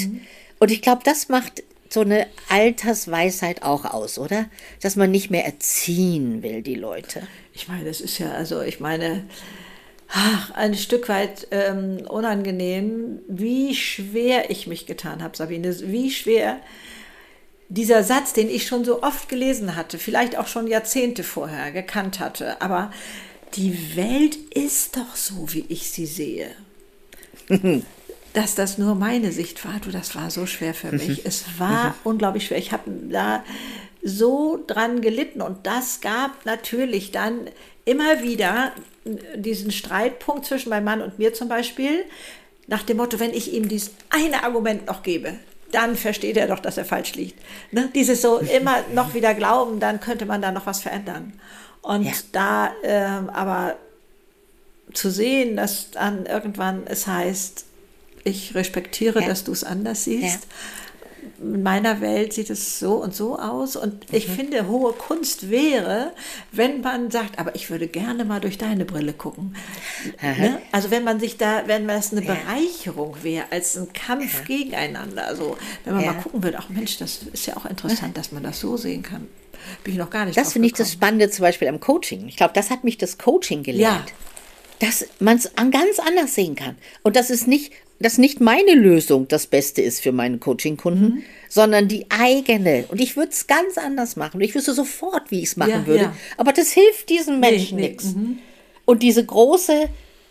Und 0.59 0.71
ich 0.71 0.83
glaube, 0.83 1.03
das 1.05 1.29
macht 1.29 1.63
so 1.91 2.01
eine 2.01 2.27
Altersweisheit 2.49 3.63
auch 3.63 3.85
aus, 3.85 4.19
oder? 4.19 4.47
Dass 4.83 4.97
man 4.97 5.11
nicht 5.11 5.31
mehr 5.31 5.45
erziehen 5.47 6.43
will, 6.43 6.63
die 6.63 6.75
Leute. 6.75 7.23
Ich 7.55 7.69
meine, 7.69 7.85
das 7.85 8.01
ist 8.01 8.19
ja, 8.19 8.33
also 8.33 8.61
ich 8.61 8.79
meine, 8.79 9.25
ach, 10.09 10.51
ein 10.53 10.75
Stück 10.75 11.09
weit 11.09 11.49
ähm, 11.51 12.03
unangenehm, 12.09 13.21
wie 13.29 13.75
schwer 13.75 14.51
ich 14.51 14.67
mich 14.67 14.87
getan 14.87 15.23
habe, 15.23 15.37
Sabine, 15.37 15.75
wie 15.91 16.11
schwer 16.11 16.61
dieser 17.71 18.03
Satz, 18.03 18.33
den 18.33 18.49
ich 18.49 18.67
schon 18.67 18.85
so 18.85 19.03
oft 19.03 19.29
gelesen 19.29 19.77
hatte, 19.77 19.99
vielleicht 19.99 20.37
auch 20.39 20.47
schon 20.47 20.67
Jahrzehnte 20.67 21.23
vorher 21.23 21.71
gekannt 21.71 22.19
hatte, 22.21 22.61
aber 22.63 22.91
die 23.55 23.97
Welt 23.97 24.37
ist 24.55 24.97
doch 24.97 25.17
so, 25.17 25.53
wie 25.53 25.65
ich 25.69 25.91
sie 25.91 26.07
sehe. 26.07 26.51
Dass 28.35 28.55
das 28.55 28.79
nur 28.79 28.95
meine 28.95 29.33
Sicht 29.33 29.65
war, 29.65 29.81
du, 29.81 29.91
das 29.91 30.15
war 30.15 30.31
so 30.31 30.47
schwer 30.47 30.75
für 30.75 30.93
mich. 30.93 31.25
Es 31.25 31.45
war 31.59 31.95
unglaublich 32.05 32.47
schwer. 32.47 32.59
Ich 32.59 32.73
habe 32.73 32.91
da 33.11 33.43
so 34.03 34.63
dran 34.67 35.01
gelitten 35.01 35.41
und 35.41 35.67
das 35.67 36.01
gab 36.01 36.45
natürlich 36.45 37.11
dann 37.11 37.49
immer 37.85 38.23
wieder 38.23 38.73
diesen 39.35 39.71
Streitpunkt 39.71 40.45
zwischen 40.45 40.69
meinem 40.69 40.85
Mann 40.85 41.03
und 41.03 41.19
mir 41.19 41.33
zum 41.33 41.49
Beispiel, 41.49 42.05
nach 42.67 42.83
dem 42.83 42.99
Motto, 42.99 43.19
wenn 43.19 43.33
ich 43.33 43.55
ihm 43.55 43.69
dieses 43.69 43.93
eine 44.11 44.45
Argument 44.45 44.87
noch 44.87 45.03
gebe, 45.03 45.35
dann 45.73 45.97
versteht 45.97 46.37
er 46.37 46.47
doch, 46.47 46.61
dass 46.61 46.77
er 46.79 46.85
falsch 46.85 47.15
liegt. 47.15 47.43
Ne? 47.73 47.91
Dieses 47.95 48.23
so 48.23 48.39
immer 48.57 48.85
noch 48.95 49.15
wieder 49.15 49.35
glauben, 49.35 49.81
dann 49.81 50.01
könnte 50.01 50.27
man 50.27 50.43
da 50.43 50.53
noch 50.53 50.67
was 50.67 50.81
verändern. 50.81 51.33
Und 51.89 52.05
Ja. 52.05 52.13
da 52.33 52.71
ähm, 52.83 53.31
aber 53.31 53.77
zu 54.93 55.11
sehen, 55.11 55.57
dass 55.57 55.91
dann 55.91 56.27
irgendwann 56.27 56.83
es 56.87 57.07
heißt, 57.07 57.65
ich 58.25 58.55
respektiere, 58.55 59.21
Ja. 59.23 59.27
dass 59.27 59.45
du 59.45 59.53
es 59.53 59.65
anders 59.65 60.05
siehst. 60.05 60.47
In 61.41 61.63
meiner 61.63 62.01
Welt 62.03 62.33
sieht 62.35 62.51
es 62.51 62.79
so 62.79 62.97
und 62.97 63.15
so 63.15 63.39
aus. 63.39 63.75
Und 63.77 64.05
ich 64.13 64.29
Mhm. 64.29 64.33
finde, 64.33 64.67
hohe 64.69 64.93
Kunst 64.93 65.49
wäre, 65.51 66.13
wenn 66.53 66.83
man 66.83 67.11
sagt, 67.11 67.39
aber 67.39 67.55
ich 67.55 67.71
würde 67.71 67.87
gerne 67.89 68.25
mal 68.27 68.41
durch 68.41 68.59
deine 68.59 68.85
Brille 68.85 69.15
gucken. 69.15 69.55
Ne? 70.23 70.61
Also 70.73 70.91
wenn 70.91 71.05
man 71.05 71.21
sich 71.21 71.39
da, 71.39 71.63
wenn 71.67 71.89
das 71.89 72.13
eine 72.13 72.23
Ja. 72.23 72.35
Bereicherung 72.35 73.17
wäre, 73.23 73.47
als 73.51 73.77
ein 73.79 73.91
Kampf 73.95 74.45
gegeneinander. 74.45 75.27
Also 75.27 75.57
wenn 75.85 75.95
man 75.95 76.05
Ja. 76.05 76.13
mal 76.13 76.21
gucken 76.23 76.43
würde, 76.43 76.59
ach 76.61 76.69
Mensch, 76.69 76.99
das 76.99 77.21
ist 77.33 77.47
ja 77.47 77.57
auch 77.57 77.65
interessant, 77.67 78.17
dass 78.19 78.31
man 78.33 78.43
das 78.43 78.61
so 78.61 78.77
sehen 78.77 79.03
kann. 79.03 79.27
Bin 79.85 79.95
ich 79.95 79.99
noch 79.99 80.11
gar 80.11 80.25
nicht 80.25 80.37
Das 80.37 80.53
finde 80.53 80.67
ich 80.67 80.75
das. 80.75 80.93
Spannende 80.93 81.31
zum 81.31 81.43
Beispiel 81.43 81.69
am 81.69 81.81
Coaching. 81.81 82.29
Ich 82.29 82.37
glaube, 82.37 82.53
das 82.55 82.71
hat 82.71 82.85
mich 82.85 82.99
das 82.99 83.19
Coaching 83.19 83.63
gelernt. 83.63 84.13
Dass 84.81 85.07
man 85.19 85.37
es 85.37 85.51
ganz 85.55 85.99
anders 85.99 86.35
sehen 86.35 86.55
kann. 86.55 86.77
Und 87.03 87.17
das 87.17 87.31
ist 87.31 87.49
nicht, 87.49 87.73
dass 87.99 88.17
nicht 88.17 88.41
meine 88.41 88.75
Lösung 88.75 89.27
das 89.27 89.49
Beste 89.49 89.83
ist 89.83 90.01
für 90.01 90.13
meinen 90.13 90.39
Coaching-Kunden, 90.39 91.05
Mhm. 91.05 91.23
sondern 91.49 91.89
die 91.89 92.07
eigene. 92.11 92.85
Und 92.89 93.01
ich 93.01 93.17
würde 93.17 93.33
es 93.33 93.49
ganz 93.49 93.77
anders 93.77 94.15
machen. 94.15 94.41
Ich 94.41 94.55
wüsste 94.55 94.73
sofort, 94.75 95.31
wie 95.33 95.39
ich 95.41 95.47
es 95.47 95.57
machen 95.57 95.71
Ja, 95.73 95.87
würde. 95.87 96.03
ja. 96.05 96.17
Aber 96.37 96.53
das 96.53 96.71
hilft 96.71 97.09
diesen 97.09 97.41
Menschen 97.41 97.77
nee, 97.77 97.89
mhm. 97.89 97.89
nichts. 97.89 98.15
Und 98.85 99.03
diese 99.03 99.25
große 99.25 99.89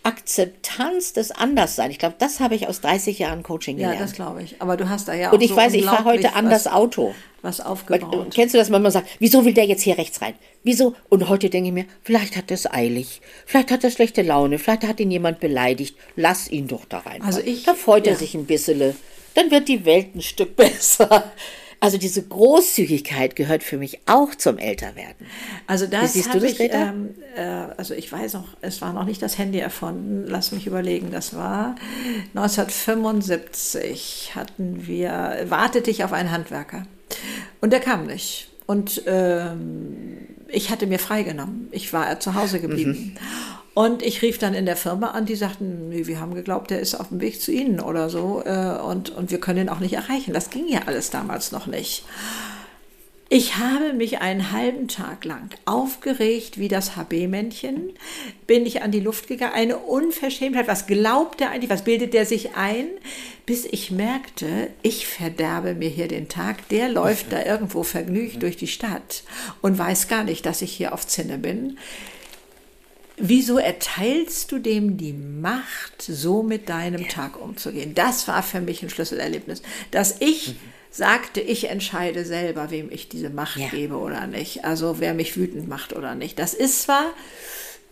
Akzeptanz 0.07 1.13
des 1.13 1.31
Andersseins, 1.31 1.91
ich 1.91 1.99
glaube, 1.99 2.15
das 2.19 2.39
habe 2.39 2.55
ich 2.55 2.67
aus 2.67 2.81
30 2.81 3.19
Jahren 3.19 3.43
Coaching 3.43 3.77
Ja, 3.77 3.89
gelernt. 3.89 4.03
das 4.09 4.13
glaube 4.15 4.43
ich. 4.43 4.55
Aber 4.61 4.77
du 4.77 4.87
hast 4.89 5.07
da 5.07 5.13
ja 5.13 5.29
auch 5.29 5.33
Und 5.33 5.41
ich 5.41 5.49
so 5.49 5.55
weiß, 5.57 5.73
ich 5.73 5.85
fahre 5.85 6.05
heute 6.05 6.33
anders 6.35 6.65
was, 6.65 6.73
Auto. 6.73 7.13
Was 7.41 7.59
aufgebaut. 7.61 8.33
Kennst 8.33 8.53
du 8.55 8.57
das, 8.57 8.71
wenn 8.71 8.81
man 8.81 8.91
sagt, 8.91 9.07
wieso 9.19 9.45
will 9.45 9.53
der 9.53 9.65
jetzt 9.65 9.81
hier 9.83 9.97
rechts 9.97 10.21
rein? 10.21 10.33
Wieso? 10.63 10.95
Und 11.09 11.29
heute 11.29 11.49
denke 11.49 11.67
ich 11.69 11.73
mir, 11.73 11.85
vielleicht 12.03 12.35
hat 12.35 12.49
er 12.51 12.55
es 12.55 12.71
eilig, 12.71 13.21
vielleicht 13.45 13.71
hat 13.71 13.83
er 13.83 13.91
schlechte 13.91 14.21
Laune, 14.21 14.59
vielleicht 14.59 14.83
hat 14.87 14.99
ihn 14.99 15.11
jemand 15.11 15.39
beleidigt. 15.39 15.95
Lass 16.15 16.49
ihn 16.49 16.67
doch 16.67 16.85
da 16.85 16.99
rein. 16.99 17.21
Also 17.21 17.39
ich- 17.41 17.63
da 17.63 17.73
freut 17.73 18.07
er 18.07 18.13
ja. 18.13 18.19
sich 18.19 18.33
ein 18.35 18.45
bisschen. 18.45 18.95
Dann 19.35 19.51
wird 19.51 19.67
die 19.67 19.85
Welt 19.85 20.15
ein 20.15 20.21
Stück 20.21 20.55
besser. 20.55 21.31
Also 21.79 21.97
diese 21.97 22.23
Großzügigkeit 22.23 23.35
gehört 23.35 23.61
für 23.61 23.77
mich 23.77 23.99
auch 24.07 24.33
zum 24.33 24.57
Älterwerden. 24.57 25.27
Also 25.67 25.85
das 25.85 26.13
siehst 26.13 26.33
du 26.33 26.39
das, 26.39 26.53
ich, 26.53 26.59
Rita? 26.59 26.89
ähm, 26.89 27.09
äh, 27.35 27.41
also 27.77 27.93
ich 27.93 28.11
weiß 28.11 28.33
noch, 28.33 28.47
es 28.61 28.81
war 28.81 28.93
noch 28.93 29.05
nicht 29.05 29.21
das 29.21 29.37
Handy 29.37 29.59
erfunden, 29.59 30.25
lass 30.27 30.51
mich 30.51 30.65
überlegen, 30.65 31.11
das 31.11 31.35
war 31.35 31.75
1975 32.35 34.31
hatten 34.33 34.87
wir, 34.87 35.45
wartete 35.49 35.91
ich 35.91 36.03
auf 36.03 36.13
einen 36.13 36.31
Handwerker 36.31 36.87
und 37.61 37.71
der 37.73 37.79
kam 37.79 38.07
nicht 38.07 38.49
und 38.65 39.03
ähm, 39.05 40.17
ich 40.47 40.71
hatte 40.71 40.87
mir 40.87 40.99
freigenommen, 40.99 41.67
ich 41.71 41.93
war 41.93 42.19
zu 42.19 42.33
Hause 42.33 42.59
geblieben. 42.59 43.15
Und 43.77 44.01
ich 44.01 44.23
rief 44.23 44.39
dann 44.39 44.55
in 44.55 44.65
der 44.65 44.75
Firma 44.75 45.11
an, 45.11 45.27
die 45.27 45.35
sagten, 45.35 45.89
nee, 45.89 46.07
wir 46.07 46.19
haben 46.19 46.33
geglaubt, 46.33 46.71
der 46.71 46.79
ist 46.79 46.95
auf 46.95 47.09
dem 47.09 47.21
Weg 47.21 47.39
zu 47.39 47.51
Ihnen 47.51 47.79
oder 47.79 48.09
so 48.09 48.41
äh, 48.43 48.79
und, 48.79 49.11
und 49.11 49.29
wir 49.29 49.39
können 49.39 49.59
ihn 49.59 49.69
auch 49.69 49.79
nicht 49.79 49.93
erreichen. 49.93 50.33
Das 50.33 50.49
ging 50.49 50.67
ja 50.67 50.79
alles 50.87 51.11
damals 51.11 51.51
noch 51.51 51.67
nicht. 51.67 52.03
Ich 53.29 53.57
habe 53.57 53.93
mich 53.93 54.17
einen 54.17 54.51
halben 54.51 54.87
Tag 54.87 55.25
lang 55.25 55.51
aufgeregt 55.65 56.57
wie 56.57 56.69
das 56.69 56.95
HB-Männchen, 56.95 57.93
bin 58.47 58.65
ich 58.65 58.81
an 58.81 58.89
die 58.89 58.99
Luft 58.99 59.27
gegangen, 59.27 59.53
eine 59.53 59.77
Unverschämtheit, 59.77 60.67
was 60.67 60.87
glaubt 60.87 61.39
er 61.41 61.51
eigentlich, 61.51 61.69
was 61.69 61.83
bildet 61.83 62.15
der 62.15 62.25
sich 62.25 62.55
ein, 62.55 62.87
bis 63.45 63.63
ich 63.65 63.91
merkte, 63.91 64.69
ich 64.81 65.05
verderbe 65.05 65.75
mir 65.75 65.89
hier 65.89 66.07
den 66.07 66.29
Tag, 66.29 66.67
der 66.69 66.89
läuft 66.89 67.31
da 67.31 67.45
irgendwo 67.45 67.83
vergnügt 67.83 68.41
durch 68.41 68.57
die 68.57 68.65
Stadt 68.65 69.21
und 69.61 69.77
weiß 69.77 70.07
gar 70.07 70.23
nicht, 70.23 70.47
dass 70.47 70.63
ich 70.63 70.71
hier 70.71 70.95
auf 70.95 71.05
Zinne 71.05 71.37
bin. 71.37 71.77
Wieso 73.17 73.57
erteilst 73.57 74.51
du 74.51 74.59
dem 74.59 74.97
die 74.97 75.13
Macht, 75.13 76.01
so 76.01 76.43
mit 76.43 76.69
deinem 76.69 77.01
ja. 77.01 77.07
Tag 77.07 77.41
umzugehen? 77.41 77.93
Das 77.95 78.27
war 78.27 78.43
für 78.43 78.61
mich 78.61 78.83
ein 78.83 78.89
Schlüsselerlebnis, 78.89 79.61
dass 79.91 80.17
ich 80.19 80.49
mhm. 80.49 80.55
sagte, 80.91 81.41
ich 81.41 81.69
entscheide 81.69 82.25
selber, 82.25 82.71
wem 82.71 82.91
ich 82.91 83.09
diese 83.09 83.29
Macht 83.29 83.57
ja. 83.57 83.67
gebe 83.69 83.97
oder 83.97 84.27
nicht. 84.27 84.63
Also 84.65 84.99
wer 84.99 85.13
mich 85.13 85.35
wütend 85.35 85.67
macht 85.67 85.93
oder 85.93 86.15
nicht. 86.15 86.37
Das 86.39 86.53
ist 86.53 86.83
zwar 86.83 87.05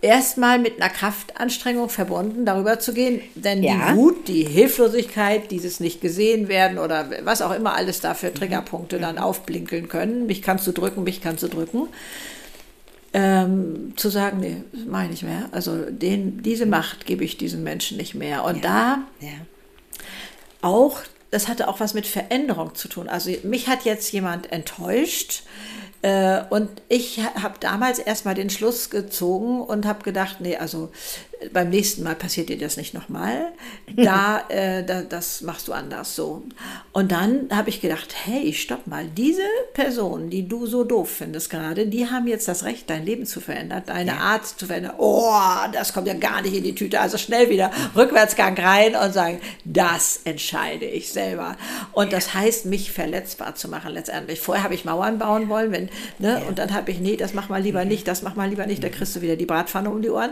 erstmal 0.02 0.60
mit 0.60 0.80
einer 0.80 0.94
Kraftanstrengung 0.94 1.90
verbunden, 1.90 2.46
darüber 2.46 2.80
zu 2.80 2.94
gehen. 2.94 3.22
Denn 3.34 3.64
ja. 3.64 3.92
die 3.92 3.96
Wut, 3.98 4.28
die 4.28 4.44
Hilflosigkeit, 4.44 5.50
dieses 5.50 5.80
nicht 5.80 6.02
gesehen 6.02 6.48
werden 6.48 6.78
oder 6.78 7.10
was 7.24 7.42
auch 7.42 7.54
immer 7.54 7.74
alles 7.74 8.02
da 8.02 8.14
für 8.14 8.34
Triggerpunkte 8.34 9.00
dann 9.00 9.16
mhm. 9.16 9.22
aufblinkeln 9.22 9.90
können, 9.90 10.28
mich 10.28 10.44
kannst 10.44 10.68
du 10.68 10.72
drücken, 10.72 11.04
mich 11.04 11.22
kannst 11.22 11.42
du 11.42 11.48
drücken, 11.48 11.88
ähm, 13.16 13.94
zu 13.96 14.10
sagen, 14.10 14.42
nee, 14.42 14.58
meine 14.86 15.14
ich 15.14 15.24
mehr. 15.24 15.48
Also 15.54 15.90
den, 15.90 16.44
diese 16.44 16.66
Macht 16.66 17.06
gebe 17.06 17.24
ich 17.24 17.38
diesen 17.38 17.64
Menschen 17.64 17.96
nicht 17.96 18.14
mehr. 18.14 18.44
Und 18.44 18.58
ja. 18.58 18.62
da 18.62 19.26
ja. 19.26 19.34
auch, 20.62 21.00
das 21.32 21.48
hatte 21.48 21.70
auch 21.70 21.80
was 21.80 21.94
mit 21.94 22.08
Veränderung 22.08 22.76
zu 22.76 22.90
tun. 22.90 23.08
Also 23.08 23.32
mich 23.44 23.70
hat 23.70 23.86
jetzt 23.86 24.12
jemand 24.12 24.52
enttäuscht, 24.52 25.44
äh, 26.02 26.44
und 26.50 26.70
ich 26.90 27.22
habe 27.42 27.56
damals 27.62 28.00
erstmal 28.00 28.36
den 28.36 28.50
Schluss 28.50 28.90
gezogen 28.90 29.62
und 29.62 29.86
habe 29.86 30.04
gedacht, 30.04 30.42
nee, 30.42 30.58
also 30.58 30.92
beim 31.54 31.70
nächsten 31.70 32.04
Mal 32.04 32.16
passiert 32.16 32.50
dir 32.50 32.58
das 32.58 32.78
nicht 32.78 32.94
nochmal. 32.94 33.52
Da, 33.96 34.44
äh, 34.50 34.84
da, 34.84 35.02
das 35.02 35.42
machst 35.42 35.68
du 35.68 35.74
anders 35.74 36.16
so. 36.16 36.44
Und 36.92 37.12
dann 37.12 37.48
habe 37.52 37.70
ich 37.70 37.82
gedacht, 37.82 38.16
hey, 38.26 38.54
stopp 38.54 38.88
mal, 38.88 39.06
diese 39.06 39.44
Personen, 39.74 40.30
die 40.30 40.48
du 40.48 40.66
so 40.66 40.84
doof 40.84 41.10
findest 41.10 41.50
gerade, 41.50 41.88
die 41.88 42.10
haben 42.10 42.28
jetzt 42.28 42.48
das 42.48 42.64
Recht, 42.64 42.90
dein 42.90 43.06
Leben 43.06 43.26
zu 43.26 43.42
verändern, 43.42 43.84
deine 43.86 44.12
ja. 44.12 44.18
Art 44.18 44.46
zu 44.46 44.66
verändern. 44.66 44.94
Oh, 44.98 45.34
das 45.74 45.94
kommt 45.94 46.08
ja 46.08 46.14
gar 46.14 46.42
nicht 46.42 46.56
in 46.56 46.64
die 46.64 46.76
Tüte. 46.76 47.00
Also 47.00 47.18
schnell 47.18 47.50
wieder 47.50 47.72
Rückwärtsgang 47.96 48.58
rein 48.58 48.96
und 48.96 49.14
sagen, 49.14 49.40
das 49.64 50.22
entscheide 50.24 50.86
ich 50.86 51.12
selber. 51.12 51.58
Und 51.92 52.14
das 52.14 52.34
heißt, 52.34 52.66
mich 52.66 52.92
verletzbar 52.92 53.56
zu 53.56 53.68
machen 53.68 53.92
letztendlich. 53.92 54.40
Vorher 54.40 54.64
habe 54.64 54.74
ich 54.74 54.86
Mauern 54.86 55.20
bauen 55.20 55.50
wollen, 55.50 55.72
wenn, 55.72 55.90
ne, 56.20 56.40
ja. 56.42 56.48
und 56.48 56.60
dann 56.60 56.74
habe 56.74 56.92
ich, 56.92 57.00
nee, 57.00 57.18
das 57.18 57.34
mach 57.34 57.50
mal 57.50 57.62
lieber 57.62 57.86
nicht, 57.86 58.08
das 58.08 58.22
mach 58.22 58.36
mal 58.36 58.50
lieber 58.50 58.66
nicht, 58.66 58.84
da 58.84 58.90
kriegst 58.90 59.16
du 59.16 59.22
wieder 59.22 59.36
die 59.36 59.46
Bratpfanne 59.46 59.90
um 59.90 60.02
die 60.02 60.10
Ohren. 60.10 60.32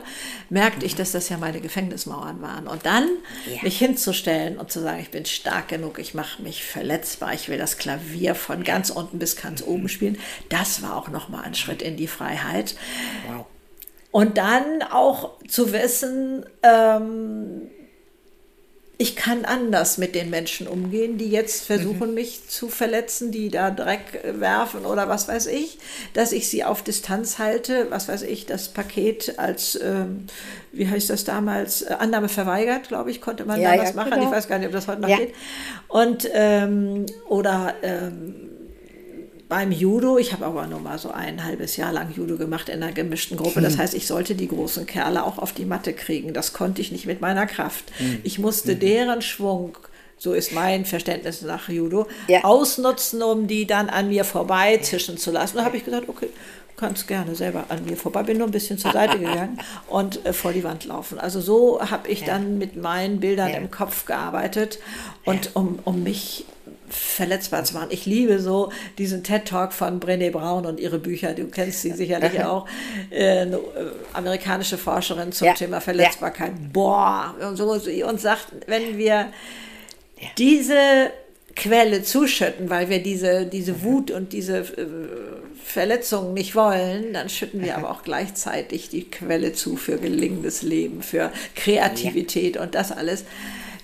Merkte 0.49 0.85
ich, 0.85 0.92
dass 0.95 1.11
das 1.11 1.29
ja 1.29 1.37
meine 1.37 1.61
Gefängnismauern 1.61 2.41
waren. 2.41 2.67
Und 2.67 2.85
dann 2.85 3.07
ja. 3.51 3.61
mich 3.63 3.77
hinzustellen 3.77 4.57
und 4.57 4.71
zu 4.71 4.81
sagen, 4.81 4.99
ich 5.01 5.11
bin 5.11 5.25
stark 5.25 5.69
genug, 5.69 5.99
ich 5.99 6.13
mache 6.13 6.41
mich 6.41 6.63
verletzbar, 6.63 7.33
ich 7.33 7.49
will 7.49 7.57
das 7.57 7.77
Klavier 7.77 8.35
von 8.35 8.63
ganz 8.63 8.89
unten 8.89 9.19
bis 9.19 9.35
ganz 9.35 9.61
mhm. 9.61 9.67
oben 9.67 9.89
spielen, 9.89 10.17
das 10.49 10.81
war 10.81 10.95
auch 10.95 11.09
nochmal 11.09 11.43
ein 11.43 11.55
Schritt 11.55 11.81
in 11.81 11.97
die 11.97 12.07
Freiheit. 12.07 12.75
Wow. 13.27 13.45
Und 14.11 14.37
dann 14.37 14.83
auch 14.91 15.31
zu 15.47 15.73
wissen, 15.73 16.45
ähm, 16.61 17.62
ich 19.03 19.17
kann 19.17 19.43
anders 19.43 19.97
mit 19.97 20.15
den 20.15 20.29
Menschen 20.29 20.65
umgehen, 20.65 21.17
die 21.17 21.29
jetzt 21.29 21.65
versuchen, 21.65 22.11
mhm. 22.11 22.13
mich 22.13 22.47
zu 22.47 22.69
verletzen, 22.69 23.33
die 23.33 23.49
da 23.49 23.69
Dreck 23.69 24.23
werfen 24.23 24.85
oder 24.85 25.09
was 25.09 25.27
weiß 25.27 25.47
ich, 25.47 25.77
dass 26.13 26.31
ich 26.31 26.47
sie 26.47 26.63
auf 26.63 26.83
Distanz 26.83 27.37
halte, 27.37 27.87
was 27.89 28.07
weiß 28.07 28.21
ich, 28.21 28.45
das 28.45 28.69
Paket 28.69 29.37
als, 29.39 29.77
ähm, 29.83 30.27
wie 30.71 30.87
heißt 30.87 31.09
das 31.09 31.25
damals, 31.25 31.81
äh, 31.81 31.95
Annahme 31.99 32.29
verweigert, 32.29 32.87
glaube 32.87 33.11
ich, 33.11 33.19
konnte 33.19 33.43
man 33.43 33.59
ja, 33.59 33.71
damals 33.71 33.89
ja, 33.89 33.95
machen. 33.97 34.11
Genau. 34.11 34.23
Ich 34.23 34.31
weiß 34.31 34.47
gar 34.47 34.57
nicht, 34.57 34.67
ob 34.67 34.73
das 34.73 34.87
heute 34.87 35.01
noch 35.01 35.09
ja. 35.09 35.17
geht. 35.17 35.33
Und, 35.89 36.29
ähm, 36.33 37.05
oder, 37.27 37.73
ähm, 37.83 38.51
beim 39.53 39.71
Judo, 39.71 40.17
ich 40.17 40.33
habe 40.33 40.47
aber 40.47 40.65
nur 40.65 40.79
mal 40.79 40.97
so 40.97 41.11
ein 41.11 41.43
halbes 41.43 41.77
Jahr 41.77 41.93
lang 41.93 42.11
Judo 42.11 42.37
gemacht 42.37 42.69
in 42.69 42.81
einer 42.81 42.91
gemischten 42.91 43.37
Gruppe. 43.37 43.61
Das 43.61 43.73
hm. 43.73 43.81
heißt, 43.81 43.93
ich 43.93 44.07
sollte 44.07 44.33
die 44.33 44.47
großen 44.47 44.87
Kerle 44.87 45.23
auch 45.23 45.37
auf 45.37 45.53
die 45.53 45.65
Matte 45.65 45.93
kriegen. 45.93 46.33
Das 46.33 46.53
konnte 46.53 46.81
ich 46.81 46.91
nicht 46.91 47.05
mit 47.05 47.21
meiner 47.21 47.45
Kraft. 47.45 47.85
Hm. 47.99 48.21
Ich 48.23 48.39
musste 48.39 48.73
mhm. 48.73 48.79
deren 48.79 49.21
Schwung 49.21 49.77
so 50.17 50.33
ist 50.33 50.53
mein 50.53 50.85
Verständnis 50.85 51.43
nach 51.43 51.69
Judo, 51.69 52.07
ja. 52.27 52.43
ausnutzen, 52.45 53.21
um 53.21 53.45
die 53.45 53.67
dann 53.67 53.89
an 53.89 54.07
mir 54.07 54.23
vorbei 54.23 54.77
zischen 54.77 55.17
zu 55.17 55.29
lassen. 55.29 55.57
Da 55.57 55.65
habe 55.65 55.77
ich 55.77 55.85
gesagt, 55.85 56.09
okay, 56.09 56.29
kannst 56.75 57.07
gerne 57.07 57.35
selber 57.35 57.65
an 57.69 57.85
mir 57.85 57.95
vorbei. 57.95 58.23
Bin 58.23 58.39
nur 58.39 58.47
ein 58.47 58.51
bisschen 58.51 58.79
zur 58.79 58.91
Seite 58.91 59.19
gegangen 59.19 59.59
und 59.87 60.25
äh, 60.25 60.33
vor 60.33 60.51
die 60.51 60.63
Wand 60.63 60.85
laufen. 60.85 61.19
Also 61.19 61.41
so 61.41 61.79
habe 61.79 62.07
ich 62.07 62.21
ja. 62.21 62.27
dann 62.27 62.57
mit 62.57 62.75
meinen 62.75 63.19
Bildern 63.19 63.49
ja. 63.49 63.57
im 63.57 63.69
Kopf 63.69 64.05
gearbeitet 64.05 64.79
und 65.25 65.55
um, 65.55 65.77
um 65.83 66.01
mich 66.01 66.45
verletzbar 66.89 67.63
zu 67.63 67.73
machen. 67.75 67.87
Ich 67.91 68.05
liebe 68.05 68.39
so 68.39 68.71
diesen 68.97 69.23
TED-Talk 69.23 69.73
von 69.73 69.99
Brené 69.99 70.31
Brown 70.31 70.65
und 70.65 70.79
ihre 70.79 70.99
Bücher. 70.99 71.33
Du 71.33 71.47
kennst 71.47 71.81
sie 71.81 71.91
sicherlich 71.91 72.43
auch. 72.43 72.67
Äh, 73.09 73.39
eine 73.39 73.57
äh, 73.57 73.59
amerikanische 74.13 74.77
Forscherin 74.77 75.31
zum 75.31 75.47
ja. 75.47 75.53
Thema 75.53 75.81
Verletzbarkeit. 75.81 76.51
Ja. 76.51 76.69
Boah, 76.71 77.35
und 77.41 77.57
so 77.57 77.71
und 77.71 78.21
sagt, 78.21 78.47
wenn 78.67 78.97
wir 78.97 79.27
ja. 80.19 80.27
diese 80.37 81.11
Quelle 81.55 82.01
zuschütten, 82.01 82.69
weil 82.69 82.89
wir 82.89 83.01
diese, 83.01 83.45
diese 83.45 83.83
Wut 83.83 84.09
und 84.09 84.33
diese 84.33 84.59
äh, 84.59 84.87
Verletzungen 85.63 86.33
nicht 86.33 86.55
wollen, 86.55 87.13
dann 87.13 87.29
schütten 87.29 87.61
wir 87.63 87.77
aber 87.77 87.91
auch 87.91 88.03
gleichzeitig 88.03 88.89
die 88.89 89.09
Quelle 89.09 89.53
zu 89.53 89.77
für 89.77 89.97
gelingendes 89.97 90.63
Leben, 90.63 91.03
für 91.03 91.31
Kreativität 91.55 92.57
und 92.57 92.75
das 92.75 92.91
alles. 92.91 93.25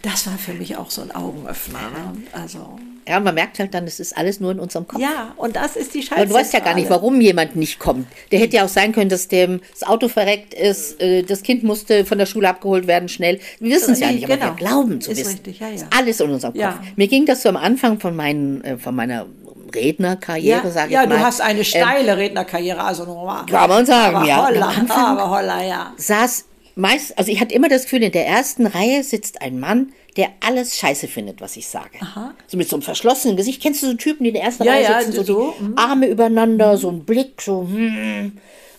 Das 0.01 0.27
war 0.27 0.37
für 0.37 0.53
mich 0.53 0.77
auch 0.77 0.89
so 0.89 1.01
ein 1.01 1.11
Augenöffner. 1.11 1.79
Ne? 1.79 2.23
Also 2.31 2.79
ja, 3.09 3.19
man 3.19 3.33
merkt 3.33 3.57
halt 3.57 3.73
dann, 3.73 3.85
es 3.85 3.99
ist 3.99 4.15
alles 4.15 4.39
nur 4.39 4.51
in 4.51 4.59
unserem 4.59 4.87
Kopf. 4.87 5.01
Ja, 5.01 5.33
und 5.35 5.55
das 5.55 5.75
ist 5.75 5.95
die 5.95 6.03
Scheiße. 6.03 6.27
Du 6.27 6.33
weißt 6.33 6.53
ja 6.53 6.59
gar 6.59 6.75
nicht, 6.75 6.91
warum 6.91 7.19
jemand 7.19 7.55
nicht 7.55 7.79
kommt. 7.79 8.05
Der 8.31 8.39
hätte 8.39 8.57
ja 8.57 8.65
auch 8.65 8.69
sein 8.69 8.91
können, 8.91 9.09
dass 9.09 9.27
dem 9.27 9.61
das 9.71 9.81
Auto 9.81 10.09
verreckt 10.09 10.53
ist, 10.53 11.01
äh, 11.01 11.23
das 11.23 11.41
Kind 11.41 11.63
musste 11.63 12.05
von 12.05 12.19
der 12.19 12.27
Schule 12.27 12.47
abgeholt 12.47 12.85
werden, 12.85 13.09
schnell. 13.09 13.39
Wir 13.59 13.75
wissen 13.75 13.93
es 13.93 13.99
ja 13.99 14.11
nicht, 14.11 14.25
aber 14.25 14.35
genau. 14.35 14.49
wir 14.49 14.55
glauben 14.55 15.01
zu 15.01 15.09
ist 15.09 15.21
wissen. 15.21 15.31
Richtig, 15.31 15.59
ja, 15.59 15.69
ja. 15.69 15.73
Ist 15.73 15.87
alles 15.89 16.19
in 16.19 16.29
unserem 16.29 16.53
Kopf. 16.53 16.61
Ja. 16.61 16.79
Mir 16.97 17.07
ging 17.07 17.25
das 17.25 17.41
so 17.41 17.49
am 17.49 17.57
Anfang 17.57 17.99
von, 17.99 18.15
meinen, 18.15 18.63
äh, 18.63 18.77
von 18.77 18.93
meiner 18.93 19.25
Rednerkarriere, 19.73 20.61
ja, 20.65 20.69
sage 20.69 20.89
ich 20.89 20.93
ja, 20.93 21.05
mal. 21.07 21.09
Ja, 21.09 21.17
du 21.17 21.25
hast 21.25 21.41
eine 21.41 21.63
steile 21.63 22.11
ähm, 22.11 22.17
Rednerkarriere, 22.17 22.83
also 22.83 23.05
normal. 23.05 23.47
Kann 23.47 23.69
man 23.69 23.87
sagen, 23.87 24.15
aber 24.17 24.27
ja. 24.27 24.45
Holla, 24.45 24.71
aber 24.87 25.29
holla, 25.31 25.63
ja. 25.63 25.93
Saß 25.97 26.45
meist, 26.79 27.17
also 27.17 27.31
ich 27.31 27.39
hatte 27.39 27.53
immer 27.53 27.69
das 27.69 27.83
Gefühl, 27.83 28.03
in 28.03 28.11
der 28.11 28.25
ersten 28.25 28.65
Reihe 28.65 29.03
sitzt 29.03 29.41
ein 29.41 29.59
Mann, 29.59 29.93
der 30.17 30.29
alles 30.39 30.77
scheiße 30.77 31.07
findet, 31.07 31.41
was 31.41 31.55
ich 31.57 31.67
sage. 31.67 31.99
Aha. 32.01 32.33
So 32.47 32.57
mit 32.57 32.67
so 32.67 32.75
einem 32.75 32.83
verschlossenen 32.83 33.37
Gesicht. 33.37 33.61
Kennst 33.61 33.83
du 33.83 33.87
so 33.87 33.93
Typen, 33.93 34.23
die 34.23 34.29
in 34.29 34.35
der 34.35 34.43
ersten 34.43 34.63
ja, 34.63 34.73
Reihe 34.73 34.83
ja, 34.83 35.01
sitzen, 35.01 35.13
so, 35.13 35.23
so 35.23 35.55
die 35.59 35.63
mhm. 35.63 35.77
Arme 35.77 36.07
übereinander, 36.07 36.73
mhm. 36.73 36.77
so 36.77 36.89
ein 36.89 37.03
Blick, 37.03 37.41
so 37.41 37.61
hm. 37.61 38.33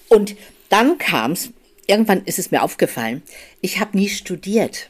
Und 0.09 0.35
dann 0.69 0.99
kam 0.99 1.33
es, 1.33 1.51
irgendwann 1.87 2.25
ist 2.25 2.39
es 2.39 2.51
mir 2.51 2.63
aufgefallen, 2.63 3.23
ich 3.61 3.79
habe 3.79 3.97
nie 3.97 4.09
studiert. 4.09 4.89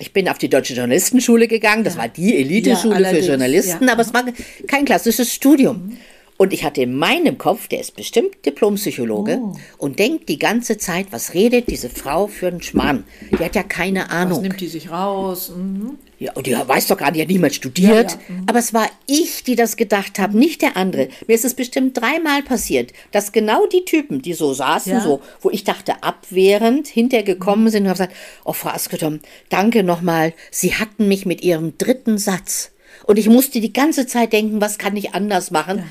Ich 0.00 0.12
bin 0.12 0.28
auf 0.28 0.38
die 0.38 0.48
Deutsche 0.48 0.74
Journalistenschule 0.74 1.48
gegangen, 1.48 1.84
das 1.84 1.94
ja. 1.94 2.02
war 2.02 2.08
die 2.08 2.36
Eliteschule 2.36 3.04
für 3.04 3.18
Journalisten, 3.20 3.88
aber 3.88 4.02
es 4.02 4.14
war 4.14 4.24
kein 4.66 4.84
klassisches 4.84 5.32
Studium. 5.32 5.88
Mhm. 5.88 5.98
Und 6.38 6.52
ich 6.52 6.62
hatte 6.62 6.80
in 6.80 6.94
meinem 6.94 7.36
Kopf, 7.36 7.66
der 7.66 7.80
ist 7.80 7.96
bestimmt 7.96 8.46
Diplompsychologe 8.46 9.40
oh. 9.42 9.56
und 9.76 9.98
denkt 9.98 10.28
die 10.28 10.38
ganze 10.38 10.78
Zeit, 10.78 11.08
was 11.10 11.34
redet 11.34 11.68
diese 11.68 11.90
Frau 11.90 12.28
für 12.28 12.46
einen 12.46 12.62
Schmarrn? 12.62 13.02
Die 13.32 13.44
hat 13.44 13.56
ja 13.56 13.64
keine 13.64 14.10
Ahnung. 14.10 14.38
Was 14.38 14.42
nimmt 14.42 14.60
die 14.60 14.68
sich 14.68 14.88
raus? 14.88 15.52
Mhm. 15.54 15.98
Ja, 16.20 16.32
und 16.34 16.46
die 16.46 16.54
weiß 16.54 16.86
doch 16.86 16.96
gar 16.96 17.06
nicht, 17.06 17.16
die 17.16 17.22
hat 17.22 17.28
niemand 17.28 17.54
studiert. 17.56 18.12
Ja, 18.12 18.18
ja. 18.28 18.34
Mhm. 18.36 18.44
Aber 18.46 18.60
es 18.60 18.72
war 18.72 18.88
ich, 19.06 19.42
die 19.42 19.56
das 19.56 19.76
gedacht 19.76 20.20
habe, 20.20 20.38
nicht 20.38 20.62
der 20.62 20.76
andere. 20.76 21.08
Mir 21.26 21.34
ist 21.34 21.44
es 21.44 21.54
bestimmt 21.54 22.00
dreimal 22.00 22.44
passiert, 22.44 22.92
dass 23.10 23.32
genau 23.32 23.66
die 23.66 23.84
Typen, 23.84 24.22
die 24.22 24.34
so 24.34 24.54
saßen, 24.54 24.92
ja. 24.92 25.00
so, 25.00 25.20
wo 25.40 25.50
ich 25.50 25.64
dachte, 25.64 26.04
abwehrend 26.04 26.86
hinterher 26.86 27.24
gekommen 27.24 27.68
sind 27.68 27.82
und 27.82 27.88
haben 27.88 27.94
gesagt, 27.94 28.14
oh, 28.44 28.52
Frau 28.52 28.70
Asketom, 28.70 29.18
danke 29.48 29.82
nochmal, 29.82 30.34
Sie 30.52 30.74
hatten 30.74 31.08
mich 31.08 31.26
mit 31.26 31.42
Ihrem 31.42 31.76
dritten 31.78 32.16
Satz. 32.16 32.70
Und 33.06 33.18
ich 33.18 33.28
musste 33.28 33.60
die 33.60 33.72
ganze 33.72 34.06
Zeit 34.06 34.32
denken, 34.32 34.60
was 34.60 34.78
kann 34.78 34.96
ich 34.96 35.14
anders 35.14 35.50
machen? 35.50 35.82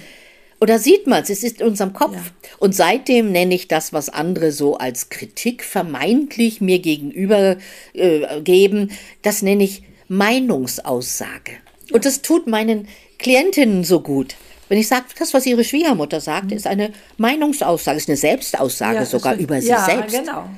Oder 0.59 0.79
sieht 0.79 1.05
man 1.05 1.21
es, 1.21 1.29
es 1.29 1.43
ist 1.43 1.61
in 1.61 1.67
unserem 1.67 1.93
Kopf. 1.93 2.15
Ja. 2.15 2.21
Und 2.57 2.75
seitdem 2.75 3.31
nenne 3.31 3.53
ich 3.53 3.67
das, 3.67 3.93
was 3.93 4.09
andere 4.09 4.51
so 4.51 4.77
als 4.77 5.09
Kritik 5.09 5.63
vermeintlich 5.63 6.61
mir 6.61 6.79
gegenüber 6.79 7.57
äh, 7.93 8.41
geben, 8.41 8.91
das 9.21 9.41
nenne 9.41 9.63
ich 9.63 9.83
Meinungsaussage. 10.07 11.51
Ja. 11.87 11.95
Und 11.95 12.05
das 12.05 12.21
tut 12.21 12.47
meinen 12.47 12.87
Klientinnen 13.19 13.83
so 13.83 13.99
gut. 14.01 14.35
Wenn 14.69 14.79
ich 14.79 14.87
sage, 14.87 15.05
das, 15.17 15.33
was 15.33 15.45
ihre 15.45 15.63
Schwiegermutter 15.63 16.19
sagt, 16.19 16.51
ist 16.51 16.67
eine 16.67 16.91
Meinungsaussage, 17.17 17.97
ist 17.97 18.09
eine 18.09 18.17
Selbstaussage 18.17 18.99
ja, 18.99 19.05
sogar 19.05 19.35
ist, 19.35 19.41
über 19.41 19.61
sich 19.61 19.75
selbst. 19.77 20.17
Genau. 20.17 20.49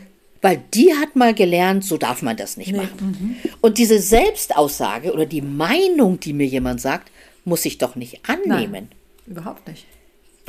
Weil 0.41 0.61
die 0.73 0.93
hat 0.93 1.15
mal 1.15 1.33
gelernt, 1.33 1.83
so 1.83 1.97
darf 1.97 2.21
man 2.21 2.37
das 2.37 2.57
nicht 2.57 2.71
nee. 2.71 2.77
machen. 2.77 3.17
Mhm. 3.43 3.51
Und 3.61 3.77
diese 3.77 3.99
Selbstaussage 3.99 5.13
oder 5.13 5.25
die 5.25 5.41
Meinung, 5.41 6.19
die 6.19 6.33
mir 6.33 6.47
jemand 6.47 6.79
sagt, 6.81 7.11
muss 7.43 7.65
ich 7.65 7.77
doch 7.77 7.95
nicht 7.95 8.21
annehmen. 8.27 8.71
Nein. 8.71 8.87
Überhaupt 9.27 9.67
nicht. 9.67 9.85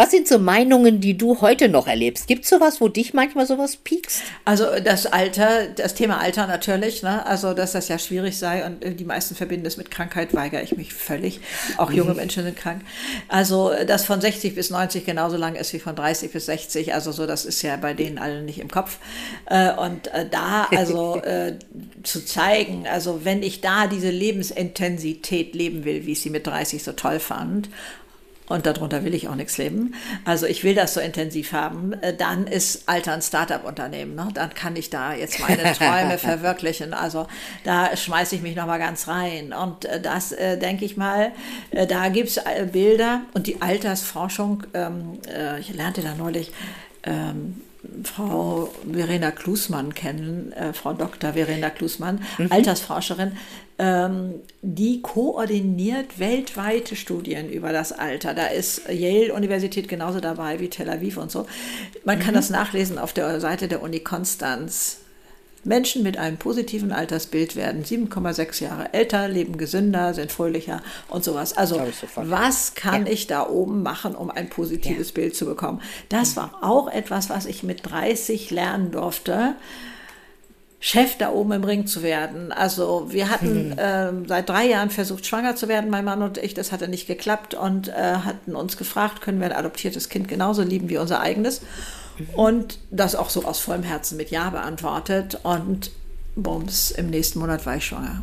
Was 0.01 0.13
sind 0.13 0.27
so 0.27 0.39
Meinungen, 0.39 1.03
die 1.03 1.19
du 1.19 1.43
heute 1.43 1.69
noch 1.69 1.87
erlebst? 1.87 2.27
Gibt 2.27 2.45
es 2.45 2.49
sowas, 2.49 2.81
wo 2.81 2.89
dich 2.89 3.13
manchmal 3.13 3.45
sowas 3.45 3.77
piekst? 3.77 4.23
Also 4.47 4.65
das 4.83 5.05
Alter, 5.05 5.67
das 5.77 5.93
Thema 5.93 6.19
Alter 6.19 6.47
natürlich, 6.47 7.03
ne? 7.03 7.27
also 7.27 7.53
dass 7.53 7.73
das 7.73 7.89
ja 7.89 7.99
schwierig 7.99 8.39
sei 8.39 8.65
und 8.65 8.99
die 8.99 9.05
meisten 9.05 9.35
verbinden 9.35 9.67
es 9.67 9.77
mit 9.77 9.91
Krankheit, 9.91 10.33
weigere 10.33 10.63
ich 10.63 10.75
mich 10.75 10.95
völlig. 10.95 11.43
Auch 11.77 11.91
junge 11.91 12.15
Menschen 12.15 12.45
sind 12.45 12.57
krank. 12.57 12.81
Also 13.29 13.73
das 13.87 14.07
von 14.07 14.23
60 14.23 14.55
bis 14.55 14.71
90 14.71 15.05
genauso 15.05 15.37
lang 15.37 15.55
ist 15.55 15.75
wie 15.75 15.81
von 15.81 15.95
30 15.95 16.33
bis 16.33 16.47
60, 16.47 16.95
also 16.95 17.13
so, 17.13 17.27
das 17.27 17.45
ist 17.45 17.61
ja 17.61 17.77
bei 17.77 17.93
denen 17.93 18.17
allen 18.17 18.47
nicht 18.47 18.59
im 18.59 18.71
Kopf. 18.71 19.01
Äh, 19.51 19.75
und 19.75 20.07
äh, 20.15 20.27
da 20.31 20.67
also 20.75 21.17
äh, 21.25 21.59
zu 22.05 22.25
zeigen, 22.25 22.87
also 22.91 23.27
wenn 23.27 23.43
ich 23.43 23.61
da 23.61 23.87
diese 23.87 24.09
Lebensintensität 24.09 25.55
leben 25.55 25.85
will, 25.85 26.07
wie 26.07 26.13
ich 26.13 26.23
sie 26.23 26.31
mit 26.31 26.47
30 26.47 26.83
so 26.83 26.93
toll 26.93 27.21
fand, 27.21 27.69
und 28.51 28.67
darunter 28.67 29.05
will 29.05 29.15
ich 29.15 29.29
auch 29.29 29.37
nichts 29.37 29.59
leben. 29.59 29.95
Also 30.25 30.45
ich 30.45 30.65
will 30.65 30.75
das 30.75 30.95
so 30.95 31.01
intensiv 31.01 31.53
haben, 31.53 31.93
äh, 31.95 32.15
dann 32.15 32.47
ist 32.47 32.89
Alter 32.89 33.13
ein 33.13 33.23
Startup-Unternehmen. 33.23 34.17
Ne? 34.17 34.29
Dann 34.35 34.53
kann 34.55 34.75
ich 34.75 34.91
da 34.91 35.15
jetzt 35.15 35.39
meine 35.39 35.73
Träume 35.73 36.19
verwirklichen. 36.19 36.93
Also 36.93 37.29
da 37.63 37.97
schmeiße 37.97 38.35
ich 38.35 38.43
mich 38.43 38.57
nochmal 38.57 38.81
ganz 38.81 39.07
rein. 39.07 39.53
Und 39.53 39.85
äh, 39.85 40.01
das, 40.01 40.33
äh, 40.33 40.59
denke 40.59 40.85
ich 40.85 40.97
mal, 40.97 41.31
da 41.89 42.09
gibt 42.09 42.29
es 42.29 42.41
Bilder 42.73 43.23
und 43.35 43.47
die 43.47 43.63
Altersforschung, 43.63 44.65
ähm, 44.75 45.21
äh, 45.29 45.61
ich 45.61 45.73
lernte 45.73 46.03
da 46.03 46.15
neulich, 46.15 46.51
ähm, 47.05 47.61
Frau 48.05 48.71
Verena 48.91 49.31
Klusmann 49.31 49.95
kennen, 49.95 50.53
äh, 50.53 50.73
Frau 50.73 50.93
Dr. 50.93 51.33
Verena 51.33 51.71
Klusmann, 51.71 52.23
mhm. 52.39 52.53
Altersforscherin, 52.53 53.33
ähm, 53.79 54.35
die 54.61 55.01
koordiniert 55.01 56.19
weltweite 56.19 56.97
Studien 56.97 57.49
über 57.49 57.73
das 57.73 57.93
Alter. 57.93 58.35
Da 58.35 58.47
ist 58.47 58.89
Yale 58.89 59.33
Universität 59.33 59.89
genauso 59.89 60.21
dabei 60.21 60.61
wie 60.61 60.69
Tel 60.69 60.91
Aviv 60.91 61.17
und 61.17 61.31
so. 61.31 61.47
Man 62.05 62.19
mhm. 62.19 62.23
kann 62.23 62.35
das 62.35 62.51
nachlesen 62.51 62.99
auf 62.99 63.13
der 63.13 63.41
Seite 63.41 63.69
der 63.69 63.83
Uni 63.83 64.01
Konstanz. 64.01 65.00
Menschen 65.63 66.03
mit 66.03 66.17
einem 66.17 66.39
positiven 66.39 66.91
Altersbild 66.91 67.55
werden 67.55 67.85
7,6 67.85 68.63
Jahre 68.63 68.95
älter, 68.95 69.29
leben 69.29 69.59
gesünder, 69.59 70.15
sind 70.15 70.33
fröhlicher 70.33 70.81
und 71.09 71.23
sowas. 71.23 71.57
Also 71.57 71.81
was 72.17 72.75
kann 72.75 73.07
ja. 73.07 73.13
ich 73.13 73.27
da 73.27 73.47
oben 73.47 73.83
machen, 73.83 74.15
um 74.15 74.31
ein 74.31 74.49
positives 74.49 75.09
ja. 75.09 75.15
Bild 75.15 75.37
zu 75.37 75.45
bekommen? 75.45 75.83
Das 76.09 76.37
war 76.37 76.59
auch 76.63 76.89
etwas, 76.89 77.29
was 77.29 77.45
ich 77.45 77.63
mit 77.63 77.91
30 77.91 78.51
lernen 78.51 78.91
durfte. 78.91 79.55
Chef 80.83 81.19
da 81.19 81.31
oben 81.31 81.53
im 81.53 81.65
Ring 81.65 81.87
zu 81.87 82.03
werden. 82.03 82.53
Also 82.53 83.09
wir 83.11 83.29
hatten 83.29 83.73
äh, 83.79 84.13
seit 84.27 84.49
drei 84.49 84.67
Jahren 84.67 84.89
versucht, 84.89 85.27
schwanger 85.27 85.55
zu 85.55 85.69
werden, 85.69 85.91
mein 85.91 86.07
Mann 86.07 86.23
und 86.23 86.39
ich. 86.39 86.55
Das 86.55 86.73
hatte 86.73 86.89
nicht 86.89 87.07
geklappt 87.07 87.53
und 87.53 87.89
äh, 87.89 87.93
hatten 87.93 88.57
uns 88.57 88.79
gefragt, 88.79 89.21
können 89.21 89.41
wir 89.41 89.49
ein 89.49 89.53
adoptiertes 89.53 90.09
Kind 90.09 90.27
genauso 90.27 90.63
lieben 90.63 90.89
wie 90.89 90.97
unser 90.97 91.21
eigenes? 91.21 91.61
Und 92.35 92.79
das 92.91 93.15
auch 93.15 93.31
so 93.31 93.45
aus 93.45 93.61
vollem 93.61 93.83
Herzen 93.83 94.17
mit 94.17 94.31
Ja 94.31 94.51
beantwortet. 94.51 95.41
Und 95.43 95.91
bums, 96.37 96.91
im 96.91 97.11
nächsten 97.11 97.39
Monat 97.39 97.67
war 97.67 97.77
ich 97.77 97.87
schwanger. 97.87 98.23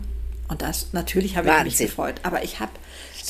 Und 0.49 0.61
das, 0.61 0.87
natürlich 0.93 1.35
habe 1.35 1.49
ich 1.49 1.63
mich 1.63 1.77
gefreut. 1.77 2.21
Aber 2.23 2.43
ich 2.43 2.59
habe 2.61 2.71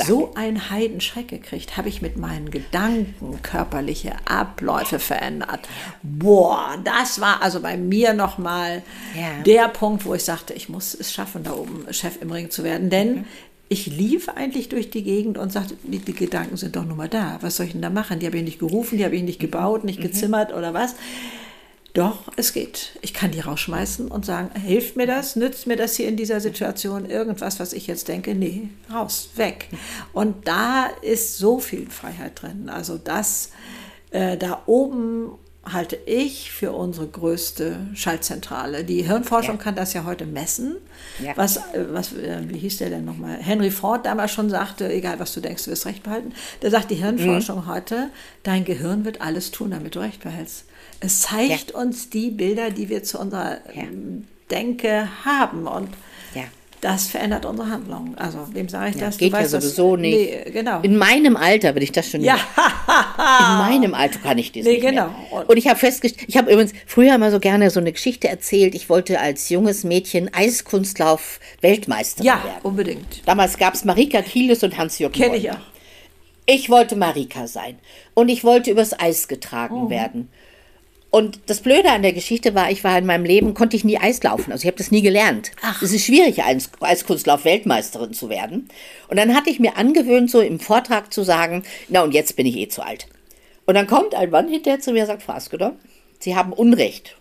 so 0.05 0.35
einen 0.35 0.69
Heidenschreck 0.69 1.27
gekriegt, 1.27 1.75
habe 1.75 1.89
ich 1.89 2.03
mit 2.03 2.17
meinen 2.17 2.51
Gedanken 2.51 3.41
körperliche 3.41 4.13
Abläufe 4.25 4.99
verändert. 4.99 5.61
Boah, 6.03 6.77
das 6.83 7.19
war 7.19 7.41
also 7.41 7.59
bei 7.61 7.77
mir 7.77 8.13
nochmal 8.13 8.83
ja. 9.15 9.41
der 9.43 9.67
Punkt, 9.69 10.05
wo 10.05 10.13
ich 10.13 10.23
sagte, 10.23 10.53
ich 10.53 10.69
muss 10.69 10.93
es 10.93 11.11
schaffen, 11.11 11.43
da 11.43 11.53
oben 11.53 11.91
Chef 11.91 12.21
im 12.21 12.31
Ring 12.31 12.51
zu 12.51 12.63
werden. 12.63 12.91
Denn 12.91 13.15
mhm 13.15 13.25
ich 13.69 13.87
lief 13.87 14.29
eigentlich 14.29 14.69
durch 14.69 14.89
die 14.89 15.03
Gegend 15.03 15.37
und 15.37 15.51
sagte, 15.51 15.75
die, 15.83 15.99
die, 15.99 16.13
Gedanken 16.13 16.57
sind 16.57 16.75
doch 16.75 16.85
nun 16.85 16.97
mal 16.97 17.09
da. 17.09 17.37
Was 17.41 17.57
soll 17.57 17.65
ich 17.65 17.73
denn 17.73 17.81
da 17.81 17.89
machen? 17.89 18.19
Die 18.19 18.25
habe 18.25 18.37
ich 18.37 18.43
nicht 18.43 18.59
gerufen, 18.59 18.97
die 18.97 19.05
habe 19.05 19.15
ich 19.15 19.23
nicht 19.23 19.39
gebaut, 19.39 19.83
nicht 19.83 19.99
mhm. 19.99 20.03
gezimmert 20.03 20.53
oder 20.53 20.73
was. 20.73 20.95
Doch, 21.93 22.31
es 22.35 22.53
geht. 22.53 22.91
Ich 23.01 23.13
kann 23.13 23.31
die 23.31 23.39
rausschmeißen 23.39 24.09
und 24.09 24.25
sagen, 24.25 24.51
hilft 24.59 24.97
mir 24.97 25.07
das? 25.07 25.35
Nützt 25.35 25.65
mir 25.65 25.75
das 25.75 25.95
hier 25.95 26.07
in 26.07 26.15
dieser 26.15 26.39
Situation 26.39 27.09
irgendwas, 27.09 27.59
was 27.59 27.73
ich 27.73 27.87
jetzt 27.87 28.07
denke? 28.07 28.35
Nee, 28.35 28.69
raus, 28.93 29.29
weg. 29.35 29.67
Und 30.13 30.47
da 30.47 30.87
ist 31.01 31.37
so 31.37 31.59
viel 31.59 31.89
Freiheit 31.89 32.41
drin. 32.41 32.69
Also 32.69 32.97
das 32.97 33.51
äh, 34.11 34.37
da 34.37 34.61
oben 34.67 35.31
halte 35.71 35.97
ich 36.05 36.51
für 36.51 36.71
unsere 36.71 37.07
größte 37.07 37.77
Schaltzentrale. 37.93 38.83
Die 38.83 39.03
Hirnforschung 39.03 39.57
ja. 39.57 39.63
kann 39.63 39.75
das 39.75 39.93
ja 39.93 40.05
heute 40.05 40.25
messen. 40.25 40.77
Ja. 41.23 41.35
Was, 41.35 41.57
äh, 41.57 41.85
was, 41.91 42.13
äh, 42.13 42.41
wie 42.47 42.57
hieß 42.57 42.77
der 42.77 42.89
denn 42.89 43.05
nochmal? 43.05 43.37
Henry 43.39 43.71
Ford 43.71 44.05
damals 44.05 44.31
schon 44.31 44.49
sagte, 44.49 44.91
egal 44.91 45.19
was 45.19 45.33
du 45.33 45.41
denkst, 45.41 45.65
du 45.65 45.71
wirst 45.71 45.85
recht 45.85 46.03
behalten. 46.03 46.33
Da 46.61 46.69
sagt 46.69 46.91
die 46.91 46.95
Hirnforschung 46.95 47.59
mhm. 47.59 47.67
heute, 47.67 48.09
dein 48.43 48.65
Gehirn 48.65 49.05
wird 49.05 49.21
alles 49.21 49.51
tun, 49.51 49.71
damit 49.71 49.95
du 49.95 49.99
recht 49.99 50.23
behältst. 50.23 50.65
Es 50.99 51.21
zeigt 51.21 51.71
ja. 51.71 51.79
uns 51.79 52.09
die 52.09 52.31
Bilder, 52.31 52.71
die 52.71 52.89
wir 52.89 53.03
zu 53.03 53.19
unserer 53.19 53.57
Denke 54.49 55.07
haben. 55.25 55.67
Und 55.67 55.89
das 56.81 57.07
verändert 57.07 57.45
unsere 57.45 57.69
Handlung. 57.69 58.15
Also, 58.17 58.47
wem 58.53 58.69
sage 58.69 58.91
ich 58.91 58.95
ja, 58.95 59.07
das? 59.07 59.17
Geht 59.17 59.33
du 59.33 59.37
ja 59.37 59.47
sowieso 59.47 59.95
das, 59.95 60.01
nicht. 60.01 60.45
Nee, 60.45 60.51
genau. 60.51 60.81
In 60.81 60.97
meinem 60.97 61.35
Alter 61.35 61.73
will 61.75 61.83
ich 61.83 61.91
das 61.91 62.09
schon 62.09 62.21
ja. 62.21 62.35
nicht. 62.35 62.45
In 63.39 63.57
meinem 63.57 63.93
Alter 63.93 64.19
kann 64.19 64.37
ich 64.37 64.51
das 64.51 64.63
nee, 64.63 64.73
nicht 64.73 64.81
genau. 64.81 65.07
Mehr. 65.31 65.49
Und 65.49 65.57
ich 65.57 65.67
habe 65.67 65.79
festgestellt, 65.79 66.25
ich 66.27 66.37
habe 66.37 66.51
übrigens 66.51 66.73
früher 66.85 67.15
immer 67.15 67.31
so 67.31 67.39
gerne 67.39 67.69
so 67.71 67.79
eine 67.79 67.91
Geschichte 67.91 68.27
erzählt. 68.27 68.75
Ich 68.75 68.89
wollte 68.89 69.19
als 69.19 69.49
junges 69.49 69.83
Mädchen 69.83 70.33
Eiskunstlauf 70.33 71.39
Weltmeisterin 71.61 72.27
ja, 72.27 72.35
werden. 72.35 72.47
Ja, 72.47 72.59
unbedingt. 72.63 73.27
Damals 73.27 73.57
gab 73.57 73.73
es 73.73 73.83
Marika 73.83 74.21
Kielis 74.21 74.63
und 74.63 74.77
Hans-Jürgen 74.77 75.13
Kenne 75.13 75.37
ich 75.37 75.51
auch. 75.51 75.57
Ich 76.45 76.69
wollte 76.69 76.95
Marika 76.95 77.47
sein. 77.47 77.77
Und 78.13 78.29
ich 78.29 78.43
wollte 78.43 78.71
übers 78.71 78.97
Eis 78.97 79.27
getragen 79.27 79.87
oh. 79.87 79.89
werden. 79.89 80.29
Und 81.09 81.39
das 81.45 81.61
Blöde 81.61 81.89
an 81.89 82.01
der 82.01 82.11
Geschichte 82.11 82.53
war, 82.53 82.69
ich 82.69 82.83
war 82.83 82.97
in 82.97 83.05
meinem 83.05 83.23
Leben, 83.23 83.53
konnte 83.53 83.77
ich 83.77 83.85
nie 83.85 83.97
Eis 83.97 84.21
laufen. 84.23 84.51
Also 84.51 84.63
ich 84.63 84.67
habe 84.67 84.77
das 84.77 84.91
nie 84.91 85.01
gelernt. 85.01 85.51
Ach. 85.61 85.81
Es 85.81 85.93
ist 85.93 86.05
schwierig, 86.05 86.43
Eis, 86.43 86.69
Eiskunstlauf-Weltmeisterin 86.81 88.13
zu 88.13 88.29
werden. 88.29 88.67
Und 89.07 89.17
dann 89.17 89.33
hatte 89.33 89.49
ich 89.49 89.59
mir 89.59 89.77
angewöhnt, 89.77 90.29
so 90.29 90.41
im 90.41 90.59
Vortrag 90.59 91.13
zu 91.13 91.23
sagen, 91.23 91.63
na 91.87 92.03
und 92.03 92.13
jetzt 92.13 92.35
bin 92.35 92.45
ich 92.45 92.57
eh 92.57 92.67
zu 92.67 92.81
alt. 92.81 93.07
Und 93.65 93.75
dann 93.75 93.87
kommt 93.87 94.15
ein 94.15 94.29
Mann 94.29 94.49
hinterher 94.49 94.79
zu 94.79 94.91
mir 94.91 95.01
und 95.01 95.07
sagt, 95.07 95.23
Frau 95.23 95.33
Askedon, 95.33 95.73
Sie 96.19 96.35
haben 96.35 96.51
Unrecht. 96.51 97.15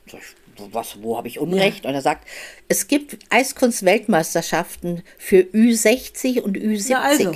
Was, 0.73 1.03
wo 1.03 1.17
habe 1.17 1.29
ich 1.29 1.39
Unrecht? 1.39 1.85
Ja. 1.85 1.91
Und 1.91 1.95
er 1.95 2.03
sagt, 2.03 2.27
es 2.69 2.89
gibt 2.89 3.19
Eiskunst-Weltmeisterschaften 3.31 5.03
für 5.19 5.41
Ü60 5.41 6.41
und 6.41 6.57
Ü70. 6.57 6.91
Ja, 6.91 7.01
also. 7.03 7.35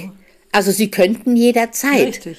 also 0.53 0.73
Sie 0.73 0.91
könnten 0.91 1.37
jederzeit. 1.37 2.09
Richtig. 2.09 2.39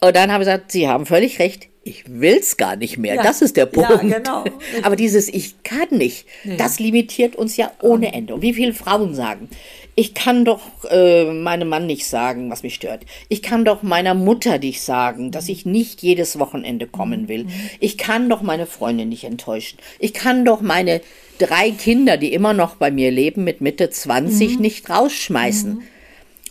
Und 0.00 0.16
dann 0.16 0.32
habe 0.32 0.44
ich 0.44 0.48
gesagt, 0.48 0.72
Sie 0.72 0.88
haben 0.88 1.06
völlig 1.06 1.38
recht 1.38 1.68
ich 1.90 2.04
will's 2.06 2.56
gar 2.56 2.76
nicht 2.76 2.98
mehr. 2.98 3.16
Ja. 3.16 3.22
Das 3.22 3.42
ist 3.42 3.56
der 3.56 3.66
Punkt. 3.66 3.90
Ja, 3.90 4.18
genau. 4.18 4.44
Aber 4.82 4.96
dieses 4.96 5.28
Ich 5.28 5.62
kann 5.64 5.88
nicht, 5.90 6.26
ja. 6.44 6.54
das 6.56 6.78
limitiert 6.78 7.36
uns 7.36 7.56
ja 7.56 7.72
ohne 7.82 8.12
Ende. 8.12 8.34
Und 8.34 8.42
wie 8.42 8.54
viele 8.54 8.72
Frauen 8.72 9.14
sagen, 9.14 9.48
ich 9.96 10.14
kann 10.14 10.44
doch 10.44 10.60
äh, 10.88 11.24
meinem 11.32 11.68
Mann 11.68 11.86
nicht 11.86 12.06
sagen, 12.06 12.48
was 12.50 12.62
mich 12.62 12.76
stört. 12.76 13.04
Ich 13.28 13.42
kann 13.42 13.64
doch 13.64 13.82
meiner 13.82 14.14
Mutter 14.14 14.58
nicht 14.58 14.82
sagen, 14.82 15.32
dass 15.32 15.48
ich 15.48 15.66
nicht 15.66 16.00
jedes 16.00 16.38
Wochenende 16.38 16.86
kommen 16.86 17.28
will. 17.28 17.46
Ich 17.80 17.98
kann 17.98 18.30
doch 18.30 18.40
meine 18.40 18.66
Freundin 18.66 19.08
nicht 19.08 19.24
enttäuschen. 19.24 19.78
Ich 19.98 20.14
kann 20.14 20.44
doch 20.44 20.60
meine 20.60 21.00
drei 21.38 21.72
Kinder, 21.72 22.16
die 22.16 22.32
immer 22.32 22.52
noch 22.52 22.76
bei 22.76 22.90
mir 22.90 23.10
leben, 23.10 23.44
mit 23.44 23.60
Mitte 23.60 23.90
20 23.90 24.54
mhm. 24.54 24.60
nicht 24.62 24.88
rausschmeißen. 24.88 25.74
Mhm. 25.74 25.82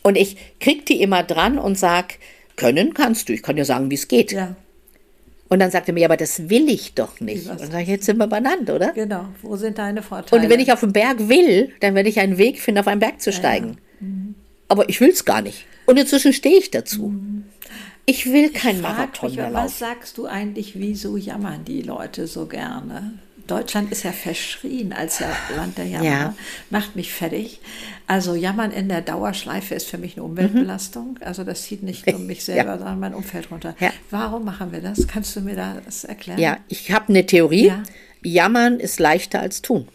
Und 0.04 0.18
ich 0.18 0.36
krieg 0.60 0.86
die 0.86 1.02
immer 1.02 1.24
dran 1.24 1.58
und 1.58 1.80
sag, 1.80 2.16
können 2.56 2.94
kannst 2.94 3.30
du. 3.30 3.34
Ich 3.34 3.42
kann 3.42 3.56
dir 3.56 3.66
sagen, 3.66 3.90
wie 3.90 3.96
es 3.96 4.08
geht. 4.08 4.34
Ja. 4.34 4.56
Und 5.50 5.60
dann 5.60 5.72
sagte 5.72 5.92
er 5.92 5.94
mir, 5.96 6.06
aber 6.06 6.18
das 6.18 6.50
will 6.50 6.70
ich 6.70 6.94
doch 6.94 7.20
nicht. 7.20 7.50
Und 7.50 7.60
dann 7.60 7.72
sage 7.72 7.84
ich, 7.84 7.90
jetzt 7.90 8.06
sind 8.06 8.18
wir 8.18 8.28
benannt, 8.28 8.70
oder? 8.70 8.92
Genau. 8.94 9.26
Wo 9.42 9.56
sind 9.56 9.80
deine 9.80 10.04
Vorteile? 10.04 10.44
Und 10.44 10.50
wenn 10.50 10.60
ich 10.60 10.72
auf 10.72 10.82
den 10.82 10.94
Berg 10.94 11.28
will, 11.28 11.72
dann 11.80 11.96
werde 11.96 12.08
ich 12.08 12.20
einen 12.20 12.38
Weg 12.38 12.60
finden, 12.60 12.80
auf 12.80 12.88
einen 12.88 13.00
Berg 13.00 13.20
zu 13.20 13.34
steigen. 13.34 13.68
Ja, 13.68 13.74
ja. 13.74 14.08
Mhm. 14.08 14.36
Aber 14.68 14.88
ich 14.88 15.02
will 15.02 15.10
es 15.10 15.26
gar 15.26 15.42
nicht. 15.42 15.66
Und 15.88 15.98
inzwischen 15.98 16.34
stehe 16.34 16.60
ich 16.60 16.70
dazu. 16.70 17.08
Mhm. 17.08 17.46
Ich 18.06 18.32
will 18.32 18.52
kein 18.52 18.78
ich 18.78 18.82
Marathon 18.82 19.30
mich, 19.30 19.38
mehr 19.38 19.50
laufen. 19.50 19.66
Was 19.66 19.80
sagst 19.80 20.18
du 20.20 20.28
eigentlich, 20.28 20.80
wieso 20.80 21.18
jammern 21.18 21.66
die 21.66 21.82
Leute 21.82 22.28
so 22.28 22.46
gerne? 22.46 23.14
Deutschland 23.50 23.92
ist 23.92 24.04
ja 24.04 24.12
verschrien 24.12 24.94
als 24.94 25.22
Land 25.56 25.78
der 25.78 25.86
Jammer. 25.86 26.06
Ja. 26.06 26.36
Macht 26.70 26.96
mich 26.96 27.12
fertig. 27.12 27.60
Also 28.08 28.36
Jammern 28.36 28.72
in 28.72 28.90
der 28.90 29.02
Dauerschleife 29.02 29.76
ist 29.76 29.88
für 29.88 29.98
mich 29.98 30.16
eine 30.16 30.24
Umweltbelastung. 30.24 31.18
Mhm. 31.20 31.24
Also 31.28 31.44
das 31.44 31.64
zieht 31.64 31.84
nicht 31.84 32.08
nur 32.08 32.20
mich 32.20 32.44
selber, 32.44 32.72
ja. 32.72 32.78
sondern 32.78 33.00
mein 33.00 33.14
Umfeld 33.14 33.52
runter. 33.52 33.76
Ja. 33.80 33.92
Warum 34.10 34.46
machen 34.46 34.72
wir 34.72 34.82
das? 34.82 35.08
Kannst 35.08 35.36
du 35.36 35.42
mir 35.42 35.56
das 35.56 36.04
erklären? 36.04 36.40
Ja, 36.40 36.58
ich 36.68 36.92
habe 36.92 37.10
eine 37.10 37.26
Theorie. 37.26 37.68
Ja. 37.68 37.84
Jammern 38.22 38.80
ist 38.80 39.00
leichter 39.00 39.40
als 39.40 39.62
tun. 39.62 39.88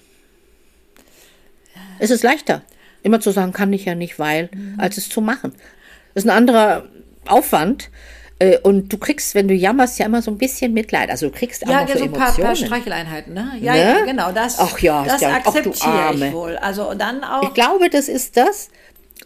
Es 1.98 2.10
ist 2.10 2.22
leichter, 2.22 2.62
immer 3.02 3.20
zu 3.20 3.30
sagen, 3.30 3.52
kann 3.52 3.72
ich 3.72 3.84
ja 3.84 3.94
nicht, 3.94 4.18
weil, 4.18 4.50
mhm. 4.52 4.74
als 4.78 4.96
es 4.96 5.08
zu 5.08 5.20
machen. 5.20 5.52
Das 6.14 6.24
ist 6.24 6.30
ein 6.30 6.36
anderer 6.36 6.88
Aufwand. 7.26 7.90
Äh, 8.38 8.58
und 8.58 8.92
du 8.92 8.98
kriegst, 8.98 9.34
wenn 9.34 9.48
du 9.48 9.54
jammerst, 9.54 9.98
ja 9.98 10.06
immer 10.06 10.22
so 10.22 10.30
ein 10.30 10.38
bisschen 10.38 10.72
Mitleid. 10.72 11.10
Also 11.10 11.28
du 11.28 11.32
kriegst 11.32 11.64
auch 11.66 11.70
ja, 11.70 11.86
so, 11.86 11.98
so 11.98 12.04
ein 12.04 12.12
paar, 12.12 12.32
paar 12.32 12.56
Streicheleinheiten, 12.56 13.32
ne? 13.32 13.52
Ja, 13.60 13.72
ne? 13.74 13.80
ja, 13.80 14.04
genau. 14.04 14.32
Das, 14.32 14.58
Ach 14.58 14.78
ja, 14.80 15.04
das 15.04 15.20
ja, 15.20 15.34
akzeptiere 15.34 16.14
ich 16.14 16.32
wohl. 16.32 16.56
Also 16.56 16.94
dann 16.94 17.22
auch. 17.22 17.42
Ich 17.42 17.54
glaube, 17.54 17.90
das 17.90 18.08
ist 18.08 18.36
das. 18.36 18.70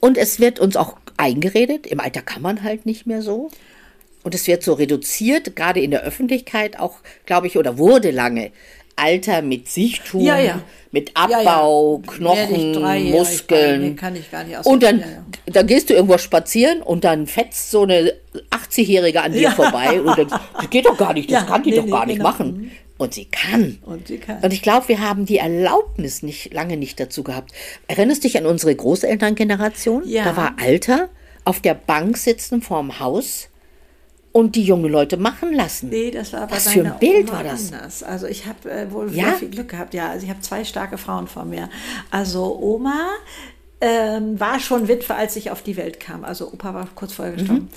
Und 0.01 0.19
es 0.19 0.39
wird 0.39 0.59
uns 0.59 0.77
auch 0.77 0.97
eingeredet. 1.17 1.87
Im 1.87 2.01
Alter 2.01 2.23
kann 2.23 2.43
man 2.43 2.63
halt 2.63 2.87
nicht 2.87 3.07
mehr 3.07 3.23
so. 3.23 3.51
Und 4.23 4.35
es 4.35 4.47
wird 4.47 4.63
so 4.63 4.75
reduziert, 4.75 5.57
gerade 5.57 5.81
in 5.81 5.91
der 5.91 6.03
Öffentlichkeit 6.03 6.79
auch, 6.79 6.99
glaube 7.25 7.47
ich, 7.47 7.57
oder 7.57 7.79
wurde 7.79 8.11
lange. 8.11 8.51
Alter 8.99 9.43
mit 9.43 9.69
Sichtum, 9.69 10.21
Ja, 10.21 10.39
ja. 10.39 10.61
mit 10.91 11.13
Ja, 11.17 11.29
ja. 11.31 11.39
Abbau, 11.39 12.03
ich 12.05 12.11
Knochen, 12.11 12.81
bei, 12.83 13.01
Muskeln. 13.01 13.81
nee, 13.83 13.95
kann 13.95 14.17
ich 14.17 14.31
gar 14.31 14.45
nicht 14.45 14.65
Und 14.67 14.83
dann, 14.83 15.01
ja, 15.01 15.07
dann 15.47 15.67
gehst 15.67 15.91
du 15.91 15.95
irgendwo 15.95 16.19
spazieren 16.19 16.83
und 16.83 17.05
dann 17.05 17.27
fetzt 17.27 17.71
so 17.71 17.83
eine 17.83 18.13
80-Jährige 18.51 19.23
an 19.23 19.33
dir 19.33 19.41
Ja. 19.43 19.51
vorbei 19.53 20.01
und 20.01 20.17
denkst, 20.17 20.35
das 20.55 20.71
geht 20.71 20.87
doch 20.87 20.97
gar 20.99 21.13
nicht, 21.13 21.31
das 21.31 21.43
Ja, 21.43 21.47
kann 21.47 21.63
die 21.63 21.71
nee, 21.71 21.77
doch 21.77 21.85
nee, 21.85 21.91
gar 21.91 22.07
nicht 22.07 22.17
genau. 22.19 22.29
machen. 22.31 22.71
Und 22.99 23.15
sie 23.15 23.27
kann. 23.27 23.79
Und 23.87 24.09
sie 24.09 24.19
kann. 24.19 24.39
Und 24.43 24.53
ich 24.53 24.61
glaube, 24.61 24.89
wir 24.89 25.01
haben 25.01 25.25
die 25.25 25.39
Erlaubnis 25.39 26.25
nicht 26.25 26.53
lange 26.53 26.77
nicht 26.77 26.99
dazu 26.99 27.23
gehabt. 27.23 27.53
Erinnerst 27.87 28.25
dich 28.25 28.37
an 28.37 28.45
unsere 28.45 28.75
Großelterngeneration? 28.75 30.03
Ja. 30.09 30.25
Da 30.25 30.37
war 30.37 30.57
Alter 30.61 31.09
auf 31.45 31.61
der 31.61 31.75
Bank 31.75 32.17
sitzen 32.19 32.61
vorm 32.61 32.99
Haus 32.99 33.49
und 34.39 34.55
die 34.55 34.63
junge 34.63 34.87
Leute 34.87 35.17
machen 35.17 35.53
lassen. 35.53 35.89
Nee, 35.89 36.13
das 36.13 36.33
war 36.33 36.47
bei 36.47 36.55
Was 36.55 36.69
für 36.69 36.85
ein 36.85 36.97
Bild 37.01 37.29
Oma 37.29 37.39
war 37.39 37.43
das? 37.43 37.73
anders. 37.73 38.05
Also 38.05 38.29
ich 38.29 38.47
habe 38.47 38.71
äh, 38.71 38.93
wohl 38.93 39.13
Ja? 39.13 39.25
sehr 39.25 39.35
viel 39.35 39.49
Glück 39.51 39.71
gehabt. 39.71 39.95
Ja, 39.95 40.11
also 40.11 40.23
ich 40.23 40.31
habe 40.31 40.41
zwei 40.43 40.63
starke 40.63 40.97
Frauen 40.97 41.27
vor 41.27 41.45
mir. 41.45 41.69
Also 42.13 42.57
Oma 42.57 43.09
ähm, 43.81 44.39
war 44.39 44.61
schon 44.61 44.87
Witwe, 44.87 45.17
als 45.17 45.35
ich 45.35 45.51
auf 45.51 45.63
die 45.63 45.77
Welt 45.77 45.99
kam. 45.99 46.25
Also 46.25 46.53
Opa 46.53 46.73
war 46.73 46.87
kurz 46.95 47.15
vorher 47.15 47.35
gestorben. 47.35 47.63
Mhm. 47.63 47.69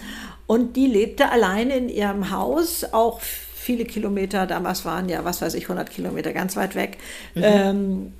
Und 0.45 0.75
die 0.75 0.85
lebte 0.85 1.31
alleine 1.31 1.75
in 1.75 1.89
ihrem 1.89 2.29
Haus, 2.29 2.85
auch 2.91 3.21
viele 3.21 3.85
Kilometer, 3.85 4.45
damals 4.45 4.85
waren 4.85 5.09
ja, 5.09 5.25
was 5.25 5.41
weiß 5.41 5.55
ich, 5.55 5.63
100 5.63 5.89
Kilometer 5.89 6.31
ganz 6.31 6.55
weit 6.55 6.75
weg. 6.75 6.99
Mhm. 7.33 7.41
Ähm, 7.43 8.13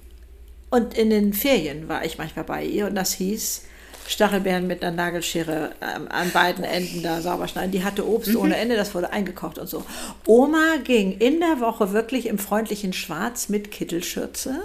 und 0.72 0.98
in 0.98 1.12
den 1.12 1.34
Ferien 1.34 1.88
war 1.88 2.04
ich 2.06 2.18
manchmal 2.18 2.46
bei 2.46 2.66
ihr 2.66 2.88
und 2.88 2.96
das 2.96 3.14
hieß, 3.14 3.66
Stachelbeeren 4.12 4.68
mit 4.68 4.84
einer 4.84 4.96
Nagelschere 4.96 5.72
ähm, 5.82 6.08
an 6.10 6.32
beiden 6.32 6.64
Enden 6.64 7.02
da 7.04 7.22
sauber 7.22 7.48
schneiden. 7.48 7.72
Die 7.72 7.84
hatte 7.84 8.08
Obst 8.08 8.36
ohne 8.36 8.58
Ende, 8.58 8.76
das 8.76 8.94
wurde 8.94 9.12
eingekocht 9.12 9.58
und 9.58 9.68
so. 9.68 9.84
Oma 10.26 10.76
ging 10.84 11.18
in 11.18 11.40
der 11.40 11.60
Woche 11.60 11.94
wirklich 11.94 12.26
im 12.28 12.38
freundlichen 12.38 12.94
Schwarz 12.94 13.50
mit 13.50 13.72
Kittelschürze, 13.72 14.64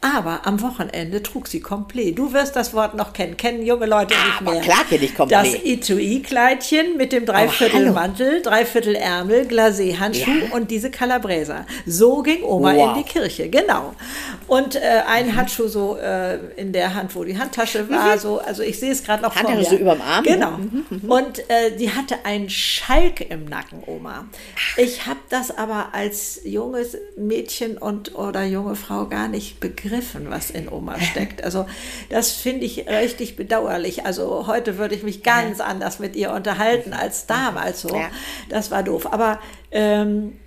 aber 0.00 0.46
am 0.46 0.60
Wochenende 0.62 1.22
trug 1.22 1.48
sie 1.48 1.60
komplett. 1.60 2.18
Du 2.18 2.32
wirst 2.32 2.56
das 2.56 2.72
Wort 2.74 2.94
noch 2.94 3.12
kennen, 3.12 3.36
kennen 3.36 3.64
junge 3.64 3.86
Leute 3.86 4.14
nicht 4.14 4.40
Aber 4.40 4.52
mehr. 4.52 4.60
klar 4.60 4.84
kenn 4.88 5.02
ich 5.02 5.14
komplett. 5.14 5.40
Das 5.46 5.54
Etui-Kleidchen 5.64 6.96
mit 6.96 7.12
dem 7.12 7.26
Dreiviertel 7.26 7.80
hallo. 7.86 7.92
Mantel, 7.92 8.42
Dreiviertel 8.42 8.94
Ärmel, 8.94 9.46
Glacé-Handschuh 9.46 10.48
Ja. 10.48 10.54
und 10.54 10.70
diese 10.70 10.90
Calabresa. 10.90 11.66
So 11.86 12.22
ging 12.22 12.42
Oma 12.42 12.74
Wow. 12.74 12.96
in 12.96 13.02
die 13.02 13.08
Kirche, 13.08 13.48
genau. 13.48 13.94
Und 14.46 14.76
äh, 14.76 14.80
ein 15.08 15.34
Handschuh 15.36 15.68
so 15.68 15.96
äh, 15.96 16.38
in 16.56 16.72
der 16.72 16.94
Hand, 16.94 17.14
wo 17.14 17.24
die 17.24 17.38
Handtasche 17.38 17.88
war, 17.90 18.18
so, 18.18 18.38
also 18.38 18.62
ich 18.62 18.78
sehe 18.84 18.92
es 18.92 19.02
gerade 19.02 19.22
noch 19.22 19.32
vor 19.32 19.48
Handtasche 19.48 19.70
mir. 19.72 19.78
so 19.78 19.82
überm 19.82 20.00
Arm, 20.02 20.24
Genau. 20.24 20.50
ja. 20.50 21.08
Und 21.08 21.38
äh, 21.50 21.76
die 21.76 21.90
hatte 21.90 22.24
einen 22.24 22.50
Schalk 22.50 23.20
im 23.30 23.46
Nacken, 23.46 23.82
Oma. 23.86 24.26
Ich 24.76 25.06
habe 25.06 25.20
das 25.30 25.56
aber 25.56 25.88
als 25.94 26.40
junges 26.44 26.96
Mädchen 27.16 27.78
und 27.78 28.14
oder 28.14 28.44
junge 28.44 28.76
Frau 28.76 29.06
gar 29.06 29.28
nicht 29.28 29.60
begriffen, 29.60 30.26
was 30.30 30.50
in 30.50 30.68
Oma 30.68 31.00
steckt. 31.10 31.42
Also 31.42 31.66
das 32.10 32.32
finde 32.32 32.66
ich 32.66 32.86
richtig 32.88 33.36
bedauerlich. 33.36 34.04
Also 34.06 34.46
heute 34.46 34.78
würde 34.78 34.94
ich 34.94 35.02
mich 35.02 35.22
ganz 35.22 35.60
anders 35.60 35.98
mit 35.98 36.14
ihr 36.16 36.32
unterhalten 36.32 36.92
als 36.92 37.26
damals 37.26 37.80
so. 37.82 37.88
Ja. 37.96 38.10
Das 38.48 38.70
war 38.70 38.82
doof. 38.82 39.12
Aber 39.12 39.40
ähm, 39.70 40.38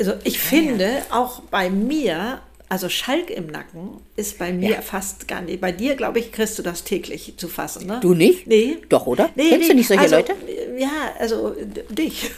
also 0.00 0.14
ich 0.24 0.38
finde 0.38 1.02
auch 1.10 1.40
bei 1.50 1.70
mir, 1.70 2.40
also 2.68 2.88
Schalk 2.88 3.30
im 3.30 3.46
Nacken 3.46 4.00
ist 4.16 4.38
bei 4.38 4.52
mir 4.52 4.70
Ja. 4.70 4.82
fast 4.82 5.26
gar 5.28 5.40
nicht. 5.40 5.60
Bei 5.60 5.72
dir, 5.72 5.96
glaube 5.96 6.18
ich, 6.18 6.32
kriegst 6.32 6.58
du 6.58 6.62
das 6.62 6.84
täglich 6.84 7.34
zu 7.36 7.48
fassen, 7.48 7.86
ne? 7.86 7.98
Du 8.00 8.14
nicht? 8.14 8.46
Nee. 8.46 8.78
Doch, 8.88 9.06
oder? 9.06 9.30
Nee, 9.34 9.50
Kennst 9.50 9.68
du 9.68 9.72
nee. 9.72 9.78
nicht 9.78 9.88
solche 9.88 10.02
also, 10.02 10.16
Leute? 10.16 10.34
Ja, 10.76 10.90
also 11.18 11.54
dich. 11.90 12.30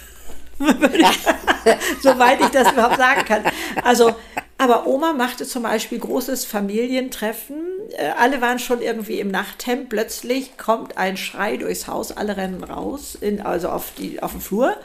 Soweit 2.03 2.41
ich 2.41 2.49
das 2.49 2.73
überhaupt 2.73 2.99
sagen 2.99 3.25
kann. 3.25 3.43
Also, 3.83 4.15
aber 4.59 4.87
Oma 4.87 5.15
machte 5.15 5.47
zum 5.47 5.63
Beispiel 5.63 5.99
großes 5.99 6.45
Familientreffen. 6.45 7.57
Äh, 7.97 8.11
Alle 8.19 8.41
waren 8.43 8.59
schon 8.59 8.83
irgendwie 8.83 9.21
im 9.21 9.31
Nachthemd. 9.31 9.89
Plötzlich 9.89 10.59
kommt 10.59 10.99
ein 10.99 11.17
Schrei 11.17 11.57
durchs 11.57 11.87
Haus. 11.87 12.13
Alle 12.13 12.37
rennen 12.37 12.63
raus, 12.63 13.17
in, 13.19 13.41
also 13.41 13.71
auf, 13.71 13.93
die, 13.97 14.23
auf 14.23 14.33
den 14.33 14.41
Flur. 14.43 14.77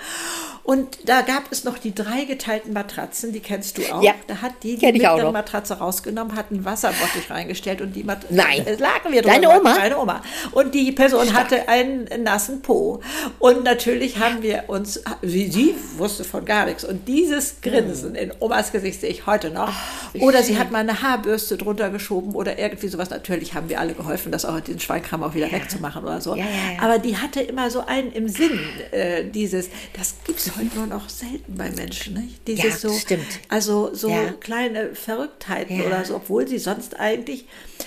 Und 0.66 1.08
da 1.08 1.22
gab 1.22 1.52
es 1.52 1.64
noch 1.64 1.78
die 1.78 1.94
drei 1.94 2.26
geteilten 2.26 2.74
Matratzen, 2.74 3.32
die 3.32 3.40
kennst 3.40 3.78
du 3.78 3.84
auch. 3.94 4.02
Ja, 4.02 4.14
da 4.26 4.42
hat 4.42 4.64
die 4.64 4.78
die 4.78 4.92
mittlere. 4.94 5.32
Matratze 5.32 5.76
rausgenommen, 5.76 6.36
hat 6.36 6.48
einen 6.50 6.66
Wasserbottich 6.66 7.30
reingestellt 7.30 7.82
und 7.82 7.96
die 7.96 8.04
Matratze. 8.04 8.34
Nein. 8.34 8.66
lagen 8.80 9.12
wir 9.12 9.22
Deine 9.22 9.46
drüber. 9.46 9.60
Oma? 9.60 9.76
Meine 9.76 9.98
Oma. 10.00 10.22
Und 10.54 10.74
die 10.74 10.92
Person 10.92 11.34
hatte 11.34 11.70
einen 11.70 12.10
nassen 12.24 12.64
Po. 12.64 13.00
Und 13.38 13.64
natürlich 13.64 14.18
haben 14.18 14.42
wir 14.42 14.64
uns, 14.66 15.04
sie, 15.22 15.52
sie 15.52 15.76
wusste 15.98 16.24
von 16.24 16.46
gar 16.46 16.66
nichts. 16.66 16.84
Und 16.84 17.08
dieses 17.08 17.62
Grinsen 17.62 18.16
in 18.16 18.34
Omas 18.40 18.72
Gesicht 18.72 19.02
sehe 19.02 19.12
ich 19.12 19.28
heute 19.28 19.52
noch. 19.52 19.72
oder 20.20 20.42
sie 20.42 20.54
schön. 20.54 20.60
hat 20.60 20.72
mal 20.72 20.80
eine 20.80 21.04
Haarbürste 21.04 21.58
drunter 21.58 21.92
geschoben 21.92 22.34
oder 22.34 22.58
irgendwie 22.58 22.88
sowas. 22.88 23.12
Natürlich 23.12 23.54
haben 23.54 23.70
wir 23.70 23.80
alle 23.80 23.94
geholfen, 23.94 24.32
das 24.32 24.46
auch 24.46 24.60
diesen 24.62 24.80
Schweinkram 24.80 25.22
auch 25.22 25.36
wieder 25.36 25.52
wegzumachen 25.52 26.04
oder 26.04 26.22
so. 26.22 26.34
Ja, 26.34 26.44
ja, 26.46 26.74
ja. 26.78 26.82
Aber 26.82 26.98
die 26.98 27.18
hatte 27.18 27.42
immer 27.42 27.70
so 27.70 27.86
einen 27.86 28.12
im 28.12 28.28
Sinn, 28.28 28.60
äh, 28.90 29.26
dieses, 29.26 29.70
das 29.96 30.16
gibt 30.26 30.40
heute 30.58 30.76
nur 30.76 30.88
noch 30.88 31.10
selten 31.10 31.56
bei 31.56 31.70
Menschen. 31.72 32.14
Nicht? 32.16 32.48
Dieses 32.48 32.64
Ja, 32.84 32.90
so, 32.90 32.94
stimmt. 32.98 33.26
Also 33.50 33.94
so 33.94 34.10
Ja. 34.10 34.32
kleine 34.40 34.96
Verrücktheiten 34.96 35.78
Ja. 35.80 35.86
oder 35.86 36.06
so, 36.06 36.16
obwohl 36.16 36.48
sie 36.48 36.58
sonst 36.60 37.00
eigentlich 37.00 37.46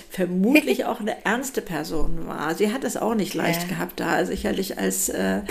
vermutlich 0.09 0.85
auch 0.85 0.99
eine 0.99 1.23
ernste 1.25 1.61
Person 1.61 2.27
war. 2.27 2.55
Sie 2.55 2.71
hat 2.73 2.83
es 2.83 2.97
auch 2.97 3.15
nicht 3.15 3.33
leicht 3.33 3.63
Ja. 3.63 3.67
gehabt 3.69 3.99
da, 3.99 4.25
sicherlich 4.25 4.77
als 4.77 5.09
äh, 5.09 5.41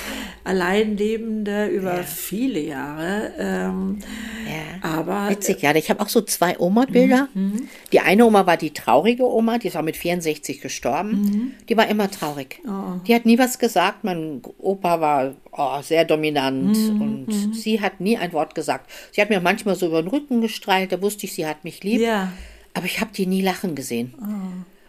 Alleinlebende 0.44 1.66
über 1.68 2.02
viele 2.04 2.60
Jahre. 2.60 3.32
Ähm, 3.38 3.98
Ja. 4.46 4.88
Aber 4.88 5.28
Witzig, 5.30 5.62
ja. 5.62 5.74
Ich 5.74 5.90
habe 5.90 6.00
auch 6.00 6.08
so 6.08 6.20
zwei 6.22 6.58
Oma-Bilder. 6.58 7.28
Mhm, 7.34 7.68
Die 7.92 8.00
eine 8.00 8.24
Oma 8.26 8.46
war 8.46 8.56
die 8.56 8.70
traurige 8.72 9.24
Oma, 9.24 9.58
die 9.58 9.68
ist 9.68 9.76
auch 9.76 9.82
mit 9.82 9.96
64 9.96 10.60
gestorben. 10.60 11.10
Mhm. 11.22 11.52
Die 11.68 11.76
war 11.76 11.86
immer 11.88 12.10
traurig. 12.10 12.60
Oh. 12.66 12.98
Die 13.06 13.14
hat 13.14 13.26
nie 13.26 13.38
was 13.38 13.58
gesagt. 13.58 14.04
Mein 14.04 14.42
Opa 14.58 15.00
war 15.00 15.34
oh, 15.52 15.80
sehr 15.82 16.04
dominant 16.04 16.76
Mhm, 16.76 17.00
und 17.02 17.54
sie 17.54 17.80
hat 17.80 18.00
nie 18.00 18.16
ein 18.16 18.32
Wort 18.32 18.54
gesagt. 18.54 18.90
Sie 19.12 19.20
hat 19.20 19.30
mir 19.30 19.40
manchmal 19.40 19.74
so 19.74 19.86
über 19.86 20.02
den 20.02 20.08
Rücken 20.08 20.40
gestreichelt, 20.40 20.92
da 20.92 21.02
wusste 21.02 21.26
ich, 21.26 21.32
sie 21.34 21.46
hat 21.46 21.64
mich 21.64 21.82
lieb. 21.84 22.00
Ja. 22.00 22.32
Aber 22.78 22.86
ich 22.86 23.00
habe 23.00 23.10
die 23.12 23.26
nie 23.26 23.42
lachen 23.42 23.74
gesehen. 23.74 24.14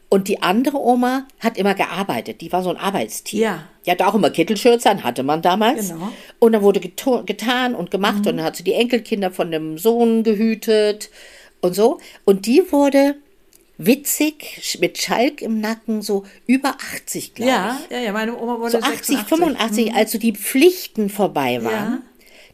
Und 0.09 0.27
die 0.27 0.43
andere 0.43 0.77
Oma 0.77 1.25
hat 1.39 1.57
immer 1.57 1.73
gearbeitet. 1.73 2.41
Die 2.41 2.51
war 2.51 2.61
so 2.61 2.69
ein 2.69 2.77
Arbeitstier. 2.77 3.41
Ja. 3.41 3.63
Die 3.83 3.89
hatte 3.89 4.05
auch 4.05 4.13
immer 4.13 4.29
Kittelschürze 4.29 4.91
an, 4.91 5.03
hatte 5.03 5.23
man 5.23 5.41
damals. 5.41 5.89
Genau. 5.89 6.05
Mhm. 6.05 6.11
Und 6.37 6.51
dann 6.51 6.61
wurde 6.61 6.79
getan 6.79 7.73
und 7.73 7.89
gemacht 7.89 8.17
und 8.17 8.37
dann 8.37 8.43
hat 8.43 8.55
sie 8.55 8.63
die 8.63 8.73
Enkelkinder 8.73 9.31
von 9.31 9.49
dem 9.49 9.79
Sohn 9.79 10.21
gehütet 10.21 11.09
und 11.61 11.73
so. 11.73 11.99
Und 12.25 12.45
die 12.45 12.71
wurde 12.71 13.15
witzig 13.79 14.77
mit 14.79 14.99
Schalk 14.99 15.41
im 15.41 15.61
Nacken 15.61 16.03
so 16.03 16.25
über 16.45 16.75
80, 16.93 17.33
glaube 17.33 17.49
ja, 17.49 17.79
ja, 17.89 17.97
ja, 17.97 18.11
meine 18.11 18.37
Oma 18.37 18.59
wurde 18.59 18.77
ich. 18.77 18.85
So 18.85 18.91
80, 18.91 19.17
86. 19.17 19.27
85, 19.29 19.95
als 19.95 20.11
so 20.11 20.19
die 20.19 20.33
Pflichten 20.33 21.09
vorbei 21.09 21.63
waren. 21.63 21.93
Ja. 21.93 22.01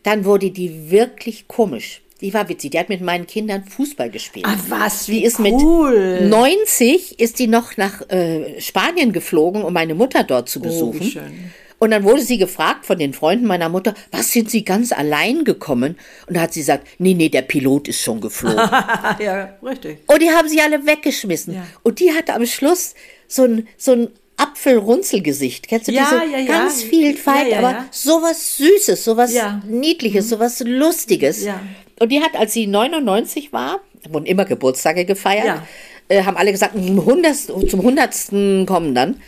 Dann 0.03 0.23
wurde 0.23 0.51
die 0.51 0.91
wirklich 0.91 1.49
komisch. 1.49 2.01
Die 2.21 2.33
war 2.33 2.47
witzig. 2.47 2.71
Die 2.71 2.79
hat 2.79 2.89
mit 2.89 3.01
meinen 3.01 3.27
Kindern 3.27 3.65
Fußball 3.65 4.09
gespielt. 4.09 4.45
Ah, 4.47 4.57
was, 4.69 5.05
Die 5.05 5.13
wie 5.13 5.25
ist 5.25 5.39
cool. 5.39 6.19
mit 6.21 6.29
90 6.29 7.19
ist 7.19 7.39
die 7.39 7.47
noch 7.47 7.75
nach 7.77 8.09
äh, 8.09 8.59
Spanien 8.61 9.11
geflogen, 9.11 9.63
um 9.63 9.73
meine 9.73 9.95
Mutter 9.95 10.23
dort 10.23 10.47
zu 10.49 10.61
besuchen. 10.61 10.99
Oh, 10.99 11.03
wie 11.05 11.11
schön. 11.11 11.51
Und 11.77 11.91
dann 11.91 12.03
wurde 12.05 12.21
sie 12.21 12.37
gefragt 12.37 12.85
von 12.85 12.97
den 12.97 13.13
Freunden 13.13 13.45
meiner 13.45 13.67
Mutter, 13.67 13.93
was 14.11 14.31
sind 14.31 14.49
Sie 14.49 14.63
ganz 14.63 14.93
allein 14.93 15.43
gekommen? 15.43 15.97
Und 16.25 16.37
da 16.37 16.41
hat 16.41 16.53
sie 16.53 16.61
gesagt, 16.61 16.87
nee, 16.99 17.13
nee, 17.13 17.27
der 17.27 17.41
Pilot 17.41 17.89
ist 17.89 18.01
schon 18.01 18.21
geflogen. 18.21 18.57
Ja, 19.19 19.55
richtig. 19.61 19.99
Und 20.07 20.21
die 20.21 20.29
haben 20.29 20.47
sie 20.47 20.61
alle 20.61 20.85
weggeschmissen. 20.85 21.55
Ja. 21.55 21.67
Und 21.83 21.99
die 21.99 22.13
hatte 22.13 22.33
am 22.33 22.45
Schluss 22.45 22.95
so 23.27 23.43
ein, 23.43 23.67
so 23.77 23.91
ein 23.91 24.07
Apfelrunzelgesicht. 24.37 25.67
Kennst 25.67 25.87
du 25.87 25.91
Ja, 25.91 26.05
diese 26.05 26.31
ja, 26.31 26.39
ja. 26.39 26.45
ganz 26.45 26.81
viel 26.81 27.17
ja, 27.49 27.57
aber 27.59 27.85
sowas 27.91 28.57
Süßes, 28.57 29.03
sowas. 29.03 29.33
Niedliches, 29.67 30.29
sowas 30.29 30.61
Lustiges. 30.65 31.43
Ja. 31.43 31.59
Und 31.99 32.11
die 32.11 32.21
hat, 32.21 32.35
als 32.35 32.53
sie 32.53 32.67
99 32.67 33.53
war, 33.53 33.79
wurden 34.09 34.25
immer 34.25 34.45
Geburtstage 34.45 35.05
gefeiert, 35.05 35.45
Ja. 35.45 35.63
äh, 36.09 36.23
haben 36.23 36.37
alle 36.37 36.51
gesagt, 36.51 36.73
zum 36.73 36.99
100. 36.99 37.35
zum 37.69 37.79
100. 37.81 38.65
kommen 38.67 38.93
dann. 38.95 39.21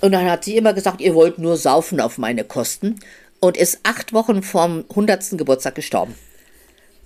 Und 0.00 0.12
dann 0.12 0.30
hat 0.30 0.44
sie 0.44 0.56
immer 0.56 0.72
gesagt, 0.72 1.00
ihr 1.00 1.14
wollt 1.14 1.38
nur 1.38 1.56
saufen 1.56 2.00
auf 2.00 2.18
meine 2.18 2.44
Kosten. 2.44 2.96
Und 3.40 3.56
ist 3.56 3.80
acht 3.84 4.12
Wochen 4.12 4.42
vorm 4.42 4.84
100. 4.90 5.38
Geburtstag 5.38 5.74
gestorben. 5.74 6.14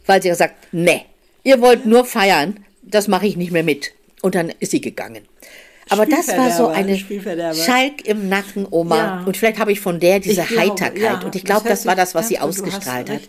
Weil 0.06 0.20
sie 0.22 0.28
gesagt, 0.28 0.54
nee, 0.72 1.02
ihr 1.44 1.60
wollt 1.60 1.86
nur 1.86 2.04
feiern, 2.04 2.64
das 2.82 3.06
mache 3.08 3.26
ich 3.26 3.36
nicht 3.36 3.52
mehr 3.52 3.62
mit. 3.62 3.92
Und 4.20 4.34
dann 4.34 4.52
ist 4.58 4.72
sie 4.72 4.80
gegangen. 4.80 5.26
Aber 5.90 6.06
das 6.06 6.28
war 6.28 6.50
so 6.50 6.68
eine. 6.68 6.96
Schalk 7.54 8.06
im 8.06 8.28
Nacken 8.28 8.66
Oma. 8.70 8.96
Ja. 8.96 9.22
Und 9.26 9.36
vielleicht 9.36 9.58
habe 9.58 9.72
ich 9.72 9.80
von 9.80 10.00
der 10.00 10.20
diese 10.20 10.42
Ich 10.42 10.48
glaube, 10.48 10.62
Heiterkeit. 10.62 10.98
ja, 10.98 11.20
und 11.20 11.34
ich 11.34 11.42
das 11.42 11.50
glaube, 11.50 11.64
hört 11.64 11.72
das 11.72 11.86
war 11.86 11.96
das, 11.96 12.14
was 12.14 12.28
sie 12.28 12.38
ausgestrahlt 12.38 13.10
hat. 13.10 13.20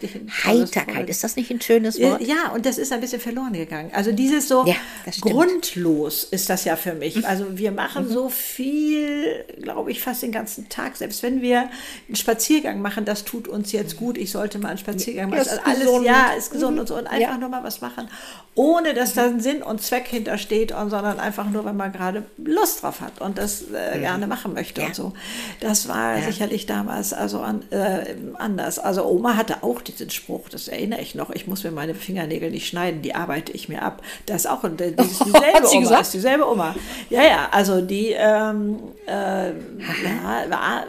Heiterkeit, 0.45 0.95
Wort. 0.95 1.09
ist 1.09 1.23
das 1.23 1.35
nicht 1.35 1.51
ein 1.51 1.61
schönes 1.61 1.99
Wort? 1.99 2.21
Ja, 2.21 2.51
und 2.53 2.65
das 2.65 2.77
ist 2.77 2.91
ein 2.91 3.01
bisschen 3.01 3.19
verloren 3.19 3.53
gegangen. 3.53 3.91
Also 3.93 4.11
dieses 4.11 4.47
so 4.47 4.65
Ja, 4.65 4.75
das. 5.05 5.23
Mhm. 5.23 5.29
grundlos 5.29 6.23
ist 6.23 6.49
das 6.49 6.65
ja 6.65 6.75
für 6.75 6.93
mich. 6.93 7.25
Also 7.27 7.57
wir 7.57 7.71
machen 7.71 8.07
so 8.09 8.29
viel, 8.29 9.45
glaube 9.61 9.91
ich, 9.91 10.01
fast 10.01 10.23
den 10.23 10.31
ganzen 10.31 10.69
Tag. 10.69 10.95
Selbst 10.97 11.23
wenn 11.23 11.41
wir 11.41 11.69
einen 12.07 12.15
Spaziergang 12.15 12.81
machen, 12.81 13.05
das 13.05 13.25
tut 13.25 13.47
uns 13.47 13.71
jetzt 13.71 13.97
gut, 13.97 14.17
ich 14.17 14.31
sollte 14.31 14.59
mal 14.59 14.69
einen 14.69 14.77
Spaziergang 14.77 15.29
machen. 15.29 15.39
Also 15.39 15.59
alles, 15.63 15.85
gesund. 15.85 16.05
ja, 16.05 16.31
ist 16.37 16.51
gesund 16.51 16.75
mhm. 16.75 16.79
und 16.81 16.87
so. 16.87 16.95
Und 16.95 17.07
einfach 17.07 17.39
nur 17.39 17.49
mal 17.49 17.63
was 17.63 17.81
machen, 17.81 18.07
ohne 18.55 18.93
dass 18.93 19.13
da 19.13 19.25
ein 19.25 19.39
Sinn 19.41 19.61
und 19.61 19.81
Zweck 19.81 20.07
hintersteht, 20.07 20.71
und, 20.71 20.89
sondern 20.89 21.19
einfach 21.19 21.49
nur, 21.49 21.65
wenn 21.65 21.75
man 21.75 21.91
gerade 21.91 22.23
Lust 22.45 22.83
drauf 22.83 23.01
hat 23.01 23.21
und 23.21 23.37
das 23.37 23.63
äh, 23.63 23.97
mhm. 23.97 24.01
gerne 24.01 24.27
machen 24.27 24.53
möchte 24.53 24.81
ja. 24.81 24.87
und 24.87 24.95
so. 24.95 25.13
Das 25.59 25.87
war 25.87 26.17
ja. 26.17 26.23
sicherlich 26.23 26.65
damals 26.65 27.13
also 27.13 27.39
an, 27.39 27.63
äh, 27.71 28.15
anders. 28.35 28.79
Also 28.79 29.05
Oma 29.05 29.35
hatte 29.35 29.63
auch 29.63 29.81
diesen 29.81 30.09
Spruch, 30.09 30.49
das 30.49 30.67
erinnere 30.67 31.01
ich 31.01 31.15
noch, 31.15 31.29
ich 31.29 31.47
muss 31.47 31.63
mir 31.63 31.71
meine 31.71 31.95
Fingernägel 31.95 32.51
nicht 32.51 32.67
schneiden, 32.67 33.01
die 33.01 33.15
arbeite 33.15 33.51
ich 33.51 33.69
mir 33.69 33.81
ab. 33.81 34.01
Das 34.25 34.45
ist 34.45 34.47
auch 34.47 34.63
ein, 34.63 34.77
die, 34.77 34.95
dieselbe 34.95 35.67
Oma, 35.69 35.79
gesagt? 35.79 36.01
ist 36.01 36.13
dieselbe 36.13 36.49
Oma. 36.49 36.75
Ja, 37.09 37.23
ja, 37.23 37.49
also 37.51 37.81
die 37.81 38.11
ähm, 38.11 38.79
äh, 39.07 39.49
ja, 39.49 40.49
war, 40.49 40.85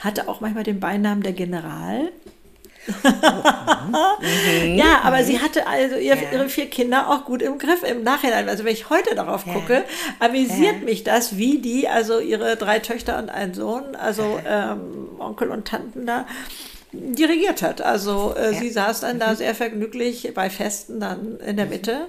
hatte 0.00 0.28
auch 0.28 0.40
manchmal 0.40 0.64
den 0.64 0.80
Beinamen 0.80 1.22
der 1.22 1.32
General. 1.32 2.10
Mhm. 2.86 4.76
ja, 4.76 5.00
aber 5.02 5.24
sie 5.24 5.40
hatte 5.40 5.66
also 5.66 5.96
ihr, 5.96 6.14
ja. 6.14 6.32
ihre 6.32 6.48
vier 6.48 6.70
Kinder 6.70 7.08
auch 7.10 7.24
gut 7.24 7.42
im 7.42 7.58
Griff 7.58 7.82
im 7.82 8.02
Nachhinein. 8.02 8.48
Also 8.48 8.64
wenn 8.64 8.72
ich 8.72 8.90
heute 8.90 9.14
darauf 9.14 9.44
gucke, 9.44 9.84
amüsiert 10.20 10.82
mich 10.84 11.04
das, 11.04 11.36
wie 11.36 11.58
die, 11.58 11.88
also 11.88 12.20
ihre 12.20 12.56
drei 12.56 12.78
Töchter 12.78 13.18
und 13.18 13.30
ein 13.30 13.54
Sohn, 13.54 13.96
also 13.96 14.38
ähm, 14.46 15.18
Onkel 15.18 15.50
und 15.50 15.66
Tanten 15.66 16.06
da, 16.06 16.26
dirigiert 16.92 17.62
hat. 17.62 17.80
Also 17.80 18.34
äh, 18.36 18.52
ja. 18.52 18.58
sie 18.58 18.70
saß 18.70 19.00
dann 19.00 19.18
da 19.18 19.32
mhm. 19.32 19.36
sehr 19.36 19.54
vergnüglich 19.54 20.32
bei 20.34 20.50
Festen 20.50 21.00
dann 21.00 21.38
in 21.40 21.56
der 21.56 21.66
Mitte. 21.66 22.06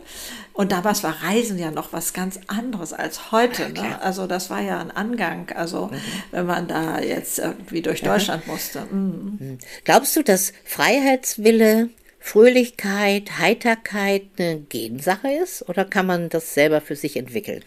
Und 0.54 0.72
damals 0.72 1.04
war 1.04 1.16
Reisen 1.24 1.60
ja 1.60 1.72
noch 1.72 1.94
was 1.94 2.14
ganz 2.14 2.40
anderes 2.48 2.94
als 2.94 3.32
heute. 3.32 3.72
Ja, 3.76 3.84
ne? 3.84 4.02
Also 4.02 4.28
das 4.28 4.50
war 4.50 4.62
ja 4.62 4.80
ein 4.80 4.92
Angang. 4.92 5.52
Also 5.56 5.88
mhm. 5.88 6.02
wenn 6.32 6.46
man 6.46 6.68
da 6.68 7.00
jetzt 7.00 7.40
irgendwie 7.40 7.82
durch 7.82 8.02
Deutschland 8.02 8.44
ja. 8.46 8.52
musste. 8.52 8.82
Mhm. 8.92 9.38
mhm. 9.40 9.58
Glaubst 9.84 10.16
du, 10.16 10.24
dass 10.24 10.54
Freiheitswille, 10.64 11.90
Fröhlichkeit, 12.20 13.40
Heiterkeit 13.40 14.24
eine 14.38 14.60
Gensache 14.62 15.32
ist? 15.32 15.68
Oder 15.68 15.86
kann 15.86 16.06
man 16.06 16.30
das 16.30 16.54
selber 16.54 16.82
für 16.82 16.96
sich 16.96 17.18
entwickeln? 17.18 17.64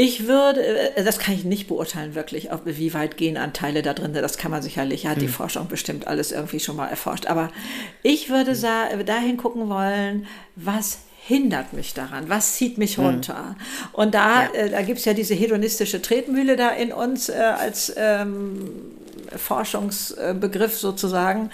Ich 0.00 0.28
würde, 0.28 0.64
äh, 0.96 1.02
das 1.02 1.18
kann 1.18 1.34
ich 1.34 1.42
nicht 1.42 1.66
beurteilen 1.66 2.14
wirklich, 2.14 2.50
wie 2.64 2.94
weit 2.94 3.16
gehen 3.16 3.36
Anteile 3.36 3.82
da 3.82 3.94
drin 3.94 4.14
sind. 4.14 4.22
Das 4.22 4.38
kann 4.38 4.52
man 4.52 4.62
sicherlich, 4.62 5.08
hat 5.08 5.16
hm. 5.16 5.22
die 5.22 5.28
Forschung 5.28 5.66
bestimmt 5.66 6.06
alles 6.06 6.30
irgendwie 6.30 6.60
schon 6.60 6.76
mal 6.76 6.86
erforscht. 6.86 7.26
Aber 7.26 7.50
ich 8.04 8.30
würde 8.30 8.52
hm. 8.52 9.04
dahin 9.04 9.36
gucken 9.36 9.68
wollen, 9.68 10.28
was 10.54 11.00
hindert 11.26 11.72
mich 11.72 11.94
daran? 11.94 12.28
Was 12.28 12.54
zieht 12.54 12.78
mich 12.78 12.96
hm. 12.96 13.06
runter? 13.06 13.56
Und 13.92 14.14
da, 14.14 14.44
ja. 14.44 14.52
äh, 14.52 14.70
da 14.70 14.82
gibt 14.82 15.00
es 15.00 15.04
ja 15.04 15.14
diese 15.14 15.34
hedonistische 15.34 16.00
Tretmühle 16.00 16.54
da 16.54 16.70
in 16.70 16.92
uns 16.92 17.28
äh, 17.28 17.32
als 17.32 17.92
ähm, 17.96 18.70
Forschungsbegriff 19.36 20.78
sozusagen. 20.78 21.50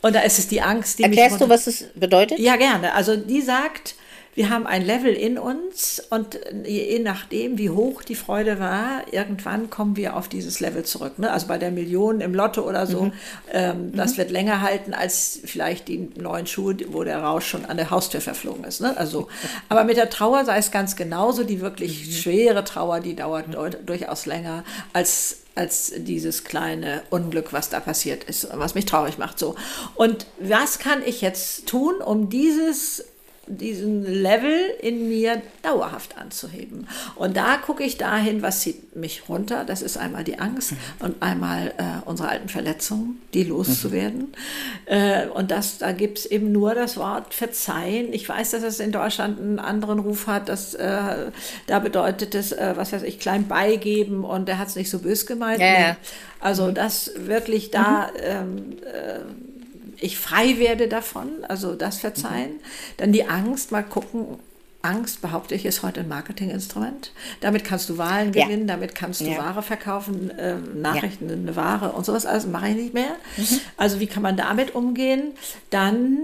Und 0.00 0.16
da 0.16 0.20
ist 0.20 0.38
es 0.38 0.48
die 0.48 0.62
Angst, 0.62 0.98
die 0.98 1.02
Erklärst 1.02 1.42
du, 1.42 1.50
was 1.50 1.66
es 1.66 1.84
bedeutet? 1.94 2.38
Ja, 2.38 2.56
gerne. 2.56 2.94
Also 2.94 3.16
die 3.16 3.42
sagt, 3.42 3.96
wir 4.34 4.50
haben 4.50 4.66
ein 4.66 4.84
Level 4.84 5.12
in 5.12 5.38
uns 5.38 6.02
und 6.10 6.38
je 6.64 6.98
nachdem, 6.98 7.56
wie 7.56 7.70
hoch 7.70 8.02
die 8.02 8.16
Freude 8.16 8.58
war, 8.58 9.12
irgendwann 9.12 9.70
kommen 9.70 9.96
wir 9.96 10.16
auf 10.16 10.28
dieses 10.28 10.60
Level 10.60 10.84
zurück. 10.84 11.18
Ne? 11.18 11.30
Also 11.30 11.46
bei 11.46 11.58
der 11.58 11.70
Million 11.70 12.20
im 12.20 12.34
Lotto 12.34 12.62
oder 12.62 12.86
so, 12.86 13.04
mhm. 13.04 13.12
ähm, 13.52 13.92
das 13.94 14.12
mhm. 14.12 14.16
wird 14.18 14.30
länger 14.30 14.60
halten 14.60 14.92
als 14.92 15.38
vielleicht 15.44 15.88
die 15.88 16.10
neuen 16.16 16.46
Schuhe, 16.46 16.76
wo 16.88 17.04
der 17.04 17.22
Rausch 17.22 17.46
schon 17.46 17.64
an 17.64 17.76
der 17.76 17.90
Haustür 17.90 18.20
verflogen 18.20 18.64
ist. 18.64 18.80
Ne? 18.80 18.96
Also, 18.96 19.28
aber 19.68 19.84
mit 19.84 19.96
der 19.96 20.10
Trauer 20.10 20.44
sei 20.44 20.58
es 20.58 20.70
ganz 20.70 20.96
genauso. 20.96 21.44
Die 21.44 21.60
wirklich 21.60 22.06
mhm. 22.06 22.12
schwere 22.12 22.64
Trauer, 22.64 23.00
die 23.00 23.14
dauert 23.14 23.48
mhm. 23.48 23.86
durchaus 23.86 24.26
länger 24.26 24.64
als 24.92 25.38
als 25.56 25.92
dieses 25.96 26.42
kleine 26.42 27.02
Unglück, 27.10 27.52
was 27.52 27.70
da 27.70 27.78
passiert 27.78 28.24
ist, 28.24 28.48
was 28.54 28.74
mich 28.74 28.86
traurig 28.86 29.18
macht. 29.18 29.38
So. 29.38 29.54
Und 29.94 30.26
was 30.40 30.80
kann 30.80 31.00
ich 31.06 31.20
jetzt 31.20 31.66
tun, 31.68 31.94
um 32.04 32.28
dieses 32.28 33.04
diesen 33.46 34.04
Level 34.04 34.54
in 34.80 35.08
mir 35.08 35.42
dauerhaft 35.62 36.16
anzuheben. 36.18 36.86
Und 37.16 37.36
da 37.36 37.56
gucke 37.56 37.84
ich 37.84 37.98
dahin, 37.98 38.42
was 38.42 38.60
zieht 38.60 38.96
mich 38.96 39.28
runter. 39.28 39.64
Das 39.64 39.82
ist 39.82 39.96
einmal 39.96 40.24
die 40.24 40.38
Angst 40.38 40.72
mhm. 40.72 40.76
und 41.00 41.22
einmal 41.22 41.74
äh, 41.78 42.06
unsere 42.06 42.28
alten 42.28 42.48
Verletzungen, 42.48 43.20
die 43.34 43.44
loszuwerden. 43.44 44.20
Mhm. 44.20 44.34
Äh, 44.86 45.26
und 45.28 45.50
das, 45.50 45.78
da 45.78 45.92
gibt 45.92 46.18
es 46.18 46.26
eben 46.26 46.52
nur 46.52 46.74
das 46.74 46.96
Wort 46.96 47.34
verzeihen. 47.34 48.12
Ich 48.12 48.28
weiß, 48.28 48.52
dass 48.52 48.62
es 48.62 48.80
in 48.80 48.92
Deutschland 48.92 49.38
einen 49.38 49.58
anderen 49.58 49.98
Ruf 49.98 50.26
hat. 50.26 50.48
Dass, 50.48 50.74
äh, 50.74 51.30
da 51.66 51.78
bedeutet 51.78 52.34
es, 52.34 52.52
äh, 52.52 52.72
was 52.76 52.92
weiß 52.92 53.02
ich, 53.02 53.18
klein 53.18 53.48
beigeben 53.48 54.24
und 54.24 54.48
der 54.48 54.58
hat 54.58 54.68
es 54.68 54.76
nicht 54.76 54.90
so 54.90 55.00
bös 55.00 55.26
gemeint. 55.26 55.58
Nee. 55.58 55.94
Also 56.40 56.66
mhm. 56.66 56.74
das 56.74 57.10
wirklich 57.16 57.70
da 57.70 58.10
mhm. 58.12 58.20
ähm, 58.22 58.76
äh, 58.82 59.53
ich 60.04 60.18
frei 60.18 60.58
werde 60.58 60.86
davon, 60.86 61.44
also 61.48 61.74
das 61.74 61.98
Verzeihen. 61.98 62.52
Mhm. 62.52 62.60
Dann 62.98 63.12
die 63.12 63.24
Angst, 63.24 63.72
mal 63.72 63.82
gucken, 63.82 64.38
Angst, 64.82 65.22
behaupte 65.22 65.54
ich, 65.54 65.64
ist 65.64 65.82
heute 65.82 66.00
ein 66.00 66.08
Marketinginstrument. 66.08 67.12
Damit 67.40 67.64
kannst 67.64 67.88
du 67.88 67.96
Wahlen 67.96 68.32
gewinnen, 68.32 68.68
ja. 68.68 68.74
damit 68.74 68.94
kannst 68.94 69.22
du 69.22 69.24
ja. 69.24 69.38
Ware 69.38 69.62
verkaufen, 69.62 70.30
äh, 70.38 70.56
Nachrichten, 70.56 71.28
ja. 71.28 71.34
eine 71.34 71.56
Ware 71.56 71.92
und 71.92 72.04
sowas, 72.04 72.26
alles 72.26 72.46
mache 72.46 72.68
ich 72.68 72.76
nicht 72.76 72.94
mehr. 72.94 73.16
Mhm. 73.38 73.60
Also 73.78 73.98
wie 73.98 74.06
kann 74.06 74.22
man 74.22 74.36
damit 74.36 74.74
umgehen? 74.74 75.32
Dann 75.70 76.18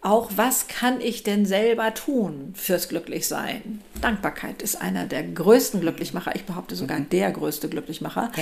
auch, 0.00 0.30
was 0.34 0.66
kann 0.66 1.00
ich 1.00 1.22
denn 1.22 1.46
selber 1.46 1.94
tun 1.94 2.54
fürs 2.56 2.88
Glücklichsein? 2.88 3.82
Dankbarkeit 4.00 4.62
ist 4.62 4.80
einer 4.82 5.06
der 5.06 5.22
größten 5.22 5.80
Glücklichmacher, 5.80 6.34
ich 6.34 6.44
behaupte 6.44 6.74
sogar 6.74 6.98
mhm. 6.98 7.08
der 7.10 7.30
größte 7.30 7.68
Glücklichmacher. 7.68 8.32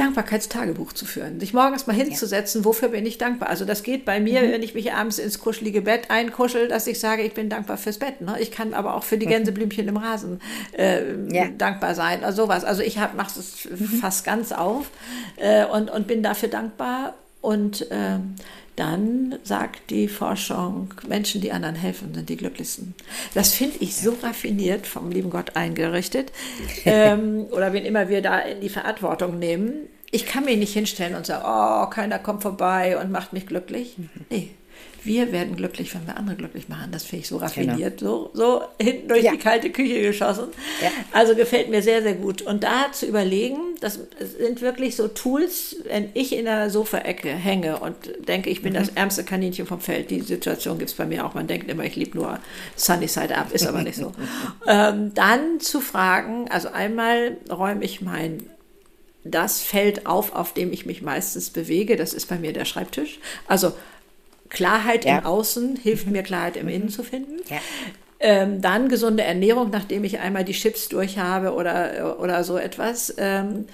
Dankbarkeitstagebuch 0.00 0.92
zu 0.92 1.04
führen, 1.04 1.40
sich 1.40 1.52
morgens 1.54 1.86
mal 1.86 1.94
hinzusetzen, 1.94 2.62
ja. 2.62 2.64
wofür 2.64 2.88
bin 2.88 3.06
ich 3.06 3.18
dankbar. 3.18 3.48
Also 3.48 3.64
das 3.64 3.82
geht 3.82 4.04
bei 4.04 4.20
mir, 4.20 4.42
mhm. 4.42 4.52
wenn 4.52 4.62
ich 4.62 4.74
mich 4.74 4.92
abends 4.92 5.18
ins 5.18 5.38
kuschelige 5.38 5.82
Bett 5.82 6.10
einkuschel, 6.10 6.68
dass 6.68 6.86
ich 6.86 6.98
sage, 6.98 7.22
ich 7.22 7.34
bin 7.34 7.48
dankbar 7.48 7.76
fürs 7.76 7.98
Bett. 7.98 8.20
Ne? 8.20 8.36
Ich 8.40 8.50
kann 8.50 8.74
aber 8.74 8.94
auch 8.94 9.04
für 9.04 9.18
die 9.18 9.26
mhm. 9.26 9.30
Gänseblümchen 9.30 9.86
im 9.88 9.96
Rasen 9.96 10.40
äh, 10.72 11.02
ja. 11.32 11.48
dankbar 11.56 11.94
sein, 11.94 12.24
also 12.24 12.44
sowas. 12.44 12.64
Also 12.64 12.82
ich 12.82 12.96
mache 12.96 13.38
es 13.38 13.68
mhm. 13.70 13.86
fast 14.00 14.24
ganz 14.24 14.52
auf 14.52 14.90
äh, 15.36 15.64
und, 15.66 15.90
und 15.90 16.06
bin 16.06 16.22
dafür 16.22 16.48
dankbar 16.48 17.14
und 17.40 17.90
äh, 17.90 18.18
dann 18.80 19.38
sagt 19.44 19.90
die 19.90 20.08
Forschung, 20.08 20.94
Menschen, 21.06 21.42
die 21.42 21.52
anderen 21.52 21.74
helfen, 21.74 22.14
sind 22.14 22.30
die 22.30 22.38
glücklichsten. 22.38 22.94
Das 23.34 23.52
finde 23.52 23.76
ich 23.80 23.94
so 23.94 24.16
raffiniert 24.22 24.86
vom 24.86 25.10
lieben 25.10 25.28
Gott 25.28 25.54
eingerichtet. 25.54 26.32
ähm, 26.86 27.46
oder 27.50 27.74
wenn 27.74 27.84
immer 27.84 28.08
wir 28.08 28.22
da 28.22 28.38
in 28.38 28.62
die 28.62 28.70
Verantwortung 28.70 29.38
nehmen. 29.38 29.72
Ich 30.10 30.24
kann 30.24 30.46
mich 30.46 30.56
nicht 30.56 30.72
hinstellen 30.72 31.14
und 31.14 31.26
sagen, 31.26 31.44
oh, 31.46 31.90
keiner 31.90 32.18
kommt 32.18 32.42
vorbei 32.42 32.98
und 32.98 33.12
macht 33.12 33.34
mich 33.34 33.46
glücklich. 33.46 33.98
Mhm. 33.98 34.08
Nee, 34.30 34.50
wir 35.04 35.32
werden 35.32 35.56
glücklich, 35.56 35.94
wenn 35.94 36.06
wir 36.06 36.16
andere 36.16 36.36
glücklich 36.36 36.68
machen. 36.68 36.90
Das 36.92 37.04
finde 37.04 37.22
ich 37.22 37.28
so 37.28 37.38
raffiniert, 37.38 37.98
genau. 37.98 38.30
so, 38.34 38.60
so 38.60 38.62
hinten 38.80 39.08
durch 39.08 39.22
ja. 39.22 39.32
die 39.32 39.38
kalte 39.38 39.70
Küche 39.70 40.00
geschossen. 40.02 40.48
Ja. 40.82 40.90
Also 41.12 41.34
gefällt 41.34 41.70
mir 41.70 41.82
sehr, 41.82 42.02
sehr 42.02 42.14
gut. 42.14 42.42
Und 42.42 42.64
da 42.64 42.92
zu 42.92 43.06
überlegen, 43.06 43.58
das 43.80 44.00
sind 44.38 44.60
wirklich 44.60 44.96
so 44.96 45.08
Tools, 45.08 45.76
wenn 45.84 46.10
ich 46.14 46.36
in 46.36 46.44
der 46.44 46.70
Sofaecke 46.70 47.28
hänge 47.28 47.78
und 47.78 47.94
denke, 48.28 48.50
ich 48.50 48.62
bin 48.62 48.72
mhm. 48.72 48.78
das 48.78 48.88
ärmste 48.90 49.24
Kaninchen 49.24 49.66
vom 49.66 49.80
Feld. 49.80 50.10
Die 50.10 50.20
Situation 50.20 50.78
gibt 50.78 50.90
es 50.90 50.96
bei 50.96 51.06
mir 51.06 51.26
auch. 51.26 51.34
Man 51.34 51.46
denkt 51.46 51.70
immer, 51.70 51.84
ich 51.84 51.96
liebe 51.96 52.18
nur 52.18 52.38
Sunny 52.76 53.08
Side 53.08 53.36
Up, 53.36 53.52
ist 53.52 53.66
aber 53.66 53.82
nicht 53.82 53.96
so. 53.96 54.12
ähm, 54.66 55.12
dann 55.14 55.60
zu 55.60 55.80
fragen, 55.80 56.48
also 56.50 56.68
einmal 56.68 57.36
räume 57.50 57.84
ich 57.84 58.00
mein 58.00 58.44
das 59.24 59.60
Feld 59.60 60.06
auf, 60.06 60.34
auf 60.34 60.54
dem 60.54 60.72
ich 60.72 60.86
mich 60.86 61.02
meistens 61.02 61.50
bewege. 61.50 61.96
Das 61.96 62.14
ist 62.14 62.26
bei 62.26 62.38
mir 62.38 62.52
der 62.52 62.64
Schreibtisch. 62.64 63.18
Also 63.46 63.72
Klarheit 64.50 65.04
ja. 65.04 65.18
im 65.18 65.24
Außen 65.24 65.76
hilft 65.76 66.06
mir, 66.08 66.22
Klarheit 66.22 66.56
im 66.56 66.68
Innen 66.68 66.88
zu 66.88 67.02
finden. 67.02 67.40
Ja. 67.48 67.58
Ähm, 68.22 68.60
dann 68.60 68.90
gesunde 68.90 69.22
Ernährung, 69.22 69.70
nachdem 69.70 70.04
ich 70.04 70.18
einmal 70.18 70.44
die 70.44 70.52
Chips 70.52 70.90
durch 70.90 71.16
habe 71.18 71.54
oder, 71.54 72.20
oder 72.20 72.44
so 72.44 72.58
etwas. 72.58 73.14
Ähm, 73.16 73.64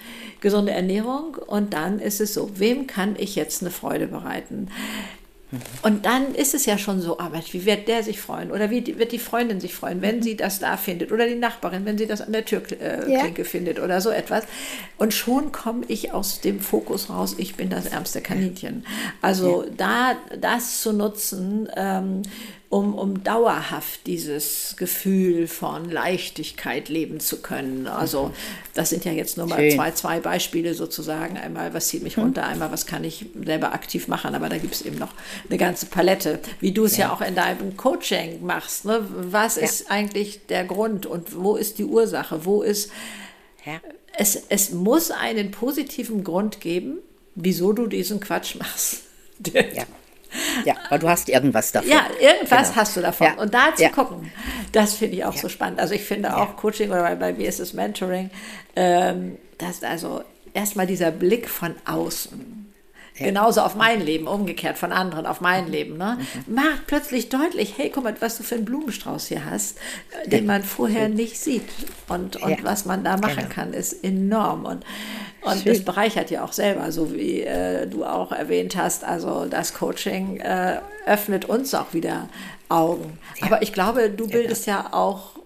gesunde 0.40 0.70
Ernährung. 0.70 1.34
Und 1.34 1.74
dann 1.74 1.98
ist 1.98 2.20
es 2.20 2.34
so, 2.34 2.50
wem 2.54 2.86
kann 2.86 3.16
ich 3.18 3.34
jetzt 3.34 3.62
eine 3.62 3.72
Freude 3.72 4.06
bereiten? 4.06 4.68
Und 5.82 6.07
dann 6.07 6.34
ist 6.34 6.55
es 6.55 6.66
ja 6.66 6.76
schon 6.76 7.01
so, 7.01 7.20
aber 7.20 7.40
wie 7.53 7.64
wird 7.64 7.86
der 7.86 8.03
sich 8.03 8.20
freuen? 8.20 8.51
Oder 8.51 8.70
wie 8.70 8.99
wird 8.99 9.12
die 9.12 9.20
Freundin 9.20 9.61
sich 9.61 9.74
freuen, 9.74 10.03
wenn 10.03 10.20
sie 10.20 10.36
das 10.36 10.59
da 10.59 10.76
findet? 10.76 11.12
Oder 11.12 11.28
die 11.28 11.36
Nachbarin, 11.36 11.84
wenn 11.84 11.97
sie 11.99 12.07
das 12.07 12.20
an 12.20 12.32
der 12.32 12.44
Türklinke 12.44 12.82
äh, 12.84 13.38
ja. 13.38 13.44
findet 13.44 13.78
oder 13.78 14.01
so 14.01 14.11
etwas. 14.11 14.44
Und 14.99 15.14
schon 15.14 15.53
komme 15.53 15.84
ich 15.86 16.12
aus 16.12 16.40
dem 16.40 16.59
Fokus 16.61 17.11
raus, 17.11 17.36
ich 17.38 17.55
bin 17.55 17.70
das 17.70 17.86
ärmste 17.86 18.20
Kaninchen. 18.20 18.84
Also 19.22 19.64
ja. 19.64 19.70
da 19.76 20.16
das 20.40 20.80
zu 20.80 20.92
nutzen, 20.92 21.68
ähm, 21.76 22.22
um, 22.68 22.94
um 22.94 23.22
dauerhaft 23.22 24.06
dieses 24.06 24.74
Gefühl 24.76 25.46
von 25.46 25.88
Leichtigkeit 25.88 26.88
leben 26.88 27.20
zu 27.20 27.40
können. 27.40 27.86
Also 27.86 28.32
das 28.74 28.90
sind 28.90 29.04
ja 29.04 29.12
jetzt 29.12 29.36
nur 29.36 29.46
mal 29.46 29.70
zwei, 29.70 29.92
zwei 29.92 30.20
Beispiele 30.20 30.74
sozusagen. 30.74 31.36
Einmal, 31.36 31.74
was 31.74 31.88
zieht 31.88 32.02
mich 32.02 32.18
runter, 32.18 32.44
einmal, 32.44 32.72
was 32.72 32.86
kann 32.86 33.04
ich 33.04 33.26
selber 33.44 33.72
aktiv 33.72 34.08
machen. 34.08 34.34
Aber 34.34 34.48
da 34.48 34.58
gibt 34.58 34.74
es 34.74 34.82
eben 34.82 34.98
noch 34.98 35.12
eine 35.48 35.58
ganze 35.58 35.86
Palette, 35.86 36.40
wie 36.60 36.72
du 36.72 36.84
es 36.84 36.96
ja. 36.96 37.06
ja 37.06 37.12
auch 37.12 37.20
in 37.20 37.36
deinem 37.36 37.76
Coaching 37.76 38.44
machst. 38.44 38.84
Ne? 38.84 39.06
Was 39.10 39.56
ja. 39.56 39.62
ist 39.62 39.90
eigentlich 39.90 40.46
der 40.46 40.64
Grund 40.64 41.06
und 41.06 41.36
wo 41.36 41.56
ist 41.56 41.78
die 41.78 41.84
Ursache? 41.84 42.44
Wo 42.44 42.62
ist... 42.62 42.90
Ja. 43.64 43.80
Es, 44.18 44.44
es 44.48 44.72
muss 44.72 45.10
einen 45.10 45.50
positiven 45.50 46.24
Grund 46.24 46.60
geben, 46.60 46.98
wieso 47.34 47.72
du 47.72 47.86
diesen 47.86 48.18
Quatsch 48.18 48.56
machst. 48.56 49.02
ja. 49.54 49.84
Ja, 50.64 50.74
weil 50.88 50.98
du 50.98 51.08
hast 51.08 51.28
irgendwas 51.28 51.72
davon. 51.72 51.90
Ja, 51.90 52.06
irgendwas 52.20 52.68
genau. 52.68 52.76
hast 52.80 52.96
du 52.96 53.00
davon. 53.00 53.26
Ja. 53.26 53.34
Und 53.34 53.54
da 53.54 53.74
zu 53.74 53.82
ja. 53.82 53.88
gucken, 53.90 54.30
das 54.72 54.94
finde 54.94 55.16
ich 55.16 55.24
auch 55.24 55.34
ja. 55.34 55.40
so 55.40 55.48
spannend. 55.48 55.80
Also 55.80 55.94
ich 55.94 56.04
finde 56.04 56.36
auch 56.36 56.56
Coaching 56.56 56.90
oder 56.90 57.14
bei 57.16 57.32
mir 57.32 57.48
ist 57.48 57.60
es 57.60 57.72
Mentoring, 57.72 58.30
ähm, 58.74 59.38
dass 59.58 59.82
also 59.82 60.22
erstmal 60.54 60.86
dieser 60.86 61.10
Blick 61.10 61.48
von 61.48 61.74
außen. 61.84 62.66
Genauso 63.18 63.62
auf 63.62 63.74
mein 63.74 64.00
Leben, 64.00 64.26
umgekehrt 64.26 64.76
von 64.76 64.92
anderen 64.92 65.26
auf 65.26 65.40
mein 65.40 65.66
mhm. 65.66 65.70
Leben. 65.70 65.96
Ne? 65.96 66.18
Mhm. 66.46 66.54
Macht 66.54 66.86
plötzlich 66.86 67.28
deutlich, 67.28 67.78
hey, 67.78 67.90
guck 67.90 68.04
mal, 68.04 68.14
was 68.20 68.36
du 68.36 68.42
für 68.42 68.56
einen 68.56 68.64
Blumenstrauß 68.64 69.28
hier 69.28 69.44
hast, 69.44 69.78
den 70.26 70.46
man 70.46 70.62
vorher 70.62 71.08
nicht 71.08 71.38
sieht. 71.38 71.62
Und, 72.08 72.36
und 72.36 72.62
was 72.64 72.84
man 72.84 73.04
da 73.04 73.16
machen 73.16 73.36
genau. 73.36 73.48
kann, 73.48 73.72
ist 73.72 74.04
enorm. 74.04 74.66
Und 74.66 74.84
und 75.47 75.62
Schön. 75.62 75.72
das 75.72 75.84
bereichert 75.84 76.30
ja 76.30 76.44
auch 76.44 76.53
selber, 76.53 76.90
so 76.90 77.12
wie 77.12 77.42
äh, 77.42 77.86
du 77.86 78.05
auch 78.05 78.32
erwähnt 78.32 78.76
hast. 78.76 79.05
Also 79.05 79.47
das 79.47 79.74
Coaching 79.74 80.40
äh, 80.40 80.80
öffnet 81.07 81.44
uns 81.47 81.74
auch 81.74 81.92
wieder 81.92 82.28
Augen. 82.68 83.18
Ja. 83.36 83.47
Aber 83.47 83.62
ich 83.62 83.72
glaube, 83.72 84.11
du 84.11 84.26
bildest 84.26 84.66
ja, 84.66 84.86
ja 84.90 84.92
auch 84.92 85.36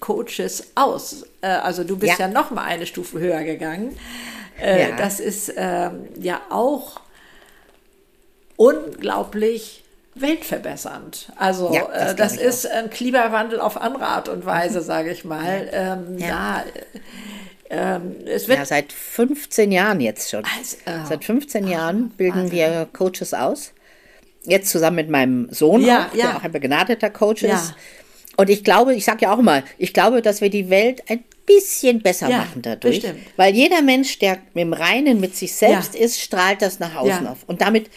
Coaches 0.00 0.68
aus. 0.74 1.24
Äh, 1.40 1.48
also 1.48 1.84
du 1.84 1.98
bist 1.98 2.18
ja, 2.18 2.26
ja 2.26 2.32
noch 2.32 2.50
mal 2.50 2.64
eine 2.64 2.86
Stufe 2.86 3.18
höher 3.18 3.42
gegangen. 3.42 3.96
Äh, 4.60 4.92
das 4.96 5.20
ist 5.20 5.52
ähm, 5.56 6.08
ja 6.20 6.40
auch 6.50 7.00
unglaublich 8.56 9.84
weltverbessernd. 10.14 11.32
Also 11.36 11.72
ja, 11.72 11.86
das, 11.92 12.12
äh, 12.12 12.16
das 12.16 12.36
ist 12.36 12.70
auch. 12.70 12.74
ein 12.74 12.90
Klimawandel 12.90 13.60
auf 13.60 13.80
andere 13.80 14.06
Art 14.06 14.28
und 14.28 14.44
Weise, 14.46 14.82
sage 14.82 15.10
ich 15.10 15.24
mal. 15.24 15.68
Ähm, 15.72 16.18
ja. 16.18 16.64
Da, 16.64 17.00
ähm, 17.70 18.16
es 18.26 18.48
wird 18.48 18.58
ja, 18.58 18.64
seit 18.64 18.92
15 18.92 19.72
Jahren 19.72 20.00
jetzt 20.00 20.30
schon. 20.30 20.44
Also, 20.58 20.76
äh, 20.86 21.06
seit 21.06 21.24
15 21.24 21.64
oh, 21.64 21.68
Jahren 21.68 22.10
bilden 22.10 22.40
also. 22.40 22.52
wir 22.52 22.88
Coaches 22.92 23.34
aus. 23.34 23.72
Jetzt 24.44 24.70
zusammen 24.70 24.96
mit 24.96 25.10
meinem 25.10 25.48
Sohn, 25.50 25.82
ja, 25.82 26.08
auch, 26.08 26.14
ja. 26.14 26.26
der 26.26 26.36
auch 26.36 26.44
ein 26.44 26.52
begnadeter 26.52 27.10
Coach 27.10 27.42
ja. 27.42 27.56
ist. 27.56 27.74
Und 28.36 28.48
ich 28.48 28.64
glaube, 28.64 28.94
ich 28.94 29.04
sage 29.04 29.22
ja 29.22 29.34
auch 29.34 29.38
immer, 29.40 29.64
ich 29.78 29.92
glaube, 29.92 30.22
dass 30.22 30.40
wir 30.40 30.48
die 30.48 30.70
Welt 30.70 31.02
ein 31.10 31.24
bisschen 31.44 32.00
besser 32.00 32.28
ja, 32.30 32.38
machen 32.38 32.62
dadurch. 32.62 33.00
Bestimmt. 33.00 33.20
Weil 33.36 33.54
jeder 33.54 33.82
Mensch, 33.82 34.18
der 34.20 34.38
im 34.54 34.72
Reinen 34.72 35.18
mit 35.18 35.34
sich 35.34 35.54
selbst 35.54 35.94
ist, 35.94 36.20
strahlt 36.20 36.62
das 36.62 36.78
nach 36.78 36.94
außen 36.94 37.26
auf. 37.26 37.38
Und 37.46 37.60
damit 37.60 37.90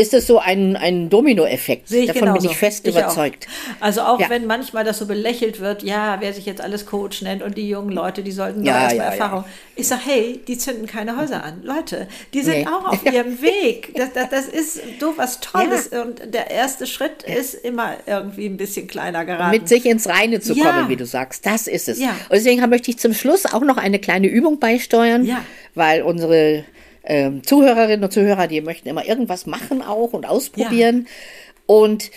ist 0.00 0.14
es 0.14 0.28
so 0.28 0.38
ein, 0.38 0.76
ein 0.76 1.10
Dominoeffekt. 1.10 1.90
Davon 1.90 2.06
genauso. 2.06 2.42
bin 2.42 2.50
ich 2.52 2.56
fest 2.56 2.86
ich 2.86 2.94
überzeugt. 2.94 3.48
Auch. 3.48 3.82
Also 3.82 4.02
auch 4.02 4.20
ja. 4.20 4.30
wenn 4.30 4.46
manchmal 4.46 4.84
das 4.84 4.98
so 4.98 5.06
belächelt 5.06 5.58
wird, 5.58 5.82
ja, 5.82 6.18
wer 6.20 6.32
sich 6.32 6.46
jetzt 6.46 6.60
alles 6.60 6.86
Coach 6.86 7.20
nennt 7.22 7.42
und 7.42 7.58
die 7.58 7.68
jungen 7.68 7.90
Leute, 7.90 8.22
die 8.22 8.30
sollten 8.30 8.64
ja, 8.64 8.82
erstmal 8.82 9.06
ja, 9.06 9.12
Erfahrung. 9.12 9.42
Ja. 9.42 9.50
Ich 9.74 9.88
sage, 9.88 10.02
hey, 10.04 10.40
die 10.46 10.56
zünden 10.56 10.86
keine 10.86 11.16
Häuser 11.16 11.42
an. 11.42 11.64
Leute, 11.64 12.06
die 12.32 12.42
sind 12.42 12.58
nee. 12.58 12.66
auch 12.68 12.92
auf 12.92 13.04
ihrem 13.12 13.42
Weg. 13.42 13.92
Das, 13.96 14.12
das, 14.12 14.30
das 14.30 14.46
ist 14.46 14.80
so 15.00 15.14
was 15.16 15.40
Tolles. 15.40 15.88
Und 15.88 16.32
der 16.32 16.48
erste 16.48 16.86
Schritt 16.86 17.24
ist 17.24 17.54
immer 17.54 17.96
irgendwie 18.06 18.46
ein 18.46 18.56
bisschen 18.56 18.86
kleiner 18.86 19.24
geraten. 19.24 19.50
Mit 19.50 19.68
sich 19.68 19.84
ins 19.84 20.08
Reine 20.08 20.38
zu 20.38 20.54
kommen, 20.54 20.88
wie 20.88 20.96
du 20.96 21.06
sagst. 21.06 21.44
Das 21.44 21.66
ist 21.66 21.88
es. 21.88 21.98
Und 21.98 22.08
deswegen 22.30 22.64
möchte 22.70 22.92
ich 22.92 23.00
zum 23.00 23.14
Schluss 23.14 23.46
auch 23.46 23.62
noch 23.62 23.78
eine 23.78 23.98
kleine 23.98 24.28
Übung 24.28 24.60
beisteuern, 24.60 25.28
weil 25.74 26.02
unsere 26.02 26.64
ähm, 27.08 27.42
Zuhörerinnen 27.42 28.04
und 28.04 28.12
Zuhörer, 28.12 28.46
die 28.46 28.60
möchten 28.60 28.88
immer 28.88 29.04
irgendwas 29.04 29.46
machen 29.46 29.82
auch 29.82 30.12
und 30.12 30.26
ausprobieren. 30.26 31.06
Ja. 31.06 31.64
Und 31.66 32.10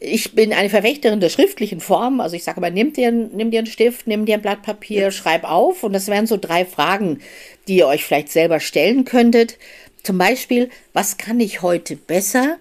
ich 0.00 0.34
bin 0.34 0.52
eine 0.52 0.70
Verfechterin 0.70 1.20
der 1.20 1.28
schriftlichen 1.28 1.80
Form. 1.80 2.20
Also 2.20 2.34
ich 2.34 2.42
sage 2.42 2.60
mal, 2.60 2.70
nimm 2.70 2.92
dir, 2.92 3.12
nimm 3.12 3.50
dir 3.50 3.58
einen 3.58 3.66
Stift, 3.66 4.06
nimm 4.06 4.24
dir 4.24 4.34
ein 4.34 4.42
Blatt 4.42 4.62
Papier, 4.62 5.02
ja. 5.02 5.10
schreib 5.10 5.44
auf. 5.44 5.84
Und 5.84 5.92
das 5.92 6.08
wären 6.08 6.26
so 6.26 6.38
drei 6.38 6.64
Fragen, 6.64 7.20
die 7.68 7.76
ihr 7.76 7.86
euch 7.86 8.04
vielleicht 8.04 8.30
selber 8.30 8.58
stellen 8.58 9.04
könntet. 9.04 9.58
Zum 10.02 10.18
Beispiel, 10.18 10.70
was 10.94 11.18
kann 11.18 11.38
ich 11.38 11.62
heute 11.62 11.94
besser 11.94 12.56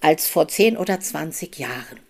als 0.00 0.26
vor 0.26 0.48
10 0.48 0.76
oder 0.76 1.00
20 1.00 1.56
Jahren? 1.58 2.00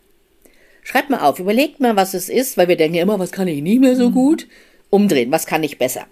Schreibt 0.82 1.10
mal 1.10 1.20
auf, 1.20 1.38
überlegt 1.38 1.80
mal, 1.80 1.94
was 1.94 2.14
es 2.14 2.28
ist, 2.28 2.56
weil 2.56 2.66
wir 2.66 2.76
denken 2.76 2.96
immer, 2.96 3.18
was 3.18 3.30
kann 3.30 3.46
ich 3.46 3.62
nicht 3.62 3.80
mehr 3.80 3.94
so 3.94 4.08
mhm. 4.08 4.14
gut? 4.14 4.48
Umdrehen, 4.90 5.30
was 5.30 5.46
kann 5.46 5.62
ich 5.62 5.78
besser? 5.78 6.06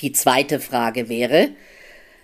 Die 0.00 0.12
zweite 0.12 0.60
Frage 0.60 1.08
wäre, 1.08 1.50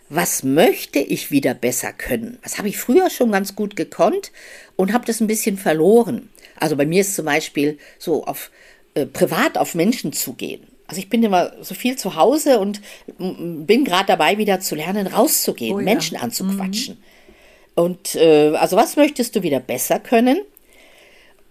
was 0.08 0.42
möchte 0.42 0.98
ich 0.98 1.30
wieder 1.30 1.54
besser 1.54 1.92
können? 1.92 2.38
Was 2.42 2.58
habe 2.58 2.68
ich 2.68 2.78
früher 2.78 3.10
schon 3.10 3.32
ganz 3.32 3.54
gut 3.54 3.76
gekonnt 3.76 4.32
und 4.76 4.92
habe 4.92 5.04
das 5.04 5.20
ein 5.20 5.26
bisschen 5.26 5.58
verloren? 5.58 6.30
Also 6.56 6.76
bei 6.76 6.86
mir 6.86 7.02
ist 7.02 7.14
zum 7.14 7.26
Beispiel 7.26 7.78
so 7.98 8.24
auf 8.24 8.50
äh, 8.94 9.06
privat 9.06 9.58
auf 9.58 9.74
Menschen 9.74 10.12
zu 10.12 10.32
gehen. 10.32 10.66
Also 10.86 11.00
ich 11.00 11.10
bin 11.10 11.22
immer 11.22 11.52
so 11.60 11.74
viel 11.74 11.96
zu 11.96 12.16
Hause 12.16 12.58
und 12.58 12.80
bin 13.18 13.84
gerade 13.84 14.06
dabei, 14.06 14.38
wieder 14.38 14.60
zu 14.60 14.74
lernen, 14.74 15.06
rauszugehen, 15.06 15.74
oh 15.74 15.78
ja. 15.80 15.84
Menschen 15.84 16.16
anzuquatschen. 16.16 16.94
Mhm. 16.94 17.82
Und 17.82 18.14
äh, 18.14 18.54
also 18.56 18.76
was 18.76 18.96
möchtest 18.96 19.36
du 19.36 19.42
wieder 19.42 19.60
besser 19.60 19.98
können? 19.98 20.38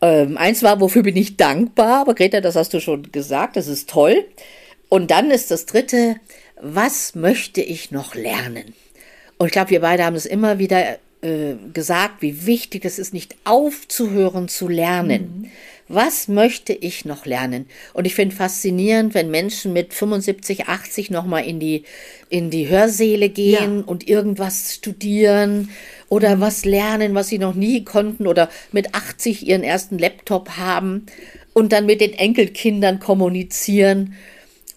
Ähm, 0.02 0.38
eins 0.38 0.64
war, 0.64 0.82
wofür 0.82 1.04
bin 1.04 1.16
ich 1.16 1.38
dankbar, 1.38 2.02
aber 2.02 2.16
Greta, 2.16 2.42
das 2.42 2.56
hast 2.56 2.74
du 2.74 2.80
schon 2.80 3.12
gesagt, 3.12 3.56
das 3.56 3.68
ist 3.68 3.90
toll. 3.90 4.26
Und 4.90 5.12
dann 5.12 5.32
ist 5.32 5.52
das 5.52 5.66
dritte, 5.66 6.16
was 6.62 7.16
möchte 7.16 7.62
ich 7.62 7.92
noch 7.92 8.16
lernen? 8.16 8.74
Und 9.38 9.48
ich 9.48 9.52
glaube, 9.52 9.70
wir 9.70 9.82
beide 9.82 10.04
haben 10.04 10.16
es 10.16 10.26
immer 10.26 10.60
wieder 10.60 10.98
äh, 11.22 11.56
gesagt, 11.74 12.22
wie 12.22 12.46
wichtig 12.46 12.86
es 12.86 13.00
ist, 13.00 13.14
nicht 13.14 13.36
aufzuhören 13.44 14.48
zu 14.48 14.68
lernen. 14.68 15.42
Mhm. 15.42 15.52
Was 15.90 16.28
möchte 16.28 16.74
ich 16.74 17.06
noch 17.06 17.26
lernen? 17.26 17.66
Und 17.94 18.06
ich 18.06 18.14
finde 18.14 18.36
faszinierend, 18.36 19.14
wenn 19.14 19.32
Menschen 19.32 19.72
mit 19.72 19.94
75, 19.94 20.68
80 20.68 21.12
nochmal 21.12 21.46
in 21.46 21.60
die, 21.60 21.84
in 22.30 22.50
die 22.50 22.68
Hörsäle 22.68 23.30
gehen 23.30 23.80
ja. 23.80 23.84
und 23.86 24.08
irgendwas 24.08 24.76
studieren 24.76 25.70
oder 26.10 26.36
mhm. 26.36 26.42
was 26.42 26.66
lernen, 26.66 27.16
was 27.16 27.30
sie 27.30 27.40
noch 27.40 27.56
nie 27.56 27.84
konnten 27.84 28.28
oder 28.28 28.50
mit 28.72 28.94
80 28.94 29.48
ihren 29.48 29.64
ersten 29.64 29.98
Laptop 29.98 30.58
haben 30.58 31.06
und 31.54 31.72
dann 31.72 31.86
mit 31.86 32.02
den 32.02 32.14
Enkelkindern 32.14 33.00
kommunizieren 33.00 34.14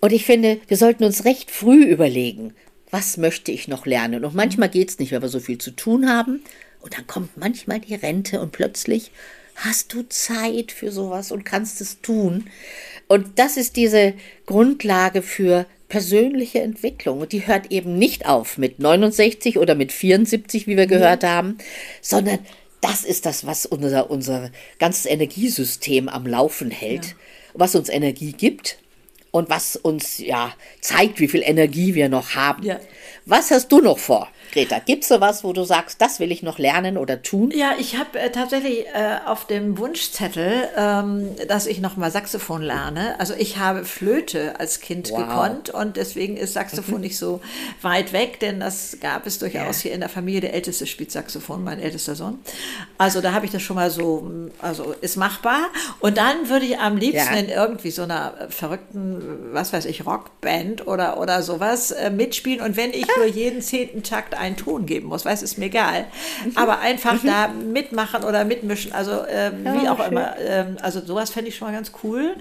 und 0.00 0.12
ich 0.12 0.24
finde, 0.24 0.60
wir 0.66 0.76
sollten 0.76 1.04
uns 1.04 1.24
recht 1.24 1.50
früh 1.50 1.84
überlegen, 1.84 2.54
was 2.90 3.16
möchte 3.16 3.52
ich 3.52 3.68
noch 3.68 3.86
lernen. 3.86 4.24
Und 4.24 4.34
manchmal 4.34 4.68
geht 4.68 4.90
es 4.90 4.98
nicht, 4.98 5.12
weil 5.12 5.22
wir 5.22 5.28
so 5.28 5.40
viel 5.40 5.58
zu 5.58 5.70
tun 5.70 6.08
haben. 6.08 6.42
Und 6.80 6.96
dann 6.96 7.06
kommt 7.06 7.36
manchmal 7.36 7.80
die 7.80 7.94
Rente 7.94 8.40
und 8.40 8.52
plötzlich 8.52 9.12
hast 9.56 9.92
du 9.92 10.08
Zeit 10.08 10.72
für 10.72 10.90
sowas 10.90 11.30
und 11.30 11.44
kannst 11.44 11.80
es 11.82 12.00
tun. 12.00 12.48
Und 13.06 13.38
das 13.38 13.58
ist 13.58 13.76
diese 13.76 14.14
Grundlage 14.46 15.20
für 15.20 15.66
persönliche 15.88 16.60
Entwicklung. 16.60 17.20
Und 17.20 17.32
die 17.32 17.46
hört 17.46 17.70
eben 17.70 17.98
nicht 17.98 18.24
auf 18.26 18.56
mit 18.56 18.78
69 18.78 19.58
oder 19.58 19.74
mit 19.74 19.92
74, 19.92 20.66
wie 20.66 20.78
wir 20.78 20.86
gehört 20.86 21.24
ja. 21.24 21.30
haben, 21.30 21.58
sondern 22.00 22.38
das 22.80 23.04
ist 23.04 23.26
das, 23.26 23.44
was 23.44 23.66
unser, 23.66 24.10
unser 24.10 24.50
ganzes 24.78 25.04
Energiesystem 25.04 26.08
am 26.08 26.26
Laufen 26.26 26.70
hält, 26.70 27.06
ja. 27.06 27.12
was 27.52 27.74
uns 27.74 27.90
Energie 27.90 28.32
gibt 28.32 28.78
und 29.30 29.50
was 29.50 29.76
uns 29.76 30.18
ja 30.18 30.52
zeigt, 30.80 31.20
wie 31.20 31.28
viel 31.28 31.42
Energie 31.42 31.94
wir 31.94 32.08
noch 32.08 32.34
haben. 32.34 32.62
Ja. 32.62 32.80
Was 33.26 33.50
hast 33.50 33.70
du 33.70 33.80
noch 33.80 33.98
vor? 33.98 34.28
Greta, 34.52 34.78
gibt 34.78 35.02
es 35.02 35.08
sowas, 35.08 35.44
wo 35.44 35.52
du 35.52 35.64
sagst, 35.64 36.00
das 36.00 36.20
will 36.20 36.32
ich 36.32 36.42
noch 36.42 36.58
lernen 36.58 36.96
oder 36.96 37.22
tun? 37.22 37.52
Ja, 37.54 37.74
ich 37.78 37.96
habe 37.96 38.18
äh, 38.18 38.30
tatsächlich 38.30 38.86
äh, 38.86 39.18
auf 39.26 39.46
dem 39.46 39.78
Wunschzettel, 39.78 40.68
ähm, 40.76 41.36
dass 41.48 41.66
ich 41.66 41.80
noch 41.80 41.96
mal 41.96 42.10
Saxophon 42.10 42.62
lerne. 42.62 43.18
Also 43.18 43.34
ich 43.34 43.58
habe 43.58 43.84
Flöte 43.84 44.58
als 44.58 44.80
Kind 44.80 45.10
wow. 45.10 45.18
gekonnt 45.18 45.70
und 45.70 45.96
deswegen 45.96 46.36
ist 46.36 46.54
Saxophon 46.54 46.96
mhm. 46.96 47.00
nicht 47.02 47.18
so 47.18 47.40
weit 47.82 48.12
weg, 48.12 48.40
denn 48.40 48.60
das 48.60 48.98
gab 49.00 49.26
es 49.26 49.38
durchaus 49.38 49.78
ja. 49.78 49.82
hier 49.82 49.92
in 49.92 50.00
der 50.00 50.08
Familie. 50.08 50.40
Der 50.40 50.54
Älteste 50.54 50.86
spielt 50.86 51.10
Saxophon, 51.12 51.62
mein 51.62 51.80
ältester 51.80 52.14
Sohn. 52.14 52.38
Also 52.98 53.20
da 53.20 53.32
habe 53.32 53.46
ich 53.46 53.52
das 53.52 53.62
schon 53.62 53.76
mal 53.76 53.90
so, 53.90 54.30
also 54.60 54.94
ist 55.00 55.16
machbar. 55.16 55.68
Und 56.00 56.16
dann 56.16 56.48
würde 56.48 56.66
ich 56.66 56.78
am 56.78 56.96
liebsten 56.96 57.34
ja. 57.34 57.40
in 57.40 57.48
irgendwie 57.48 57.90
so 57.90 58.02
einer 58.02 58.48
verrückten, 58.48 59.52
was 59.52 59.72
weiß 59.72 59.84
ich, 59.84 60.06
Rockband 60.06 60.86
oder, 60.86 61.18
oder 61.18 61.42
sowas 61.42 61.90
äh, 61.90 62.10
mitspielen. 62.10 62.60
Und 62.60 62.76
wenn 62.76 62.90
ich 62.90 63.06
nur 63.16 63.26
jeden 63.26 63.62
zehnten 63.62 64.02
Takt 64.02 64.34
einen 64.40 64.56
Ton 64.56 64.86
geben 64.86 65.08
muss, 65.08 65.24
weiß 65.24 65.42
ist 65.42 65.58
mir 65.58 65.66
egal. 65.66 66.06
Mhm. 66.44 66.56
Aber 66.56 66.80
einfach 66.80 67.22
mhm. 67.22 67.26
da 67.26 67.48
mitmachen 67.48 68.24
oder 68.24 68.44
mitmischen, 68.44 68.92
also 68.92 69.24
ähm, 69.28 69.64
ja, 69.64 69.74
wie 69.74 69.88
auch 69.88 69.98
schön. 69.98 70.12
immer. 70.12 70.36
Ähm, 70.38 70.76
also 70.82 71.00
sowas 71.00 71.30
fände 71.30 71.48
ich 71.48 71.56
schon 71.56 71.68
mal 71.68 71.74
ganz 71.74 71.92
cool. 72.02 72.34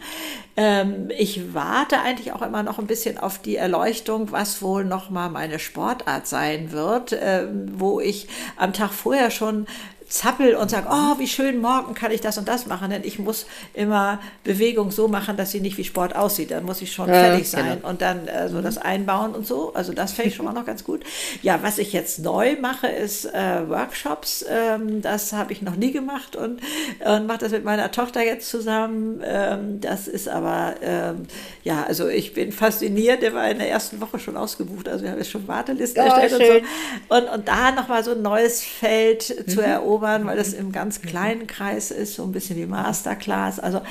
Ähm, 0.57 1.09
ich 1.17 1.53
warte 1.53 1.99
eigentlich 1.99 2.33
auch 2.33 2.41
immer 2.41 2.63
noch 2.63 2.79
ein 2.79 2.87
bisschen 2.87 3.17
auf 3.17 3.39
die 3.39 3.55
Erleuchtung, 3.55 4.31
was 4.31 4.61
wohl 4.61 4.85
noch 4.85 5.09
mal 5.09 5.29
meine 5.29 5.59
Sportart 5.59 6.27
sein 6.27 6.71
wird, 6.71 7.15
ähm, 7.19 7.67
wo 7.75 7.99
ich 7.99 8.27
am 8.57 8.73
Tag 8.73 8.91
vorher 8.91 9.31
schon 9.31 9.67
zappel 10.09 10.55
und 10.55 10.69
sage, 10.71 10.87
oh, 10.89 11.19
wie 11.19 11.27
schön, 11.27 11.61
morgen 11.61 11.93
kann 11.93 12.11
ich 12.11 12.19
das 12.19 12.37
und 12.37 12.47
das 12.47 12.65
machen, 12.65 12.89
denn 12.89 13.03
ich 13.03 13.19
muss 13.19 13.45
immer 13.73 14.19
Bewegung 14.43 14.89
so 14.91 15.07
machen, 15.07 15.37
dass 15.37 15.51
sie 15.51 15.61
nicht 15.61 15.77
wie 15.77 15.83
Sport 15.83 16.15
aussieht. 16.15 16.51
Dann 16.51 16.65
muss 16.65 16.81
ich 16.81 16.91
schon 16.91 17.07
ja, 17.07 17.13
fertig 17.13 17.49
sein 17.49 17.75
genau. 17.75 17.89
und 17.89 18.01
dann 18.01 18.27
äh, 18.27 18.49
so 18.49 18.61
das 18.61 18.79
einbauen 18.79 19.35
und 19.35 19.45
so. 19.45 19.73
Also 19.73 19.93
das 19.93 20.13
fände 20.13 20.29
ich 20.29 20.35
schon 20.35 20.45
mal 20.45 20.53
noch 20.53 20.65
ganz 20.65 20.83
gut. 20.83 21.03
Ja, 21.43 21.59
was 21.61 21.77
ich 21.77 21.93
jetzt 21.93 22.19
neu 22.19 22.55
mache, 22.59 22.87
ist 22.87 23.25
äh, 23.25 23.69
Workshops. 23.69 24.43
Ähm, 24.49 25.01
das 25.03 25.31
habe 25.33 25.53
ich 25.53 25.61
noch 25.61 25.75
nie 25.75 25.91
gemacht 25.91 26.35
und, 26.35 26.59
und 27.05 27.27
mache 27.27 27.39
das 27.39 27.51
mit 27.51 27.63
meiner 27.63 27.91
Tochter 27.91 28.25
jetzt 28.25 28.49
zusammen. 28.49 29.21
Ähm, 29.23 29.79
das 29.79 30.07
ist 30.07 30.27
aber, 30.27 30.75
ähm, 30.81 31.27
ja, 31.63 31.83
also 31.83 32.07
ich 32.07 32.33
bin 32.33 32.51
fasziniert. 32.51 33.21
Der 33.21 33.35
war 33.35 33.49
in 33.49 33.59
der 33.59 33.69
ersten 33.69 34.01
Woche 34.01 34.17
schon 34.17 34.37
ausgebucht. 34.37 34.89
Also 34.89 35.03
wir 35.03 35.11
haben 35.11 35.19
jetzt 35.19 35.29
schon 35.29 35.47
Wartelisten 35.47 36.03
oh, 36.03 36.07
erstellt 36.07 36.31
schön. 36.41 36.55
und 36.57 36.67
so. 37.09 37.15
Und, 37.15 37.39
und 37.39 37.47
da 37.47 37.71
nochmal 37.71 38.03
so 38.03 38.11
ein 38.11 38.23
neues 38.23 38.63
Feld 38.63 39.35
mhm. 39.37 39.51
zu 39.51 39.61
erobern, 39.61 39.98
weil 40.25 40.37
das 40.37 40.53
im 40.53 40.71
ganz 40.71 41.01
kleinen 41.01 41.47
Kreis 41.47 41.91
ist, 41.91 42.15
so 42.15 42.23
ein 42.23 42.31
bisschen 42.31 42.57
wie 42.57 42.65
Masterclass. 42.65 43.59
Also 43.59 43.81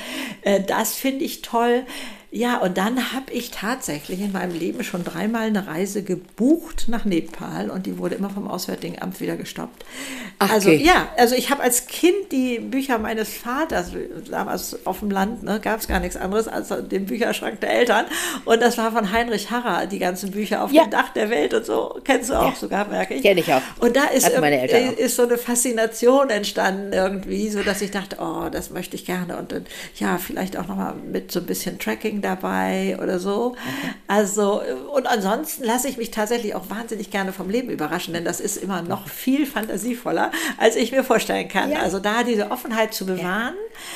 äh, 0.41 0.61
das 0.61 0.95
finde 0.95 1.25
ich 1.25 1.41
toll. 1.41 1.83
Ja, 2.31 2.57
und 2.59 2.77
dann 2.77 3.11
habe 3.11 3.31
ich 3.31 3.49
tatsächlich 3.49 4.21
in 4.21 4.31
meinem 4.31 4.57
Leben 4.57 4.83
schon 4.83 5.03
dreimal 5.03 5.47
eine 5.47 5.65
Reise 5.65 6.03
gebucht 6.03 6.85
nach 6.87 7.03
Nepal 7.03 7.71
und 7.71 7.87
die 7.87 7.97
wurde 7.97 8.15
immer 8.15 8.29
vom 8.29 8.47
Auswärtigen 8.47 9.01
Amt 9.01 9.19
wieder 9.19 9.35
gestoppt. 9.35 9.83
Ach, 10.37 10.51
also 10.51 10.69
okay. 10.69 10.83
ja, 10.83 11.09
also 11.17 11.33
ich 11.33 11.49
habe 11.49 11.63
als 11.63 11.87
Kind 11.87 12.31
die 12.31 12.59
Bücher 12.59 12.99
meines 12.99 13.29
Vaters, 13.29 13.93
damals 14.29 14.85
auf 14.85 14.99
dem 14.99 15.09
Land, 15.09 15.41
ne, 15.41 15.59
gab 15.59 15.79
es 15.79 15.87
gar 15.87 15.99
nichts 15.99 16.17
anderes 16.17 16.47
als 16.47 16.67
den 16.87 17.07
Bücherschrank 17.07 17.61
der 17.61 17.71
Eltern 17.71 18.05
und 18.45 18.61
das 18.61 18.77
war 18.77 18.91
von 18.91 19.11
Heinrich 19.11 19.49
Harrer, 19.49 19.87
die 19.87 19.97
ganzen 19.97 20.29
Bücher 20.29 20.63
auf 20.63 20.71
ja. 20.71 20.83
dem 20.83 20.91
Dach 20.91 21.09
der 21.09 21.31
Welt 21.31 21.55
und 21.55 21.65
so, 21.65 21.99
kennst 22.03 22.29
du 22.29 22.35
auch 22.35 22.51
ja. 22.51 22.55
sogar, 22.55 22.87
merke 22.87 23.15
ich. 23.15 23.23
Kenn 23.23 23.39
ich 23.39 23.51
auch. 23.51 23.61
Und 23.79 23.95
da 23.95 24.03
ist, 24.05 24.29
ist 24.29 25.15
so 25.15 25.23
eine 25.23 25.39
Faszination 25.39 26.29
entstanden 26.29 26.93
irgendwie, 26.93 27.49
so 27.49 27.63
dass 27.63 27.81
ich 27.81 27.89
dachte, 27.89 28.17
oh, 28.19 28.49
das 28.51 28.69
möchte 28.69 28.95
ich 28.95 29.05
gerne 29.05 29.35
und 29.37 29.51
dann, 29.51 29.65
ja, 29.95 30.19
vielleicht 30.19 30.57
auch 30.57 30.67
nochmal 30.67 30.93
mit 30.93 31.31
so 31.31 31.39
ein 31.39 31.47
bisschen 31.47 31.79
Tracking 31.79 32.18
dabei 32.21 32.97
oder 33.01 33.19
so. 33.19 33.47
Okay. 33.47 33.93
Also, 34.07 34.61
und 34.93 35.07
ansonsten 35.07 35.63
lasse 35.63 35.87
ich 35.87 35.97
mich 35.97 36.11
tatsächlich 36.11 36.55
auch 36.55 36.69
wahnsinnig 36.69 37.11
gerne 37.11 37.33
vom 37.33 37.49
Leben 37.49 37.69
überraschen, 37.69 38.13
denn 38.13 38.25
das 38.25 38.39
ist 38.39 38.57
immer 38.57 38.81
noch 38.81 39.07
viel 39.07 39.45
fantasievoller, 39.45 40.31
als 40.57 40.75
ich 40.75 40.91
mir 40.91 41.03
vorstellen 41.03 41.47
kann. 41.47 41.71
Ja. 41.71 41.79
Also 41.79 41.99
da 41.99 42.23
diese 42.23 42.51
Offenheit 42.51 42.93
zu 42.93 43.05
bewahren. 43.05 43.55
Ja. 43.55 43.89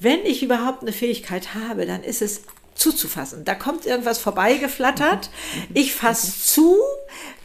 Wenn 0.00 0.20
ich 0.24 0.42
überhaupt 0.44 0.82
eine 0.82 0.92
Fähigkeit 0.92 1.54
habe, 1.54 1.84
dann 1.84 2.04
ist 2.04 2.22
es 2.22 2.42
zuzufassen. 2.78 3.44
Da 3.44 3.54
kommt 3.54 3.84
irgendwas 3.84 4.18
vorbeigeflattert. 4.18 5.30
Ich 5.74 5.94
fasse 5.94 6.32
zu, 6.40 6.76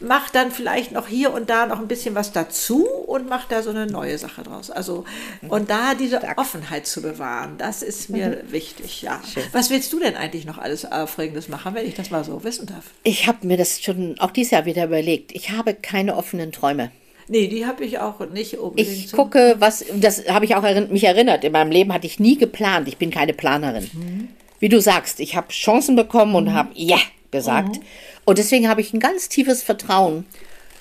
mache 0.00 0.30
dann 0.32 0.52
vielleicht 0.52 0.92
noch 0.92 1.08
hier 1.08 1.34
und 1.34 1.50
da 1.50 1.66
noch 1.66 1.80
ein 1.80 1.88
bisschen 1.88 2.14
was 2.14 2.32
dazu 2.32 2.86
und 2.86 3.28
mache 3.28 3.46
da 3.48 3.62
so 3.62 3.70
eine 3.70 3.86
neue 3.86 4.16
Sache 4.16 4.42
draus. 4.42 4.70
Also 4.70 5.04
und 5.48 5.70
da 5.70 5.94
diese 5.94 6.22
Offenheit 6.36 6.86
zu 6.86 7.02
bewahren, 7.02 7.56
das 7.58 7.82
ist 7.82 8.10
mir 8.10 8.28
mhm. 8.44 8.52
wichtig. 8.52 9.02
Ja. 9.02 9.20
Schön. 9.32 9.42
Was 9.52 9.70
willst 9.70 9.92
du 9.92 9.98
denn 9.98 10.14
eigentlich 10.14 10.46
noch 10.46 10.58
alles 10.58 10.90
Aufregendes 10.90 11.48
machen, 11.48 11.74
wenn 11.74 11.86
ich 11.86 11.94
das 11.94 12.10
mal 12.10 12.24
so 12.24 12.44
wissen 12.44 12.66
darf? 12.66 12.84
Ich 13.02 13.26
habe 13.26 13.46
mir 13.46 13.56
das 13.56 13.82
schon 13.82 14.18
auch 14.20 14.30
dieses 14.30 14.52
Jahr 14.52 14.64
wieder 14.64 14.84
überlegt. 14.84 15.32
Ich 15.32 15.50
habe 15.50 15.74
keine 15.74 16.16
offenen 16.16 16.52
Träume. 16.52 16.92
Nee, 17.26 17.48
die 17.48 17.66
habe 17.66 17.84
ich 17.84 17.98
auch 17.98 18.20
nicht 18.30 18.58
unbedingt. 18.58 19.06
Ich 19.06 19.12
gucke, 19.12 19.56
was, 19.58 19.84
das 19.94 20.28
habe 20.28 20.44
ich 20.44 20.54
auch 20.54 20.62
mich 20.90 21.04
erinnert. 21.04 21.42
In 21.42 21.52
meinem 21.52 21.70
Leben 21.72 21.92
hatte 21.92 22.06
ich 22.06 22.20
nie 22.20 22.36
geplant. 22.36 22.86
Ich 22.86 22.98
bin 22.98 23.10
keine 23.10 23.32
Planerin. 23.32 23.90
Mhm 23.94 24.28
wie 24.64 24.70
du 24.70 24.80
sagst, 24.80 25.20
ich 25.20 25.36
habe 25.36 25.48
Chancen 25.48 25.94
bekommen 25.94 26.34
und 26.34 26.46
mhm. 26.46 26.54
habe 26.54 26.70
ja 26.72 26.96
gesagt. 27.30 27.76
Mhm. 27.76 27.82
Und 28.24 28.38
deswegen 28.38 28.66
habe 28.66 28.80
ich 28.80 28.94
ein 28.94 28.98
ganz 28.98 29.28
tiefes 29.28 29.62
Vertrauen, 29.62 30.24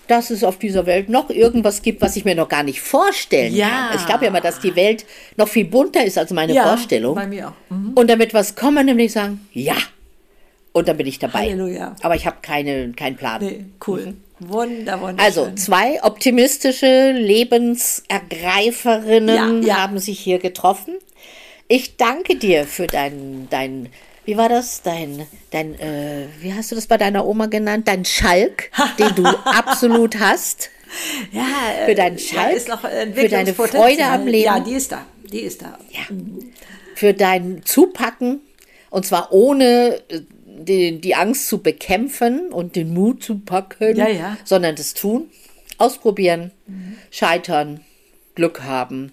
dass 0.08 0.30
es 0.30 0.46
auf 0.46 0.58
dieser 0.58 0.86
Welt 0.86 1.10
noch 1.10 1.30
irgendwas 1.30 1.82
gibt, 1.82 2.02
was 2.02 2.16
ich 2.16 2.24
mir 2.24 2.34
noch 2.34 2.48
gar 2.48 2.64
nicht 2.64 2.80
vorstellen 2.80 3.54
ja. 3.54 3.68
kann. 3.68 3.88
Also 3.90 4.00
ich 4.00 4.06
glaube 4.06 4.24
ja 4.24 4.30
immer, 4.30 4.40
dass 4.40 4.62
die 4.62 4.78
Welt 4.78 5.06
noch 5.36 5.50
viel 5.50 5.66
bunter 5.66 6.06
ist 6.06 6.18
als 6.18 6.32
meine 6.32 6.54
ja, 6.54 6.64
Vorstellung. 6.64 7.16
Bei 7.16 7.28
mir 7.28 7.50
auch. 7.50 7.54
Mhm. 7.72 7.92
Und 7.96 8.10
damit 8.10 8.34
was 8.34 8.56
kommen, 8.56 8.86
nämlich 8.86 9.12
sagen, 9.12 9.46
ja. 9.52 9.76
Und 10.72 10.88
dann 10.88 10.96
bin 10.96 11.06
ich 11.06 11.20
dabei. 11.20 11.50
Halleluja. 11.50 11.98
Aber 12.04 12.16
ich 12.16 12.26
habe 12.26 12.38
keine, 12.42 12.94
keinen 12.94 13.18
Plan. 13.18 13.44
Nee, 13.44 13.66
cool. 13.86 14.14
Mhm. 14.40 14.50
Wunder, 14.50 15.02
wunderschön. 15.02 15.20
Also 15.20 15.52
zwei 15.56 16.02
optimistische 16.04 17.12
Lebensergreiferinnen 17.12 19.64
ja, 19.64 19.80
haben 19.80 20.00
sich 20.00 20.22
hier 20.22 20.40
getroffen. 20.40 21.00
Ich 21.74 21.98
danke 21.98 22.36
dir 22.36 22.68
für 22.68 22.86
dein, 22.86 23.48
dein 23.50 23.90
wie 24.26 24.38
war 24.38 24.48
das? 24.48 24.84
Dein, 24.84 25.26
dein 25.50 25.74
äh, 25.80 26.28
wie 26.40 26.54
hast 26.54 26.70
du 26.70 26.76
das 26.76 26.86
bei 26.86 26.98
deiner 26.98 27.26
Oma 27.26 27.48
genannt? 27.48 27.88
Dein 27.88 28.06
Schalk, 28.06 28.70
den 29.00 29.16
du 29.16 29.26
absolut 29.26 30.20
hast. 30.20 30.70
Ja, 31.32 31.42
für 31.88 31.96
deinen 31.96 32.20
Schalk, 32.20 32.68
ja, 32.68 32.78
für 32.78 33.28
deine 33.28 33.56
Freude 33.56 34.06
am 34.06 34.28
Leben. 34.28 34.46
Ja, 34.46 34.60
die 34.60 34.74
ist 34.74 34.92
da. 34.92 35.04
Die 35.24 35.40
ist 35.40 35.64
da. 35.64 35.80
Ja. 35.90 36.02
Für 36.94 37.16
dein 37.16 37.66
Zupacken 37.66 38.42
und 38.92 39.08
zwar 39.08 39.34
ohne 39.34 40.00
äh, 40.10 40.22
die, 40.46 41.02
die 41.02 41.16
Angst 41.16 41.48
zu 41.48 41.64
bekämpfen 41.64 42.54
und 42.54 42.76
den 42.76 42.94
Mut 42.94 43.24
zu 43.24 43.40
packen, 43.40 43.98
ja, 43.98 44.10
ja. 44.10 44.38
sondern 44.44 44.76
das 44.76 44.94
tun, 44.94 45.32
ausprobieren, 45.80 46.52
mhm. 46.68 46.98
scheitern, 47.10 47.80
Glück 48.36 48.62
haben 48.62 49.12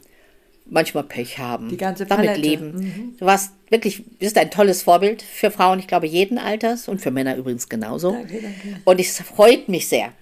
manchmal 0.71 1.05
Pech 1.05 1.39
haben, 1.39 1.68
Die 1.68 1.77
ganze 1.77 2.07
damit 2.07 2.39
leben. 2.39 2.73
Mhm. 2.73 3.16
Du 3.18 3.27
warst 3.27 3.53
wirklich, 3.68 4.05
bist 4.18 4.39
ein 4.39 4.51
tolles 4.51 4.83
Vorbild 4.83 5.23
für 5.23 5.51
Frauen, 5.51 5.79
ich 5.79 5.87
glaube 5.87 6.07
jeden 6.07 6.39
Alters 6.39 6.89
und 6.89 7.01
für 7.01 7.11
Männer 7.11 7.37
übrigens 7.37 7.68
genauso. 7.68 8.12
Danke, 8.12 8.41
danke. 8.41 8.81
Und 8.85 9.01
es 9.01 9.21
freut 9.21 9.68
mich 9.68 9.89
sehr, 9.89 10.12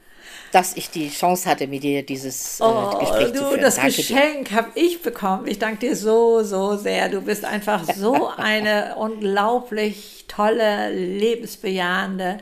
dass 0.53 0.77
ich 0.77 0.91
die 0.91 1.11
Chance 1.11 1.49
hatte, 1.49 1.67
mit 1.67 1.83
dir 1.83 2.03
dieses 2.03 2.61
äh, 2.61 2.65
oh, 2.65 2.99
Gespräch 2.99 3.29
du, 3.29 3.39
zu 3.39 3.45
führen. 3.45 3.61
Das 3.61 3.77
danke 3.77 3.93
Geschenk 3.93 4.51
habe 4.53 4.71
ich 4.75 5.03
bekommen. 5.03 5.47
Ich 5.47 5.59
danke 5.59 5.89
dir 5.89 5.97
so, 5.97 6.43
so 6.43 6.77
sehr. 6.77 7.09
Du 7.09 7.21
bist 7.21 7.45
einfach 7.45 7.85
so 7.85 8.29
eine 8.37 8.97
unglaublich 8.97 10.25
tolle, 10.29 10.91
lebensbejahende 10.91 12.39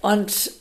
und 0.00 0.52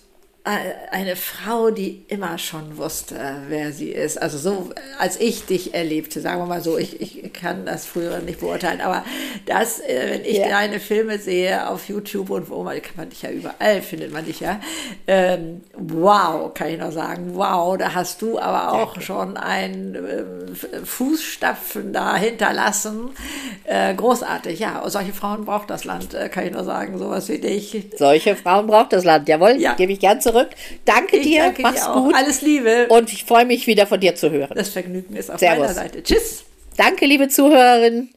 eine 0.44 1.16
Frau, 1.16 1.70
die 1.70 2.06
immer 2.08 2.38
schon 2.38 2.78
wusste, 2.78 3.16
wer 3.50 3.74
sie 3.74 3.90
ist. 3.90 4.20
Also 4.20 4.38
so, 4.38 4.70
als 4.98 5.20
ich 5.20 5.46
dich 5.46 5.74
erlebte, 5.74 6.22
sagen 6.22 6.42
wir 6.42 6.46
mal 6.46 6.62
so, 6.62 6.78
ich, 6.78 7.02
ich 7.02 7.34
kann 7.34 7.66
das 7.66 7.86
früher 7.86 8.20
nicht 8.20 8.40
beurteilen, 8.40 8.80
aber 8.82 9.04
das, 9.46 9.80
äh, 9.82 10.12
wenn 10.12 10.26
ich 10.26 10.38
ja. 10.38 10.48
deine 10.48 10.80
Filme 10.80 11.20
sehe 11.20 11.70
auf 11.70 11.90
YouTube 11.90 12.30
und 12.30 12.50
wo 12.50 12.64
man, 12.64 12.82
kann 12.82 12.94
man 12.96 13.10
dich 13.10 13.22
ja 13.22 13.30
überall, 13.30 13.82
findet 13.82 14.14
man 14.14 14.26
dich 14.26 14.40
ja, 14.40 14.60
ähm, 15.08 15.62
wow, 15.74 16.54
kann 16.54 16.70
ich 16.70 16.80
noch 16.80 16.94
sagen, 16.94 17.32
wow, 17.36 17.78
da 17.78 17.94
hast 17.94 18.22
du 18.22 18.40
aber 18.40 18.74
auch 18.74 18.94
Danke. 18.94 19.02
schon 19.02 19.38
einen 19.38 19.96
äh, 19.96 20.86
Fußstapfen 20.86 21.92
da 21.92 22.16
hinterlassen. 22.16 23.10
Äh, 23.66 23.94
großartig, 23.94 24.58
ja, 24.60 24.80
und 24.80 24.90
solche 24.90 25.14
Frauen 25.14 25.46
braucht 25.46 25.70
das 25.70 25.84
Land, 25.84 26.14
äh, 26.14 26.30
kann 26.30 26.48
ich 26.48 26.54
nur 26.54 26.64
sagen, 26.64 26.98
sowas 26.98 27.28
wie 27.28 27.40
dich. 27.40 27.90
Solche 27.98 28.36
Frauen 28.36 28.68
braucht 28.68 28.94
das 28.94 29.04
Land, 29.04 29.28
jawohl, 29.28 29.58
ja. 29.60 29.74
gebe 29.74 29.92
ich 29.92 30.00
zurück 30.00 30.29
zurück. 30.32 30.50
Danke 30.86 31.18
ich 31.18 31.28
dir, 31.28 31.44
danke 31.44 31.62
mach's 31.62 31.86
dir 31.86 31.94
gut. 31.94 32.16
Alles 32.16 32.42
Liebe. 32.42 32.88
Und 32.90 33.12
ich 33.12 33.26
freue 33.26 33.46
mich 33.46 33.68
wieder 33.68 33.88
von 33.88 34.00
dir 34.00 34.16
zu 34.16 34.32
hören. 34.32 34.54
Das 34.56 34.70
Vergnügen 34.70 35.16
ist 35.16 35.30
auf 35.30 35.40
Servus. 35.40 35.60
meiner 35.60 35.74
Seite. 35.74 36.04
Tschüss. 36.04 36.44
Danke, 36.78 37.06
liebe 37.06 37.28
Zuhörerinnen. 37.28 38.14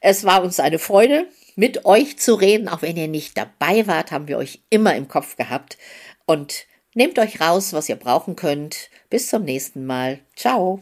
Es 0.00 0.24
war 0.24 0.42
uns 0.42 0.60
eine 0.60 0.78
Freude, 0.78 1.26
mit 1.54 1.84
euch 1.84 2.18
zu 2.18 2.34
reden. 2.34 2.68
Auch 2.68 2.82
wenn 2.82 2.96
ihr 2.96 3.08
nicht 3.08 3.36
dabei 3.36 3.86
wart, 3.86 4.10
haben 4.10 4.28
wir 4.28 4.38
euch 4.38 4.60
immer 4.70 4.94
im 4.94 5.08
Kopf 5.08 5.36
gehabt. 5.36 5.76
Und 6.24 6.66
nehmt 6.94 7.18
euch 7.18 7.40
raus, 7.40 7.72
was 7.72 7.88
ihr 7.88 7.96
brauchen 7.96 8.36
könnt. 8.36 8.90
Bis 9.10 9.28
zum 9.28 9.44
nächsten 9.44 9.86
Mal. 9.86 10.20
Ciao. 10.34 10.80